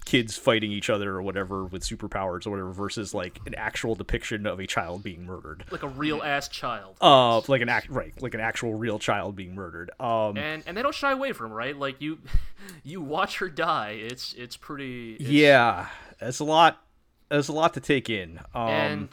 kids 0.05 0.37
fighting 0.37 0.71
each 0.71 0.89
other 0.89 1.15
or 1.15 1.21
whatever 1.23 1.65
with 1.65 1.81
superpowers 1.83 2.45
or 2.45 2.51
whatever 2.51 2.71
versus 2.71 3.13
like 3.13 3.39
an 3.47 3.55
actual 3.55 3.95
depiction 3.95 4.45
of 4.45 4.59
a 4.59 4.67
child 4.67 5.01
being 5.01 5.25
murdered 5.25 5.65
like 5.71 5.81
a 5.81 5.87
real 5.87 6.21
ass 6.21 6.47
child. 6.47 6.95
uh 7.01 7.39
like 7.47 7.61
an 7.61 7.69
act 7.69 7.89
right 7.89 8.13
like 8.21 8.35
an 8.35 8.39
actual 8.39 8.75
real 8.75 8.99
child 8.99 9.35
being 9.35 9.55
murdered 9.55 9.89
um 9.99 10.37
and 10.37 10.63
and 10.67 10.77
they 10.77 10.83
don't 10.83 10.93
shy 10.93 11.11
away 11.11 11.33
from 11.33 11.51
right. 11.51 11.75
Like 11.77 11.99
you, 12.01 12.19
you 12.83 13.01
watch 13.01 13.39
her 13.39 13.49
die. 13.49 13.97
It's 13.99 14.33
it's 14.33 14.55
pretty. 14.55 15.13
It's, 15.15 15.23
yeah 15.29 15.87
that's 16.19 16.39
a 16.39 16.43
lot 16.43 16.81
that's 17.29 17.47
a 17.47 17.53
lot 17.53 17.73
to 17.73 17.79
take 17.79 18.09
in 18.09 18.39
um 18.53 18.69
And 18.69 19.09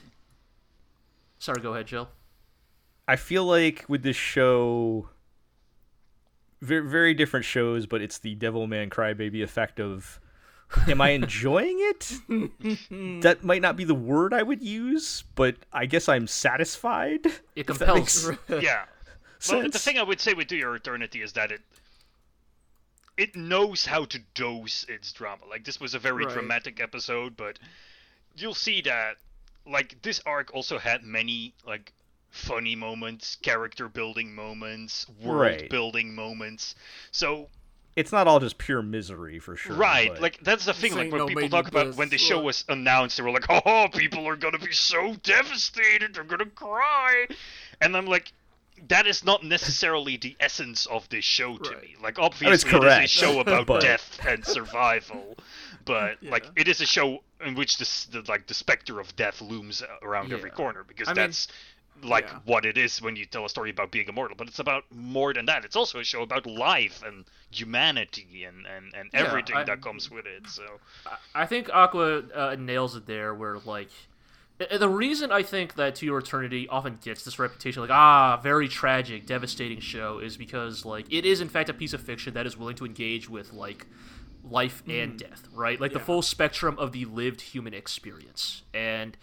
sorry, 1.39 1.63
go 1.63 1.73
ahead, 1.73 1.87
Jill. 1.87 2.09
I 3.09 3.17
feel 3.17 3.45
like 3.45 3.85
with 3.89 4.03
this 4.03 4.17
show, 4.17 5.09
very 6.61 6.89
very 6.89 7.15
different 7.15 7.45
shows, 7.45 7.87
but 7.87 8.01
it's 8.03 8.19
the 8.19 8.37
Devilman 8.37 8.91
Crybaby 8.91 9.43
effect 9.43 9.81
of, 9.81 10.21
am 10.89 11.01
I 11.01 11.11
enjoying 11.11 11.77
it? 11.81 12.13
that 13.23 13.43
might 13.45 13.63
not 13.63 13.77
be 13.77 13.85
the 13.85 13.95
word 13.95 14.33
I 14.35 14.43
would 14.43 14.63
use, 14.63 15.25
but 15.35 15.57
I 15.73 15.87
guess 15.87 16.09
I'm 16.09 16.27
satisfied. 16.27 17.27
It 17.57 17.67
compels. 17.67 18.29
makes 18.29 18.39
yeah. 18.63 18.85
Well, 19.49 19.69
the 19.69 19.79
thing 19.79 19.99
I 19.99 20.03
would 20.03 20.21
say 20.21 20.35
with 20.35 20.49
To 20.49 20.57
Your 20.57 20.77
Eternity 20.77 21.21
is 21.23 21.33
that 21.33 21.51
it 21.51 21.61
it 23.17 23.37
knows 23.37 23.85
how 23.87 24.05
to 24.07 24.19
dose 24.35 24.85
its 24.89 25.13
drama. 25.13 25.45
Like 25.49 25.65
this 25.65 25.81
was 25.81 25.95
a 25.95 25.99
very 25.99 26.25
Right. 26.25 26.33
dramatic 26.33 26.81
episode, 26.81 27.37
but 27.37 27.59
you'll 28.37 28.55
see 28.55 28.81
that 28.83 29.17
like 29.67 30.01
this 30.03 30.21
arc 30.27 30.53
also 30.55 30.79
had 30.79 31.03
many 31.05 31.55
like 31.67 31.93
funny 32.31 32.75
moments, 32.75 33.37
character 33.43 33.89
building 33.89 34.35
moments, 34.35 35.07
world 35.21 35.41
Right. 35.41 35.69
building 35.71 36.15
moments. 36.15 36.75
So 37.11 37.51
It's 37.95 38.11
not 38.13 38.27
all 38.27 38.41
just 38.41 38.57
pure 38.57 38.81
misery 38.83 39.39
for 39.39 39.55
sure. 39.57 39.77
right, 39.77 40.09
but- 40.09 40.23
like 40.23 40.39
that's 40.43 40.65
the 40.65 40.73
thing. 40.73 40.95
Like 40.95 41.11
when 41.13 41.19
no 41.19 41.27
people 41.27 41.49
talk 41.49 41.69
about 41.69 41.85
Bliss. 41.87 41.97
when 41.97 42.09
the 42.09 42.19
show 42.19 42.41
was 42.41 42.65
announced, 42.69 43.17
they 43.19 43.23
were 43.23 43.31
like, 43.31 43.45
"Oh, 43.67 43.89
people 43.93 44.27
are 44.27 44.37
gonna 44.37 44.59
be 44.59 44.73
so 44.73 45.15
devastated. 45.23 46.15
They're 46.15 46.25
gonna 46.25 46.47
cry," 46.47 47.27
and 47.81 47.97
I'm 47.97 48.07
like. 48.07 48.33
That 48.89 49.07
is 49.07 49.25
not 49.25 49.45
necessarily 49.45 50.17
the 50.17 50.35
essence 50.41 50.87
of 50.87 51.09
this 51.09 51.25
show 51.25 51.57
to 51.57 51.71
Right. 51.71 51.83
me. 51.83 51.97
Like, 52.03 52.19
obviously, 52.19 52.49
it 52.49 52.85
is 52.85 53.05
a 53.05 53.07
show 53.07 53.39
about 53.47 53.65
but- 53.69 53.81
death 53.81 54.19
and 54.27 54.45
survival, 54.45 55.37
but 55.85 56.21
like, 56.21 56.47
it 56.57 56.67
is 56.67 56.81
a 56.81 56.87
show 56.87 57.23
in 57.47 57.55
which 57.55 57.79
this, 57.79 58.07
the, 58.07 58.23
like, 58.23 58.49
the 58.49 58.55
specter 58.55 58.99
of 58.99 59.15
death 59.15 59.41
looms 59.41 59.85
around 60.03 60.33
every 60.33 60.51
corner 60.51 60.83
because 60.83 61.07
I 61.07 61.13
mean, 61.13 61.27
that's 61.27 61.47
like 62.03 62.29
yeah. 62.29 62.39
what 62.45 62.65
it 62.65 62.77
is 62.79 63.01
when 63.01 63.17
you 63.17 63.25
tell 63.27 63.45
a 63.45 63.49
story 63.49 63.71
about 63.71 63.91
being 63.93 64.09
immortal. 64.09 64.37
But 64.37 64.49
it's 64.49 64.59
about 64.59 64.85
more 64.95 65.33
than 65.33 65.47
that. 65.47 65.65
It's 65.65 65.77
also 65.77 65.99
a 66.01 66.05
show 66.05 66.23
about 66.23 66.47
life 66.47 67.03
and 67.05 67.25
humanity 67.51 68.45
and 68.45 68.67
and, 68.67 68.93
and 68.95 69.11
Yeah, 69.13 69.21
everything 69.27 69.57
I- 69.57 69.65
that 69.65 69.81
comes 69.81 70.11
with 70.11 70.27
it. 70.27 70.49
So 70.49 70.65
I 71.35 71.47
think 71.47 71.71
Aqua 71.73 72.23
uh, 72.35 72.57
nails 72.59 72.97
it 72.97 73.07
there, 73.07 73.35
where 73.35 73.59
like 73.65 73.91
the 74.59 74.89
reason 74.89 75.33
I 75.33 75.43
think 75.43 75.75
that 75.75 75.97
To 75.97 76.07
Your 76.07 76.19
Eternity 76.19 76.69
often 76.69 76.99
gets 77.03 77.25
this 77.25 77.39
reputation, 77.39 77.83
like 77.83 77.91
ah, 77.91 78.39
very 78.43 78.69
tragic, 78.69 79.27
devastating 79.27 79.81
show, 79.81 80.19
is 80.19 80.37
because 80.37 80.85
like 80.85 81.07
it 81.11 81.25
is 81.25 81.41
in 81.41 81.49
fact 81.49 81.69
a 81.69 81.75
piece 81.75 81.93
of 81.93 82.01
fiction 82.01 82.35
that 82.35 82.47
is 82.47 82.57
willing 82.57 82.77
to 82.77 82.85
engage 82.85 83.29
with 83.29 83.53
like 83.53 83.87
life 84.45 84.83
and 84.89 85.19
death, 85.19 85.49
right? 85.55 85.81
Like 85.81 85.93
the 85.93 86.01
full 86.01 86.23
spectrum 86.23 86.77
of 86.79 86.93
the 86.93 87.05
lived 87.07 87.41
human 87.41 87.75
experience, 87.75 88.63
and 88.75 89.17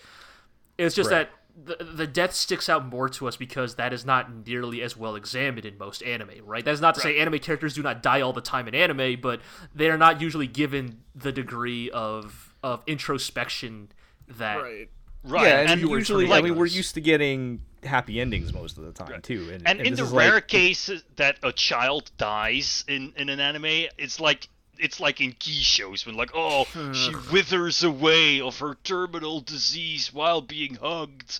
it's 0.77 0.95
just 0.95 1.09
Right. 1.11 1.29
that 1.29 1.38
the, 1.61 1.83
the 1.83 2.07
death 2.07 2.33
sticks 2.33 2.69
out 2.69 2.85
more 2.85 3.09
to 3.09 3.27
us 3.27 3.35
because 3.35 3.75
that 3.75 3.91
is 3.93 4.05
not 4.05 4.45
nearly 4.47 4.81
as 4.81 4.95
well 4.95 5.15
examined 5.15 5.65
in 5.65 5.77
most 5.77 6.01
anime, 6.03 6.29
right? 6.45 6.63
That 6.63 6.71
is 6.71 6.81
not 6.81 6.95
to 6.95 7.01
say 7.01 7.19
anime 7.19 7.39
characters 7.39 7.73
do 7.73 7.81
not 7.83 8.01
die 8.01 8.21
all 8.21 8.33
the 8.33 8.41
time 8.41 8.67
in 8.67 8.75
anime, 8.75 9.19
but 9.21 9.41
they 9.75 9.89
are 9.89 9.97
not 9.97 10.21
usually 10.21 10.47
given 10.47 11.01
the 11.15 11.31
degree 11.31 11.89
of 11.91 12.53
of 12.63 12.83
introspection 12.87 13.89
that 14.27 14.61
Right. 14.61 14.89
right, 15.23 15.47
yeah, 15.47 15.59
and, 15.61 15.81
and 15.81 15.81
usually, 15.89 16.25
I 16.25 16.29
like- 16.29 16.43
mean, 16.43 16.55
we're 16.55 16.65
used 16.65 16.93
to 16.95 17.01
getting 17.01 17.61
happy 17.83 18.19
endings 18.19 18.51
most 18.53 18.77
of 18.77 18.83
the 18.83 18.91
time 18.91 19.21
too. 19.21 19.49
And, 19.53 19.67
and 19.67 19.79
in 19.81 19.93
the 19.95 20.03
is 20.03 20.11
like- 20.11 20.29
rare 20.29 20.41
case 20.41 20.89
that 21.15 21.37
a 21.43 21.51
child 21.51 22.11
dies 22.17 22.83
in 22.87 23.13
in 23.17 23.29
an 23.29 23.39
anime, 23.39 23.87
it's 23.97 24.19
like 24.19 24.47
it's 24.79 24.99
like 24.99 25.19
in 25.21 25.31
key 25.33 25.61
shows 25.61 26.05
when 26.05 26.15
like 26.15 26.31
oh 26.33 26.65
she 26.93 27.13
withers 27.31 27.83
away 27.83 28.41
of 28.41 28.57
her 28.59 28.75
terminal 28.83 29.41
disease 29.41 30.13
while 30.13 30.41
being 30.41 30.75
hugged 30.75 31.39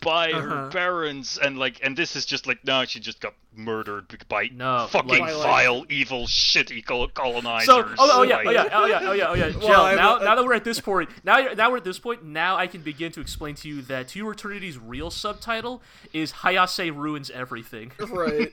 by 0.00 0.32
her 0.32 0.38
Uh-huh. 0.52 0.70
parents 0.70 1.38
and 1.38 1.58
like 1.58 1.80
and 1.82 1.96
this 1.96 2.16
is 2.16 2.24
just 2.26 2.46
like 2.46 2.64
no 2.64 2.84
she 2.84 3.00
just 3.00 3.20
got 3.20 3.34
murdered 3.58 4.24
by 4.28 4.48
No, 4.54 4.86
fucking 4.90 5.08
like- 5.18 5.34
vile 5.34 5.84
evil 5.90 6.26
shitty 6.26 6.84
col- 6.86 7.08
colonizers 7.08 7.66
So, 7.66 7.80
oh, 7.98 8.10
oh 8.20 8.22
yeah, 8.22 8.38
oh, 8.40 8.44
like- 8.44 8.46
oh 8.46 8.50
yeah, 8.50 8.68
oh 8.72 8.86
yeah, 8.86 9.00
oh 9.02 9.12
yeah, 9.12 9.28
oh 9.30 9.34
yeah. 9.34 9.50
Jill, 9.50 9.60
Well, 9.68 9.84
I- 9.84 9.94
now, 9.96 10.18
I- 10.18 10.24
now 10.24 10.34
that 10.36 10.44
we're 10.44 10.54
at 10.54 10.64
this 10.64 10.80
point, 10.80 11.10
now, 11.24 11.38
you're, 11.38 11.54
now 11.54 11.70
we're 11.70 11.78
at 11.78 11.84
this 11.84 11.98
point. 11.98 12.24
Now 12.24 12.56
I 12.56 12.66
can 12.68 12.80
begin 12.82 13.10
to 13.12 13.20
explain 13.20 13.56
to 13.56 13.68
you 13.68 13.82
that 13.82 14.08
To 14.08 14.18
Your 14.18 14.32
Eternity's 14.32 14.78
real 14.78 15.10
subtitle 15.10 15.82
is 16.12 16.32
Hayase 16.32 16.94
ruins 16.96 17.30
everything. 17.30 17.92
Right. 18.08 18.50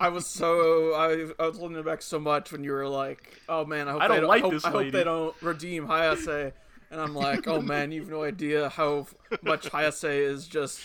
I 0.00 0.08
was 0.08 0.26
so 0.26 0.94
I, 0.94 1.28
I 1.42 1.46
was 1.48 1.58
listening 1.58 1.82
back 1.84 2.02
so 2.02 2.18
much 2.18 2.50
when 2.52 2.64
you 2.64 2.72
were 2.72 2.88
like, 2.88 3.40
"Oh 3.48 3.64
man, 3.64 3.86
I 3.88 3.92
hope 3.92 4.02
I 4.02 4.08
they 4.08 4.14
don't 4.14 4.20
don't 4.22 4.28
like 4.30 4.42
hope, 4.42 4.52
this 4.52 4.64
I 4.64 4.70
hope 4.70 4.78
lady." 4.78 4.90
they 4.90 5.04
don't 5.04 5.34
redeem 5.40 5.86
Hayase." 5.86 6.52
And 6.90 7.00
I'm 7.00 7.14
like, 7.14 7.46
"Oh 7.46 7.60
man, 7.62 7.92
you've 7.92 8.10
no 8.10 8.22
idea 8.24 8.68
how 8.70 9.06
much 9.42 9.70
Hayase 9.70 10.04
is 10.10 10.46
just 10.48 10.80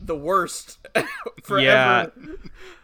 the 0.00 0.16
worst 0.16 0.78
forever. 1.42 1.60
Yeah. 1.60 2.06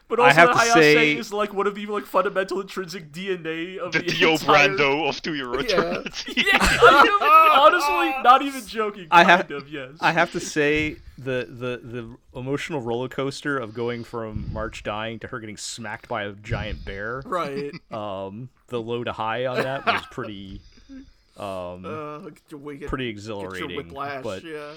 But 0.08 0.20
I 0.20 0.26
also, 0.28 0.34
have 0.40 0.50
to 0.52 0.56
Hayase 0.56 0.72
say- 0.74 1.16
is 1.16 1.32
like 1.32 1.52
one 1.52 1.66
of 1.66 1.74
the 1.74 1.84
like 1.86 2.04
fundamental 2.06 2.60
intrinsic 2.60 3.10
DNA 3.10 3.78
of 3.78 3.90
The 3.92 3.98
the, 3.98 4.04
Dio 4.12 4.30
entire... 4.32 4.68
Brando 4.68 5.08
of 5.08 5.20
To 5.22 5.34
Your 5.34 5.58
Eternity. 5.58 6.34
Yeah, 6.36 6.78
honestly, 7.58 8.22
not 8.22 8.42
even 8.42 8.64
joking. 8.66 9.08
I 9.10 9.24
have- 9.24 9.50
of, 9.50 9.68
yes. 9.68 9.90
I 10.00 10.12
have 10.12 10.30
to 10.32 10.40
say 10.40 10.96
the 11.18 11.46
the 11.50 11.80
the 11.82 12.16
emotional 12.38 12.80
roller 12.82 13.08
coaster 13.08 13.58
of 13.58 13.74
going 13.74 14.04
from 14.04 14.52
March 14.52 14.82
dying 14.84 15.18
to 15.20 15.26
her 15.28 15.40
getting 15.40 15.56
smacked 15.56 16.06
by 16.08 16.24
a 16.24 16.32
giant 16.32 16.84
bear. 16.84 17.22
Right. 17.26 17.72
Um, 17.90 18.48
the 18.68 18.80
low 18.80 19.02
to 19.02 19.12
high 19.12 19.46
on 19.46 19.56
that 19.62 19.86
was 19.86 20.02
pretty 20.12 20.60
um 21.36 21.84
Uh, 21.84 22.18
get 22.30 22.42
your 22.50 22.60
wicked, 22.60 22.88
pretty 22.88 23.06
get 23.06 23.10
exhilarating. 23.10 23.70
your 23.70 23.82
whiplash. 23.82 24.22
But 24.22 24.44
yeah. 24.44 24.70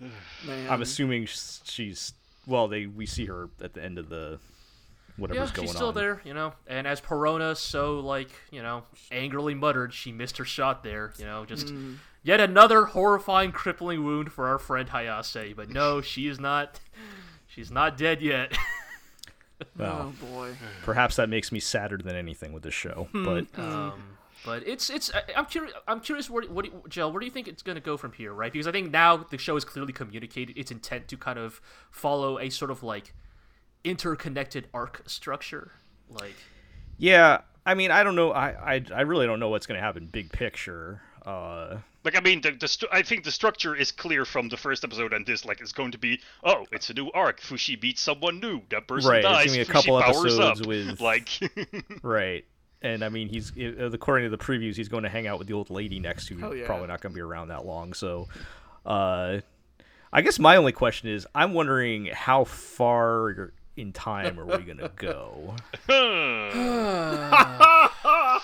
Man. 0.46 0.70
I'm 0.70 0.80
assuming 0.82 1.26
she's 1.26 2.12
well. 2.48 2.66
They 2.68 2.86
we 2.86 3.06
see 3.06 3.26
her 3.26 3.48
at 3.62 3.74
the 3.74 3.82
end 3.84 3.98
of 3.98 4.08
the 4.08 4.38
whatever's 5.16 5.50
yeah, 5.50 5.54
going 5.56 5.68
on. 5.68 5.72
she's 5.72 5.76
still 5.76 5.88
on. 5.88 5.94
there, 5.94 6.20
you 6.24 6.34
know. 6.34 6.52
And 6.66 6.86
as 6.86 7.00
Parona 7.00 7.56
so 7.56 8.00
like, 8.00 8.30
you 8.50 8.62
know, 8.62 8.84
angrily 9.12 9.54
muttered, 9.54 9.92
she 9.94 10.10
missed 10.12 10.38
her 10.38 10.44
shot 10.44 10.82
there, 10.82 11.12
you 11.18 11.24
know, 11.24 11.44
just 11.44 11.66
Mm. 11.68 11.96
yet 12.22 12.40
another 12.40 12.84
horrifying 12.86 13.52
crippling 13.52 14.04
wound 14.04 14.32
for 14.32 14.46
our 14.48 14.58
friend 14.58 14.88
Hayase. 14.90 15.54
But 15.54 15.68
no, 15.70 16.00
she 16.02 16.26
is 16.26 16.40
not 16.40 16.80
she's 17.46 17.70
not 17.70 17.96
dead 17.96 18.22
yet. 18.22 18.56
Well, 19.76 20.14
oh 20.20 20.26
boy. 20.26 20.54
perhaps 20.84 21.16
that 21.16 21.28
makes 21.28 21.50
me 21.50 21.58
sadder 21.58 21.98
than 21.98 22.14
anything 22.14 22.52
with 22.52 22.62
this 22.62 22.74
show. 22.74 23.08
Hmm. 23.10 23.24
But 23.24 23.46
Um, 23.58 24.02
but 24.48 24.66
it's 24.66 24.88
it's 24.90 25.12
I- 25.14 25.22
I'm 25.36 25.46
curious 25.46 25.72
I'm 25.86 26.00
curious 26.00 26.28
what 26.30 26.48
what 26.50 26.64
do 26.64 26.70
you- 26.70 26.82
Jill, 26.88 27.12
where 27.12 27.20
do 27.20 27.26
you 27.26 27.32
think 27.32 27.48
it's 27.48 27.62
going 27.62 27.76
to 27.76 27.82
go 27.82 27.96
from 27.96 28.12
here, 28.12 28.32
right? 28.32 28.52
Because 28.52 28.66
I 28.66 28.72
think 28.72 28.90
now 28.90 29.16
the 29.18 29.38
show 29.38 29.54
has 29.54 29.64
clearly 29.64 29.92
communicated 29.92 30.56
its 30.56 30.70
intent 30.70 31.08
to 31.08 31.16
kind 31.16 31.38
of 31.38 31.60
follow 31.90 32.38
a 32.38 32.48
sort 32.50 32.70
of 32.70 32.82
like 32.82 33.12
interconnected 33.84 34.68
arc 34.74 35.02
structure. 35.06 35.72
Like 36.10 36.34
yeah, 36.96 37.42
I 37.66 37.74
mean, 37.74 37.90
I 37.90 38.02
don't 38.02 38.16
know. 38.16 38.32
I 38.32 38.74
I, 38.76 38.84
I 38.94 39.00
really 39.02 39.26
don't 39.26 39.40
know 39.40 39.48
what's 39.50 39.66
going 39.66 39.78
to 39.78 39.84
happen 39.84 40.06
big 40.06 40.32
picture. 40.32 41.02
Uh, 41.24 41.76
Like 42.04 42.16
I 42.16 42.20
mean, 42.20 42.40
the, 42.40 42.52
the 42.52 42.66
stru- 42.66 42.88
I 42.90 43.02
think 43.02 43.24
the 43.24 43.30
structure 43.30 43.74
is 43.76 43.92
clear 43.92 44.24
from 44.24 44.48
the 44.48 44.56
first 44.56 44.82
episode, 44.84 45.12
and 45.12 45.26
this 45.26 45.44
like 45.44 45.60
it's 45.60 45.72
going 45.72 45.92
to 45.92 45.98
be 45.98 46.20
oh, 46.42 46.64
it's 46.72 46.88
a 46.90 46.94
new 46.94 47.10
arc. 47.12 47.40
Fushi 47.40 47.78
beats 47.78 48.00
someone 48.00 48.40
new. 48.40 48.62
That 48.70 48.88
person 48.88 49.10
Right, 49.10 49.18
it's 49.18 49.28
dies. 49.28 49.46
gonna 49.46 49.56
be 49.58 49.62
a 49.62 49.64
Fushi 49.66 49.72
couple 49.72 50.00
powers 50.00 50.18
episodes 50.38 50.60
up. 50.62 50.66
with- 50.66 51.00
like 51.10 51.28
right. 52.02 52.44
And 52.82 53.02
I 53.04 53.08
mean, 53.08 53.28
he's 53.28 53.52
uh, 53.58 53.90
according 53.92 54.30
to 54.30 54.36
the 54.36 54.42
previews, 54.42 54.76
he's 54.76 54.88
going 54.88 55.02
to 55.02 55.08
hang 55.08 55.26
out 55.26 55.38
with 55.38 55.48
the 55.48 55.54
old 55.54 55.70
lady 55.70 55.98
next 55.98 56.26
to. 56.28 56.38
Hell 56.38 56.54
yeah. 56.54 56.66
Probably 56.66 56.86
not 56.86 57.00
going 57.00 57.12
to 57.12 57.14
be 57.14 57.20
around 57.20 57.48
that 57.48 57.66
long. 57.66 57.92
So, 57.92 58.28
uh, 58.86 59.40
I 60.12 60.22
guess 60.22 60.38
my 60.38 60.56
only 60.56 60.72
question 60.72 61.08
is, 61.10 61.26
I'm 61.34 61.54
wondering 61.54 62.06
how 62.06 62.44
far 62.44 63.52
in 63.76 63.92
time 63.92 64.38
are 64.40 64.44
we 64.46 64.58
going 64.64 64.78
to 64.78 64.90
go? 64.96 65.54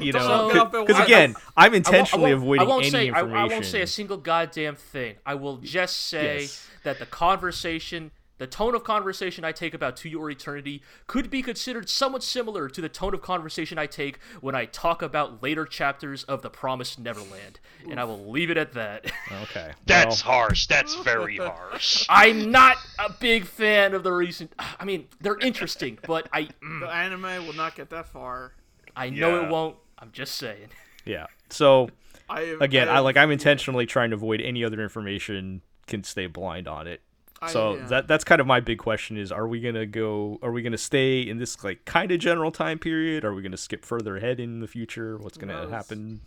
You 0.00 0.12
know, 0.12 0.68
because 0.86 1.02
again, 1.04 1.34
I'm 1.36 1.42
I 1.56 1.64
won't- 1.66 1.74
intentionally 1.76 2.30
I 2.30 2.34
won't, 2.34 2.42
avoiding 2.42 2.66
I 2.66 2.68
won't 2.68 2.82
any 2.84 2.90
say, 2.90 2.98
I, 2.98 3.02
information. 3.20 3.36
I 3.36 3.44
won't 3.46 3.64
say 3.64 3.80
a 3.82 3.86
single 3.86 4.16
goddamn 4.16 4.76
thing. 4.76 5.16
I 5.26 5.34
will 5.34 5.56
just 5.56 5.96
say 5.96 6.42
Yes. 6.42 6.68
that 6.84 6.98
the 7.00 7.06
conversation, 7.06 8.12
the 8.38 8.46
tone 8.46 8.74
of 8.74 8.84
conversation 8.84 9.44
I 9.44 9.52
take 9.52 9.74
about 9.74 9.96
To 9.98 10.08
Your 10.08 10.30
Eternity 10.30 10.82
could 11.06 11.28
be 11.30 11.42
considered 11.42 11.88
somewhat 11.88 12.22
similar 12.22 12.68
to 12.68 12.80
the 12.80 12.88
tone 12.88 13.14
of 13.14 13.20
conversation 13.22 13.78
I 13.78 13.86
take 13.86 14.18
when 14.40 14.54
I 14.54 14.64
talk 14.64 15.02
about 15.02 15.42
later 15.42 15.64
chapters 15.66 16.24
of 16.24 16.42
The 16.42 16.50
Promised 16.50 16.98
Neverland. 16.98 17.60
And 17.90 17.98
I 18.00 18.04
will 18.04 18.30
leave 18.30 18.50
it 18.50 18.56
at 18.56 18.72
that. 18.74 19.10
Okay, 19.42 19.72
that's 19.86 20.24
well, 20.24 20.34
harsh. 20.34 20.66
That's 20.66 20.94
very 20.96 21.36
harsh. 21.38 22.06
I'm 22.08 22.50
not 22.50 22.76
a 22.98 23.12
big 23.12 23.44
fan 23.44 23.94
of 23.94 24.02
the 24.02 24.12
recent. 24.12 24.52
I 24.78 24.84
mean, 24.84 25.06
they're 25.20 25.38
interesting, 25.38 25.98
but 26.06 26.28
I, 26.32 26.42
mm, 26.62 26.80
The 26.80 26.88
anime 26.88 27.46
will 27.46 27.54
not 27.54 27.74
get 27.74 27.90
that 27.90 28.06
far. 28.06 28.52
I 28.96 29.10
know 29.10 29.40
Yeah. 29.40 29.46
it 29.46 29.50
won't. 29.50 29.76
I'm 29.98 30.10
just 30.12 30.36
saying. 30.36 30.68
yeah. 31.04 31.26
So 31.50 31.88
I 32.30 32.42
have, 32.42 32.60
again, 32.60 32.88
I 32.88 32.94
have- 32.96 33.04
like 33.04 33.16
I'm 33.16 33.30
intentionally 33.30 33.86
trying 33.86 34.10
to 34.10 34.16
avoid 34.16 34.40
any 34.40 34.62
other 34.64 34.80
information. 34.82 35.62
Can 35.86 36.04
stay 36.04 36.26
blind 36.26 36.68
on 36.68 36.86
it. 36.86 37.00
I- 37.40 37.52
So 37.52 37.76
yeah. 37.76 37.86
that 37.86 38.08
that's 38.08 38.24
kind 38.24 38.40
of 38.40 38.46
my 38.46 38.60
big 38.60 38.78
question 38.78 39.16
is 39.16 39.30
are 39.30 39.46
we 39.46 39.60
gonna 39.60 39.86
go 39.86 40.38
are 40.42 40.50
we 40.52 40.62
gonna 40.62 40.76
stay 40.78 41.20
in 41.20 41.38
this 41.38 41.62
like 41.62 41.84
kind 41.84 42.10
of 42.12 42.18
general 42.18 42.50
time 42.50 42.78
period? 42.78 43.24
Are 43.24 43.32
we 43.34 43.42
gonna 43.42 43.56
skip 43.56 43.84
further 43.84 44.16
ahead 44.16 44.40
in 44.40 44.60
the 44.60 44.66
future? 44.66 45.16
What's 45.18 45.38
gonna 45.38 45.52
knows? 45.54 45.70
happen? 45.70 46.20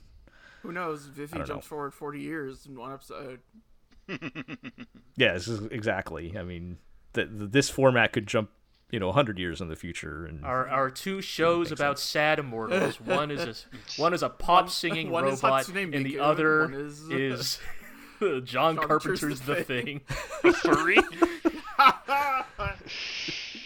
Who 0.64 0.72
knows? 0.72 1.06
Vivy 1.08 1.38
don't 1.40 1.48
jumps 1.48 1.66
know. 1.66 1.70
forward 1.70 1.94
40 1.94 2.20
years 2.22 2.66
in 2.66 2.80
one 2.80 2.94
episode. 2.94 3.40
Yeah, 5.18 5.34
this 5.34 5.48
is 5.48 5.66
exactly. 5.68 6.36
I 6.38 6.44
mean, 6.44 6.78
th- 7.14 7.28
th- 7.30 7.52
this 7.52 7.70
format 7.70 8.14
could 8.14 8.28
jump, 8.28 8.50
you 8.90 9.00
know, 9.00 9.08
100 9.08 9.38
years 9.38 9.62
in 9.62 9.68
the 9.68 9.76
future 9.76 10.26
and 10.26 10.44
Our, 10.46 10.68
our 10.70 10.90
two 10.90 11.22
shows 11.22 11.72
about 11.72 12.00
sad 12.00 12.40
immortals. 12.40 13.00
One 13.02 13.30
is 13.32 13.42
a 13.42 13.56
one 14.02 14.14
is 14.14 14.24
a 14.24 14.30
pop 14.30 14.70
singing 14.70 15.10
one 15.10 15.28
is 15.28 15.44
robot, 15.44 15.66
Hatsune 15.66 15.96
and 15.96 16.06
the 16.06 16.20
other 16.20 16.62
one 16.64 16.74
is- 16.74 17.10
is 17.10 17.60
John 18.46 18.76
Carpenter's 18.78 19.20
Carpenter's 19.22 19.42
The 19.42 19.56
The 19.56 19.64
Thing. 19.64 20.02
Furry. 20.62 20.98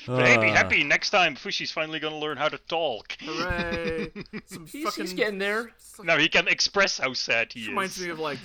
Happy, 0.05 0.49
Uh, 0.49 0.53
happy. 0.53 0.83
Next 0.83 1.09
time, 1.09 1.35
Fushi's 1.35 1.71
finally 1.71 1.99
gonna 1.99 2.17
learn 2.19 2.37
how 2.37 2.47
to 2.47 2.57
talk. 2.59 3.17
Hooray! 3.21 4.11
Some 4.45 4.67
He's, 4.67 4.83
fucking 4.83 5.03
he's 5.05 5.13
getting 5.13 5.39
there. 5.39 5.71
Now 6.03 6.17
he 6.17 6.29
can 6.29 6.47
express 6.47 6.99
how 6.99 7.13
sad 7.13 7.51
he 7.53 7.67
reminds 7.67 7.97
is. 7.97 8.05
me 8.05 8.11
of 8.11 8.19
like 8.19 8.37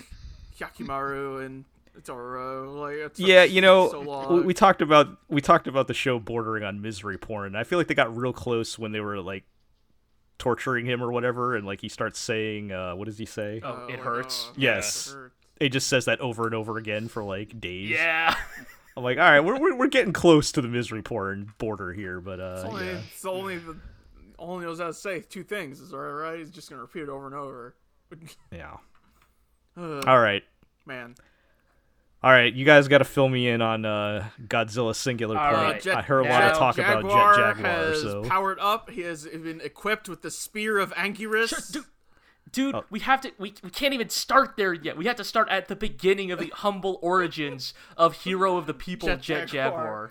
Yakimaru 0.59 1.45
and 1.45 1.65
Toro. 2.03 2.73
Like 2.81 2.95
it 2.95 3.15
took 3.15 3.27
yeah, 3.29 3.45
you 3.45 3.61
know, 3.61 3.91
so 3.91 4.33
we, 4.37 4.41
we 4.41 4.55
talked 4.55 4.81
about 4.81 5.19
we 5.29 5.43
talked 5.43 5.67
about 5.67 5.87
the 5.87 5.93
show 5.95 6.19
bordering 6.19 6.65
on 6.65 6.81
misery 6.81 7.19
porn. 7.19 7.55
I 7.55 7.65
feel 7.65 7.79
like 7.79 7.89
they 7.89 7.95
got 7.95 8.17
real 8.17 8.33
close 8.33 8.79
when 8.79 8.93
they 8.93 9.01
were 9.01 9.21
like 9.21 9.45
torturing 10.39 10.87
him 10.87 11.03
or 11.03 11.13
whatever, 11.13 11.57
and 11.57 11.67
like 11.67 11.83
he 11.83 11.91
starts 11.91 12.19
saying, 12.19 12.73
uh, 12.73 12.95
"What 12.95 13.05
does 13.05 13.19
he 13.19 13.27
say?" 13.27 13.61
Oh, 13.63 13.87
it 13.87 13.99
hurts. 13.99 14.47
uh, 14.49 14.55
Yes. 14.57 15.09
it 15.09 15.15
hurts. 15.15 15.35
It 15.61 15.69
just 15.71 15.89
says 15.89 16.07
that 16.07 16.21
over 16.21 16.47
and 16.47 16.55
over 16.55 16.79
again 16.79 17.09
for 17.09 17.23
like 17.23 17.61
days. 17.61 17.91
Yeah. 17.91 18.35
I'm 18.97 19.05
like, 19.05 19.19
all 19.19 19.25
right, 19.31 19.41
we're, 19.41 19.59
we're, 19.61 19.77
we're 19.77 19.87
getting 19.89 20.13
close 20.13 20.51
to 20.53 20.61
the 20.61 20.69
misery 20.69 21.03
porn 21.03 21.53
border 21.59 21.93
here, 21.93 22.21
but 22.21 22.41
uh, 22.41 22.55
It's 22.57 22.65
only, 22.65 22.87
yeah. 22.87 23.01
it's 23.13 23.25
only 23.25 23.59
the 23.59 23.77
only 24.39 24.65
knows 24.67 24.81
how 24.81 24.87
to 24.87 24.95
say 24.95 25.21
two 25.21 25.45
things. 25.45 25.81
Is 25.81 25.93
all 25.95 26.01
right. 26.01 26.39
He's 26.39 26.51
just 26.51 26.69
gonna 26.71 26.83
repeat 26.83 27.03
it 27.03 27.09
over 27.09 27.27
and 27.27 27.35
over. 27.35 27.77
yeah. 28.51 28.77
Ugh, 29.77 30.05
All 30.07 30.19
right, 30.19 30.43
man. 30.87 31.15
all 32.25 32.33
right, 32.33 32.53
you 32.53 32.65
guys 32.65 32.89
got 32.89 32.99
to 32.99 33.05
fill 33.05 33.29
me 33.29 33.49
in 33.49 33.63
on 33.63 33.85
uh, 33.85 34.29
Godzilla 34.49 34.95
Singular 34.97 35.39
All 35.39 35.55
Point. 35.55 35.63
right. 35.63 35.81
Jet- 35.83 35.97
I 35.97 36.03
heard 36.03 36.27
a 36.27 36.29
lot 36.29 36.41
now 36.41 36.51
of 36.51 36.59
talk 36.59 36.77
Jaguar 36.77 37.01
about 37.01 37.37
Jet 37.37 37.57
Jaguar, 37.63 37.73
has 37.87 38.03
so 38.03 38.23
powered 38.25 38.59
up. 38.59 38.91
He 38.91 39.03
has 39.03 39.27
been 39.27 39.61
equipped 39.63 40.09
with 40.09 40.23
the 40.23 40.31
spear 40.31 40.79
of 40.79 40.93
Anguirus. 40.95 41.73
Sure, 41.73 41.83
dude, 42.53 42.73
dude 42.73 42.75
Oh. 42.75 42.85
we 42.91 43.01
have 43.01 43.21
to. 43.23 43.33
We, 43.39 43.55
we 43.63 43.71
can't 43.71 43.95
even 43.95 44.09
start 44.09 44.57
there 44.57 44.73
yet. 44.73 44.97
We 44.97 45.07
have 45.07 45.17
to 45.17 45.25
start 45.25 45.49
at 45.49 45.69
the 45.69 45.77
beginning 45.77 46.31
of 46.31 46.39
the 46.39 46.53
humble 46.55 46.99
origins 47.03 47.75
of 47.97 48.23
Hero 48.25 48.57
of 48.57 48.67
the 48.67 48.75
People, 48.75 49.09
Jet 49.09 49.23
Jet, 49.23 49.49
Jaguar. 49.49 49.73
Jaguar. 49.81 50.11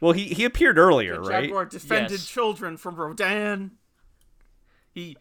well, 0.00 0.12
he 0.12 0.24
he 0.28 0.44
appeared 0.44 0.78
earlier, 0.78 1.20
right? 1.20 1.44
Jaguar 1.44 1.64
defended 1.66 2.12
Yes. 2.12 2.26
children 2.26 2.76
from 2.76 2.96
Rodan. 2.96 3.72
He 4.92 5.16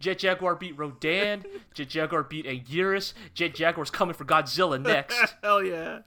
Jet 0.00 0.18
Jaguar 0.18 0.54
beat 0.54 0.78
Rodan. 0.78 1.44
Jet 1.74 1.88
Jaguar 1.88 2.22
beat 2.22 2.46
Anguirus. 2.46 3.12
Jet 3.34 3.54
Jaguar's 3.54 3.90
coming 3.90 4.14
for 4.14 4.24
Godzilla 4.24 4.80
next. 4.80 5.34
Hell 5.42 5.62
yeah. 5.62 6.00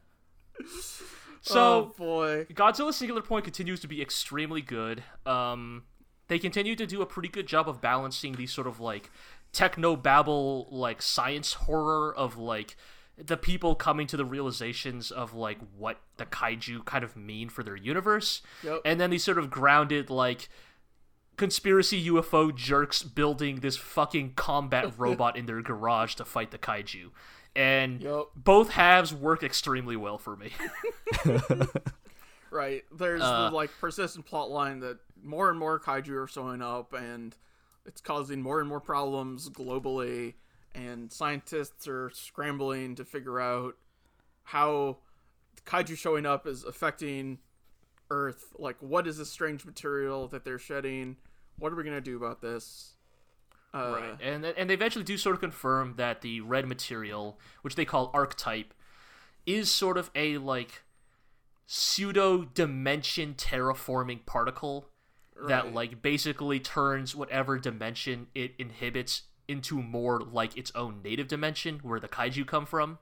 So 1.42 1.60
oh 1.60 1.94
boy. 1.98 2.46
Godzilla 2.54 2.92
Singular 2.94 3.22
Point 3.22 3.44
continues 3.44 3.80
to 3.82 3.88
be 3.88 4.02
extremely 4.02 4.62
good. 4.62 5.04
Um, 5.28 5.84
they 6.28 6.40
continue 6.40 6.76
to 6.76 6.88
do 6.88 7.04
a 7.04 7.06
pretty 7.06 7.28
good 7.30 7.46
job 7.46 7.70
of 7.70 7.82
balancing 7.82 8.34
these 8.34 8.52
sort 8.52 8.66
of 8.66 8.80
like 8.80 9.12
techno 9.56 9.96
babble, 9.96 10.68
like 10.70 11.02
science 11.02 11.54
horror 11.54 12.14
of 12.16 12.38
like 12.38 12.76
the 13.18 13.38
people 13.38 13.74
coming 13.76 14.06
to 14.08 14.18
the 14.18 14.26
realizations 14.26 15.10
of 15.10 15.34
like 15.34 15.58
what 15.78 16.02
the 16.18 16.26
kaiju 16.26 16.84
kind 16.86 17.04
of 17.04 17.16
mean 17.16 17.48
for 17.50 17.64
their 17.64 17.76
universe, 17.78 18.42
Yep. 18.64 18.82
and 18.86 19.00
then 19.00 19.10
these 19.10 19.24
sort 19.24 19.38
of 19.38 19.50
grounded 19.50 20.10
like 20.10 20.50
conspiracy 21.38 22.08
UFO 22.10 22.54
jerks 22.54 23.04
building 23.04 23.62
this 23.62 23.78
fucking 23.78 24.34
combat 24.36 24.94
robot 24.98 25.38
in 25.38 25.46
their 25.46 25.62
garage 25.62 26.16
to 26.16 26.26
fight 26.26 26.52
the 26.52 26.58
kaiju. 26.58 27.12
And 27.56 28.02
Yup. 28.02 28.32
both 28.36 28.72
halves 28.72 29.14
work 29.14 29.42
extremely 29.44 29.96
well 29.96 30.18
for 30.18 30.36
me. 30.36 30.52
Right. 32.52 32.84
There's 32.96 33.22
Uh, 33.22 33.50
the 33.50 33.56
like 33.56 33.70
persistent 33.82 34.26
plot 34.26 34.50
line 34.50 34.80
that 34.80 34.98
more 35.22 35.50
and 35.50 35.60
more 35.60 35.78
kaiju 35.80 36.24
are 36.24 36.28
showing 36.28 36.62
up 36.62 36.94
and 36.94 37.36
it's 37.86 38.02
causing 38.02 38.42
more 38.42 38.60
and 38.60 38.68
more 38.68 38.80
problems 38.80 39.50
globally 39.50 40.34
and 40.76 41.12
scientists 41.12 41.88
are 41.88 42.10
scrambling 42.14 42.96
to 42.96 43.06
figure 43.06 43.40
out 43.40 43.76
how 44.44 44.98
kaiju 45.66 45.98
showing 45.98 46.26
up 46.26 46.46
is 46.46 46.64
affecting 46.64 47.40
Earth. 48.12 48.54
Like 48.60 48.78
what 48.80 49.08
is 49.08 49.18
this 49.18 49.32
strange 49.32 49.66
material 49.66 50.28
that 50.28 50.44
they're 50.44 50.60
shedding? 50.60 51.18
What 51.58 51.72
are 51.72 51.76
we 51.76 51.84
gonna 51.84 52.02
do 52.02 52.18
about 52.18 52.42
this? 52.42 52.94
Uh, 53.74 53.98
Right, 54.00 54.22
and 54.22 54.46
and 54.46 54.70
they 54.70 54.74
eventually 54.74 55.06
do 55.06 55.18
sort 55.18 55.36
of 55.36 55.42
confirm 55.42 55.96
that 55.98 56.22
the 56.22 56.42
red 56.42 56.68
material, 56.68 57.40
which 57.62 57.76
they 57.76 57.86
call 57.86 58.12
archetype, 58.14 58.74
is 59.46 59.72
sort 59.72 59.98
of 59.98 60.12
a 60.14 60.38
like 60.38 60.84
pseudo 61.66 62.44
dimension 62.44 63.34
terraforming 63.34 64.26
particle 64.26 64.88
that 65.48 65.74
like 65.74 66.02
basically 66.02 66.60
turns 66.60 67.16
whatever 67.16 67.60
dimension 67.60 68.28
it 68.34 68.54
inhibits 68.58 69.24
into 69.48 69.82
more 69.82 70.22
like 70.22 70.58
its 70.58 70.72
own 70.76 71.02
native 71.04 71.28
dimension 71.28 71.80
where 71.84 72.00
the 72.00 72.08
kaiju 72.08 72.46
come 72.48 72.66
from. 72.66 72.98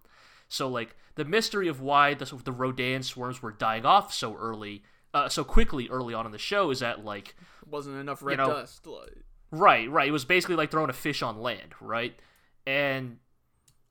So 0.48 0.68
like 0.68 0.96
the 1.16 1.26
mystery 1.26 1.68
of 1.68 1.82
why 1.82 2.14
the 2.14 2.26
the 2.44 2.52
Rodan 2.52 3.04
swarms 3.04 3.42
were 3.42 3.52
dying 3.52 3.86
off 3.86 4.14
so 4.14 4.36
early, 4.36 4.84
uh, 5.14 5.30
so 5.30 5.44
quickly 5.44 5.88
early 5.90 6.14
on 6.14 6.26
in 6.26 6.32
the 6.32 6.38
show 6.38 6.70
is 6.70 6.80
that 6.80 7.04
like 7.06 7.36
Wasn't 7.70 7.98
enough 7.98 8.22
red 8.22 8.38
know, 8.38 8.48
dust. 8.48 8.86
Like, 8.86 9.18
Right, 9.52 9.90
right. 9.90 10.08
It 10.08 10.12
was 10.12 10.26
basically 10.26 10.56
like 10.56 10.72
throwing 10.72 10.90
a 10.90 10.94
fish 10.94 11.22
on 11.22 11.40
land, 11.40 11.74
right? 11.80 12.16
And 12.66 13.18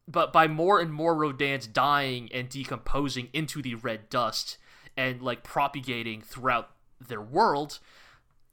but 0.09 0.33
by 0.33 0.49
more 0.49 0.81
and 0.81 0.93
more 0.93 1.15
Rodans 1.15 1.73
dying 1.73 2.29
and 2.35 2.49
decomposing 2.49 3.29
into 3.33 3.63
the 3.63 3.77
red 3.77 4.11
dust 4.11 4.59
and 4.97 5.23
like 5.23 5.45
propagating 5.45 6.21
throughout 6.21 6.71
their 7.01 7.23
world, 7.23 7.79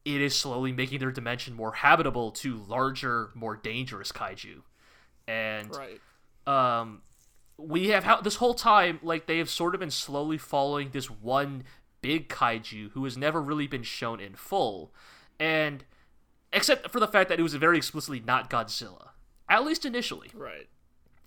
it 0.05 0.21
is 0.21 0.37
slowly 0.37 0.71
making 0.71 0.99
their 0.99 1.11
dimension 1.11 1.53
more 1.53 1.73
habitable 1.73 2.31
to 2.31 2.57
larger, 2.67 3.29
more 3.35 3.55
dangerous 3.55 4.11
kaiju. 4.11 4.61
And 5.27 5.69
right. 5.75 5.99
um, 6.47 7.01
we 7.57 7.89
have 7.89 8.03
how 8.03 8.21
this 8.21 8.35
whole 8.35 8.53
time 8.53 8.99
like 9.03 9.27
they 9.27 9.37
have 9.37 9.49
sort 9.49 9.75
of 9.75 9.79
been 9.79 9.91
slowly 9.91 10.37
following 10.37 10.89
this 10.91 11.09
one 11.09 11.63
big 12.01 12.29
kaiju 12.29 12.91
who 12.91 13.03
has 13.03 13.17
never 13.17 13.41
really 13.41 13.67
been 13.67 13.83
shown 13.83 14.19
in 14.19 14.33
full, 14.35 14.93
and 15.39 15.83
except 16.53 16.89
for 16.89 16.99
the 16.99 17.07
fact 17.07 17.29
that 17.29 17.39
it 17.39 17.43
was 17.43 17.53
very 17.55 17.77
explicitly 17.77 18.19
not 18.19 18.49
Godzilla, 18.49 19.09
at 19.47 19.63
least 19.63 19.85
initially, 19.85 20.29
Right. 20.33 20.67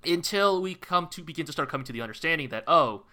until 0.05 0.61
we 0.61 0.74
come 0.74 1.07
to 1.09 1.23
begin 1.23 1.47
to 1.47 1.53
start 1.53 1.69
coming 1.69 1.85
to 1.85 1.93
the 1.93 2.01
understanding 2.03 2.49
that 2.49 2.65
oh, 2.66 3.05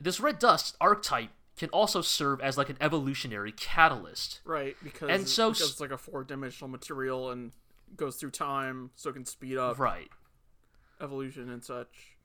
this 0.00 0.18
red 0.18 0.38
dust 0.38 0.76
archetype 0.80 1.30
can 1.60 1.68
also 1.70 2.00
serve 2.00 2.40
as 2.40 2.56
like 2.58 2.70
an 2.70 2.76
evolutionary 2.80 3.52
catalyst. 3.52 4.40
Right. 4.44 4.74
Because, 4.82 5.10
And 5.10 5.28
so 5.28 5.50
because 5.50 5.70
it's 5.70 5.80
like 5.80 5.90
a 5.92 5.98
four 5.98 6.24
dimensional 6.24 6.68
material 6.68 7.30
and 7.30 7.52
goes 7.96 8.16
through 8.16 8.30
time, 8.30 8.90
so 8.96 9.10
it 9.10 9.12
can 9.12 9.24
speed 9.26 9.58
up 9.58 9.78
Right. 9.78 10.08
evolution 11.00 11.50
and 11.50 11.62
such. 11.64 12.16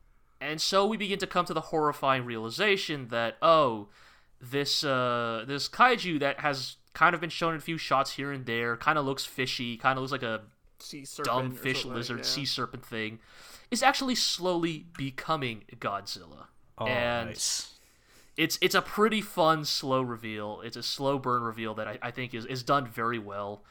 And 0.41 0.59
so 0.61 0.85
we 0.85 0.97
begin 0.97 1.19
to 1.19 1.27
come 1.27 1.45
to 1.45 1.53
the 1.53 1.61
horrifying 1.61 2.25
realization 2.25 3.09
that 3.09 3.37
oh, 3.41 3.89
this 4.41 4.83
uh 4.83 5.43
this 5.47 5.67
kaiju 5.69 6.19
that 6.19 6.39
has 6.39 6.77
kind 6.93 7.13
of 7.13 7.19
been 7.21 7.29
shown 7.29 7.53
in 7.53 7.57
a 7.57 7.61
few 7.61 7.77
shots 7.77 8.11
here 8.13 8.31
and 8.31 8.45
there, 8.45 8.77
kind 8.77 8.97
of 8.97 9.05
looks 9.05 9.25
fishy, 9.25 9.75
kind 9.77 9.97
of 9.97 10.01
looks 10.01 10.11
like 10.11 10.23
a 10.23 10.41
Sea 10.79 11.03
serpent. 11.05 11.25
dumb 11.35 11.51
fish 11.51 11.81
something, 11.81 11.95
lizard 11.97 12.17
yeah. 12.19 12.23
sea 12.23 12.45
serpent 12.45 12.85
thing, 12.85 13.19
is 13.71 13.81
actually 13.83 14.15
slowly 14.15 14.85
becoming 14.97 15.63
Godzilla. 15.79 16.47
Oh, 16.77 16.85
and 16.85 17.29
nice. 17.29 17.74
It's 18.37 18.57
it's 18.61 18.75
a 18.75 18.81
pretty 18.81 19.21
fun 19.21 19.65
slow 19.65 20.01
reveal. 20.01 20.61
It's 20.63 20.77
a 20.77 20.83
slow 20.83 21.17
burn 21.19 21.41
reveal 21.43 21.73
that 21.75 21.87
I, 21.87 21.99
I 22.01 22.11
think 22.11 22.33
is, 22.33 22.45
is 22.45 22.63
done 22.63 22.87
very 22.87 23.19
well. 23.19 23.63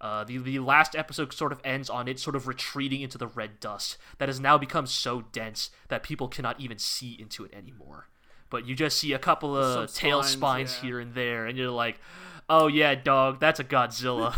Uh, 0.00 0.24
the 0.24 0.38
the 0.38 0.58
last 0.58 0.94
episode 0.94 1.32
sort 1.32 1.52
of 1.52 1.60
ends 1.64 1.88
on 1.88 2.06
it 2.06 2.18
sort 2.18 2.36
of 2.36 2.46
retreating 2.46 3.00
into 3.00 3.16
the 3.16 3.26
red 3.26 3.58
dust 3.60 3.96
that 4.18 4.28
has 4.28 4.38
now 4.38 4.58
become 4.58 4.86
so 4.86 5.22
dense 5.32 5.70
that 5.88 6.02
people 6.02 6.28
cannot 6.28 6.60
even 6.60 6.78
see 6.78 7.16
into 7.18 7.44
it 7.44 7.54
anymore. 7.54 8.08
But 8.50 8.66
you 8.66 8.74
just 8.74 8.98
see 8.98 9.12
a 9.12 9.18
couple 9.18 9.56
of 9.56 9.90
Some 9.90 10.00
tail 10.00 10.22
spines, 10.22 10.70
spines 10.70 10.78
yeah. 10.82 10.86
here 10.88 11.00
and 11.00 11.14
there, 11.14 11.46
and 11.46 11.56
you're 11.58 11.70
like, 11.70 11.98
"Oh 12.48 12.66
yeah, 12.68 12.94
dog, 12.94 13.40
that's 13.40 13.58
a 13.58 13.64
Godzilla." 13.64 14.34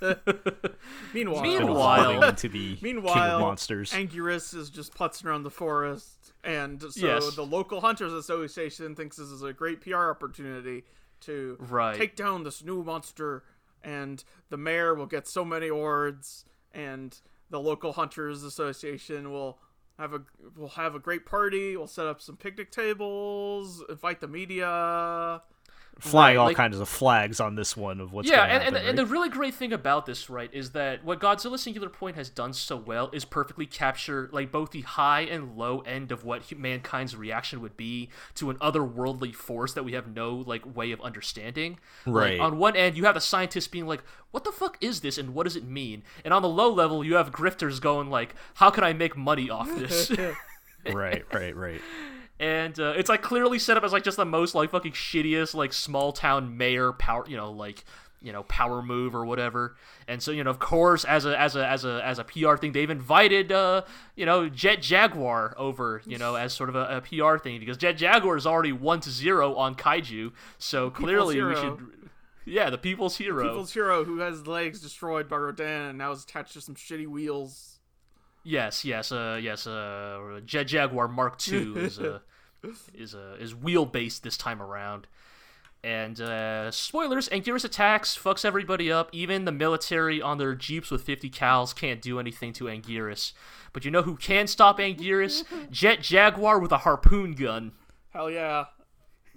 Meanwhile, 1.14 1.42
Meanwhile- 1.42 2.00
Evolving 2.10 2.28
into 2.28 2.48
the 2.48 2.76
king 2.76 2.98
of 2.98 3.40
monsters. 3.40 3.92
Anguirus 3.92 4.54
is 4.54 4.70
just 4.70 4.94
putzing 4.94 5.24
around 5.26 5.44
the 5.44 5.50
forest, 5.50 6.15
and 6.46 6.80
so 6.80 7.06
Yes. 7.06 7.34
the 7.34 7.44
local 7.44 7.80
hunters 7.82 8.12
association 8.12 8.94
thinks 8.94 9.16
this 9.16 9.28
is 9.28 9.42
a 9.42 9.52
great 9.52 9.80
PR 9.82 10.08
opportunity 10.10 10.84
to 11.20 11.56
Right. 11.60 11.96
take 11.96 12.14
down 12.16 12.44
this 12.44 12.62
new 12.62 12.82
monster, 12.82 13.44
and 13.82 14.22
the 14.48 14.56
mayor 14.56 14.94
will 14.94 15.06
get 15.06 15.26
so 15.26 15.44
many 15.44 15.68
awards, 15.68 16.44
and 16.72 17.20
the 17.50 17.60
local 17.60 17.92
hunters 17.94 18.42
association 18.44 19.30
will 19.30 19.58
have 19.98 20.12
a 20.12 20.22
will 20.54 20.68
have 20.70 20.94
a 20.94 20.98
great 20.98 21.24
party. 21.26 21.76
We'll 21.76 21.86
set 21.86 22.06
up 22.06 22.20
some 22.20 22.36
picnic 22.36 22.70
tables, 22.70 23.82
invite 23.88 24.20
the 24.20 24.28
media. 24.28 25.42
Flying 25.98 26.36
right, 26.36 26.40
all 26.40 26.46
like- 26.48 26.56
kinds 26.56 26.78
of 26.78 26.88
flags 26.90 27.40
on 27.40 27.54
this 27.54 27.74
one 27.74 28.00
of 28.02 28.12
what's 28.12 28.28
yeah, 28.28 28.36
going 28.36 28.48
to 28.48 28.54
and, 28.54 28.62
happen. 28.64 28.76
and, 28.80 28.88
and 28.90 28.98
the 28.98 29.06
really 29.06 29.30
great 29.30 29.54
thing 29.54 29.72
about 29.72 30.04
this, 30.04 30.28
right, 30.28 30.50
is 30.52 30.72
that 30.72 31.02
what 31.02 31.20
Godzilla 31.20 31.58
Singular 31.58 31.88
Point 31.88 32.16
has 32.16 32.28
done 32.28 32.52
so 32.52 32.76
well 32.76 33.08
is 33.14 33.24
perfectly 33.24 33.64
capture 33.64 34.28
like 34.30 34.52
both 34.52 34.72
the 34.72 34.82
high 34.82 35.22
and 35.22 35.56
low 35.56 35.80
end 35.80 36.12
of 36.12 36.22
what 36.22 36.42
mankind's 36.58 37.16
reaction 37.16 37.62
would 37.62 37.78
be 37.78 38.10
to 38.34 38.50
an 38.50 38.56
otherworldly 38.58 39.34
force 39.34 39.72
that 39.72 39.84
we 39.84 39.92
have 39.92 40.14
no 40.14 40.34
like 40.46 40.76
way 40.76 40.92
of 40.92 41.00
understanding. 41.00 41.78
Like, 42.04 42.14
Right. 42.14 42.40
on 42.40 42.58
one 42.58 42.76
end, 42.76 42.98
you 42.98 43.04
have 43.06 43.14
the 43.14 43.20
scientists 43.22 43.66
being 43.68 43.86
like, 43.86 44.02
"What 44.32 44.44
the 44.44 44.52
fuck 44.52 44.76
is 44.82 45.00
this, 45.00 45.16
and 45.16 45.32
what 45.32 45.44
does 45.44 45.56
it 45.56 45.64
mean?" 45.64 46.02
And 46.26 46.34
on 46.34 46.42
the 46.42 46.48
low 46.48 46.70
level, 46.70 47.02
you 47.04 47.14
have 47.14 47.32
grifters 47.32 47.80
going 47.80 48.10
like, 48.10 48.34
"How 48.56 48.68
can 48.68 48.84
I 48.84 48.92
make 48.92 49.16
money 49.16 49.48
off 49.48 49.74
this?" 49.74 50.12
right, 50.92 51.24
right, 51.32 51.56
right. 51.56 51.80
and 52.38 52.78
uh, 52.78 52.94
it's 52.96 53.08
like 53.08 53.22
clearly 53.22 53.58
set 53.58 53.76
up 53.76 53.84
as 53.84 53.92
like 53.92 54.04
just 54.04 54.16
the 54.16 54.24
most 54.24 54.54
like 54.54 54.70
fucking 54.70 54.92
shittiest 54.92 55.54
like 55.54 55.72
small 55.72 56.12
town 56.12 56.56
mayor 56.56 56.92
power 56.92 57.24
you 57.28 57.36
know 57.36 57.50
like 57.50 57.84
you 58.20 58.32
know 58.32 58.42
power 58.44 58.82
move 58.82 59.14
or 59.14 59.24
whatever. 59.24 59.76
And 60.08 60.22
so 60.22 60.30
you 60.32 60.42
know 60.42 60.50
of 60.50 60.58
course 60.58 61.04
as 61.04 61.24
a 61.26 61.38
as 61.38 61.54
a 61.54 61.66
as 61.66 61.84
a 61.84 62.04
as 62.04 62.18
a 62.18 62.24
pr 62.24 62.56
thing 62.56 62.72
they've 62.72 62.90
invited 62.90 63.52
uh 63.52 63.82
you 64.14 64.26
know 64.26 64.48
jet 64.48 64.82
jaguar 64.82 65.54
over 65.56 66.02
you 66.06 66.18
know 66.18 66.34
as 66.34 66.52
sort 66.52 66.68
of 66.68 66.74
a, 66.74 66.96
a 66.96 67.00
pr 67.00 67.38
thing 67.38 67.60
because 67.60 67.76
jet 67.76 67.92
jaguar 67.92 68.36
is 68.36 68.46
already 68.46 68.72
one 68.72 69.00
to 69.00 69.10
zero 69.10 69.54
on 69.54 69.74
kaiju. 69.74 70.32
So 70.58 70.90
clearly 70.90 71.40
we 71.40 71.54
should 71.54 71.78
yeah 72.44 72.70
the 72.70 72.78
people's 72.78 73.16
hero. 73.16 73.48
People's 73.48 73.72
hero 73.72 74.04
who 74.04 74.18
has 74.18 74.46
legs 74.46 74.80
destroyed 74.80 75.28
by 75.28 75.36
Rodan 75.36 75.90
and 75.90 75.98
now 75.98 76.12
is 76.12 76.24
attached 76.24 76.54
to 76.54 76.60
some 76.60 76.74
shitty 76.74 77.06
wheels. 77.06 77.78
Yes, 78.46 78.84
yes, 78.84 79.10
uh, 79.10 79.40
yes. 79.42 79.66
Uh, 79.66 80.40
Jet 80.44 80.64
Jaguar 80.64 81.08
Mark 81.08 81.36
II 81.48 81.76
is 81.78 81.98
uh, 81.98 82.20
is 82.94 83.12
uh, 83.12 83.36
is 83.40 83.56
wheel 83.56 83.84
based 83.84 84.22
this 84.22 84.36
time 84.36 84.62
around. 84.62 85.08
And 85.82 86.20
uh, 86.20 86.70
spoilers: 86.70 87.28
Anguirus 87.30 87.64
attacks, 87.64 88.16
fucks 88.16 88.44
everybody 88.44 88.90
up. 88.90 89.08
Even 89.10 89.46
the 89.46 89.52
military 89.52 90.22
on 90.22 90.38
their 90.38 90.54
jeeps 90.54 90.92
with 90.92 91.02
50 91.02 91.28
cals 91.28 91.74
can't 91.74 92.00
do 92.00 92.20
anything 92.20 92.52
to 92.54 92.64
Anguirus. 92.66 93.32
But 93.72 93.84
you 93.84 93.90
know 93.90 94.02
who 94.02 94.14
can 94.14 94.46
stop 94.46 94.78
Anguirus? 94.78 95.42
Jet 95.72 96.00
Jaguar 96.00 96.60
with 96.60 96.70
a 96.70 96.78
harpoon 96.78 97.34
gun. 97.34 97.72
Hell 98.10 98.30
yeah. 98.30 98.66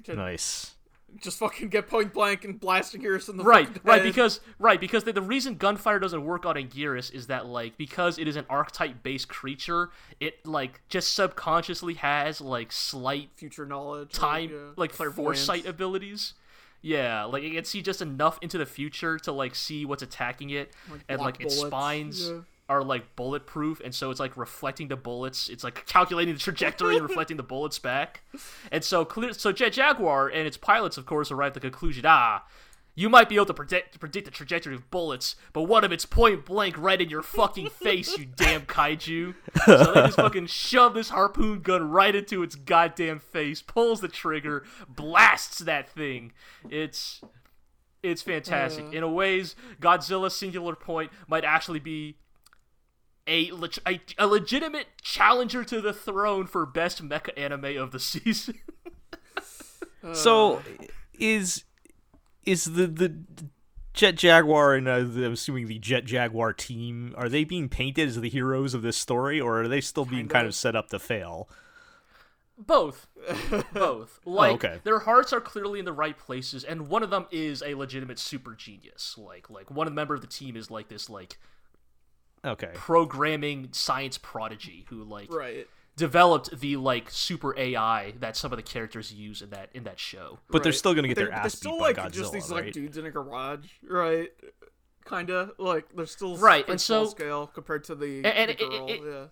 Nice. 0.07 0.76
Just 1.22 1.40
fucking 1.40 1.69
get 1.69 1.88
point 1.88 2.14
blank 2.14 2.45
and 2.45 2.60
blasting 2.60 3.02
Anguirus 3.02 3.30
in 3.30 3.38
the 3.38 3.44
Right, 3.44 3.68
right, 3.84 4.03
because 4.03 4.40
right 4.57 4.80
because 4.80 5.03
the, 5.03 5.14
the 5.14 5.22
reason 5.22 5.56
gunfire 5.56 5.99
doesn't 5.99 6.23
work 6.23 6.45
on 6.45 6.56
Anguirus 6.56 7.14
is 7.14 7.27
that 7.27 7.45
like 7.45 7.77
because 7.77 8.18
it 8.18 8.27
is 8.27 8.36
an 8.36 8.45
archetype 8.49 9.03
based 9.03 9.27
creature, 9.27 9.90
it 10.19 10.45
like 10.45 10.81
just 10.90 11.14
subconsciously 11.14 11.95
has 11.95 12.41
like 12.41 12.72
slight 12.72 13.30
future 13.36 13.65
knowledge, 13.65 14.11
time 14.11 14.49
yeah, 14.52 14.57
like 14.76 14.94
foresight 14.94 15.65
abilities. 15.65 16.34
Yeah, 16.81 17.26
like 17.26 17.44
it 17.44 17.53
can 17.53 17.65
see 17.65 17.81
just 17.81 18.02
enough 18.02 18.40
into 18.41 18.57
the 18.57 18.65
future 18.65 19.19
to 19.19 19.31
like 19.34 19.53
see 19.56 19.86
what's 19.86 20.03
attacking 20.03 20.52
it, 20.52 20.73
and 21.10 21.18
block 21.18 21.40
like 21.40 21.41
its 21.41 21.56
bullets, 21.56 21.69
spines 21.69 22.30
yeah. 22.30 22.40
Are 22.70 22.84
like 22.84 23.16
bulletproof, 23.16 23.82
and 23.84 23.94
so 23.94 24.12
it's 24.12 24.20
like 24.20 24.38
reflecting 24.38 24.88
the 24.88 24.96
bullets. 24.96 25.50
It's 25.50 25.64
like 25.64 25.86
calculating 25.88 26.36
the 26.36 26.40
trajectory 26.40 26.96
and 26.96 27.08
reflecting 27.08 27.38
the 27.38 27.44
bullets 27.44 27.80
back. 27.80 28.22
And 28.72 28.84
so 28.84 29.04
clear, 29.04 29.34
so 29.34 29.52
Jet 29.52 29.74
Jaguar 29.74 30.28
and 30.30 30.48
its 30.48 30.58
pilots, 30.58 30.98
of 30.98 31.06
course, 31.06 31.32
arrive 31.32 31.50
at 31.50 31.54
the 31.56 31.60
conclusion: 31.60 32.06
ah, 32.08 32.46
you 32.96 33.10
might 33.10 33.30
be 33.30 33.36
able 33.36 33.46
to 33.48 33.54
predict 33.54 34.00
predict 34.00 34.26
the 34.26 34.32
trajectory 34.32 34.76
of 34.76 34.91
bullets, 34.91 35.36
but 35.54 35.64
what 35.64 35.84
if 35.84 35.91
it's 35.91 36.06
point 36.06 36.46
blank 36.46 36.78
right 36.78 37.02
in 37.02 37.10
your 37.10 37.24
fucking 37.24 37.70
face, 37.70 38.18
you 38.18 38.26
damn 38.26 38.62
kaiju? 38.62 39.36
So 39.66 39.94
they 39.94 40.02
just 40.02 40.18
fucking 40.18 40.48
shove 40.48 40.94
this 40.94 41.10
harpoon 41.10 41.62
gun 41.62 41.90
right 41.90 42.14
into 42.14 42.44
its 42.44 42.56
goddamn 42.56 43.20
face, 43.20 43.62
pulls 43.62 44.02
the 44.02 44.08
trigger, 44.08 44.64
blasts 44.88 45.60
that 45.60 45.90
thing. 45.90 46.34
It's 46.70 47.22
it's 48.04 48.22
fantastic. 48.22 48.94
In 48.94 49.04
a 49.04 49.10
ways, 49.10 49.56
Godzilla 49.82 50.32
Singular 50.32 50.76
Point 50.76 51.12
might 51.28 51.44
actually 51.44 51.80
be 51.80 52.18
a, 53.30 53.51
a, 53.85 54.01
a 54.18 54.27
legitimate 54.27 54.88
challenger 55.01 55.64
to 55.64 55.80
the 55.80 55.93
throne 55.93 56.47
for 56.47 56.65
best 56.65 57.07
mecha 57.07 57.38
anime 57.38 57.77
of 57.77 57.91
the 57.91 57.99
season. 57.99 58.60
So, 60.14 60.61
is 61.18 61.64
is 62.45 62.65
the 62.65 62.88
the 62.88 63.15
Jet 63.93 64.15
Jaguar 64.15 64.76
and 64.76 64.88
uh, 64.88 65.01
the, 65.01 65.26
I'm 65.26 65.34
assuming 65.34 65.68
the 65.68 65.77
Jet 65.77 66.06
Jaguar 66.06 66.53
team 66.53 67.14
are 67.18 67.27
they 67.30 67.43
being 67.43 67.69
painted 67.69 68.07
as 68.07 68.19
the 68.19 68.30
heroes 68.30 68.73
of 68.73 68.81
this 68.81 68.97
story, 68.97 69.39
or 69.39 69.61
are 69.61 69.68
they 69.68 69.81
still 69.81 70.06
being 70.06 70.27
kind 70.27 70.47
of 70.47 70.56
set 70.56 70.76
up 70.76 70.89
to 70.89 70.99
fail? 70.99 71.49
Both. 72.57 73.07
Both. 73.73 74.19
Like 74.26 74.64
okay. 74.64 74.80
their 74.84 74.99
hearts 74.99 75.34
are 75.34 75.41
clearly 75.41 75.80
in 75.80 75.85
the 75.85 75.93
right 75.93 76.18
places 76.18 76.64
and 76.64 76.88
one 76.88 77.03
of 77.03 77.10
them 77.10 77.26
is 77.31 77.64
a 77.64 77.73
legitimate 77.73 78.19
super 78.19 78.53
genius. 78.53 79.15
Like 79.18 79.49
like 79.49 79.72
one 79.72 79.93
member 79.93 80.14
of 80.14 80.22
the 80.22 80.27
team 80.27 80.56
is 80.56 80.69
like 80.69 80.88
this 80.88 81.10
like 81.10 81.38
Okay. 82.45 82.72
programming 82.74 83.70
science 83.72 84.18
prodigy 84.18 84.86
who 84.90 85.03
like 85.03 85.32
Right. 85.34 85.68
developed 85.98 86.60
the 86.60 86.78
like 86.78 87.10
super 87.10 87.57
AI 87.57 88.11
that 88.20 88.38
some 88.38 88.53
of 88.53 88.57
the 88.57 88.64
characters 88.64 89.14
use 89.14 89.41
in 89.41 89.49
that 89.49 89.70
in 89.74 89.84
that 89.84 89.99
show. 89.99 90.40
But 90.49 90.64
they're 90.64 90.72
still 90.72 90.94
gonna 90.94 91.07
get 91.10 91.16
They're- 91.16 91.26
their 91.26 91.36
they're 91.36 91.45
ass 91.45 91.56
still 91.56 91.74
beat 91.74 91.82
like 91.82 91.95
by 91.98 92.07
Godzilla, 92.07 92.11
just 92.14 92.34
these 92.34 92.49
right? 92.49 92.66
like 92.66 92.74
dudes 92.74 92.98
in 92.98 93.06
a 93.06 93.11
garage, 93.11 93.68
right? 93.84 94.30
Kinda 95.07 95.52
like 95.57 95.86
they're 95.95 96.06
still 96.06 96.38
Right, 96.38 96.64
pretty 96.64 96.74
and 96.74 96.82
so- 96.82 97.06
scale 97.07 97.48
compared 97.48 97.84
to 97.86 97.95
the, 97.95 98.24
and 98.26 98.49
the 98.49 98.53
it- 98.53 98.61
it- 98.61 98.70
girl. 98.70 98.88
it- 98.90 99.02
yeah. 99.03 99.26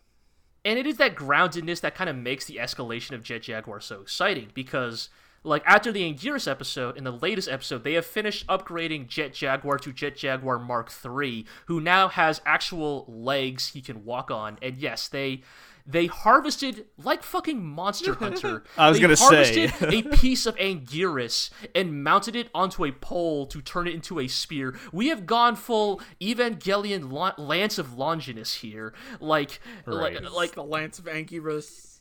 and 0.65 0.79
it 0.79 0.88
is 0.88 0.97
that 0.97 1.15
groundedness 1.15 1.81
that 1.81 1.93
kind 1.95 2.09
of 2.09 2.15
makes 2.15 2.45
the 2.45 2.57
escalation 2.57 3.11
of 3.11 3.21
Jet 3.23 3.43
Jaguar 3.43 3.79
so 3.79 4.01
exciting 4.01 4.49
because 4.53 5.09
like 5.47 5.63
after 5.65 5.91
the 5.91 6.01
Anguirus 6.13 6.47
episode 6.49 6.97
in 6.97 7.03
the 7.03 7.11
latest 7.11 7.47
episode 7.47 7.83
they 7.83 7.93
have 7.93 8.05
finished 8.05 8.45
upgrading 8.47 9.07
Jet 9.07 9.33
Jaguar 9.33 9.77
to 9.79 9.91
Jet 9.93 10.15
Jaguar 10.15 10.59
Mark 10.59 10.91
III 11.05 11.45
who 11.65 11.79
now 11.81 12.07
has 12.07 12.41
actual 12.45 13.05
legs 13.07 13.67
he 13.69 13.81
can 13.81 14.05
walk 14.05 14.29
on 14.29 14.57
and 14.61 14.77
yes 14.77 15.07
they 15.07 15.41
they 15.89 16.07
harvested 16.07 16.85
like 17.01 17.23
fucking 17.23 17.63
Monster 17.65 18.13
Hunter. 18.19 18.63
I 18.77 18.89
was 18.89 18.97
they 18.97 19.01
gonna 19.01 19.15
say. 19.15 19.71
a 19.81 20.01
piece 20.03 20.45
of 20.45 20.57
Anguirus 20.57 21.49
and 21.73 22.03
mounted 22.03 22.35
it 22.35 22.49
onto 22.53 22.83
a 22.83 22.91
pole 22.91 23.45
to 23.47 23.61
turn 23.61 23.87
it 23.87 23.93
into 23.93 24.19
a 24.19 24.27
spear. 24.27 24.75
We 24.91 25.07
have 25.07 25.25
gone 25.25 25.55
full 25.55 26.01
Evangelion 26.19 27.09
Lan- 27.09 27.35
Lance 27.37 27.77
of 27.77 27.97
Longinus 27.97 28.55
here. 28.55 28.93
Like, 29.21 29.61
Right. 29.85 30.21
like, 30.21 30.33
like 30.33 30.55
the 30.55 30.63
Lance 30.63 30.99
of 30.99 31.05
Anguirus. 31.05 31.96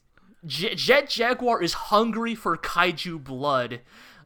Jet, 0.46 0.76
Jet 0.76 1.08
Jaguar 1.08 1.62
is 1.62 1.72
hungry 1.74 2.34
for 2.34 2.56
kaiju 2.56 3.22
blood. 3.22 3.80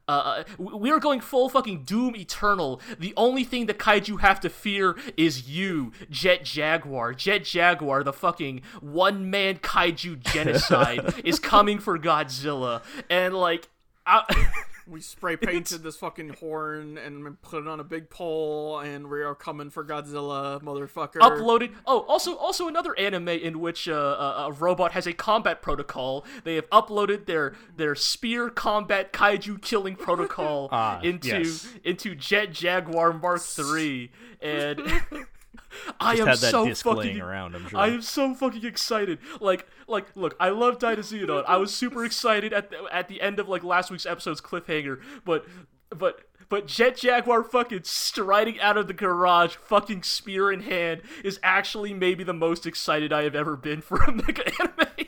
Uh, 0.08 0.42
we 0.58 0.90
are 0.90 0.98
going 0.98 1.20
full 1.20 1.48
fucking 1.48 1.84
Doom 1.84 2.16
Eternal. 2.16 2.80
The 2.98 3.14
only 3.16 3.44
thing 3.44 3.66
the 3.66 3.74
kaiju 3.74 4.20
have 4.20 4.40
to 4.40 4.50
fear 4.50 4.96
is 5.16 5.48
you, 5.48 5.92
Jet 6.10 6.44
Jaguar. 6.44 7.14
Jet 7.14 7.44
Jaguar, 7.44 8.02
the 8.02 8.12
fucking 8.12 8.62
one 8.80 9.30
man 9.30 9.58
kaiju 9.58 10.18
genocide, 10.18 11.14
is 11.24 11.38
coming 11.38 11.78
for 11.78 11.96
Godzilla. 11.96 12.82
And, 13.08 13.34
like, 13.34 13.68
I, 14.04 14.24
We 14.90 15.00
spray 15.00 15.36
painted 15.36 15.84
this 15.84 15.96
fucking 15.96 16.30
horn 16.40 16.98
and 16.98 17.40
put 17.42 17.62
it 17.62 17.68
on 17.68 17.78
a 17.78 17.84
big 17.84 18.10
pole, 18.10 18.80
and 18.80 19.08
we 19.08 19.22
are 19.22 19.36
coming 19.36 19.70
for 19.70 19.84
Godzilla, 19.84 20.60
motherfucker. 20.62 21.20
uploaded. 21.20 21.72
Oh, 21.86 22.00
also, 22.00 22.34
also 22.36 22.66
another 22.66 22.98
anime 22.98 23.28
in 23.28 23.60
which 23.60 23.88
uh, 23.88 23.92
a, 23.92 24.46
a 24.48 24.52
robot 24.52 24.92
has 24.92 25.06
a 25.06 25.12
combat 25.12 25.62
protocol. 25.62 26.24
They 26.42 26.56
have 26.56 26.68
uploaded 26.70 27.26
their 27.26 27.54
their 27.76 27.94
spear 27.94 28.50
combat 28.50 29.12
kaiju 29.12 29.62
killing 29.62 29.94
protocol 29.94 30.68
Ah, 30.72 31.00
into 31.02 31.28
yes. 31.28 31.68
into 31.84 32.14
Jet 32.16 32.52
Jaguar 32.52 33.12
Mark 33.12 33.40
Three, 33.42 34.10
and 34.42 34.80
I 36.00 36.16
am 36.16 36.36
so 36.36 36.72
fucking. 36.74 37.20
around, 37.20 37.54
I'm 37.54 37.68
sure. 37.68 37.78
I 37.78 37.88
am 37.88 38.02
so 38.02 38.34
fucking 38.34 38.64
excited. 38.64 39.18
Like, 39.40 39.66
like, 39.86 40.14
look, 40.16 40.36
I 40.40 40.50
love 40.50 40.78
Dinosaur. 40.78 41.48
I 41.48 41.56
was 41.56 41.74
super 41.74 42.04
excited 42.04 42.52
at 42.52 42.70
the, 42.70 42.84
at 42.92 43.08
the 43.08 43.20
end 43.20 43.38
of 43.38 43.48
like 43.48 43.64
last 43.64 43.90
week's 43.90 44.06
episode's 44.06 44.40
cliffhanger, 44.40 45.00
but, 45.24 45.46
but. 45.90 46.22
But 46.48 46.66
Jet 46.66 46.96
Jaguar 46.96 47.44
fucking 47.44 47.82
striding 47.84 48.58
out 48.58 48.76
of 48.76 48.88
the 48.88 48.92
garage, 48.92 49.54
fucking 49.54 50.02
spear 50.02 50.50
in 50.50 50.62
hand, 50.62 51.02
is 51.22 51.38
actually 51.44 51.94
maybe 51.94 52.24
the 52.24 52.32
most 52.32 52.66
excited 52.66 53.12
I 53.12 53.22
have 53.22 53.36
ever 53.36 53.56
been 53.56 53.80
for 53.80 54.02
a 54.02 54.08
mecha 54.08 54.52
anime. 54.60 55.06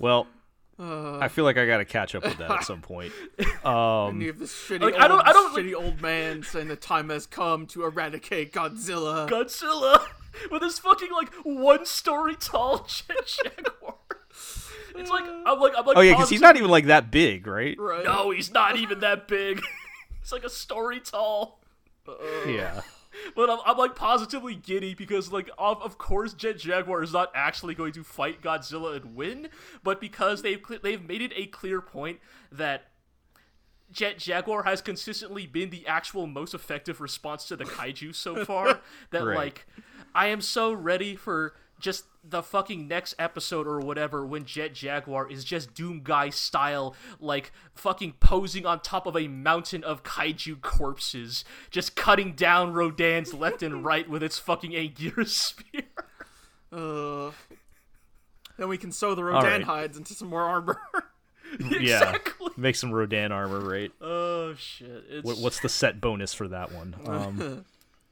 Well, 0.00 0.26
Uh, 0.80 1.18
I 1.18 1.26
feel 1.28 1.44
like 1.44 1.56
I 1.58 1.66
gotta 1.66 1.84
catch 1.84 2.14
up 2.14 2.22
with 2.24 2.38
that 2.38 2.50
at 2.50 2.64
some 2.64 2.80
point. 2.82 3.12
Um, 3.64 3.64
and 3.64 4.22
you 4.22 4.28
have 4.28 4.38
this 4.38 4.52
shitty, 4.54 4.80
Like, 4.80 4.94
old, 4.94 5.02
I 5.02 5.08
don't- 5.08 5.26
I 5.26 5.32
don't- 5.32 5.56
shitty 5.56 5.74
old 5.74 6.00
man 6.00 6.42
saying 6.44 6.68
the 6.68 6.76
time 6.76 7.08
has 7.08 7.26
come 7.26 7.66
to 7.68 7.84
eradicate 7.84 8.52
Godzilla. 8.52 9.28
Godzilla 9.28 10.06
with 10.52 10.62
his 10.62 10.78
fucking 10.78 11.10
like 11.10 11.34
one 11.42 11.84
story 11.84 12.36
tall 12.36 12.78
Jet 12.88 13.26
Jaguar. 13.26 13.94
It's 14.94 15.10
like 15.10 15.24
I'm 15.24 15.58
like 15.60 15.72
I'm 15.76 15.84
like 15.86 15.96
oh 15.96 16.00
yeah, 16.00 16.12
because 16.12 16.28
he's 16.30 16.40
not 16.40 16.56
even 16.56 16.70
like 16.70 16.86
that 16.86 17.10
big, 17.10 17.46
right? 17.46 17.76
right? 17.78 18.04
No, 18.04 18.30
he's 18.30 18.52
not 18.52 18.76
even 18.76 19.00
that 19.00 19.26
big. 19.28 19.60
he's 20.20 20.32
like 20.32 20.44
a 20.44 20.48
story 20.50 21.00
tall. 21.00 21.60
Yeah. 22.46 22.80
But 23.34 23.50
I'm, 23.50 23.58
I'm 23.64 23.76
like 23.76 23.94
positively 23.94 24.54
giddy 24.54 24.94
because 24.94 25.32
like 25.32 25.50
of, 25.58 25.80
of 25.82 25.98
course 25.98 26.32
Jet 26.34 26.58
Jaguar 26.58 27.02
is 27.02 27.12
not 27.12 27.30
actually 27.34 27.74
going 27.74 27.92
to 27.92 28.04
fight 28.04 28.42
Godzilla 28.42 28.96
and 28.96 29.14
win, 29.16 29.48
but 29.82 30.00
because 30.00 30.42
they've 30.42 30.62
they've 30.82 31.06
made 31.06 31.22
it 31.22 31.32
a 31.34 31.46
clear 31.46 31.80
point 31.80 32.20
that 32.52 32.84
Jet 33.90 34.18
Jaguar 34.18 34.64
has 34.64 34.82
consistently 34.82 35.46
been 35.46 35.70
the 35.70 35.86
actual 35.86 36.26
most 36.26 36.52
effective 36.54 37.00
response 37.00 37.46
to 37.46 37.56
the 37.56 37.64
kaiju 37.64 38.14
so 38.14 38.44
far 38.44 38.80
that 39.10 39.24
Right. 39.24 39.36
like 39.36 39.66
I 40.14 40.26
am 40.28 40.40
so 40.40 40.72
ready 40.72 41.16
for 41.16 41.54
just 41.78 42.04
the 42.24 42.42
fucking 42.42 42.88
next 42.88 43.14
episode 43.18 43.66
or 43.66 43.78
whatever 43.80 44.26
when 44.26 44.44
Jet 44.44 44.74
Jaguar 44.74 45.30
is 45.30 45.44
just 45.44 45.74
Doom 45.74 46.02
Guy 46.02 46.30
style 46.30 46.94
like 47.20 47.52
fucking 47.74 48.14
posing 48.20 48.66
on 48.66 48.80
top 48.80 49.06
of 49.06 49.16
a 49.16 49.28
mountain 49.28 49.84
of 49.84 50.02
kaiju 50.02 50.60
corpses 50.60 51.44
just 51.70 51.96
cutting 51.96 52.32
down 52.32 52.74
Rodans 52.74 53.38
left 53.38 53.62
and 53.62 53.84
right 53.84 54.08
with 54.08 54.22
its 54.22 54.38
fucking 54.38 54.72
Anguirus 54.72 55.28
spear. 55.28 55.82
Uh, 56.70 57.30
then 58.58 58.68
we 58.68 58.76
can 58.76 58.92
sew 58.92 59.14
the 59.14 59.24
Rodan 59.24 59.44
right. 59.44 59.62
hides 59.62 59.96
into 59.96 60.14
some 60.14 60.28
more 60.28 60.42
armor. 60.42 60.78
exactly. 61.54 61.86
Yeah. 61.86 62.48
Make 62.56 62.76
some 62.76 62.92
Rodan 62.92 63.32
armor, 63.32 63.60
right? 63.60 63.92
Oh 64.00 64.54
shit. 64.54 65.04
It's 65.08 65.24
What, 65.24 65.38
what's 65.38 65.60
the 65.60 65.68
set 65.68 66.00
bonus 66.00 66.34
for 66.34 66.48
that 66.48 66.72
one? 66.72 66.94
Um, 67.06 67.64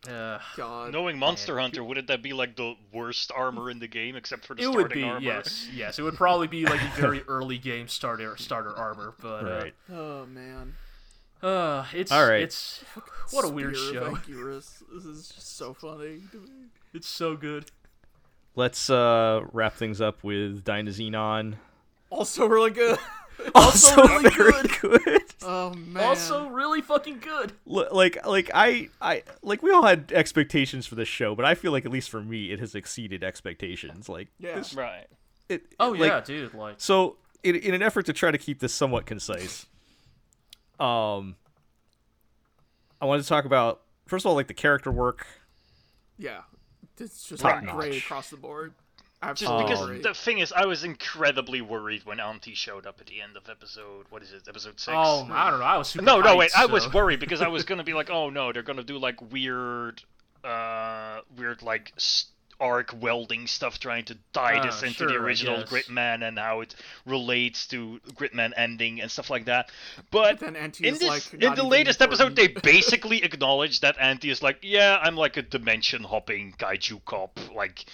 uh, 0.08 0.38
God. 0.56 0.92
Knowing 0.92 1.18
Monster 1.18 1.58
Hunter, 1.58 1.82
wouldn't 1.84 2.08
that 2.08 2.22
be 2.22 2.32
like 2.32 2.56
the 2.56 2.74
worst 2.92 3.30
armor 3.34 3.70
in 3.70 3.78
the 3.78 3.88
game 3.88 4.16
except 4.16 4.44
for 4.44 4.54
the 4.54 4.62
it 4.62 4.64
starting 4.64 4.82
would 4.82 4.92
be 4.92 5.02
armor? 5.02 5.20
yes, 5.20 5.68
yes. 5.74 5.98
It 5.98 6.02
would 6.02 6.14
probably 6.14 6.46
be 6.46 6.64
like 6.64 6.80
a 6.80 7.00
very 7.00 7.22
early 7.28 7.58
game 7.58 7.88
starter 7.88 8.36
starter 8.36 8.76
armor, 8.76 9.14
but 9.20 9.44
uh. 9.44 9.64
Oh 9.92 10.26
man. 10.26 10.74
Uh, 11.42 11.84
it's 11.92 12.10
All 12.10 12.26
right. 12.26 12.42
It's 12.42 12.82
what 13.30 13.44
a 13.44 13.48
weird 13.48 13.76
show. 13.76 14.18
This 14.26 14.82
is 15.04 15.28
just 15.28 15.56
so 15.56 15.74
funny. 15.74 16.20
It's 16.94 17.06
so 17.06 17.36
good. 17.36 17.66
Let's 18.54 18.88
uh, 18.88 19.42
wrap 19.52 19.74
things 19.74 20.00
up 20.00 20.24
with 20.24 20.64
Dynazenon. 20.64 21.56
Also 22.10 22.46
really 22.46 22.70
good. 22.70 22.98
Also 23.54 23.96
really 24.02 24.30
very 24.30 24.62
good. 24.80 25.04
good. 25.04 25.22
Oh 25.42 25.74
man. 25.74 26.02
Also 26.02 26.48
really 26.48 26.80
fucking 26.80 27.18
good. 27.18 27.52
L- 27.70 27.88
like 27.92 28.24
like 28.26 28.50
I 28.54 28.88
I 29.02 29.22
like 29.42 29.62
we 29.62 29.70
all 29.70 29.84
had 29.84 30.10
expectations 30.12 30.86
for 30.86 30.94
this 30.94 31.08
show, 31.08 31.34
but 31.34 31.44
I 31.44 31.54
feel 31.54 31.72
like 31.72 31.84
at 31.84 31.92
least 31.92 32.08
for 32.08 32.22
me 32.22 32.52
it 32.52 32.58
has 32.58 32.74
exceeded 32.74 33.22
expectations. 33.22 34.08
Like 34.08 34.28
yeah. 34.38 34.62
Right. 34.74 35.06
it. 35.50 35.62
Oh 35.78 35.90
like, 35.90 36.08
yeah, 36.08 36.20
dude. 36.20 36.54
Like 36.54 36.76
So 36.78 37.16
in 37.42 37.54
in 37.54 37.74
an 37.74 37.82
effort 37.82 38.06
to 38.06 38.12
try 38.14 38.30
to 38.30 38.38
keep 38.38 38.60
this 38.60 38.72
somewhat 38.72 39.04
concise, 39.04 39.66
um, 40.80 41.36
I 43.00 43.04
wanted 43.04 43.22
to 43.22 43.28
talk 43.28 43.44
about 43.44 43.82
first 44.06 44.24
of 44.24 44.30
all 44.30 44.34
like 44.36 44.48
the 44.48 44.54
character 44.54 44.90
work. 44.90 45.26
Yeah. 46.18 46.40
It's 46.98 47.28
just 47.28 47.42
Top 47.42 47.62
like 47.62 47.74
great 47.74 47.92
notch. 47.92 48.04
across 48.04 48.30
the 48.30 48.38
board. 48.38 48.72
Just 49.34 49.52
because 49.58 49.86
great. 49.86 50.02
the 50.02 50.14
thing 50.14 50.38
is, 50.38 50.52
I 50.52 50.66
was 50.66 50.84
incredibly 50.84 51.60
worried 51.60 52.04
when 52.04 52.20
Anti 52.20 52.54
showed 52.54 52.86
up 52.86 53.00
at 53.00 53.06
the 53.06 53.20
end 53.20 53.36
of 53.36 53.48
episode. 53.48 54.06
What 54.10 54.22
is 54.22 54.32
it? 54.32 54.42
Episode 54.48 54.78
six. 54.78 54.88
oh, 54.96 55.28
I 55.30 55.50
don't 55.50 55.60
know. 55.60 55.64
I 55.66 55.78
was 55.78 55.88
super. 55.88 56.04
no, 56.04 56.20
no, 56.20 56.34
hyped, 56.34 56.38
wait. 56.38 56.50
I 56.56 56.66
was 56.66 56.92
worried 56.92 57.20
because 57.20 57.42
I 57.42 57.48
was 57.48 57.64
gonna 57.68 57.84
be 57.84 57.94
like, 57.94 58.10
oh 58.10 58.30
no, 58.30 58.52
they're 58.52 58.62
gonna 58.62 58.82
do 58.84 58.98
like 58.98 59.20
weird, 59.32 60.02
uh, 60.44 61.20
weird 61.36 61.62
like 61.62 61.92
s- 61.96 62.26
arc 62.60 62.94
welding 63.00 63.46
stuff, 63.46 63.78
trying 63.78 64.04
to 64.06 64.16
tie 64.32 64.58
Ah, 64.58 64.66
this 64.66 64.82
into 64.82 65.04
the 65.06 65.12
sure, 65.12 65.22
I 65.22 65.24
original 65.24 65.58
guess. 65.60 65.68
Gridman 65.70 66.26
and 66.26 66.38
how 66.38 66.60
it 66.62 66.74
relates 67.04 67.66
to 67.68 68.00
Gridman 68.14 68.52
ending 68.56 69.00
and 69.00 69.10
stuff 69.10 69.28
like 69.30 69.44
that. 69.46 69.70
But 70.10 70.40
then 70.40 70.56
Anti 70.56 70.86
in 70.88 70.94
is 70.94 71.00
this, 71.00 71.08
like, 71.08 71.34
in 71.34 71.40
the 71.40 71.52
even 71.52 71.68
latest 71.68 72.00
episode, 72.00 72.34
they 72.36 72.48
basically 72.48 73.22
acknowledge 73.22 73.80
that 73.80 73.96
Anti 73.98 74.30
is 74.30 74.42
like, 74.42 74.58
yeah, 74.62 74.98
I'm 75.02 75.16
like 75.16 75.36
a 75.36 75.42
dimension 75.42 76.02
hopping 76.04 76.52
kaiju 76.58 77.04
cop, 77.04 77.38
like. 77.54 77.84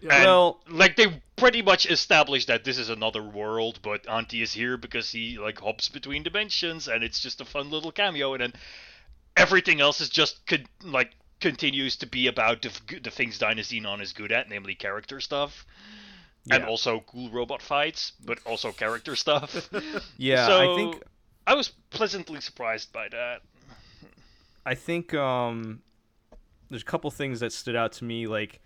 Yeah. 0.00 0.14
And, 0.14 0.24
Well- 0.24 0.60
like 0.68 0.96
they 0.96 1.20
pretty 1.36 1.62
much 1.62 1.86
established 1.86 2.46
that 2.48 2.62
this 2.64 2.78
is 2.78 2.88
another 2.88 3.22
world, 3.22 3.80
but 3.82 4.08
Anti 4.08 4.42
is 4.42 4.52
here 4.52 4.76
because 4.76 5.10
he 5.10 5.38
like 5.38 5.58
hops 5.60 5.88
between 5.88 6.22
dimensions, 6.22 6.86
and 6.88 7.02
it's 7.02 7.20
just 7.20 7.40
a 7.40 7.44
fun 7.44 7.70
little 7.70 7.90
cameo. 7.90 8.34
And 8.34 8.42
then 8.42 8.52
everything 9.36 9.80
else 9.80 10.00
is 10.00 10.08
just 10.10 10.44
con- 10.46 10.66
like 10.84 11.10
continues 11.42 11.96
to 11.96 12.06
be 12.06 12.26
about 12.28 12.62
the, 12.62 12.68
f- 12.70 13.02
the 13.02 13.10
things 13.10 13.38
Dynazenon 13.38 14.00
is 14.00 14.14
good 14.14 14.32
at, 14.32 14.48
namely 14.48 14.74
character 14.74 15.20
stuff, 15.20 15.66
and 16.50 16.64
also 16.64 17.00
cool 17.06 17.28
robot 17.30 17.60
fights, 17.60 18.12
but 18.24 18.38
also 18.46 18.72
character 18.72 19.14
stuff. 19.16 19.68
Yeah, 20.16 20.46
so 20.46 20.72
I 20.72 20.76
think 20.76 21.02
I 21.46 21.54
was 21.54 21.68
pleasantly 21.90 22.40
surprised 22.40 22.92
by 22.92 23.08
that. 23.10 23.42
I 24.64 24.74
think 24.74 25.12
um, 25.12 25.80
there's 26.70 26.82
a 26.82 26.86
couple 26.86 27.10
things 27.10 27.40
that 27.40 27.52
stood 27.52 27.76
out 27.76 27.92
to 27.94 28.04
me, 28.04 28.26
like 28.26 28.60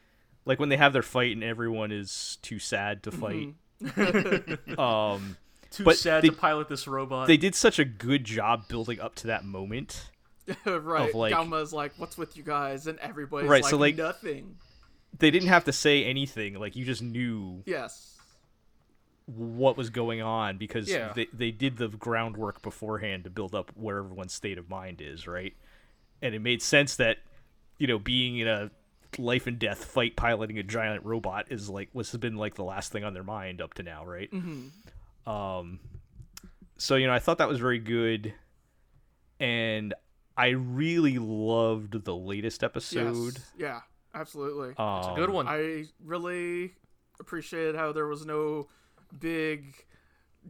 like 0.44 0.60
when 0.60 0.68
they 0.68 0.76
have 0.76 0.92
their 0.92 1.02
fight 1.02 1.32
and 1.32 1.42
everyone 1.42 1.90
is 1.90 2.38
too 2.42 2.58
sad 2.60 3.02
to 3.04 3.10
fight. 3.10 3.54
um, 4.78 5.36
Too 5.70 5.84
But 5.84 5.96
sad 5.98 6.22
they- 6.22 6.28
to 6.28 6.34
pilot 6.36 6.68
this 6.68 6.86
robot. 6.86 7.26
they 7.26 7.36
did 7.36 7.54
such 7.54 7.78
a 7.78 7.84
good 7.84 8.24
job 8.24 8.68
building 8.68 9.00
up 9.00 9.14
to 9.16 9.26
that 9.26 9.44
moment. 9.44 10.10
right. 10.64 11.08
of, 11.08 11.14
like- 11.14 11.32
Gauma's 11.34 11.72
like, 11.72 11.92
"What's 11.96 12.16
with 12.18 12.36
you 12.36 12.42
guys?" 12.42 12.86
And 12.86 12.98
everybody's 13.00 13.48
Right, 13.48 13.62
like, 13.62 13.70
so, 13.70 13.76
like- 13.76 13.96
"Nothing." 13.96 14.56
They 15.18 15.30
didn't 15.30 15.48
have 15.48 15.64
to 15.64 15.72
say 15.72 16.04
anything; 16.04 16.54
like 16.54 16.76
you 16.76 16.84
just 16.84 17.02
knew 17.02 17.62
Yes. 17.64 18.18
what 19.26 19.76
was 19.76 19.90
going 19.90 20.20
on 20.22 20.58
because 20.58 20.88
Yeah. 20.90 21.12
they 21.14 21.26
they 21.32 21.50
did 21.50 21.78
the 21.78 21.88
groundwork 21.88 22.62
beforehand 22.62 23.24
to 23.24 23.30
build 23.30 23.54
up 23.54 23.72
where 23.74 23.98
everyone's 23.98 24.34
state 24.34 24.58
of 24.58 24.68
mind 24.68 25.00
is, 25.00 25.26
right? 25.26 25.54
And 26.22 26.34
it 26.34 26.40
made 26.40 26.60
sense 26.62 26.96
that 26.96 27.18
you 27.78 27.86
know 27.86 27.98
being 27.98 28.38
in 28.38 28.46
a 28.48 28.70
life 29.18 29.46
and 29.46 29.58
death 29.58 29.84
fight 29.84 30.14
piloting 30.16 30.58
a 30.58 30.62
giant 30.62 31.02
robot 31.04 31.46
is 31.50 31.70
like 31.70 31.88
what's 31.92 32.14
been 32.16 32.36
like 32.36 32.54
the 32.54 32.64
last 32.64 32.92
thing 32.92 33.02
on 33.02 33.14
their 33.14 33.24
mind 33.24 33.60
up 33.62 33.72
to 33.74 33.82
now, 33.82 34.04
right? 34.04 34.30
Mm-hmm. 34.30 35.30
Um, 35.30 35.80
so 36.76 36.96
you 36.96 37.06
know 37.06 37.14
I 37.14 37.18
thought 37.20 37.38
that 37.38 37.48
was 37.48 37.58
very 37.58 37.78
good, 37.78 38.34
and 39.40 39.94
I 40.36 40.48
really 40.48 41.18
loved 41.18 42.04
the 42.04 42.14
latest 42.14 42.62
episode. 42.62 43.34
Yes. 43.36 43.50
Yeah, 43.58 43.80
absolutely. 44.14 44.74
Um, 44.76 44.98
it's 44.98 45.08
a 45.08 45.14
Good 45.16 45.30
one. 45.30 45.46
I 45.48 45.84
really 46.04 46.74
appreciated 47.18 47.74
how 47.76 47.92
there 47.92 48.06
was 48.06 48.26
no 48.26 48.68
big 49.18 49.74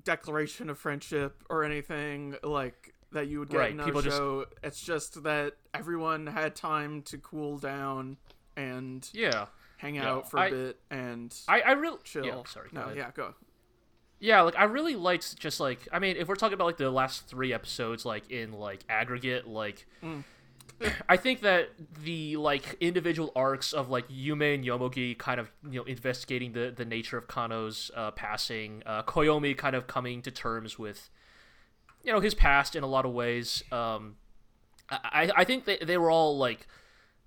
declaration 0.04 0.68
of 0.70 0.78
friendship 0.78 1.42
or 1.48 1.64
anything 1.64 2.36
like 2.42 2.94
that 3.12 3.28
you 3.28 3.38
would 3.38 3.48
get 3.48 3.58
Right, 3.58 3.70
in 3.70 3.80
a 3.80 3.84
people 3.84 4.02
just- 4.02 4.16
show. 4.16 4.46
It's 4.62 4.80
just 4.80 5.22
that 5.22 5.54
everyone 5.72 6.26
had 6.26 6.54
time 6.56 7.02
to 7.02 7.18
cool 7.18 7.58
down 7.58 8.16
and 8.56 9.08
yeah. 9.12 9.46
hang 9.78 9.98
out 9.98 10.30
for 10.30 10.38
a 10.38 10.40
I- 10.40 10.50
bit 10.50 10.80
and 10.90 11.34
I, 11.48 11.60
I 11.60 11.72
really 11.72 11.98
chill. 12.04 12.24
Yeah, 12.24 12.42
sorry. 12.46 12.68
No, 12.72 12.82
ahead. 12.82 12.96
yeah, 12.96 13.10
go. 13.14 13.34
Yeah, 14.18 14.40
like 14.42 14.56
I 14.56 14.64
really 14.64 14.96
liked 14.96 15.38
just 15.38 15.60
like 15.60 15.86
I 15.92 15.98
mean, 15.98 16.16
if 16.16 16.28
we're 16.28 16.36
talking 16.36 16.54
about 16.54 16.66
like 16.66 16.78
the 16.78 16.90
last 16.90 17.26
three 17.28 17.52
episodes, 17.52 18.04
like 18.04 18.30
in 18.30 18.52
like 18.52 18.80
aggregate, 18.88 19.46
like 19.46 19.86
I 21.08 21.16
think 21.16 21.40
that 21.40 21.70
the 22.02 22.36
like 22.36 22.76
individual 22.80 23.32
arcs 23.34 23.72
of 23.72 23.88
like 23.88 24.08
Yume 24.08 24.54
and 24.54 24.64
Yomogi 24.64 25.16
kind 25.16 25.40
of 25.40 25.50
you 25.68 25.80
know 25.80 25.84
investigating 25.84 26.52
the 26.52 26.72
the 26.74 26.84
nature 26.84 27.16
of 27.16 27.28
Kano's 27.28 27.90
uh, 27.94 28.10
passing, 28.10 28.82
uh, 28.86 29.02
Koyomi 29.02 29.56
kind 29.56 29.76
of 29.76 29.86
coming 29.86 30.22
to 30.22 30.30
terms 30.30 30.78
with 30.78 31.10
you 32.02 32.12
know 32.12 32.20
his 32.20 32.34
past 32.34 32.76
in 32.76 32.82
a 32.82 32.86
lot 32.86 33.04
of 33.04 33.12
ways. 33.12 33.62
Um, 33.72 34.16
I 34.90 35.30
I 35.36 35.44
think 35.44 35.64
they 35.64 35.78
they 35.78 35.98
were 35.98 36.10
all 36.10 36.36
like 36.36 36.66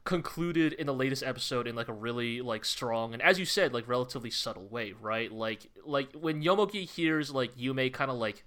concluded 0.04 0.74
in 0.74 0.88
the 0.88 0.94
latest 0.94 1.24
episode 1.24 1.68
in 1.68 1.76
like 1.76 1.88
a 1.88 1.94
really 1.94 2.42
like 2.42 2.66
strong 2.66 3.14
and 3.14 3.22
as 3.22 3.38
you 3.38 3.46
said 3.46 3.74
like 3.74 3.88
relatively 3.88 4.32
subtle 4.32 4.68
way 4.68 4.94
right? 5.02 5.32
Like 5.32 5.70
like 5.86 6.12
when 6.14 6.42
yomogi 6.42 6.86
hears 6.88 7.32
like 7.32 7.56
yume 7.58 7.92
kind 7.94 8.10
of 8.10 8.18
like 8.18 8.44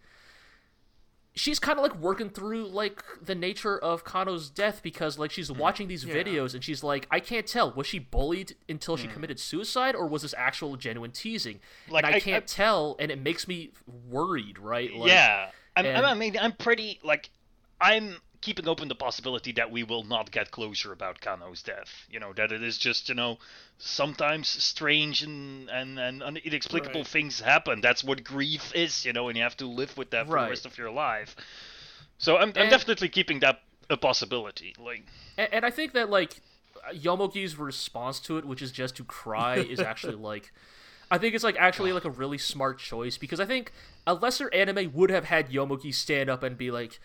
she's 1.35 1.59
kind 1.59 1.79
of 1.79 1.83
like 1.83 1.95
working 1.97 2.29
through 2.29 2.67
like 2.67 3.03
the 3.23 3.35
nature 3.35 3.79
of 3.79 4.05
kano's 4.05 4.51
death 4.51 4.83
because 4.83 5.19
like 5.19 5.31
she's 5.31 5.51
mm. 5.51 5.57
watching 5.57 5.89
these 5.89 6.05
videos 6.05 6.53
and 6.53 6.63
she's 6.63 6.83
like 6.83 7.07
i 7.11 7.21
can't 7.21 7.47
tell. 7.47 7.73
Was 7.73 7.87
she 7.87 7.99
bullied 7.99 8.55
until 8.69 8.97
she 8.97 9.07
mm. 9.07 9.13
committed 9.13 9.39
suicide 9.39 9.95
or 9.95 10.07
was 10.07 10.23
this 10.23 10.35
actual 10.37 10.77
genuine 10.77 11.11
teasing? 11.11 11.61
Like, 11.89 12.05
i, 12.05 12.15
I- 12.15 12.21
can't 12.21 12.45
I- 12.45 12.47
tell 12.47 12.97
and 12.99 13.11
it 13.11 13.21
makes 13.21 13.47
me 13.47 13.73
worried 14.09 14.59
right? 14.59 14.93
Like, 14.93 15.11
yeah, 15.11 15.51
I'm, 15.77 15.87
and- 15.87 16.07
I 16.07 16.15
mean, 16.15 16.37
I'm 16.41 16.53
pretty 16.53 16.99
like 17.03 17.31
I'm 17.81 18.17
keeping 18.43 18.69
open 18.69 18.89
the 18.89 18.95
possibility 18.95 19.53
that 19.53 19.71
we 19.71 19.83
will 19.85 20.05
not 20.05 20.31
get 20.31 20.51
closure 20.51 20.93
about 20.93 21.21
Kano's 21.21 21.63
death. 21.63 22.07
You 22.11 22.21
know, 22.21 22.33
that 22.35 22.53
it 22.53 22.63
is 22.63 22.79
just 22.79 23.09
you 23.09 23.15
know 23.15 23.39
sometimes 23.79 24.49
strange 24.49 25.23
and 25.23 25.71
and 25.71 25.99
and 25.99 26.39
inexplicable 26.39 27.05
Right. 27.05 27.07
things 27.07 27.41
happen. 27.41 27.81
That's 27.81 28.05
what 28.05 28.25
grief 28.25 28.75
is, 28.75 29.05
you 29.07 29.13
know, 29.15 29.29
and 29.29 29.37
you 29.39 29.45
have 29.45 29.57
to 29.59 29.67
live 29.67 29.97
with 29.97 30.11
that 30.11 30.29
for 30.29 30.33
Right. 30.33 30.45
the 30.45 30.47
rest 30.49 30.67
of 30.67 30.79
your 30.79 30.91
life. 30.91 31.37
So 32.19 32.39
I'm 32.39 32.53
I'm 32.59 32.69
definitely 32.69 33.09
keeping 33.09 33.41
that 33.41 33.63
a 33.91 33.97
possibility. 33.97 34.75
Like, 34.79 35.05
and, 35.37 35.49
and 35.53 35.67
I 35.67 35.71
think 35.71 35.93
that 35.93 36.11
like 36.11 36.41
Yomogi's 36.95 37.57
response 37.59 38.21
to 38.21 38.39
it, 38.39 38.45
which 38.45 38.63
is 38.63 38.73
just 38.73 38.97
to 38.97 39.05
cry, 39.05 39.59
is 39.59 39.83
actually 39.83 40.17
like, 40.17 40.53
I 41.11 41.19
think 41.19 41.35
it's 41.35 41.45
like 41.45 41.57
actually 41.59 41.93
like 41.93 42.05
a 42.05 42.11
really 42.11 42.39
smart 42.39 42.79
choice 42.79 43.19
because 43.19 43.41
I 43.41 43.47
think 43.47 43.73
a 44.07 44.15
lesser 44.15 44.53
anime 44.55 44.93
would 44.95 45.11
have 45.11 45.27
had 45.27 45.51
Yomogi 45.51 45.93
stand 45.95 46.31
up 46.31 46.43
and 46.43 46.57
be 46.57 46.71
like, 46.71 47.01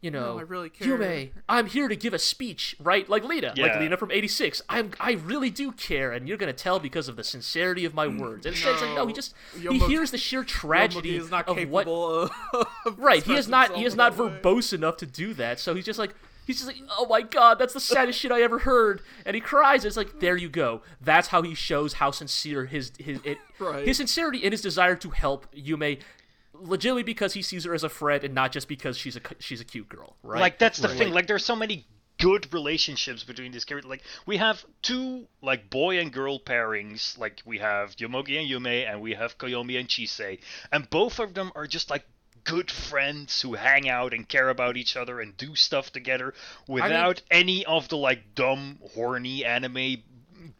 you 0.00 0.10
know, 0.10 0.38
I 0.38 0.42
really 0.42 0.70
care." 0.70 0.96
Yume, 0.98 1.30
I'm 1.48 1.66
here 1.66 1.88
to 1.88 1.96
give 1.96 2.14
a 2.14 2.18
speech, 2.18 2.76
right? 2.80 3.08
Like 3.08 3.24
Lena, 3.24 3.48
like 3.48 3.56
Yeah. 3.58 3.78
Lena 3.80 3.96
from 3.96 4.10
'86. 4.10 4.62
I'm, 4.68 4.92
I 5.00 5.12
really 5.12 5.50
do 5.50 5.72
care, 5.72 6.12
and 6.12 6.28
you're 6.28 6.36
gonna 6.38 6.52
tell 6.52 6.78
because 6.78 7.08
of 7.08 7.16
the 7.16 7.24
sincerity 7.24 7.84
of 7.84 7.94
my 7.94 8.06
mm. 8.06 8.18
words. 8.20 8.46
And 8.46 8.54
instead, 8.54 8.72
it's 8.74 8.82
like, 8.82 8.94
no, 8.94 9.06
he 9.06 9.12
No. 9.12 9.16
just 9.16 9.34
he 9.60 9.78
hears 9.78 10.10
the 10.10 10.18
sheer 10.18 10.44
tragedy 10.44 11.16
is 11.16 11.30
not 11.30 11.48
of 11.48 11.68
what 11.70 11.86
of 11.86 12.30
right 12.98 13.22
he 13.22 13.34
is 13.34 13.48
not 13.48 13.74
he 13.76 13.84
is 13.84 13.94
not 13.94 14.16
that 14.16 14.22
way. 14.22 14.30
verbose 14.30 14.72
enough 14.72 14.96
to 14.98 15.06
do 15.06 15.34
that 15.34 15.58
so 15.58 15.74
he's 15.74 15.84
just 15.84 15.98
like 15.98 16.14
he's 16.46 16.56
just 16.56 16.66
like 16.66 16.76
oh 16.96 17.06
my 17.08 17.22
god 17.22 17.58
that's 17.58 17.74
the 17.74 17.80
saddest 17.80 18.18
shit 18.18 18.32
i 18.32 18.40
ever 18.42 18.60
heard 18.60 19.00
and 19.26 19.34
he 19.34 19.40
cries 19.40 19.84
it's 19.84 19.96
like 19.96 20.20
there 20.20 20.36
you 20.36 20.48
go 20.48 20.82
that's 21.00 21.28
how 21.28 21.42
he 21.42 21.54
shows 21.54 21.94
how 21.94 22.10
sincere 22.10 22.64
his 22.66 22.92
his 22.98 23.20
it, 23.24 23.38
Right. 23.58 23.86
his 23.86 23.96
sincerity 23.96 24.44
and 24.44 24.52
his 24.52 24.60
desire 24.62 24.96
to 24.96 25.10
help 25.10 25.46
yume 25.54 26.00
legitimately 26.60 27.02
because 27.02 27.34
he 27.34 27.42
sees 27.42 27.64
her 27.64 27.74
as 27.74 27.84
a 27.84 27.88
friend 27.88 28.24
and 28.24 28.34
not 28.34 28.52
just 28.52 28.68
because 28.68 28.96
she's 28.98 29.16
a 29.16 29.20
she's 29.38 29.60
a 29.60 29.64
cute 29.64 29.88
girl 29.88 30.16
right 30.22 30.40
like 30.40 30.58
that's 30.58 30.78
the 30.78 30.88
Right. 30.88 30.96
thing. 30.98 31.12
Like, 31.12 31.26
there's 31.26 31.44
so 31.44 31.56
many 31.56 31.86
good 32.18 32.52
relationships 32.52 33.22
between 33.22 33.52
these 33.52 33.64
characters. 33.64 33.88
Like, 33.88 34.02
we 34.26 34.38
have 34.38 34.64
two 34.82 35.28
like 35.40 35.70
boy 35.70 35.98
and 36.00 36.12
girl 36.12 36.40
pairings. 36.40 37.16
Like, 37.16 37.42
we 37.44 37.58
have 37.58 37.94
Yomogi 37.96 38.36
and 38.40 38.48
Yume, 38.50 38.90
and 38.90 39.00
we 39.00 39.14
have 39.14 39.38
Koyomi 39.38 39.78
and 39.78 39.88
Chise, 39.88 40.40
and 40.72 40.90
both 40.90 41.20
of 41.20 41.34
them 41.34 41.52
are 41.54 41.66
just 41.68 41.90
like 41.90 42.04
good 42.44 42.70
friends 42.70 43.42
who 43.42 43.54
hang 43.54 43.88
out 43.88 44.12
and 44.14 44.26
care 44.28 44.48
about 44.48 44.76
each 44.76 44.96
other 44.96 45.20
and 45.20 45.36
do 45.36 45.54
stuff 45.54 45.92
together 45.92 46.32
without 46.66 47.20
any 47.30 47.64
of 47.66 47.88
the 47.88 47.96
like 47.96 48.34
dumb 48.34 48.78
horny 48.94 49.44
anime 49.44 50.02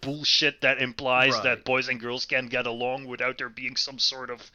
bullshit 0.00 0.60
that 0.60 0.80
implies 0.82 1.32
Right. 1.34 1.42
that 1.44 1.64
boys 1.64 1.88
and 1.88 1.98
girls 2.00 2.24
can 2.26 2.48
get 2.48 2.66
along 2.66 3.06
without 3.06 3.38
there 3.38 3.48
being 3.48 3.76
some 3.76 3.98
sort 3.98 4.30
of 4.30 4.50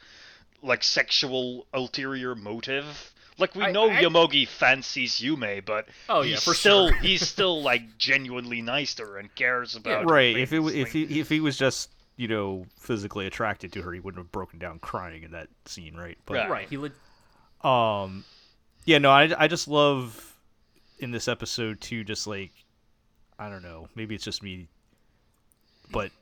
like 0.64 0.82
sexual 0.82 1.66
ulterior 1.72 2.34
motive. 2.34 3.12
Like 3.38 3.54
we 3.54 3.64
I- 3.64 3.72
know 3.72 3.90
I- 3.90 4.00
Yomogi 4.02 4.46
fancies 4.46 5.20
Yume, 5.20 5.64
but 5.64 5.88
Oh, 6.08 6.22
he's 6.22 6.32
yeah, 6.34 6.38
for 6.40 6.54
still 6.54 6.88
sure. 6.90 6.98
he's 6.98 7.26
still 7.28 7.62
like 7.62 7.98
genuinely 7.98 8.62
nice 8.62 8.94
to 8.96 9.02
her 9.04 9.18
and 9.18 9.34
cares 9.34 9.74
about 9.76 10.02
her 10.02 10.06
right 10.06 10.36
if 10.36 10.52
it 10.52 10.56
things, 10.56 10.64
w- 10.66 10.82
if 10.82 10.92
he 10.92 11.20
if 11.20 11.28
he 11.28 11.40
was 11.40 11.56
just 11.58 11.90
you 12.16 12.28
know 12.28 12.64
physically 12.78 13.26
attracted 13.26 13.72
to 13.72 13.82
her 13.82 13.92
he 13.92 13.98
wouldn't 13.98 14.22
have 14.24 14.30
broken 14.30 14.58
down 14.60 14.78
crying 14.78 15.24
in 15.24 15.32
that 15.32 15.48
scene 15.66 15.96
right 15.96 16.16
but 16.26 16.34
Right. 16.34 16.48
right 16.50 16.68
he 16.70 16.76
le- 16.76 17.68
um 17.68 18.24
yeah 18.84 18.98
no 18.98 19.10
I, 19.10 19.34
I 19.36 19.48
just 19.48 19.66
love 19.66 20.36
in 21.00 21.10
this 21.10 21.26
episode 21.26 21.80
too 21.80 22.04
just 22.04 22.28
like 22.28 22.52
i 23.36 23.48
don't 23.50 23.64
know 23.64 23.88
maybe 23.96 24.14
it's 24.14 24.22
just 24.24 24.44
me 24.44 24.68
but 25.90 26.12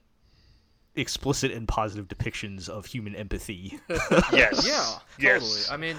explicit 0.95 1.51
and 1.53 1.67
positive 1.69 2.07
depictions 2.09 2.69
of 2.69 2.85
human 2.87 3.15
empathy 3.17 3.79
yes, 4.33 4.67
yeah 4.67 4.99
yes. 5.19 5.41
totally 5.43 5.61
i 5.71 5.77
mean 5.77 5.97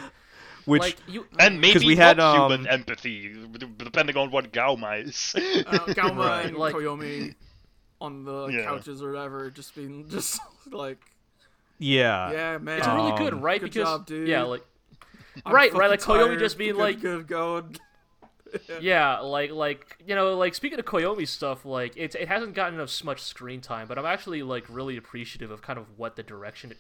which 0.66 0.82
like 0.82 0.98
you 1.08 1.26
and 1.40 1.60
maybe 1.60 1.74
'Cause 1.74 1.84
we 1.86 1.96
had, 1.96 2.18
not 2.18 2.36
human 2.50 2.62
um, 2.68 2.74
empathy, 2.74 3.36
depending 3.78 4.16
on 4.16 4.32
what 4.32 4.54
Gauma 4.54 5.04
is. 5.06 5.34
uh, 5.36 5.80
Gauma 5.90 6.16
Right, 6.26 6.46
and 6.46 6.56
like- 6.58 6.74
Koyomi 6.74 7.36
on 8.00 8.24
the 8.24 8.48
Yeah. 8.48 8.64
couches 8.64 9.04
or 9.04 9.12
whatever, 9.12 9.52
just 9.52 9.76
being 9.76 10.08
just 10.10 10.40
like, 10.72 11.00
yeah 11.80 12.32
yeah, 12.32 12.58
man, 12.60 12.78
it's 12.78 12.88
really 12.88 13.12
good 13.18 13.34
Um, 13.34 13.42
right 13.42 13.60
good 13.60 13.74
because 13.74 13.90
job, 13.90 14.06
dude. 14.06 14.28
yeah 14.28 14.44
like 14.44 14.64
I'm 15.46 15.54
right, 15.54 15.74
right, 15.74 15.90
like 15.90 16.00
fucking 16.00 16.28
Koyomi 16.28 16.40
just 16.40 16.58
being 16.58 16.74
good, 16.76 16.80
like- 16.80 17.02
good 17.02 17.28
going. 17.28 17.76
Yeah, 18.82 19.20
like 19.20 19.52
like 19.52 19.98
you 20.06 20.16
know, 20.16 20.36
like 20.38 20.54
speaking 20.56 20.80
of 20.80 20.86
Koyomi 20.86 21.28
stuff, 21.28 21.66
like 21.66 21.96
it 21.98 22.16
it 22.16 22.28
hasn't 22.28 22.54
gotten 22.54 22.76
enough 22.76 23.04
much 23.04 23.22
screen 23.22 23.62
time, 23.62 23.88
but 23.88 23.98
I'm 23.98 24.06
actually 24.06 24.44
like 24.44 24.66
really 24.70 24.98
appreciative 24.98 25.52
of 25.52 25.62
kind 25.62 25.80
of 25.80 25.86
what 25.98 26.16
the 26.16 26.24
direction. 26.24 26.72
It, 26.72 26.78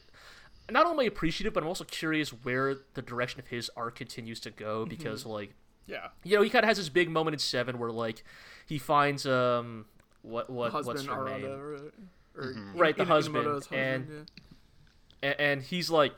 Not 0.72 0.86
only 0.86 1.08
appreciative, 1.08 1.54
but 1.54 1.64
I'm 1.64 1.70
also 1.70 1.84
curious 1.84 2.30
where 2.30 2.76
the 2.94 3.02
direction 3.02 3.40
of 3.40 3.48
his 3.48 3.70
arc 3.76 3.96
continues 3.96 4.40
to 4.42 4.50
Mm-hmm. 4.52 4.64
go 4.64 4.86
because 4.86 5.26
like 5.26 5.54
Yeah, 5.88 6.08
you 6.24 6.36
know 6.38 6.44
he 6.44 6.50
kind 6.50 6.64
of 6.64 6.68
has 6.70 6.78
this 6.78 6.90
big 6.90 7.10
moment 7.10 7.34
in 7.36 7.40
seven 7.40 7.78
where 7.80 7.92
like 7.92 8.24
he 8.66 8.78
finds 8.78 9.26
um 9.26 9.86
what 10.22 10.50
what 10.50 10.72
husband 10.72 10.98
what's 11.00 11.08
her 11.08 11.14
Arada, 11.26 11.42
name 11.42 11.60
right? 11.60 11.94
Or 12.36 12.54
Right, 12.76 12.96
the 12.96 13.04
Ina- 13.04 13.12
husband, 13.14 13.46
Inamoto's 13.46 13.68
and- 13.72 14.08
yeah. 14.10 15.30
and, 15.32 15.40
and 15.40 15.62
he's 15.62 15.90
like 15.90 16.14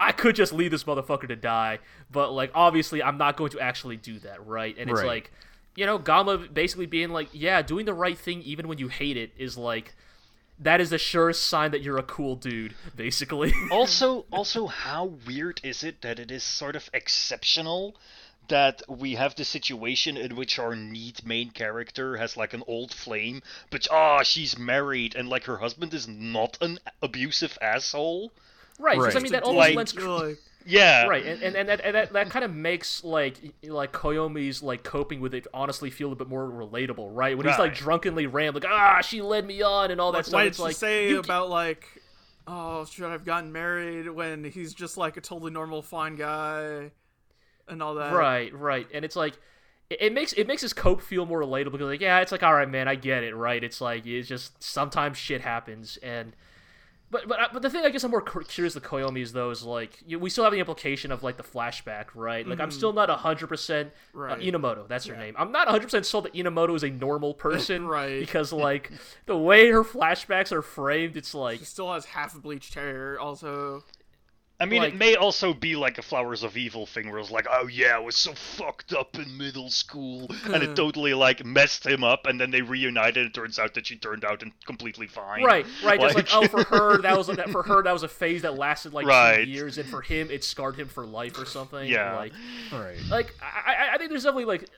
I 0.00 0.12
could 0.12 0.34
just 0.34 0.52
leave 0.52 0.70
this 0.72 0.84
motherfucker 0.84 1.28
to 1.28 1.36
die, 1.36 1.78
but 2.10 2.32
like 2.32 2.50
obviously 2.54 3.02
I'm 3.02 3.18
not 3.18 3.36
going 3.36 3.50
to 3.50 3.60
actually 3.60 3.98
do 3.98 4.18
that, 4.20 4.44
right? 4.46 4.76
And 4.78 4.90
it's 4.90 5.00
Right. 5.00 5.06
like 5.06 5.32
you 5.76 5.86
know, 5.86 5.98
Gauma 5.98 6.52
basically 6.52 6.86
being 6.86 7.10
like, 7.10 7.28
yeah, 7.32 7.62
doing 7.62 7.86
the 7.86 7.94
right 7.94 8.18
thing 8.18 8.42
even 8.42 8.66
when 8.66 8.78
you 8.78 8.88
hate 8.88 9.16
it 9.16 9.30
is 9.38 9.56
like 9.56 9.94
that 10.58 10.80
is 10.80 10.90
the 10.90 10.98
surest 10.98 11.44
sign 11.44 11.70
that 11.70 11.80
you're 11.82 11.96
a 11.96 12.02
cool 12.02 12.36
dude, 12.36 12.74
basically. 12.94 13.52
also, 13.70 14.26
also, 14.30 14.66
how 14.66 15.04
weird 15.26 15.60
is 15.64 15.82
it 15.82 16.02
that 16.02 16.18
it 16.18 16.30
is 16.30 16.42
sort 16.42 16.76
of 16.76 16.90
exceptional 16.92 17.96
that 18.48 18.82
we 18.88 19.14
have 19.14 19.34
the 19.36 19.44
situation 19.44 20.16
in 20.16 20.34
which 20.36 20.58
our 20.58 20.74
neat 20.76 21.24
main 21.24 21.50
character 21.50 22.16
has 22.16 22.36
like 22.36 22.52
an 22.52 22.64
old 22.66 22.92
flame, 22.92 23.42
but 23.70 23.86
ah, 23.90 24.22
she's 24.22 24.58
married 24.58 25.14
and 25.14 25.28
like 25.28 25.44
her 25.44 25.58
husband 25.58 25.94
is 25.94 26.08
not 26.08 26.58
an 26.60 26.78
abusive 27.00 27.56
asshole. 27.62 28.32
Right. 28.80 28.96
'cause 28.98 29.14
I 29.14 29.18
Right. 29.18 29.22
mean 29.22 29.32
that 29.32 29.44
Like- 29.46 29.76
almost 29.76 29.76
lends 29.76 29.94
You're 29.94 30.08
like, 30.28 30.38
Yeah, 30.66 31.06
right 31.06 31.24
and, 31.24 31.42
and, 31.42 31.56
and 31.56 31.68
that, 31.70 31.80
and 31.82 31.94
that, 31.94 32.12
that 32.12 32.30
kind 32.30 32.44
of 32.44 32.52
makes 32.54 33.02
like 33.02 33.36
like 33.64 33.92
koyomi's 33.92 34.62
like 34.62 34.82
coping 34.82 35.20
with 35.20 35.32
it 35.34 35.46
honestly 35.54 35.88
feel 35.90 36.12
a 36.12 36.14
bit 36.14 36.28
more 36.28 36.46
relatable 36.48 37.08
right 37.16 37.36
when 37.36 37.46
he's 37.46 37.58
like 37.58 37.74
drunkenly 37.74 38.26
ram 38.26 38.52
like 38.54 38.66
ah 38.68 39.00
she 39.00 39.22
led 39.22 39.46
me 39.46 39.62
on 39.62 39.90
and 39.90 40.00
all 40.02 40.12
that 40.12 40.18
like 40.18 40.24
stuff 40.26 40.34
what 40.34 40.42
did 40.42 40.48
it's 40.48 40.56
she 40.58 40.62
like 40.62 40.76
say 40.76 41.08
you 41.08 41.14
ca- 41.22 41.26
about 41.26 41.48
like, 41.48 41.86
oh, 42.46 42.84
should 42.84 43.04
I've 43.10 43.24
gotten 43.24 43.52
married 43.52 44.08
when 44.10 44.44
he's 44.44 44.74
just 44.74 44.96
like 44.98 45.16
a 45.16 45.20
totally 45.22 45.50
normal, 45.50 45.82
fine 45.82 46.16
guy, 46.16 46.90
and 47.68 47.82
all 47.82 47.94
that. 47.94 48.12
Right, 48.12 48.52
right, 48.52 48.86
and 48.92 49.04
it's 49.04 49.16
like 49.16 49.34
it, 49.88 49.98
it 50.02 50.12
makes 50.12 50.32
it 50.34 50.46
makes 50.46 50.60
his 50.62 50.72
cope 50.74 51.00
feel 51.00 51.24
more 51.26 51.40
relatable 51.40 51.72
because 51.72 51.86
like 51.86 52.00
yeah, 52.02 52.20
it's 52.20 52.32
like 52.32 52.42
all 52.42 52.52
right, 52.54 52.68
man, 52.68 52.86
I 52.88 52.96
get 52.96 53.24
it, 53.24 53.34
right? 53.34 53.62
It's 53.64 53.80
like 53.80 54.04
it's 54.06 54.28
just 54.28 54.62
sometimes 54.62 55.16
shit 55.16 55.40
happens, 55.40 55.96
and 56.02 56.34
but 57.10 57.26
but 57.26 57.40
uh, 57.40 57.48
but 57.52 57.62
the 57.62 57.70
thing 57.70 57.84
I 57.84 57.90
guess 57.90 58.04
I'm 58.04 58.10
more 58.10 58.22
curious 58.22 58.74
the 58.74 58.80
Koyomi 58.80 59.20
is 59.20 59.32
though 59.32 59.50
is 59.50 59.62
like 59.64 59.98
you, 60.06 60.18
we 60.18 60.30
still 60.30 60.44
have 60.44 60.52
the 60.52 60.60
implication 60.60 61.10
of 61.10 61.22
like 61.22 61.36
the 61.36 61.42
flashback, 61.42 62.06
right? 62.14 62.46
Like 62.46 62.60
I'm 62.60 62.68
mm-hmm. 62.68 62.76
still 62.76 62.92
not 62.92 63.10
hundred 63.10 63.48
percent 63.48 63.90
uh, 64.14 64.18
Right. 64.18 64.40
Inamoto. 64.40 64.86
That's 64.86 65.06
her 65.06 65.16
name. 65.16 65.34
I'm 65.38 65.50
not 65.50 65.68
hundred 65.68 65.84
percent 65.84 66.06
sold 66.06 66.24
that 66.26 66.34
Inamoto 66.34 66.74
is 66.76 66.84
a 66.84 66.90
normal 66.90 67.34
person, 67.46 67.86
Right. 67.86 68.20
Because 68.20 68.52
like 68.52 68.92
the 69.26 69.36
way 69.36 69.70
her 69.70 69.82
flashbacks 69.82 70.52
are 70.52 70.62
framed, 70.62 71.16
it's 71.16 71.34
like 71.34 71.58
she 71.58 71.64
still 71.64 71.92
has 71.92 72.04
half 72.04 72.40
bleached 72.40 72.74
hair. 72.74 73.18
Also, 73.18 73.82
I 74.60 74.66
mean, 74.66 74.82
Like- 74.82 74.92
it 74.92 74.96
may 74.98 75.16
also 75.16 75.54
be 75.54 75.74
like 75.74 75.96
a 75.96 76.02
Flowers 76.02 76.42
of 76.42 76.56
Evil 76.56 76.84
thing 76.86 77.10
where 77.10 77.18
it's 77.18 77.30
like, 77.30 77.46
oh 77.50 77.66
yeah, 77.66 77.96
I 77.96 77.98
was 77.98 78.14
so 78.16 78.34
fucked 78.34 78.92
up 78.92 79.16
in 79.18 79.38
middle 79.38 79.70
school, 79.70 80.30
and 80.52 80.62
it 80.62 80.76
totally 80.76 81.14
like 81.14 81.44
messed 81.46 81.86
him 81.86 82.04
up, 82.04 82.26
and 82.26 82.38
then 82.38 82.50
they 82.50 82.60
reunited. 82.60 83.26
It 83.26 83.34
turns 83.34 83.58
out 83.58 83.72
that 83.74 83.86
she 83.86 83.96
turned 83.96 84.24
out 84.24 84.42
and 84.42 84.52
completely 84.66 85.06
fine. 85.06 85.42
Right, 85.44 85.64
right. 85.82 85.98
Just 85.98 86.14
like, 86.14 86.28
oh, 86.34 86.46
for 86.46 86.64
her 86.64 86.98
that 87.02 87.16
was 87.16 87.26
that 87.36 87.48
for 87.50 87.62
her 87.62 87.82
that 87.82 87.92
was 87.92 88.02
a 88.02 88.08
phase 88.08 88.42
that 88.42 88.56
lasted 88.58 88.92
like 88.92 89.06
Right. 89.06 89.44
two 89.44 89.50
years, 89.50 89.78
and 89.78 89.88
for 89.88 90.02
him 90.02 90.30
it 90.30 90.44
scarred 90.44 90.76
him 90.76 90.88
for 90.88 91.06
life 91.06 91.38
or 91.38 91.46
something. 91.46 91.88
Yeah. 91.88 92.16
Like, 92.16 92.32
All 92.72 92.80
right. 92.80 92.98
like 93.08 93.34
I, 93.42 93.74
I- 93.74 93.94
I 93.94 93.98
think 93.98 94.10
there's 94.10 94.24
definitely 94.24 94.44
like 94.44 94.68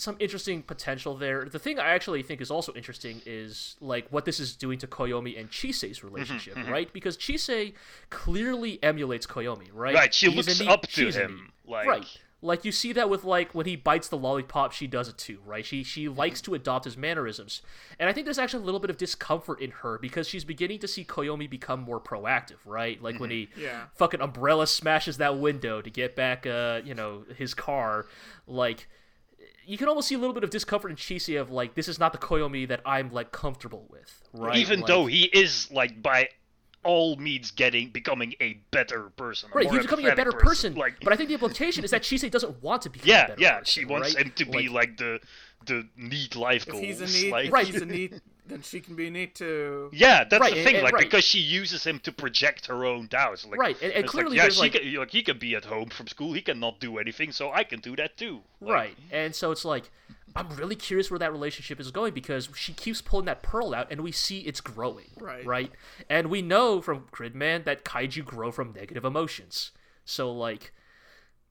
some 0.00 0.16
interesting 0.18 0.62
potential 0.62 1.16
there. 1.16 1.44
The 1.44 1.58
thing 1.58 1.78
I 1.78 1.90
actually 1.90 2.22
think 2.22 2.40
is 2.40 2.50
also 2.50 2.72
interesting 2.74 3.20
is 3.26 3.76
like 3.80 4.08
what 4.10 4.24
this 4.24 4.40
is 4.40 4.56
doing 4.56 4.78
to 4.78 4.86
Koyomi 4.86 5.38
and 5.38 5.50
Chise's 5.50 5.98
mm-hmm, 5.98 6.08
relationship, 6.08 6.56
mm-hmm. 6.56 6.70
right? 6.70 6.92
Because 6.92 7.16
Chise 7.16 7.74
clearly 8.08 8.82
emulates 8.82 9.26
Koyomi, 9.26 9.68
right? 9.72 9.94
Right, 9.94 10.14
she 10.14 10.30
He's 10.30 10.46
a 10.46 10.64
looks 10.64 10.72
up 10.72 10.82
to 10.82 10.88
she's 10.88 11.16
him, 11.16 11.52
like- 11.66 11.86
right. 11.86 12.06
Like 12.42 12.64
you 12.64 12.72
see 12.72 12.94
that 12.94 13.10
with 13.10 13.24
like 13.24 13.54
when 13.54 13.66
he 13.66 13.76
bites 13.76 14.08
the 14.08 14.16
lollipop, 14.16 14.72
she 14.72 14.86
does 14.86 15.08
it 15.08 15.18
too, 15.18 15.40
right? 15.44 15.64
She 15.64 15.82
she 15.84 16.06
mm-hmm. 16.06 16.18
likes 16.18 16.40
to 16.42 16.54
adopt 16.54 16.86
his 16.86 16.96
mannerisms, 16.96 17.60
and 17.98 18.08
I 18.08 18.14
think 18.14 18.24
there's 18.24 18.38
actually 18.38 18.62
a 18.62 18.64
little 18.64 18.80
bit 18.80 18.88
of 18.88 18.96
discomfort 18.96 19.60
in 19.60 19.70
her 19.70 19.98
because 19.98 20.26
she's 20.26 20.42
beginning 20.42 20.78
to 20.78 20.88
see 20.88 21.04
Koyomi 21.04 21.50
become 21.50 21.80
more 21.80 22.00
proactive, 22.00 22.56
right? 22.64 23.00
Like 23.02 23.20
when 23.20 23.30
he 23.30 23.50
Yeah. 23.56 23.84
fucking 23.94 24.22
umbrella 24.22 24.66
smashes 24.66 25.18
that 25.18 25.36
window 25.36 25.82
to 25.82 25.90
get 25.90 26.16
back, 26.16 26.46
uh, 26.46 26.80
you 26.82 26.94
know, 26.94 27.24
his 27.36 27.52
car, 27.52 28.06
like 28.46 28.88
you 29.70 29.78
can 29.78 29.86
almost 29.88 30.08
see 30.08 30.14
a 30.16 30.18
little 30.18 30.34
bit 30.34 30.42
of 30.44 30.50
discomfort 30.50 30.90
in 30.90 30.96
Chise 30.96 31.40
of 31.40 31.50
like 31.50 31.74
this 31.74 31.86
is 31.88 31.98
not 31.98 32.12
the 32.12 32.18
Koyomi 32.18 32.66
that 32.68 32.80
I'm 32.84 33.10
like 33.12 33.30
comfortable 33.30 33.86
with, 33.88 34.20
right? 34.32 34.56
Even 34.56 34.80
Like- 34.80 34.88
though 34.88 35.06
he 35.06 35.24
is 35.24 35.70
like 35.70 36.02
by 36.02 36.28
all 36.82 37.16
means 37.16 37.50
getting 37.50 37.90
becoming 37.90 38.34
a 38.40 38.54
better 38.70 39.10
person. 39.16 39.50
Right, 39.54 39.70
he's 39.70 39.82
becoming 39.82 40.08
a 40.08 40.16
better 40.16 40.32
person, 40.32 40.74
Like, 40.74 40.94
but 41.04 41.12
I 41.12 41.16
think 41.16 41.28
the 41.28 41.34
implication 41.34 41.84
is 41.84 41.90
that 41.90 42.02
Chise 42.02 42.30
doesn't 42.30 42.62
want 42.62 42.82
to 42.82 42.90
be. 42.90 43.00
yeah, 43.04 43.24
a 43.24 43.28
better 43.28 43.40
yeah, 43.42 43.58
person, 43.58 43.64
she 43.66 43.84
wants 43.84 44.14
right? 44.14 44.24
him 44.26 44.32
to 44.36 44.44
be 44.46 44.68
like 44.68 44.96
the 44.96 45.20
the 45.66 45.86
neat 45.96 46.34
life 46.36 46.62
if 46.66 46.72
goals. 46.72 46.82
he's 46.84 47.00
a 47.02 47.06
neat, 47.06 47.30
like, 47.32 47.52
Right. 47.52 47.66
he's 47.66 47.82
a 47.82 47.84
neat, 47.86 48.14
then 48.46 48.62
she 48.62 48.80
can 48.80 48.96
be 48.96 49.10
neat 49.10 49.34
too. 49.34 49.90
Yeah, 49.92 50.24
that's 50.24 50.40
Right, 50.40 50.54
the 50.54 50.64
thing. 50.64 50.74
and- 50.76 50.84
like 50.84 50.92
right. 50.94 51.04
because 51.04 51.24
she 51.24 51.38
uses 51.38 51.84
him 51.84 51.98
to 52.00 52.12
project 52.12 52.66
her 52.66 52.84
own 52.84 53.06
doubts. 53.08 53.44
Like, 53.46 53.58
Right, 53.60 53.82
and- 53.82 53.92
and 53.92 54.06
clearly 54.06 54.36
like, 54.38 54.44
yeah, 54.44 54.48
she 54.50 54.60
like- 54.60 54.72
can, 54.72 54.94
like 54.94 55.10
he 55.10 55.22
can 55.22 55.38
be 55.38 55.54
at 55.54 55.64
home 55.66 55.88
from 55.90 56.06
school. 56.08 56.32
He 56.32 56.42
cannot 56.42 56.80
do 56.80 56.98
anything, 56.98 57.32
so 57.32 57.52
I 57.52 57.64
can 57.64 57.80
do 57.80 57.94
that 57.96 58.16
too. 58.16 58.42
Like, 58.60 58.72
Right. 58.74 58.98
And 59.10 59.34
so 59.34 59.50
it's 59.52 59.64
like 59.64 59.90
I'm 60.36 60.48
really 60.56 60.76
curious 60.76 61.10
where 61.10 61.18
that 61.18 61.32
relationship 61.32 61.80
is 61.80 61.90
going 61.90 62.14
because 62.14 62.48
she 62.54 62.72
keeps 62.72 63.02
pulling 63.02 63.26
that 63.26 63.42
pearl 63.42 63.74
out 63.74 63.88
and 63.90 64.00
we 64.02 64.12
see 64.12 64.40
it's 64.42 64.60
growing. 64.60 65.10
Right. 65.18 65.44
Right? 65.44 65.72
And 66.08 66.30
we 66.30 66.40
know 66.40 66.80
from 66.80 67.08
Gridman 67.10 67.64
that 67.64 67.84
kaiju 67.84 68.24
grow 68.24 68.52
from 68.52 68.72
negative 68.72 69.04
emotions. 69.04 69.72
So 70.04 70.30
like 70.32 70.72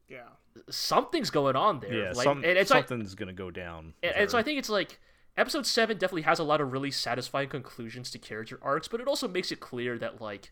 Yeah. 0.08 0.30
something's 0.70 1.30
going 1.30 1.58
on 1.58 1.82
there. 1.82 1.94
Yeah, 1.94 2.12
like, 2.14 2.24
some, 2.24 2.38
and 2.44 2.58
it's 2.58 2.72
like 2.72 2.88
something's 2.88 3.16
gonna 3.16 3.34
go 3.34 3.52
down. 3.52 3.94
and, 4.02 4.16
and 4.16 4.32
so. 4.32 4.38
I 4.38 4.44
think 4.44 4.58
it's 4.60 4.70
like 4.70 4.98
episode 5.40 5.66
seven 5.66 5.98
definitely 5.98 6.24
has 6.24 6.40
a 6.40 6.44
lot 6.44 6.62
of 6.62 6.72
really 6.72 6.92
satisfying 6.92 7.50
conclusions 7.50 8.12
to 8.12 8.20
character 8.20 8.60
arcs, 8.62 8.88
but 8.88 9.00
it 9.00 9.08
also 9.08 9.28
makes 9.28 9.52
it 9.52 9.60
clear 9.60 9.98
that 9.98 10.22
like 10.22 10.52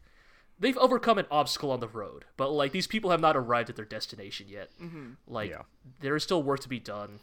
they've 0.60 0.78
overcome 0.78 1.18
an 1.18 1.26
obstacle 1.30 1.72
on 1.72 1.80
the 1.80 1.88
road, 1.88 2.26
but 2.38 2.50
like 2.52 2.72
these 2.72 2.88
people 2.88 3.12
have 3.12 3.22
not 3.22 3.38
arrived 3.38 3.70
at 3.70 3.76
their 3.76 3.86
destination 3.86 4.48
yet. 4.50 4.70
Mm-hmm. 4.82 5.12
Like 5.28 5.52
Yeah. 5.52 5.64
there 6.00 6.16
is 6.16 6.24
still 6.24 6.42
work 6.42 6.62
to 6.62 6.70
be 6.70 6.80
done. 6.80 7.20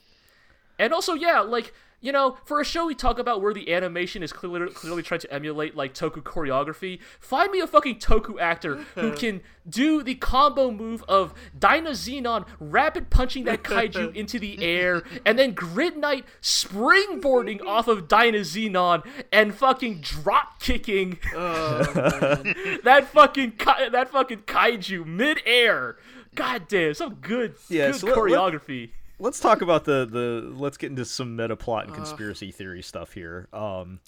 And 0.79 0.93
also, 0.93 1.15
yeah, 1.15 1.41
like 1.41 1.73
you 2.01 2.13
know, 2.13 2.37
for 2.45 2.61
a 2.61 2.65
show 2.67 2.85
we 2.85 2.95
talk 2.95 3.19
about 3.19 3.41
where 3.41 3.55
the 3.55 3.73
animation 3.73 4.23
is 4.23 4.31
clearly 4.31 4.71
clearly 4.75 5.03
trying 5.03 5.21
to 5.21 5.33
emulate 5.33 5.75
like 5.75 5.95
Toku 5.95 6.21
choreography, 6.23 6.99
find 7.19 7.51
me 7.51 7.61
a 7.61 7.67
fucking 7.67 7.97
Toku 7.99 8.39
actor 8.39 8.77
who 8.95 9.13
can 9.17 9.41
do 9.67 10.03
the 10.03 10.15
combo 10.17 10.71
move 10.71 11.03
of 11.09 11.33
Dynazenon 11.59 12.45
rapid 12.61 13.09
punching 13.09 13.45
that 13.45 13.63
kaiju 13.63 14.15
into 14.17 14.39
the 14.39 14.63
air, 14.63 15.03
and 15.25 15.39
then 15.39 15.53
Grid 15.53 15.97
Knight 15.97 16.27
springboarding 16.43 17.63
off 17.67 17.89
of 17.89 18.07
Dynazenon 18.07 19.03
and 19.33 19.55
fucking 19.55 20.01
drop 20.03 20.61
kicking 20.61 21.19
that 21.33 23.09
fucking 23.13 23.53
ki- 23.53 23.89
that 23.93 24.11
fucking 24.11 24.39
kaiju 24.43 25.07
mid 25.07 25.41
air. 25.47 25.97
God 26.35 26.69
damn, 26.69 26.95
some 26.95 27.15
good, 27.15 27.55
Yeah, 27.69 27.93
good 27.93 28.01
so 28.01 28.07
let- 28.09 28.17
let- 28.17 28.25
choreography. 28.31 28.91
Let's 29.19 29.41
talk 29.41 29.63
about 29.63 29.85
the 29.85 30.05
the 30.07 30.53
let's 30.57 30.77
get 30.77 30.91
into 30.91 31.05
some 31.05 31.37
meta 31.37 31.57
plot 31.57 31.87
and 31.87 31.95
conspiracy 31.95 32.51
theory 32.51 32.83
stuff 32.83 33.13
here 33.13 33.49
um 33.53 34.01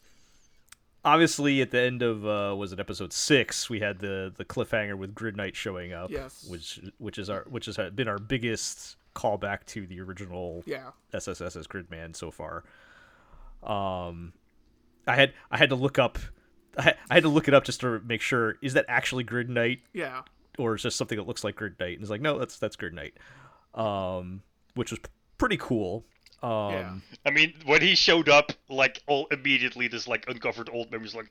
obviously 1.05 1.61
at 1.63 1.71
the 1.71 1.81
end 1.81 2.03
of 2.03 2.27
uh 2.27 2.55
was 2.57 2.73
it 2.73 2.81
episode 2.81 3.13
six 3.13 3.71
we 3.71 3.81
had 3.81 3.99
the 4.01 4.33
the 4.37 4.45
cliffhanger 4.45 4.97
with 4.97 5.15
grid 5.15 5.37
knight 5.37 5.55
showing 5.55 5.93
up 5.93 6.11
Yes. 6.11 6.47
which 6.51 6.81
which 6.99 7.19
is 7.19 7.31
our 7.31 7.45
which 7.49 7.67
has 7.67 7.77
been 7.95 8.09
our 8.09 8.19
biggest 8.19 8.97
callback 9.15 9.65
to 9.67 9.87
the 9.87 10.01
original 10.01 10.63
Yeah. 10.67 10.91
SSS's 11.15 11.67
Gridman 11.67 12.15
so 12.15 12.31
far. 12.31 12.65
Um, 13.63 14.35
I 15.07 15.15
had 15.15 15.33
I 15.51 15.57
had 15.57 15.71
to 15.71 15.75
look 15.75 15.99
up, 15.99 16.19
I 16.77 16.95
I 17.09 17.15
had 17.15 17.23
to 17.23 17.31
look 17.31 17.49
it 17.49 17.55
up 17.55 17.65
just 17.65 17.81
to 17.81 17.99
make 18.01 18.21
sure 18.21 18.57
is 18.61 18.75
that 18.75 18.85
actually 18.89 19.25
Grid 19.25 19.49
Knight 19.49 19.79
Yeah. 19.95 20.21
or 20.59 20.75
is 20.75 20.83
just 20.83 20.97
something 20.99 21.17
that 21.17 21.27
looks 21.27 21.45
like 21.45 21.57
Grid 21.57 21.77
Knight? 21.81 21.95
And 21.95 22.03
it's 22.03 22.11
like 22.11 22.21
no, 22.21 22.39
that's 22.39 22.59
that's 22.59 22.77
Grid 22.77 22.93
Knight, 22.93 23.15
um, 23.75 24.43
which 24.77 24.91
was 24.93 25.01
pretty 25.39 25.57
cool. 25.57 26.05
Um, 26.43 26.71
Yeah. 26.73 26.95
I 27.27 27.31
mean, 27.31 27.55
when 27.65 27.83
he 27.83 27.95
showed 27.97 28.29
up, 28.29 28.53
like 28.69 29.03
all 29.09 29.27
immediately, 29.33 29.89
this 29.89 30.07
like 30.07 30.29
uncovered 30.29 30.71
old 30.73 30.91
memories, 30.93 31.15
like, 31.15 31.31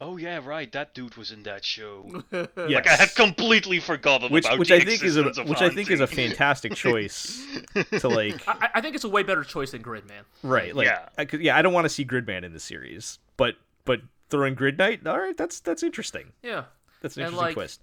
oh 0.00 0.16
yeah, 0.16 0.40
right, 0.42 0.72
that 0.72 0.94
dude 0.94 1.14
was 1.16 1.30
in 1.30 1.44
that 1.44 1.64
show. 1.64 2.24
yes. 2.32 2.48
Like 2.56 2.88
I 2.88 2.96
had 2.96 3.14
completely 3.14 3.78
forgotten 3.78 4.32
which 4.32 4.46
about 4.46 4.58
which 4.58 4.68
the 4.70 4.76
I 4.76 4.80
think 4.80 5.04
is 5.04 5.16
a 5.16 5.20
existence 5.20 5.38
of 5.38 5.48
which 5.48 5.60
I 5.60 5.68
think 5.68 5.90
is 5.92 6.00
a 6.00 6.06
fantastic 6.08 6.74
choice 6.86 7.46
to 8.00 8.08
like 8.08 8.42
I, 8.48 8.70
I 8.74 8.80
think 8.80 8.96
it's 8.96 9.04
a 9.04 9.08
way 9.08 9.22
better 9.22 9.44
choice 9.44 9.70
than 9.70 9.82
Gridman. 9.82 10.24
right 10.42 10.74
like 10.74 10.86
Yeah. 10.88 11.08
I 11.18 11.28
yeah 11.38 11.56
I 11.56 11.62
don't 11.62 11.72
want 11.72 11.84
to 11.84 11.88
see 11.88 12.04
Gridman 12.04 12.42
in 12.42 12.52
the 12.52 12.58
series 12.58 13.20
but 13.36 13.54
but 13.84 14.00
throwing 14.28 14.54
Grid 14.56 14.76
Knight 14.78 15.06
all 15.06 15.20
right 15.20 15.36
that's 15.36 15.60
that's 15.60 15.84
interesting 15.84 16.32
Yeah. 16.42 16.64
that's 17.00 17.16
an 17.16 17.22
And, 17.24 17.28
interesting 17.34 17.46
like, 17.46 17.54
twist 17.54 17.80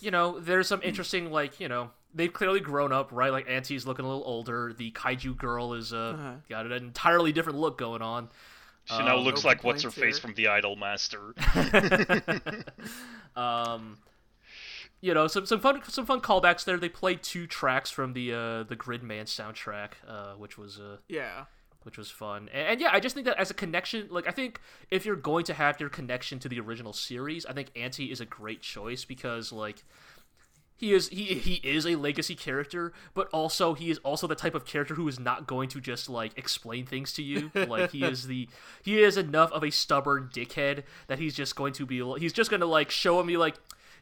You 0.00 0.10
know, 0.12 0.38
there's 0.38 0.68
some 0.68 0.82
interesting 0.82 1.32
like, 1.32 1.58
you 1.58 1.68
know, 1.68 1.90
they've 2.14 2.32
clearly 2.32 2.60
grown 2.60 2.92
up, 2.92 3.10
right? 3.12 3.32
Like 3.32 3.48
Anti's 3.48 3.86
looking 3.86 4.04
a 4.04 4.08
little 4.08 4.24
older. 4.24 4.72
The 4.76 4.90
kaiju 4.92 5.36
girl 5.36 5.74
is 5.74 5.92
uh 5.92 5.96
Uh-huh. 5.96 6.32
got 6.48 6.66
an 6.66 6.72
entirely 6.72 7.32
different 7.32 7.58
look 7.58 7.78
going 7.78 8.02
on. 8.02 8.28
She 8.84 8.98
now 8.98 9.16
Um, 9.16 9.24
looks 9.24 9.44
no 9.44 9.48
like 9.50 9.62
what's 9.64 9.82
her 9.84 9.90
complaints 9.90 10.18
face 10.18 10.22
from 10.22 10.34
the 10.34 10.48
Idol 10.48 10.76
Master. 10.76 11.34
Um 13.36 13.98
you 15.00 15.14
know, 15.14 15.26
some 15.26 15.46
some 15.46 15.58
fun 15.60 15.80
some 15.88 16.06
fun 16.06 16.20
callbacks 16.20 16.64
there. 16.64 16.76
They 16.78 16.88
played 16.88 17.22
two 17.22 17.46
tracks 17.46 17.90
from 17.90 18.12
the 18.12 18.32
uh 18.32 18.62
the 18.64 18.76
Gridman 18.76 19.24
soundtrack, 19.24 19.92
uh, 20.06 20.34
which 20.34 20.56
was 20.58 20.78
uh 20.78 20.98
Yeah. 21.08 21.44
which 21.82 21.98
was 21.98 22.10
fun. 22.10 22.48
And, 22.52 22.68
and 22.68 22.80
yeah, 22.80 22.90
I 22.92 23.00
just 23.00 23.14
think 23.16 23.26
that 23.26 23.36
as 23.38 23.50
a 23.50 23.54
connection, 23.54 24.06
like 24.10 24.28
I 24.28 24.30
think 24.30 24.60
if 24.90 25.04
you're 25.04 25.16
going 25.16 25.44
to 25.46 25.54
have 25.54 25.80
your 25.80 25.88
connection 25.88 26.38
to 26.40 26.48
the 26.48 26.60
original 26.60 26.92
series, 26.92 27.44
I 27.46 27.52
think 27.52 27.70
Anti 27.74 28.12
is 28.12 28.20
a 28.20 28.24
great 28.26 28.62
choice 28.62 29.04
because 29.04 29.50
like 29.52 29.82
he 30.82 30.92
is 30.92 31.08
he 31.10 31.26
he 31.34 31.54
is 31.62 31.86
a 31.86 31.94
legacy 31.94 32.34
character, 32.34 32.92
but 33.14 33.28
also 33.28 33.74
he 33.74 33.88
is 33.88 33.98
also 33.98 34.26
the 34.26 34.34
type 34.34 34.56
of 34.56 34.66
character 34.66 34.96
who 34.96 35.06
is 35.06 35.20
not 35.20 35.46
going 35.46 35.68
to 35.68 35.80
just 35.80 36.08
like 36.08 36.36
explain 36.36 36.86
things 36.86 37.12
to 37.12 37.22
you. 37.22 37.52
like 37.54 37.92
he 37.92 38.02
is 38.02 38.26
the 38.26 38.48
he 38.82 39.00
is 39.00 39.16
enough 39.16 39.52
of 39.52 39.62
a 39.62 39.70
stubborn 39.70 40.28
dickhead 40.34 40.82
that 41.06 41.20
he's 41.20 41.36
just 41.36 41.54
going 41.54 41.72
to 41.74 41.86
be 41.86 42.02
he's 42.18 42.32
just 42.32 42.50
going 42.50 42.58
to 42.58 42.66
like 42.66 42.90
show 42.90 43.20
him 43.20 43.28
me 43.28 43.36
like 43.36 43.54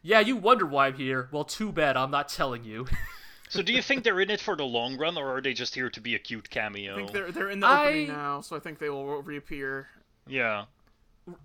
yeah, 0.03 0.21
you 0.21 0.37
wonder 0.37 0.65
why 0.65 0.87
I'm 0.87 0.95
here. 0.95 1.29
Well, 1.31 1.45
too 1.45 1.71
bad 1.71 1.99
I'm 1.99 2.11
not 2.11 2.31
telling 2.31 2.65
you. 2.65 2.87
so 3.51 3.61
do 3.61 3.75
you 3.75 3.83
think 3.83 4.03
they're 4.03 4.21
in 4.21 4.31
it 4.31 4.41
for 4.41 4.57
the 4.57 4.65
long 4.65 4.97
run, 4.97 5.19
or 5.19 5.37
are 5.37 5.43
they 5.43 5.53
just 5.53 5.75
here 5.75 5.91
to 5.91 6.01
be 6.01 6.15
a 6.15 6.19
cute 6.19 6.49
cameo? 6.49 6.95
I 6.95 6.97
think 6.97 7.13
they're 7.13 7.31
they're 7.31 7.51
in 7.51 7.61
the 7.61 7.67
I- 7.67 7.89
opening 7.89 8.09
now, 8.09 8.41
so 8.41 8.57
I 8.57 8.59
think 8.59 8.79
they 8.79 8.89
will 8.89 9.21
reappear. 9.23 9.89
Yeah. 10.27 10.65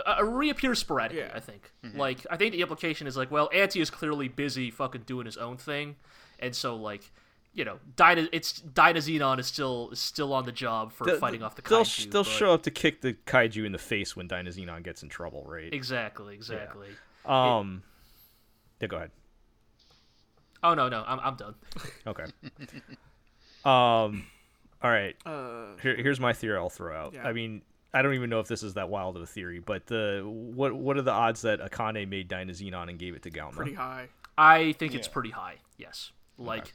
Uh, 0.06 0.24
reappears 0.24 0.80
sporadically. 0.80 1.24
Yeah. 1.24 1.32
I 1.34 1.40
think. 1.40 1.72
Like, 1.96 2.26
I 2.30 2.38
think 2.38 2.54
the 2.54 2.62
implication 2.62 3.08
is 3.08 3.16
like, 3.18 3.32
well, 3.32 3.50
Anti 3.54 3.80
is 3.82 3.90
clearly 3.90 4.28
busy 4.28 4.72
fucking 4.72 5.02
doing 5.04 5.26
his 5.26 5.38
own 5.38 5.58
thing, 5.58 5.96
and 6.40 6.56
so 6.56 6.76
like, 6.76 7.12
you 7.54 7.64
know, 7.64 7.80
Dyna, 7.96 8.28
it's 8.34 8.60
Dynazenon 8.62 9.40
is 9.40 9.48
still 9.48 9.90
is 9.92 10.00
still 10.00 10.34
on 10.34 10.46
the 10.46 10.52
job 10.52 10.92
for 10.92 11.06
They'll- 11.06 11.18
fighting 11.20 11.42
off 11.44 11.56
the 11.56 11.62
they'll 11.62 11.84
kaiju. 11.84 12.12
they'll 12.12 12.24
but- 12.24 12.30
show 12.32 12.54
up 12.54 12.64
to 12.64 12.72
kick 12.72 13.02
the 13.02 13.14
kaiju 13.26 13.66
in 13.66 13.72
the 13.72 13.78
face 13.78 14.16
when 14.16 14.28
Dynazenon 14.28 14.84
gets 14.84 15.04
in 15.04 15.10
trouble 15.10 15.44
right 15.48 15.74
Exactly, 15.74 16.36
exactly. 16.36 16.90
Um, 17.26 17.84
yeah, 18.82 18.88
go 18.88 18.98
ahead. 18.98 19.12
Oh 20.64 20.74
no, 20.74 20.90
no, 20.90 21.04
I'm 21.08 21.20
I'm 21.20 21.36
done. 21.36 21.56
Okay. 22.08 22.26
um, 23.64 24.26
all 24.84 24.92
right. 24.92 25.16
Uh, 25.26 25.78
Here, 25.82 25.96
here's 25.96 26.20
my 26.20 26.34
theory. 26.34 26.58
I'll 26.58 26.70
throw 26.70 26.96
out. 26.96 27.14
Yeah. 27.14 27.28
I 27.28 27.34
mean, 27.34 27.62
I 27.96 28.02
don't 28.02 28.14
even 28.14 28.30
know 28.30 28.40
if 28.42 28.48
this 28.48 28.62
is 28.62 28.74
that 28.76 28.90
wild 28.90 29.16
of 29.16 29.22
a 29.24 29.26
theory, 29.26 29.60
but 29.60 29.88
the 29.88 30.22
what 30.26 30.74
what 30.74 30.98
are 30.98 31.02
the 31.02 31.12
odds 31.12 31.42
that 31.44 31.60
Akane 31.62 32.08
made 32.10 32.30
Dynazenon 32.30 32.90
and 32.90 33.00
gave 33.00 33.16
it 33.16 33.24
to 33.24 33.32
Gauma? 33.32 33.54
pretty 33.54 33.74
high. 33.74 34.10
I 34.38 34.74
think 34.74 34.94
it's 34.94 35.08
pretty 35.08 35.32
high. 35.32 35.56
Yes, 35.78 36.12
like 36.38 36.74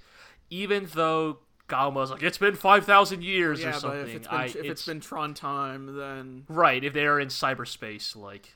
even 0.49 0.89
though 0.95 1.39
Gauma's 1.69 2.11
like 2.11 2.23
it's 2.23 2.39
been 2.39 2.55
five 2.57 2.85
thousand 2.87 3.23
years 3.23 3.61
or 3.61 3.65
Yeah, 3.65 3.71
but 3.73 3.81
something. 3.81 4.01
if 4.01 4.15
it's 4.17 4.27
been 4.29 4.37
I, 4.37 4.45
if 4.47 4.57
it's 4.57 4.87
been 4.87 5.01
Tron 5.01 5.35
time, 5.35 5.95
then 5.97 6.45
right 6.49 6.83
if 6.83 6.95
they 6.95 7.05
are 7.07 7.21
in 7.21 7.29
cyberspace, 7.29 8.17
like 8.17 8.55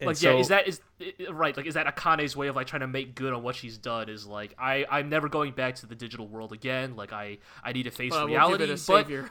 And 0.00 0.08
like 0.08 0.22
yeah, 0.22 0.32
is 0.34 0.48
that 0.48 0.66
is 0.66 0.80
i- 1.00 1.12
i- 1.28 1.30
right? 1.30 1.56
Like 1.56 1.66
is 1.66 1.74
that 1.74 1.86
Akane's 1.94 2.34
way 2.36 2.46
of 2.48 2.56
like 2.56 2.66
trying 2.68 2.80
to 2.80 2.86
make 2.86 3.14
good 3.14 3.32
on 3.34 3.42
what 3.42 3.54
she's 3.56 3.76
done? 3.78 4.08
Is 4.08 4.26
like 4.26 4.54
I 4.58 4.86
I'm 4.90 5.08
never 5.08 5.28
going 5.28 5.52
back 5.52 5.74
to 5.76 5.86
the 5.86 5.94
digital 5.94 6.26
world 6.26 6.52
again. 6.52 6.96
Like 6.96 7.12
I 7.12 7.38
I 7.62 7.72
need 7.72 7.82
to 7.84 7.90
face 7.90 8.12
uh, 8.12 8.18
we'll 8.20 8.28
reality. 8.28 8.58
give 8.64 8.70
it 8.70 8.72
a 8.72 8.76
but 8.76 8.80
savior. 9.06 9.30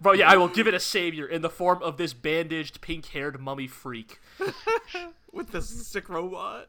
Bro, 0.00 0.12
yeah, 0.12 0.28
I 0.30 0.36
will 0.36 0.48
give 0.48 0.66
it 0.66 0.74
a 0.74 0.80
savior 0.80 1.26
in 1.26 1.42
the 1.42 1.50
form 1.50 1.82
of 1.82 1.96
this 1.96 2.12
bandaged 2.12 2.80
pink 2.80 3.06
haired 3.06 3.40
mummy 3.40 3.66
freak. 3.66 4.18
with 5.32 5.50
this 5.52 5.68
sick 5.86 6.08
robot. 6.08 6.68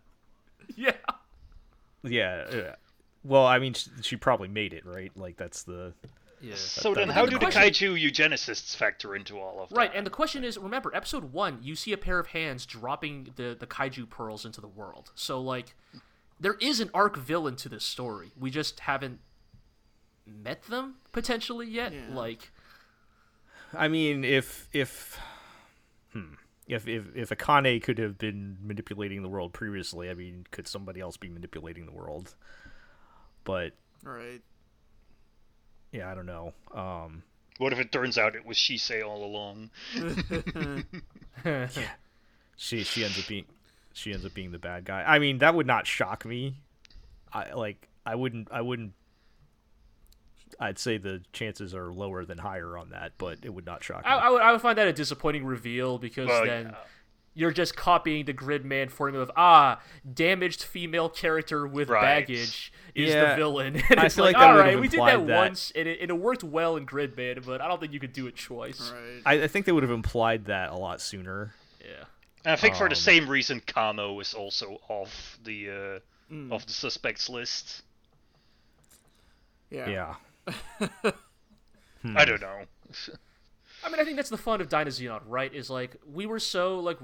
Yeah. 0.76 0.92
Yeah. 2.04 2.46
yeah. 2.54 2.76
Well, 3.24 3.46
I 3.46 3.60
mean, 3.60 3.74
she, 3.74 3.90
she 4.02 4.16
probably 4.16 4.48
made 4.48 4.74
it, 4.74 4.86
right? 4.86 5.12
Like 5.16 5.38
that's 5.38 5.64
the 5.64 5.94
Yeah. 6.42 6.56
So 6.56 6.94
that- 6.94 7.00
then, 7.00 7.10
how 7.10 7.26
do 7.26 7.32
the 7.32 7.40
question- 7.40 7.62
kaiju 7.62 8.12
eugenicists 8.12 8.76
factor 8.76 9.16
into 9.16 9.40
all 9.40 9.62
of 9.62 9.70
that? 9.70 9.76
Right, 9.76 9.92
and 9.94 10.06
the 10.06 10.12
question 10.12 10.44
is, 10.44 10.58
remember, 10.58 10.94
episode 10.96 11.34
one, 11.34 11.60
you 11.62 11.76
see 11.76 11.92
a 11.92 11.98
pair 11.98 12.20
of 12.20 12.28
hands 12.28 12.66
dropping 12.66 13.30
the 13.36 13.56
the 13.60 13.68
kaiju 13.68 14.10
pearls 14.10 14.46
into 14.46 14.62
the 14.62 14.68
world. 14.68 15.12
So 15.16 15.42
like, 15.42 15.76
there 16.40 16.56
is 16.62 16.80
an 16.80 16.90
arc 16.94 17.18
villain 17.18 17.56
to 17.58 17.70
this 17.70 17.84
story. 17.84 18.32
We 18.40 18.50
just 18.52 18.82
haven't 18.82 19.20
met 20.26 20.64
them 20.64 20.96
potentially 21.12 21.68
yet. 21.68 21.92
Yeah. 21.92 22.14
Like, 22.14 22.52
I 23.74 23.88
mean, 23.88 24.24
if 24.24 24.68
if 24.74 25.20
hmm, 26.14 26.34
if 26.68 26.88
if 26.88 27.16
if 27.16 27.30
Akane 27.30 27.82
could 27.82 27.98
have 27.98 28.18
been 28.18 28.58
manipulating 28.62 29.22
the 29.22 29.30
world 29.30 29.54
previously, 29.54 30.10
I 30.10 30.14
mean, 30.14 30.46
could 30.52 30.68
somebody 30.68 31.00
else 31.00 31.18
be 31.18 31.30
manipulating 31.30 31.86
the 31.86 31.92
world? 31.92 32.36
But 33.44 33.74
Right. 34.04 34.42
yeah, 35.92 36.10
I 36.12 36.16
don't 36.16 36.26
know. 36.26 36.54
Um, 36.74 37.24
What 37.58 37.74
if 37.74 37.80
it 37.80 37.92
turns 37.92 38.18
out 38.18 38.36
it 38.36 38.46
was 38.46 38.58
Chise 38.58 39.04
all 39.06 39.24
along? 39.26 39.70
yeah. 41.46 41.68
she 42.56 42.84
she 42.84 43.04
ends 43.04 43.20
up 43.20 43.28
being 43.28 43.46
she 43.94 44.14
ends 44.14 44.26
up 44.26 44.34
being 44.34 44.52
the 44.52 44.60
bad 44.60 44.86
guy. 44.86 45.04
I 45.06 45.20
mean, 45.20 45.40
that 45.40 45.56
would 45.56 45.68
not 45.68 45.88
shock 45.88 46.26
me. 46.26 46.56
I 47.34 47.54
like 47.54 47.88
I 48.06 48.16
wouldn't 48.16 48.48
I 48.52 48.62
wouldn't. 48.62 48.94
I'd 50.60 50.80
say 50.80 50.98
the 50.98 51.22
chances 51.34 51.74
are 51.76 51.92
lower 51.92 52.26
than 52.26 52.38
higher 52.40 52.78
on 52.78 52.90
that, 52.92 53.14
but 53.18 53.40
it 53.44 53.54
would 53.54 53.66
not 53.66 53.84
shock 53.84 54.04
me. 54.04 54.10
I, 54.10 54.18
I 54.18 54.30
would 54.30 54.42
I 54.42 54.52
would 54.52 54.62
find 54.62 54.78
that 54.78 54.88
a 54.88 54.94
disappointing 54.94 55.46
reveal 55.46 55.98
because 55.98 56.28
Well, 56.28 56.46
then. 56.46 56.68
yeah. 56.68 56.76
You're 57.36 57.52
just 57.52 57.76
copying 57.78 58.26
the 58.26 58.34
Gridman 58.34 58.90
formula 58.92 59.24
of 59.24 59.32
ah, 59.38 59.80
damaged 60.14 60.64
female 60.64 61.08
character 61.08 61.66
with 61.68 61.88
Right. 61.90 62.02
baggage 62.02 62.74
is 62.96 63.14
Yeah, 63.14 63.30
the 63.30 63.36
villain. 63.36 63.82
And 63.90 64.00
I 64.00 64.08
it's 64.08 64.16
feel 64.16 64.26
like, 64.26 64.36
like 64.36 64.42
that 64.66 64.74
all 64.76 64.80
we 64.82 64.88
did 64.90 65.00
that, 65.00 65.26
that- 65.26 65.38
once, 65.38 65.72
and 65.76 65.88
it, 65.88 66.02
and 66.02 66.10
it 66.10 66.16
worked 66.16 66.44
well 66.44 66.76
in 66.76 66.86
Gridman, 66.86 67.46
but 67.46 67.62
I 67.62 67.68
don't 67.70 67.80
think 67.80 67.94
you 67.94 68.00
could 68.00 68.12
do 68.14 68.28
it 68.28 68.36
twice. 68.36 68.92
Right. 68.92 69.22
I, 69.40 69.44
I 69.44 69.48
think 69.48 69.66
they 69.68 69.72
would 69.72 69.84
have 69.84 69.92
implied 69.92 70.46
that 70.46 70.72
a 70.72 70.76
lot 70.76 71.00
sooner. 71.00 71.54
Yeah. 71.80 72.06
And 72.44 72.54
I 72.54 72.56
think 72.58 72.76
for 72.76 72.90
the 72.90 72.96
Um, 72.96 73.02
same 73.02 73.30
reason, 73.30 73.62
Kano 73.66 74.20
is 74.20 74.34
also 74.34 74.80
off 74.90 75.38
the 75.44 76.02
uh, 76.32 76.54
off 76.54 76.66
the 76.66 76.74
suspects 76.74 77.30
list. 77.30 77.84
yeah. 79.70 79.88
Yeah. 79.88 80.16
Hmm. 82.02 82.18
I 82.18 82.26
don't 82.26 82.42
know. 82.42 82.64
I 83.84 83.90
mean, 83.90 84.00
I 84.00 84.04
think 84.04 84.18
that's 84.18 84.30
the 84.30 84.38
fun 84.38 84.60
of 84.60 84.68
Dynazenon, 84.68 85.22
right? 85.26 85.54
Is 85.54 85.70
like 85.70 85.96
we 86.06 86.26
were 86.26 86.40
so 86.40 86.80
like, 86.80 86.98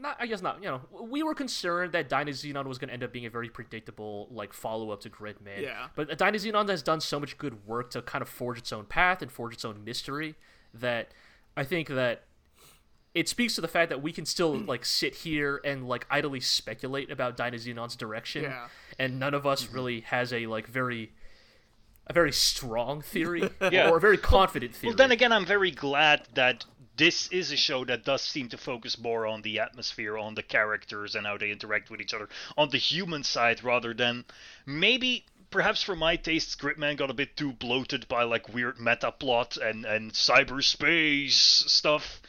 not 0.00 0.16
I 0.18 0.26
guess 0.26 0.40
not. 0.40 0.62
You 0.62 0.68
know, 0.68 0.80
we 1.02 1.22
were 1.22 1.34
concerned 1.34 1.92
that 1.92 2.08
Dynazenon 2.08 2.64
was 2.64 2.78
going 2.78 2.88
to 2.88 2.94
end 2.94 3.04
up 3.04 3.12
being 3.12 3.26
a 3.26 3.30
very 3.30 3.50
predictable 3.50 4.28
like 4.30 4.52
follow 4.52 4.90
up 4.90 5.00
to 5.02 5.10
Gridman. 5.10 5.60
Yeah. 5.60 5.88
But 5.94 6.08
Dynazenon 6.16 6.68
has 6.70 6.82
done 6.82 7.00
so 7.00 7.20
much 7.20 7.36
good 7.36 7.66
work 7.66 7.90
to 7.90 8.02
kind 8.02 8.22
of 8.22 8.28
forge 8.28 8.58
its 8.58 8.72
own 8.72 8.86
path 8.86 9.20
and 9.20 9.30
forge 9.30 9.54
its 9.54 9.64
own 9.64 9.84
mystery 9.84 10.34
that 10.72 11.12
I 11.56 11.64
think 11.64 11.88
that 11.88 12.22
it 13.14 13.28
speaks 13.28 13.54
to 13.54 13.60
the 13.60 13.68
fact 13.68 13.90
that 13.90 14.02
we 14.02 14.10
can 14.10 14.24
still 14.24 14.56
like 14.66 14.86
sit 14.86 15.14
here 15.16 15.60
and 15.62 15.86
like 15.86 16.06
idly 16.10 16.40
speculate 16.40 17.10
about 17.10 17.36
Dynazenon's 17.36 17.96
direction, 17.96 18.44
Yeah. 18.44 18.68
and 18.98 19.18
none 19.18 19.34
of 19.34 19.46
us 19.46 19.64
mm-hmm. 19.64 19.74
really 19.74 20.00
has 20.00 20.32
a 20.32 20.46
like 20.46 20.66
very 20.66 21.12
a 22.06 22.12
very 22.12 22.32
strong 22.32 23.00
theory 23.02 23.48
Yeah. 23.72 23.90
or 23.90 23.96
a 23.96 24.00
very 24.00 24.18
confident 24.18 24.74
theory. 24.74 24.90
Well, 24.90 24.96
then 24.96 25.12
again, 25.12 25.32
I'm 25.32 25.46
very 25.46 25.70
glad 25.70 26.28
that 26.34 26.64
this 26.96 27.28
is 27.32 27.50
a 27.50 27.56
show 27.56 27.84
that 27.86 28.04
does 28.04 28.22
seem 28.22 28.48
to 28.50 28.56
focus 28.56 28.98
more 28.98 29.26
on 29.26 29.42
the 29.42 29.58
atmosphere, 29.58 30.16
on 30.16 30.34
the 30.34 30.42
characters, 30.42 31.14
and 31.16 31.26
how 31.26 31.36
they 31.38 31.50
interact 31.50 31.90
with 31.90 32.00
each 32.00 32.14
other, 32.14 32.28
on 32.56 32.68
the 32.70 32.78
human 32.78 33.22
side, 33.24 33.64
rather 33.64 33.92
than 33.94 34.24
maybe. 34.66 35.24
Perhaps 35.50 35.84
for 35.84 35.94
my 35.94 36.16
tastes, 36.16 36.56
Gridman 36.56 36.96
got 36.96 37.10
a 37.10 37.14
bit 37.14 37.36
too 37.36 37.52
bloated 37.52 38.08
by 38.08 38.24
like 38.24 38.52
weird 38.52 38.80
meta 38.80 39.12
plot 39.12 39.56
and 39.56 39.84
and 39.84 40.12
cyberspace 40.12 41.30
stuff. 41.68 42.20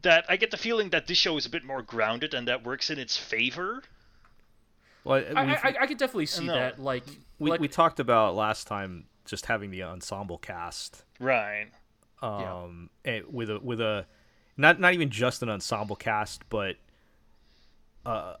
That 0.00 0.24
I 0.28 0.36
get 0.36 0.50
the 0.50 0.56
feeling 0.56 0.88
that 0.90 1.06
this 1.06 1.18
show 1.18 1.36
is 1.36 1.44
a 1.46 1.50
bit 1.50 1.64
more 1.64 1.82
grounded 1.82 2.32
and 2.34 2.48
that 2.48 2.64
works 2.64 2.88
in 2.90 2.98
its 2.98 3.16
favor. 3.16 3.82
Well, 5.04 5.22
I, 5.36 5.44
we've- 5.44 5.58
I, 5.62 5.74
I 5.82 5.86
could 5.86 5.98
definitely 5.98 6.26
see 6.26 6.46
No. 6.46 6.54
that. 6.54 6.80
Like, 6.80 7.04
we, 7.38 7.50
like 7.50 7.60
we 7.60 7.68
talked 7.68 8.00
about 8.00 8.34
last 8.36 8.66
time 8.66 9.04
just 9.24 9.46
having 9.46 9.70
the 9.70 9.82
ensemble 9.82 10.38
cast 10.38 11.04
Right. 11.20 11.68
um 12.22 12.90
and 13.04 13.24
with 13.32 13.50
a 13.50 13.58
with 13.60 13.80
a 13.80 14.06
not 14.56 14.78
not 14.80 14.94
even 14.94 15.10
just 15.10 15.42
an 15.42 15.48
ensemble 15.48 15.96
cast 15.96 16.42
but 16.48 16.76
uh 18.04 18.34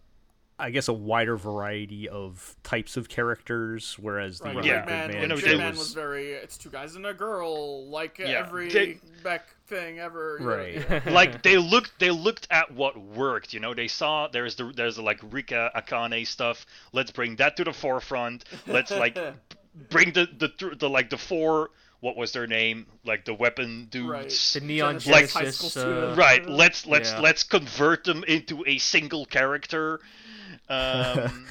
I 0.58 0.70
guess 0.70 0.86
a 0.86 0.92
wider 0.92 1.36
variety 1.36 2.08
of 2.08 2.54
types 2.62 2.96
of 2.96 3.08
characters 3.08 3.96
whereas 3.98 4.38
the 4.38 4.50
Right. 4.54 4.64
Yeah. 4.64 4.84
Gridman, 4.86 5.10
Gridman 5.10 5.20
You 5.22 5.28
know, 5.28 5.36
show 5.36 5.58
they 5.58 5.68
was- 5.70 5.78
was 5.78 5.94
very. 5.94 6.32
It's 6.34 6.56
two 6.56 6.68
guys 6.68 6.94
and 6.94 7.04
a 7.06 7.14
girl, 7.14 7.88
like 7.88 8.18
Yeah, 8.18 8.28
every 8.46 8.68
they- 8.68 9.00
Beck 9.24 9.48
thing 9.66 9.98
ever. 9.98 10.36
you 10.38 10.46
know, 10.46 10.54
Right. 10.54 10.74
yeah. 10.88 11.00
like 11.12 11.42
they 11.42 11.56
looked 11.56 11.98
they 11.98 12.10
looked 12.12 12.46
at 12.50 12.70
what 12.70 12.96
worked 12.96 13.52
you 13.54 13.58
know 13.60 13.74
they 13.74 13.88
saw 13.88 14.28
there's 14.28 14.54
the 14.54 14.70
there's 14.76 14.96
the 14.96 15.02
like 15.02 15.18
rika 15.32 15.72
akane 15.74 16.24
stuff 16.26 16.64
let's 16.92 17.10
bring 17.10 17.34
that 17.36 17.56
to 17.56 17.64
the 17.64 17.72
forefront 17.72 18.44
let's 18.66 18.90
like 18.90 19.14
b- 19.14 19.30
bring 19.74 20.12
the 20.12 20.28
the 20.38 20.48
th- 20.48 20.78
the 20.78 20.88
like 20.90 21.10
the 21.10 21.18
four 21.18 21.70
what 22.00 22.16
was 22.16 22.32
their 22.32 22.46
name 22.46 22.86
like 23.04 23.24
the 23.24 23.32
weapon 23.34 23.86
dudes 23.90 24.08
Right. 24.08 24.50
the 24.54 24.60
Neon 24.66 24.98
Genesis 24.98 25.06
Like- 25.12 25.30
high 25.30 25.40
Genesis. 25.42 25.72
school 25.72 26.10
uh, 26.10 26.14
right 26.16 26.46
let's 26.48 26.86
let's 26.86 27.10
Yeah. 27.12 27.20
let's 27.20 27.42
convert 27.42 28.04
them 28.04 28.24
into 28.24 28.64
a 28.66 28.78
single 28.78 29.24
character 29.26 30.00
um 30.68 31.46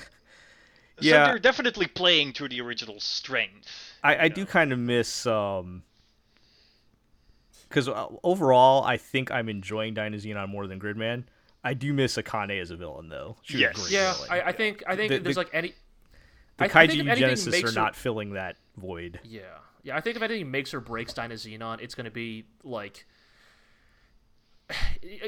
Yeah. 1.00 1.26
so 1.26 1.32
they're 1.32 1.40
definitely 1.40 1.88
playing 1.88 2.34
to 2.34 2.48
the 2.48 2.62
original 2.62 3.00
strength 3.00 3.68
I, 4.04 4.26
I 4.26 4.28
do 4.28 4.46
kind 4.46 4.72
of 4.74 4.80
miss 4.80 5.26
um 5.26 5.84
because 7.70 7.88
overall 8.24 8.84
I 8.84 8.98
think 8.98 9.32
I'm 9.32 9.48
enjoying 9.48 9.96
Dynazenon 9.96 10.50
more 10.50 10.68
than 10.68 10.80
Gridman. 10.80 11.24
I 11.64 11.74
do 11.74 11.94
miss 11.94 12.18
Akane 12.18 12.60
as 12.60 12.70
a 12.72 12.76
villain 12.76 13.08
though. 13.08 13.38
She 13.44 13.60
Yes. 13.60 13.90
yeah, 13.90 14.14
villain. 14.14 14.30
I, 14.32 14.42
I 14.42 14.52
think 14.52 14.84
I 14.88 14.96
think 14.98 15.10
The- 15.12 15.20
there's 15.20 15.36
the- 15.36 15.42
like 15.42 15.50
any. 15.54 15.74
The 16.70 16.78
I- 16.78 16.84
I 16.84 16.88
think 16.88 17.04
Kaiju 17.04 17.12
if 17.12 17.18
Genesis 17.18 17.52
makes 17.52 17.64
are 17.64 17.74
her- 17.74 17.80
not 17.80 17.96
filling 17.96 18.34
that 18.34 18.58
void. 18.78 19.20
Yeah, 19.24 19.42
yeah. 19.84 19.96
I 19.96 20.02
think 20.02 20.16
if 20.16 20.22
anything 20.22 20.50
makes 20.52 20.74
or 20.74 20.80
breaks 20.80 21.14
Dynazenon, 21.14 21.82
it's 21.82 21.96
going 21.96 22.06
to 22.06 22.12
be 22.12 22.46
like. 22.64 23.06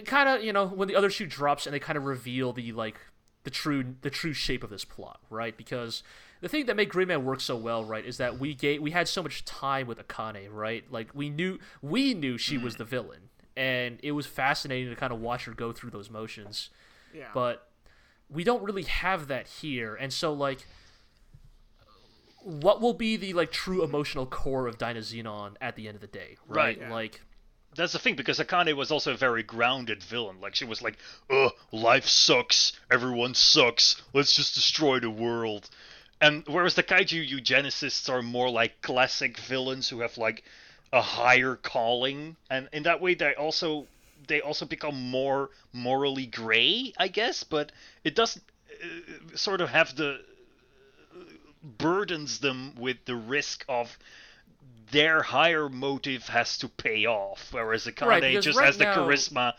Kind 0.06 0.30
of, 0.30 0.44
you 0.44 0.54
know, 0.54 0.68
when 0.68 0.88
the 0.88 0.96
other 0.96 1.10
shoe 1.10 1.26
drops 1.26 1.66
and 1.66 1.74
they 1.74 1.80
kind 1.80 1.98
of 1.98 2.06
reveal 2.06 2.54
the 2.54 2.72
like 2.72 2.98
the 3.44 3.50
true 3.50 3.96
the 4.02 4.10
true 4.10 4.34
shape 4.34 4.64
of 4.64 4.70
this 4.70 4.86
plot, 4.86 5.20
right? 5.30 5.56
Because 5.56 6.02
the 6.42 6.48
thing 6.48 6.66
that 6.66 6.76
made 6.76 6.90
Gridman 6.90 7.24
work 7.24 7.42
so 7.42 7.56
well, 7.56 7.84
right, 7.84 8.06
is 8.06 8.18
that 8.18 8.40
we 8.40 8.54
gave 8.54 8.82
we 8.82 8.92
had 8.92 9.08
so 9.08 9.22
much 9.22 9.46
time 9.46 9.88
with 9.88 10.06
Akane, 10.06 10.48
right? 10.52 10.84
Like 10.92 11.10
we 11.14 11.30
knew 11.30 11.60
we 11.82 12.14
knew 12.14 12.38
she 12.38 12.58
was 12.58 12.76
mm. 12.76 12.80
the 12.80 12.86
villain, 12.86 13.30
and 13.56 14.00
it 14.02 14.14
was 14.14 14.26
fascinating 14.26 14.90
to 14.90 14.96
kind 14.96 15.14
of 15.14 15.20
watch 15.20 15.46
her 15.46 15.54
go 15.54 15.72
through 15.72 15.92
those 15.92 16.10
motions. 16.10 16.70
Yeah. 17.14 17.28
But 17.34 17.68
we 18.30 18.44
don't 18.44 18.64
really 18.64 18.84
have 18.84 19.28
that 19.28 19.48
here, 19.48 19.96
and 19.96 20.12
so 20.12 20.34
like. 20.34 20.66
What 22.44 22.82
will 22.82 22.94
be 22.94 23.16
the 23.16 23.34
like 23.34 23.52
true 23.52 23.84
emotional 23.84 24.26
core 24.26 24.68
of 24.68 24.78
Dynazenon 24.78 25.56
at 25.62 25.76
the 25.76 25.88
end 25.88 25.96
of 25.96 26.02
the 26.02 26.08
day, 26.08 26.38
right? 26.48 26.58
Right. 26.58 26.78
Yeah. 26.80 26.92
Like, 26.92 27.22
That's 27.76 27.94
the 27.94 28.00
thing 28.00 28.16
because 28.16 28.40
Akane 28.40 28.76
was 28.76 28.92
also 28.92 29.14
a 29.14 29.18
very 29.18 29.44
grounded 29.44 30.04
villain. 30.04 30.42
Like 30.42 30.56
she 30.56 30.66
was 30.66 30.82
like, 30.82 30.98
"Ugh, 31.30 31.52
life 31.72 32.06
sucks. 32.08 32.74
Everyone 32.92 33.34
sucks. 33.34 34.02
Let's 34.14 34.36
just 34.36 34.56
destroy 34.56 35.00
the 35.00 35.10
world." 35.10 35.70
And 36.22 36.44
whereas 36.48 36.76
the 36.76 36.84
kaiju 36.84 37.28
eugenicists 37.30 38.10
are 38.10 38.22
more 38.22 38.50
like 38.50 38.82
classic 38.82 39.38
villains 39.38 39.90
who 39.90 40.02
have 40.02 40.18
like 40.18 40.44
a 40.92 41.02
higher 41.02 41.56
calling, 41.56 42.36
and 42.50 42.70
in 42.72 42.84
that 42.84 43.02
way 43.02 43.16
they 43.16 43.34
also 43.36 43.88
they 44.28 44.40
also 44.42 44.66
become 44.66 44.96
more 45.10 45.50
morally 45.74 46.26
gray, 46.26 46.94
I 46.98 47.08
guess. 47.08 47.44
But 47.44 47.72
it 48.04 48.16
doesn't 48.16 48.44
uh, 48.84 49.36
sort 49.36 49.62
of 49.62 49.70
have 49.70 49.96
the 49.96 50.22
burdens 51.64 52.40
them 52.40 52.76
with 52.76 52.98
the 53.06 53.16
risk 53.16 53.66
of 53.70 53.98
their 54.92 55.24
higher 55.24 55.70
motive 55.70 56.28
has 56.28 56.58
to 56.60 56.68
pay 56.68 57.06
off, 57.06 57.50
whereas 57.52 57.86
Akane 57.86 58.08
Right, 58.08 58.42
just 58.42 58.58
right 58.60 58.66
has 58.68 58.78
the 58.78 58.84
now- 58.86 58.96
charisma 58.98 59.54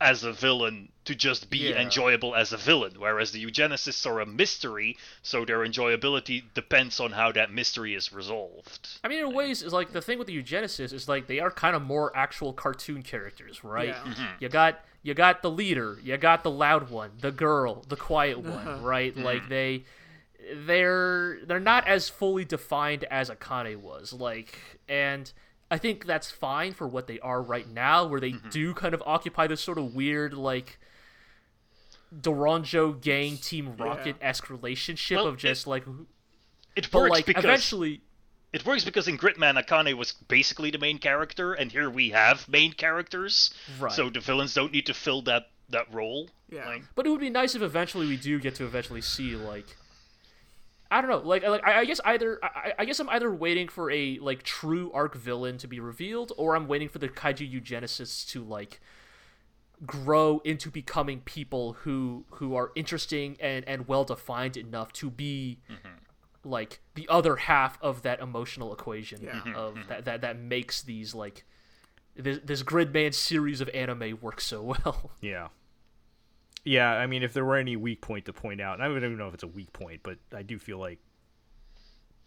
as 0.00 0.22
a 0.22 0.32
villain 0.32 0.88
to 1.04 1.12
just 1.14 1.50
be 1.50 1.58
Yeah. 1.70 1.80
enjoyable 1.80 2.34
as 2.36 2.52
a 2.52 2.56
villain, 2.56 2.92
whereas 2.98 3.32
the 3.32 3.44
eugenicists 3.44 4.06
are 4.06 4.20
a 4.20 4.26
mystery, 4.26 4.96
so 5.22 5.44
their 5.44 5.60
enjoyability 5.60 6.44
depends 6.54 7.00
on 7.00 7.12
how 7.12 7.32
that 7.32 7.50
mystery 7.50 7.94
is 7.94 8.12
resolved. 8.12 8.88
I 9.02 9.08
mean, 9.08 9.18
in 9.26 9.34
ways, 9.34 9.60
is 9.62 9.72
like 9.72 9.92
the 9.92 10.00
thing 10.02 10.16
with 10.18 10.28
the 10.28 10.40
eugenicists 10.40 10.92
is 10.92 11.08
like 11.08 11.26
they 11.26 11.40
are 11.40 11.50
kind 11.50 11.74
of 11.74 11.82
more 11.82 12.14
actual 12.16 12.52
cartoon 12.52 13.02
characters, 13.02 13.64
right? 13.64 13.88
Yeah. 13.88 14.02
Mm-hmm. 14.12 14.24
You 14.40 14.48
got 14.48 14.84
you 15.02 15.14
got 15.14 15.42
the 15.42 15.50
leader, 15.50 15.98
you 16.02 16.16
got 16.16 16.42
the 16.42 16.50
loud 16.50 16.90
one, 16.90 17.12
the 17.20 17.30
girl, 17.32 17.84
the 17.88 17.96
quiet 17.96 18.36
Uh-huh. 18.38 18.50
one, 18.50 18.82
right? 18.82 19.12
Mm-hmm. 19.14 19.24
Like 19.24 19.48
they 19.48 19.84
they're 20.54 21.38
they're 21.46 21.60
not 21.60 21.86
as 21.86 22.08
fully 22.08 22.44
defined 22.44 23.04
as 23.04 23.30
Akane 23.30 23.76
was, 23.76 24.12
like, 24.12 24.58
and 24.88 25.32
I 25.70 25.78
think 25.78 26.06
that's 26.06 26.30
fine 26.30 26.72
for 26.72 26.86
what 26.88 27.06
they 27.06 27.20
are 27.20 27.42
right 27.42 27.68
now, 27.68 28.06
where 28.06 28.20
they 28.20 28.32
Mm-hmm. 28.32 28.48
do 28.50 28.74
kind 28.74 28.94
of 28.94 29.02
occupy 29.06 29.46
this 29.46 29.60
sort 29.60 29.78
of 29.78 29.94
weird 29.94 30.34
like. 30.34 30.78
Doronjo 32.14 33.00
gang 33.00 33.36
Team 33.36 33.76
Rocket 33.76 34.16
esque 34.20 34.48
relationship 34.48 35.16
Well, 35.16 35.26
of 35.26 35.36
just 35.36 35.66
like, 35.66 35.84
It 36.74 36.88
but 36.90 36.98
works 37.00 37.10
like 37.10 37.26
because 37.26 37.44
eventually, 37.44 38.00
it 38.52 38.64
works 38.64 38.82
because 38.84 39.08
in 39.08 39.18
Gridman 39.18 39.62
Akane 39.62 39.92
was 39.94 40.12
basically 40.26 40.70
the 40.70 40.78
main 40.78 40.98
character, 40.98 41.52
and 41.52 41.70
here 41.70 41.90
we 41.90 42.08
have 42.10 42.48
main 42.48 42.72
characters, 42.72 43.52
Right. 43.78 43.92
so 43.92 44.08
the 44.08 44.20
villains 44.20 44.54
don't 44.54 44.72
need 44.72 44.86
to 44.86 44.94
fill 44.94 45.20
that 45.22 45.50
that 45.68 45.92
role. 45.92 46.30
Yeah. 46.50 46.66
Like, 46.66 46.84
But 46.94 47.06
it 47.06 47.10
would 47.10 47.20
be 47.20 47.28
nice 47.28 47.54
if 47.54 47.60
eventually 47.60 48.06
we 48.06 48.16
do 48.16 48.40
get 48.40 48.54
to 48.54 48.64
eventually 48.64 49.02
see 49.02 49.36
like 49.36 49.76
I 50.90 51.00
don't 51.00 51.10
know, 51.10 51.18
like 51.18 51.42
like 51.46 51.66
I, 51.66 51.80
I 51.80 51.84
guess 51.84 52.00
either 52.04 52.38
I, 52.42 52.72
I 52.78 52.84
guess 52.84 52.98
I'm 52.98 53.08
either 53.10 53.32
waiting 53.32 53.68
for 53.68 53.90
a 53.90 54.18
like 54.20 54.42
true 54.42 54.90
arc 54.92 55.14
villain 55.14 55.58
to 55.58 55.66
be 55.66 55.80
revealed, 55.80 56.32
or 56.36 56.56
I'm 56.56 56.66
waiting 56.66 56.88
for 56.88 56.98
the 56.98 57.08
kaiju 57.08 57.62
eugenicists 57.62 58.26
to 58.30 58.42
like 58.42 58.80
grow 59.84 60.40
into 60.44 60.70
becoming 60.70 61.20
people 61.20 61.74
who 61.84 62.24
who 62.30 62.56
are 62.56 62.72
interesting 62.74 63.36
and 63.40 63.66
and 63.68 63.86
well 63.86 64.04
defined 64.04 64.56
enough 64.56 64.92
to 64.94 65.10
be 65.10 65.58
mm-hmm. 65.70 66.48
like 66.48 66.80
the 66.94 67.06
other 67.08 67.36
half 67.36 67.78
of 67.82 68.02
that 68.02 68.20
emotional 68.20 68.72
equation 68.72 69.20
Yeah. 69.22 69.32
Mm-hmm. 69.32 69.54
of 69.54 69.74
mm-hmm. 69.74 69.88
that, 69.88 70.04
that 70.06 70.20
that 70.22 70.38
makes 70.38 70.82
these 70.82 71.14
like 71.14 71.44
this, 72.16 72.40
this 72.44 72.62
Gridman 72.62 73.14
series 73.14 73.60
of 73.60 73.68
anime 73.70 74.18
work 74.20 74.40
so 74.40 74.62
well. 74.62 75.12
Yeah. 75.20 75.48
Yeah, 76.64 76.90
I 76.90 77.06
mean, 77.06 77.22
if 77.22 77.32
there 77.32 77.44
were 77.44 77.56
any 77.56 77.76
weak 77.76 78.00
point 78.00 78.26
to 78.26 78.32
point 78.32 78.60
out, 78.60 78.74
and 78.74 78.82
I 78.82 78.88
don't 78.88 78.98
even 78.98 79.16
know 79.16 79.28
if 79.28 79.34
it's 79.34 79.42
a 79.42 79.48
weak 79.48 79.72
point, 79.72 80.00
but 80.02 80.18
I 80.34 80.42
do 80.42 80.58
feel 80.58 80.78
like, 80.78 80.98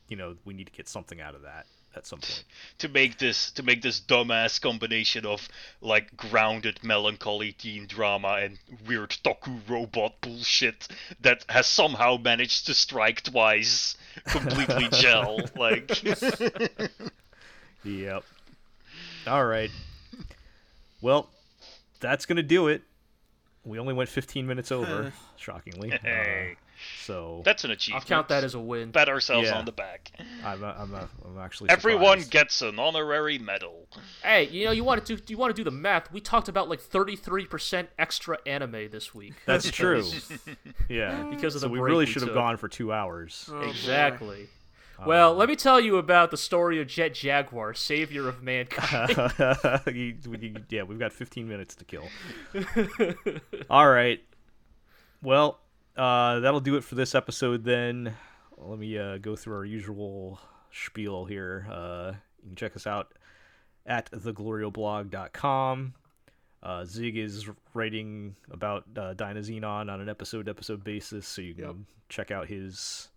you 0.07 0.15
know, 0.15 0.35
we 0.45 0.53
need 0.53 0.65
to 0.67 0.73
get 0.73 0.87
something 0.87 1.21
out 1.21 1.35
of 1.35 1.43
that 1.43 1.65
at 1.95 2.07
some 2.07 2.19
point. 2.19 2.43
to 2.79 2.89
make 2.89 3.17
this 3.17 3.51
to 3.51 3.63
make 3.63 3.81
this 3.81 3.99
dumbass 3.99 4.61
combination 4.61 5.25
of 5.25 5.47
like 5.81 6.15
grounded 6.15 6.79
melancholy 6.83 7.51
teen 7.51 7.85
drama 7.85 8.39
and 8.41 8.57
weird 8.87 9.09
toku 9.23 9.59
robot 9.67 10.13
bullshit 10.21 10.87
that 11.19 11.43
has 11.49 11.67
somehow 11.67 12.17
managed 12.17 12.65
to 12.65 12.73
strike 12.73 13.21
twice 13.21 13.97
completely 14.25 14.87
gel 14.91 15.39
like 15.57 15.91
Yep. 17.83 18.23
All 19.25 19.45
right. 19.45 19.71
Well, 21.01 21.29
that's 21.99 22.25
gonna 22.25 22.43
do 22.43 22.67
it. 22.67 22.83
We 23.63 23.77
only 23.79 23.93
went 23.93 24.09
15 24.09 24.47
minutes 24.47 24.71
over, 24.71 25.13
shockingly. 25.37 25.89
hey 26.03 26.51
Uh, 26.53 26.55
so 27.05 27.43
that's 27.45 27.63
an 27.63 27.69
achievement. 27.69 27.95
I'll 27.95 28.01
achievement 28.01 28.27
count 28.27 28.29
that 28.29 28.43
as 28.43 28.55
a 28.55 28.59
win. 28.59 28.91
pat 28.91 29.07
ourselves 29.07 29.49
Yeah. 29.49 29.57
on 29.59 29.65
the 29.65 29.71
back 29.71 30.11
I'm, 30.43 30.63
uh, 30.63 30.73
I'm, 30.75 30.95
uh, 30.95 31.05
I'm 31.25 31.37
actually 31.39 31.69
everyone 31.69 32.21
surprised. 32.21 32.31
gets 32.31 32.61
an 32.63 32.79
honorary 32.79 33.37
medal 33.37 33.87
Hey, 34.23 34.47
you 34.47 34.65
know, 34.65 34.71
you 34.71 34.83
want 34.83 35.05
to 35.05 35.15
do 35.15 35.23
you 35.31 35.37
want 35.37 35.55
to 35.55 35.59
do 35.59 35.63
the 35.63 35.69
math? 35.69 36.11
We 36.11 36.21
talked 36.21 36.47
about 36.47 36.69
like 36.69 36.81
33% 36.81 37.87
extra 37.99 38.39
anime 38.47 38.89
this 38.89 39.13
week. 39.13 39.33
That's 39.45 39.69
true. 39.71 40.03
yeah. 40.89 41.23
Because 41.29 41.53
of 41.53 41.61
so 41.61 41.67
the 41.67 41.73
we 41.73 41.77
break 41.79 41.91
really 41.91 42.05
we 42.05 42.11
should 42.11 42.23
have 42.23 42.33
gone 42.33 42.57
for 42.57 42.67
two 42.67 42.91
hours. 42.91 43.47
Oh, 43.51 43.59
boy. 43.61 43.69
exactly. 43.69 44.47
Well, 45.05 45.33
let 45.35 45.49
me 45.49 45.55
tell 45.55 45.79
you 45.79 45.97
about 45.97 46.31
the 46.31 46.37
story 46.37 46.79
of 46.81 46.87
Jet 46.87 47.13
Jaguar, 47.13 47.73
savior 47.73 48.27
of 48.29 48.41
mankind. 48.43 49.15
You- 49.93 50.15
yeah, 50.69 50.83
we've 50.83 50.99
got 50.99 51.11
15 51.13 51.47
minutes 51.47 51.75
to 51.75 51.85
kill. 51.85 52.07
All 53.69 53.89
right. 53.89 54.21
Well, 55.21 55.59
uh, 55.97 56.39
that'll 56.39 56.59
do 56.59 56.75
it 56.77 56.83
for 56.83 56.95
this 56.95 57.13
episode 57.15 57.63
then. 57.63 58.13
Let 58.57 58.79
me 58.79 58.97
uh, 58.97 59.17
go 59.17 59.35
through 59.35 59.55
our 59.57 59.65
usual 59.65 60.39
spiel 60.71 61.25
here. 61.25 61.67
Uh, 61.71 62.13
you 62.43 62.49
can 62.49 62.55
check 62.55 62.75
us 62.75 62.85
out 62.87 63.13
at 63.85 64.09
theglorioblog.com. 64.11 65.93
Uh, 66.63 66.85
Zig 66.85 67.17
is 67.17 67.49
writing 67.73 68.35
about 68.51 68.83
uh, 68.95 69.13
Dynazenon 69.15 69.91
on 69.91 69.99
an 70.01 70.07
episode 70.09 70.47
episode 70.47 70.83
basis, 70.83 71.27
so 71.27 71.41
you 71.41 71.55
can 71.55 71.63
Yep. 71.65 71.75
check 72.09 72.29
out 72.31 72.47
his 72.47 73.09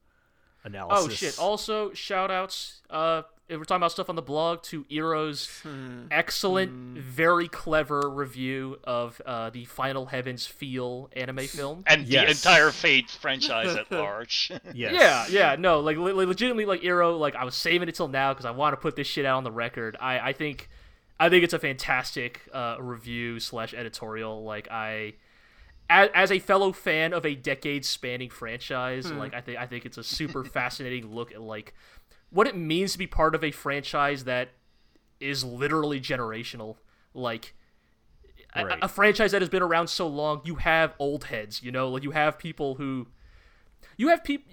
analysis. 0.64 1.06
oh 1.06 1.08
shit! 1.10 1.38
Also, 1.38 1.92
shout 1.92 2.30
outs. 2.30 2.80
Uh, 2.90 3.22
if 3.46 3.58
we're 3.58 3.64
talking 3.64 3.76
about 3.82 3.92
stuff 3.92 4.08
on 4.08 4.16
the 4.16 4.22
blog 4.22 4.62
to 4.62 4.84
Ero's 4.90 5.60
Hmm. 5.62 6.06
excellent, 6.10 6.70
very 6.98 7.46
clever 7.46 8.08
review 8.08 8.78
of 8.84 9.20
uh, 9.26 9.50
the 9.50 9.66
Final 9.66 10.06
Heavens 10.06 10.46
Feel 10.46 11.10
anime 11.14 11.40
film. 11.46 11.84
and 11.86 12.06
Yes. 12.06 12.24
the 12.24 12.30
entire 12.50 12.70
Fate 12.70 13.10
franchise 13.10 13.76
at 13.76 13.90
large 13.92 14.50
Yes. 14.74 14.94
Yeah, 14.94 15.26
yeah, 15.28 15.56
no, 15.58 15.80
like 15.80 15.98
le- 15.98 16.12
le- 16.14 16.24
legitimately, 16.26 16.64
like 16.64 16.80
Eero, 16.80 17.18
like 17.18 17.34
I 17.36 17.44
was 17.44 17.54
saving 17.54 17.88
it 17.90 17.94
till 17.94 18.08
now 18.08 18.32
because 18.32 18.46
I 18.46 18.50
want 18.52 18.72
to 18.72 18.78
put 18.78 18.96
this 18.96 19.06
shit 19.06 19.26
out 19.26 19.36
on 19.36 19.44
the 19.44 19.52
record. 19.52 19.98
I, 20.00 20.18
I 20.30 20.32
think, 20.32 20.70
I 21.20 21.28
think 21.28 21.44
it's 21.44 21.52
a 21.54 21.58
fantastic 21.58 22.40
uh, 22.52 22.76
review 22.80 23.40
slash 23.40 23.74
editorial. 23.74 24.42
Like 24.42 24.68
I, 24.70 25.14
as, 25.88 26.08
as 26.14 26.32
a 26.32 26.38
fellow 26.38 26.72
fan 26.72 27.12
of 27.12 27.26
a 27.26 27.34
decade-spanning 27.34 28.30
franchise, 28.30 29.08
hmm. 29.08 29.18
like 29.18 29.34
I 29.34 29.40
think 29.40 29.58
I 29.58 29.66
think 29.66 29.86
it's 29.86 29.98
a 29.98 30.04
super 30.04 30.44
fascinating 30.44 31.14
look 31.14 31.32
at 31.32 31.40
like 31.40 31.74
what 32.30 32.46
it 32.46 32.56
means 32.56 32.92
to 32.92 32.98
be 32.98 33.06
part 33.06 33.34
of 33.34 33.44
a 33.44 33.50
franchise 33.50 34.24
that 34.24 34.50
is 35.20 35.44
literally 35.44 36.00
generational. 36.00 36.76
Like 37.14 37.54
a- 38.54 38.66
Right. 38.66 38.78
a, 38.82 38.88
franchise 38.88 39.32
that 39.32 39.42
has 39.42 39.48
been 39.48 39.62
around 39.62 39.88
so 39.88 40.06
long, 40.06 40.40
you 40.44 40.56
have 40.56 40.94
old 40.98 41.24
heads, 41.24 41.62
you 41.62 41.72
know, 41.72 41.88
like 41.88 42.02
you 42.02 42.12
have 42.12 42.38
people 42.38 42.76
who, 42.76 43.08
you 43.96 44.08
have 44.08 44.22
people, 44.22 44.52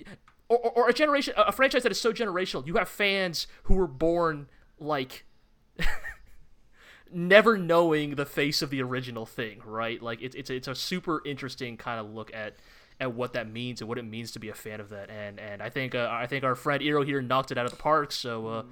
or, 0.50 0.58
or, 0.58 0.72
or 0.72 0.90
a 0.90 0.94
generation, 0.94 1.34
a 1.38 1.52
franchise 1.52 1.84
that 1.84 1.92
is 1.92 2.00
so 2.02 2.12
generational. 2.12 2.66
You 2.66 2.76
have 2.76 2.90
fans 2.90 3.48
who 3.64 3.76
were 3.76 3.88
born 3.88 4.48
like 4.80 5.26
never 7.14 7.58
knowing 7.58 8.16
the 8.16 8.26
face 8.26 8.62
of 8.62 8.70
the 8.70 8.82
original 8.82 9.26
thing, 9.26 9.62
right? 9.66 10.02
Like 10.02 10.22
it's 10.22 10.36
it's 10.36 10.50
it's 10.50 10.68
a 10.68 10.76
super 10.76 11.22
interesting 11.26 11.78
kind 11.78 12.00
of 12.00 12.12
look 12.14 12.34
at 12.34 12.56
at 13.00 13.14
what 13.14 13.34
that 13.34 13.50
means 13.52 13.82
and 13.82 13.88
what 13.90 13.98
it 13.98 14.06
means 14.06 14.32
to 14.34 14.40
be 14.40 14.50
a 14.50 14.54
fan 14.54 14.80
of 14.80 14.90
that. 14.90 15.10
And 15.10 15.40
and 15.40 15.62
I 15.62 15.70
think 15.70 15.96
uh, 15.96 16.08
I 16.12 16.28
think 16.28 16.44
our 16.44 16.56
friend 16.56 16.82
Eero 16.84 17.06
here 17.06 17.22
knocked 17.22 17.52
it 17.52 17.58
out 17.58 17.66
of 17.66 17.72
the 17.72 17.78
park. 17.78 18.12
So 18.12 18.48
uh, 18.48 18.64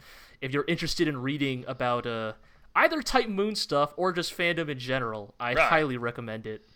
if 0.41 0.53
you're 0.53 0.65
interested 0.67 1.07
in 1.07 1.17
reading 1.21 1.65
about 1.67 2.05
uh, 2.05 2.33
either 2.75 3.01
Type 3.01 3.27
Moon 3.27 3.55
stuff 3.55 3.93
or 3.97 4.11
just 4.11 4.37
fandom 4.37 4.69
in 4.69 4.77
general, 4.79 5.33
I 5.39 5.55
Right. 5.55 5.67
highly 5.69 5.97
recommend 5.97 6.45
it. 6.45 6.68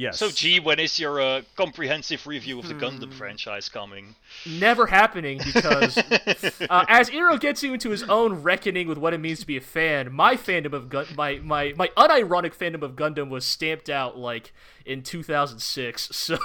Yes. 0.00 0.16
so 0.16 0.30
G 0.30 0.60
when 0.60 0.78
is 0.78 0.98
your 1.00 1.20
uh, 1.20 1.42
comprehensive 1.56 2.24
review 2.26 2.58
of 2.60 2.68
the 2.68 2.74
Hmm. 2.74 2.84
Gundam 2.84 3.12
franchise 3.12 3.68
coming 3.68 4.14
Never 4.46 4.86
happening 4.86 5.40
because 5.44 5.98
uh, 6.70 6.84
as 6.88 7.10
Iro 7.10 7.36
gets 7.36 7.64
into 7.64 7.90
his 7.90 8.04
own 8.04 8.34
reckoning 8.42 8.86
with 8.86 8.96
what 8.96 9.12
it 9.12 9.18
means 9.18 9.40
to 9.40 9.46
be 9.46 9.56
a 9.56 9.60
fan, 9.60 10.12
my 10.12 10.36
fandom 10.36 10.72
of 10.72 10.88
Gun- 10.88 11.08
my 11.16 11.40
my 11.42 11.74
my 11.76 11.88
unironic 11.96 12.54
fandom 12.54 12.82
of 12.82 12.94
Gundam 12.94 13.28
was 13.28 13.44
stamped 13.44 13.90
out 13.90 14.16
like 14.16 14.52
in 14.86 15.02
2006. 15.02 16.08
So 16.12 16.36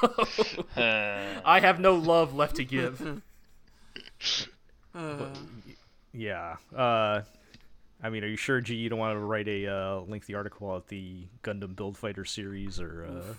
Uh, 0.75 1.41
I 1.45 1.59
have 1.59 1.79
no 1.79 1.93
love 1.93 2.33
left 2.33 2.55
to 2.55 2.65
give. 2.65 3.21
Uh, 4.95 5.27
Yeah. 6.11 6.57
Uh, 6.75 7.21
I 8.03 8.09
mean, 8.09 8.23
are 8.25 8.27
you 8.27 8.35
sure, 8.35 8.59
G, 8.59 8.75
you 8.75 8.89
don't 8.89 8.99
want 8.99 9.15
to 9.15 9.19
write 9.19 9.47
a 9.47 9.67
uh, 9.67 10.01
lengthy 10.01 10.35
article 10.35 10.69
about 10.69 10.89
the 10.89 11.25
Gundam 11.41 11.73
Build 11.73 11.97
Fighter 11.97 12.25
series 12.25 12.79
or? 12.79 13.05
Uh... 13.05 13.33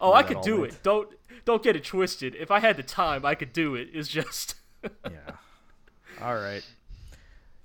Oh, 0.00 0.12
I 0.12 0.22
could 0.22 0.40
do 0.42 0.64
it. 0.64 0.78
Don't 0.82 1.08
don't 1.44 1.62
get 1.62 1.76
it 1.76 1.84
twisted. 1.84 2.34
If 2.36 2.50
I 2.50 2.60
had 2.60 2.76
the 2.76 2.82
time, 2.82 3.24
I 3.24 3.34
could 3.34 3.52
do 3.52 3.74
it. 3.74 3.88
It's 3.92 4.08
just 4.08 4.54
yeah. 4.84 5.32
All 6.20 6.34
right. 6.34 6.64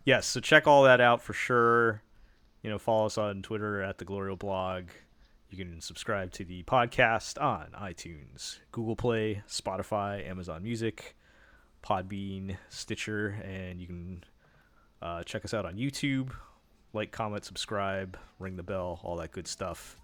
Yes. 0.06 0.26
So 0.28 0.40
check 0.40 0.68
all 0.68 0.84
that 0.84 1.02
out 1.02 1.22
for 1.22 1.34
sure. 1.34 2.02
You 2.62 2.70
know, 2.70 2.80
follow 2.80 3.06
us 3.06 3.18
on 3.18 3.42
Twitter 3.42 3.82
at 3.82 3.98
the 3.98 4.06
Glorio 4.06 4.38
Blog. 4.38 4.86
You 5.50 5.58
can 5.58 5.80
subscribe 5.82 6.32
to 6.34 6.46
the 6.46 6.64
podcast 6.64 7.42
on 7.42 7.68
iTunes, 7.80 8.60
Google 8.72 8.96
Play, 8.96 9.44
Spotify, 9.48 10.28
Amazon 10.28 10.62
Music, 10.64 11.16
Podbean, 11.84 12.58
Stitcher, 12.70 13.42
and 13.44 13.80
you 13.80 13.88
can 13.88 14.24
uh, 15.02 15.24
check 15.24 15.46
us 15.46 15.54
out 15.54 15.66
on 15.66 15.76
YouTube. 15.76 16.32
like, 16.94 17.12
comment, 17.12 17.46
subscribe, 17.46 18.18
ring 18.40 18.56
the 18.56 18.64
bell, 18.64 19.00
all 19.04 19.18
that 19.18 19.32
good 19.32 19.48
stuff. 19.48 19.98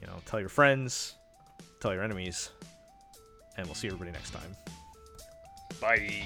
You 0.00 0.06
know, 0.06 0.14
tell 0.26 0.40
your 0.40 0.48
friends, 0.48 1.14
tell 1.80 1.94
your 1.94 2.02
enemies, 2.02 2.50
and 3.56 3.66
we'll 3.66 3.74
see 3.74 3.86
everybody 3.86 4.10
next 4.10 4.30
time. 4.30 4.56
Bye. 5.80 6.22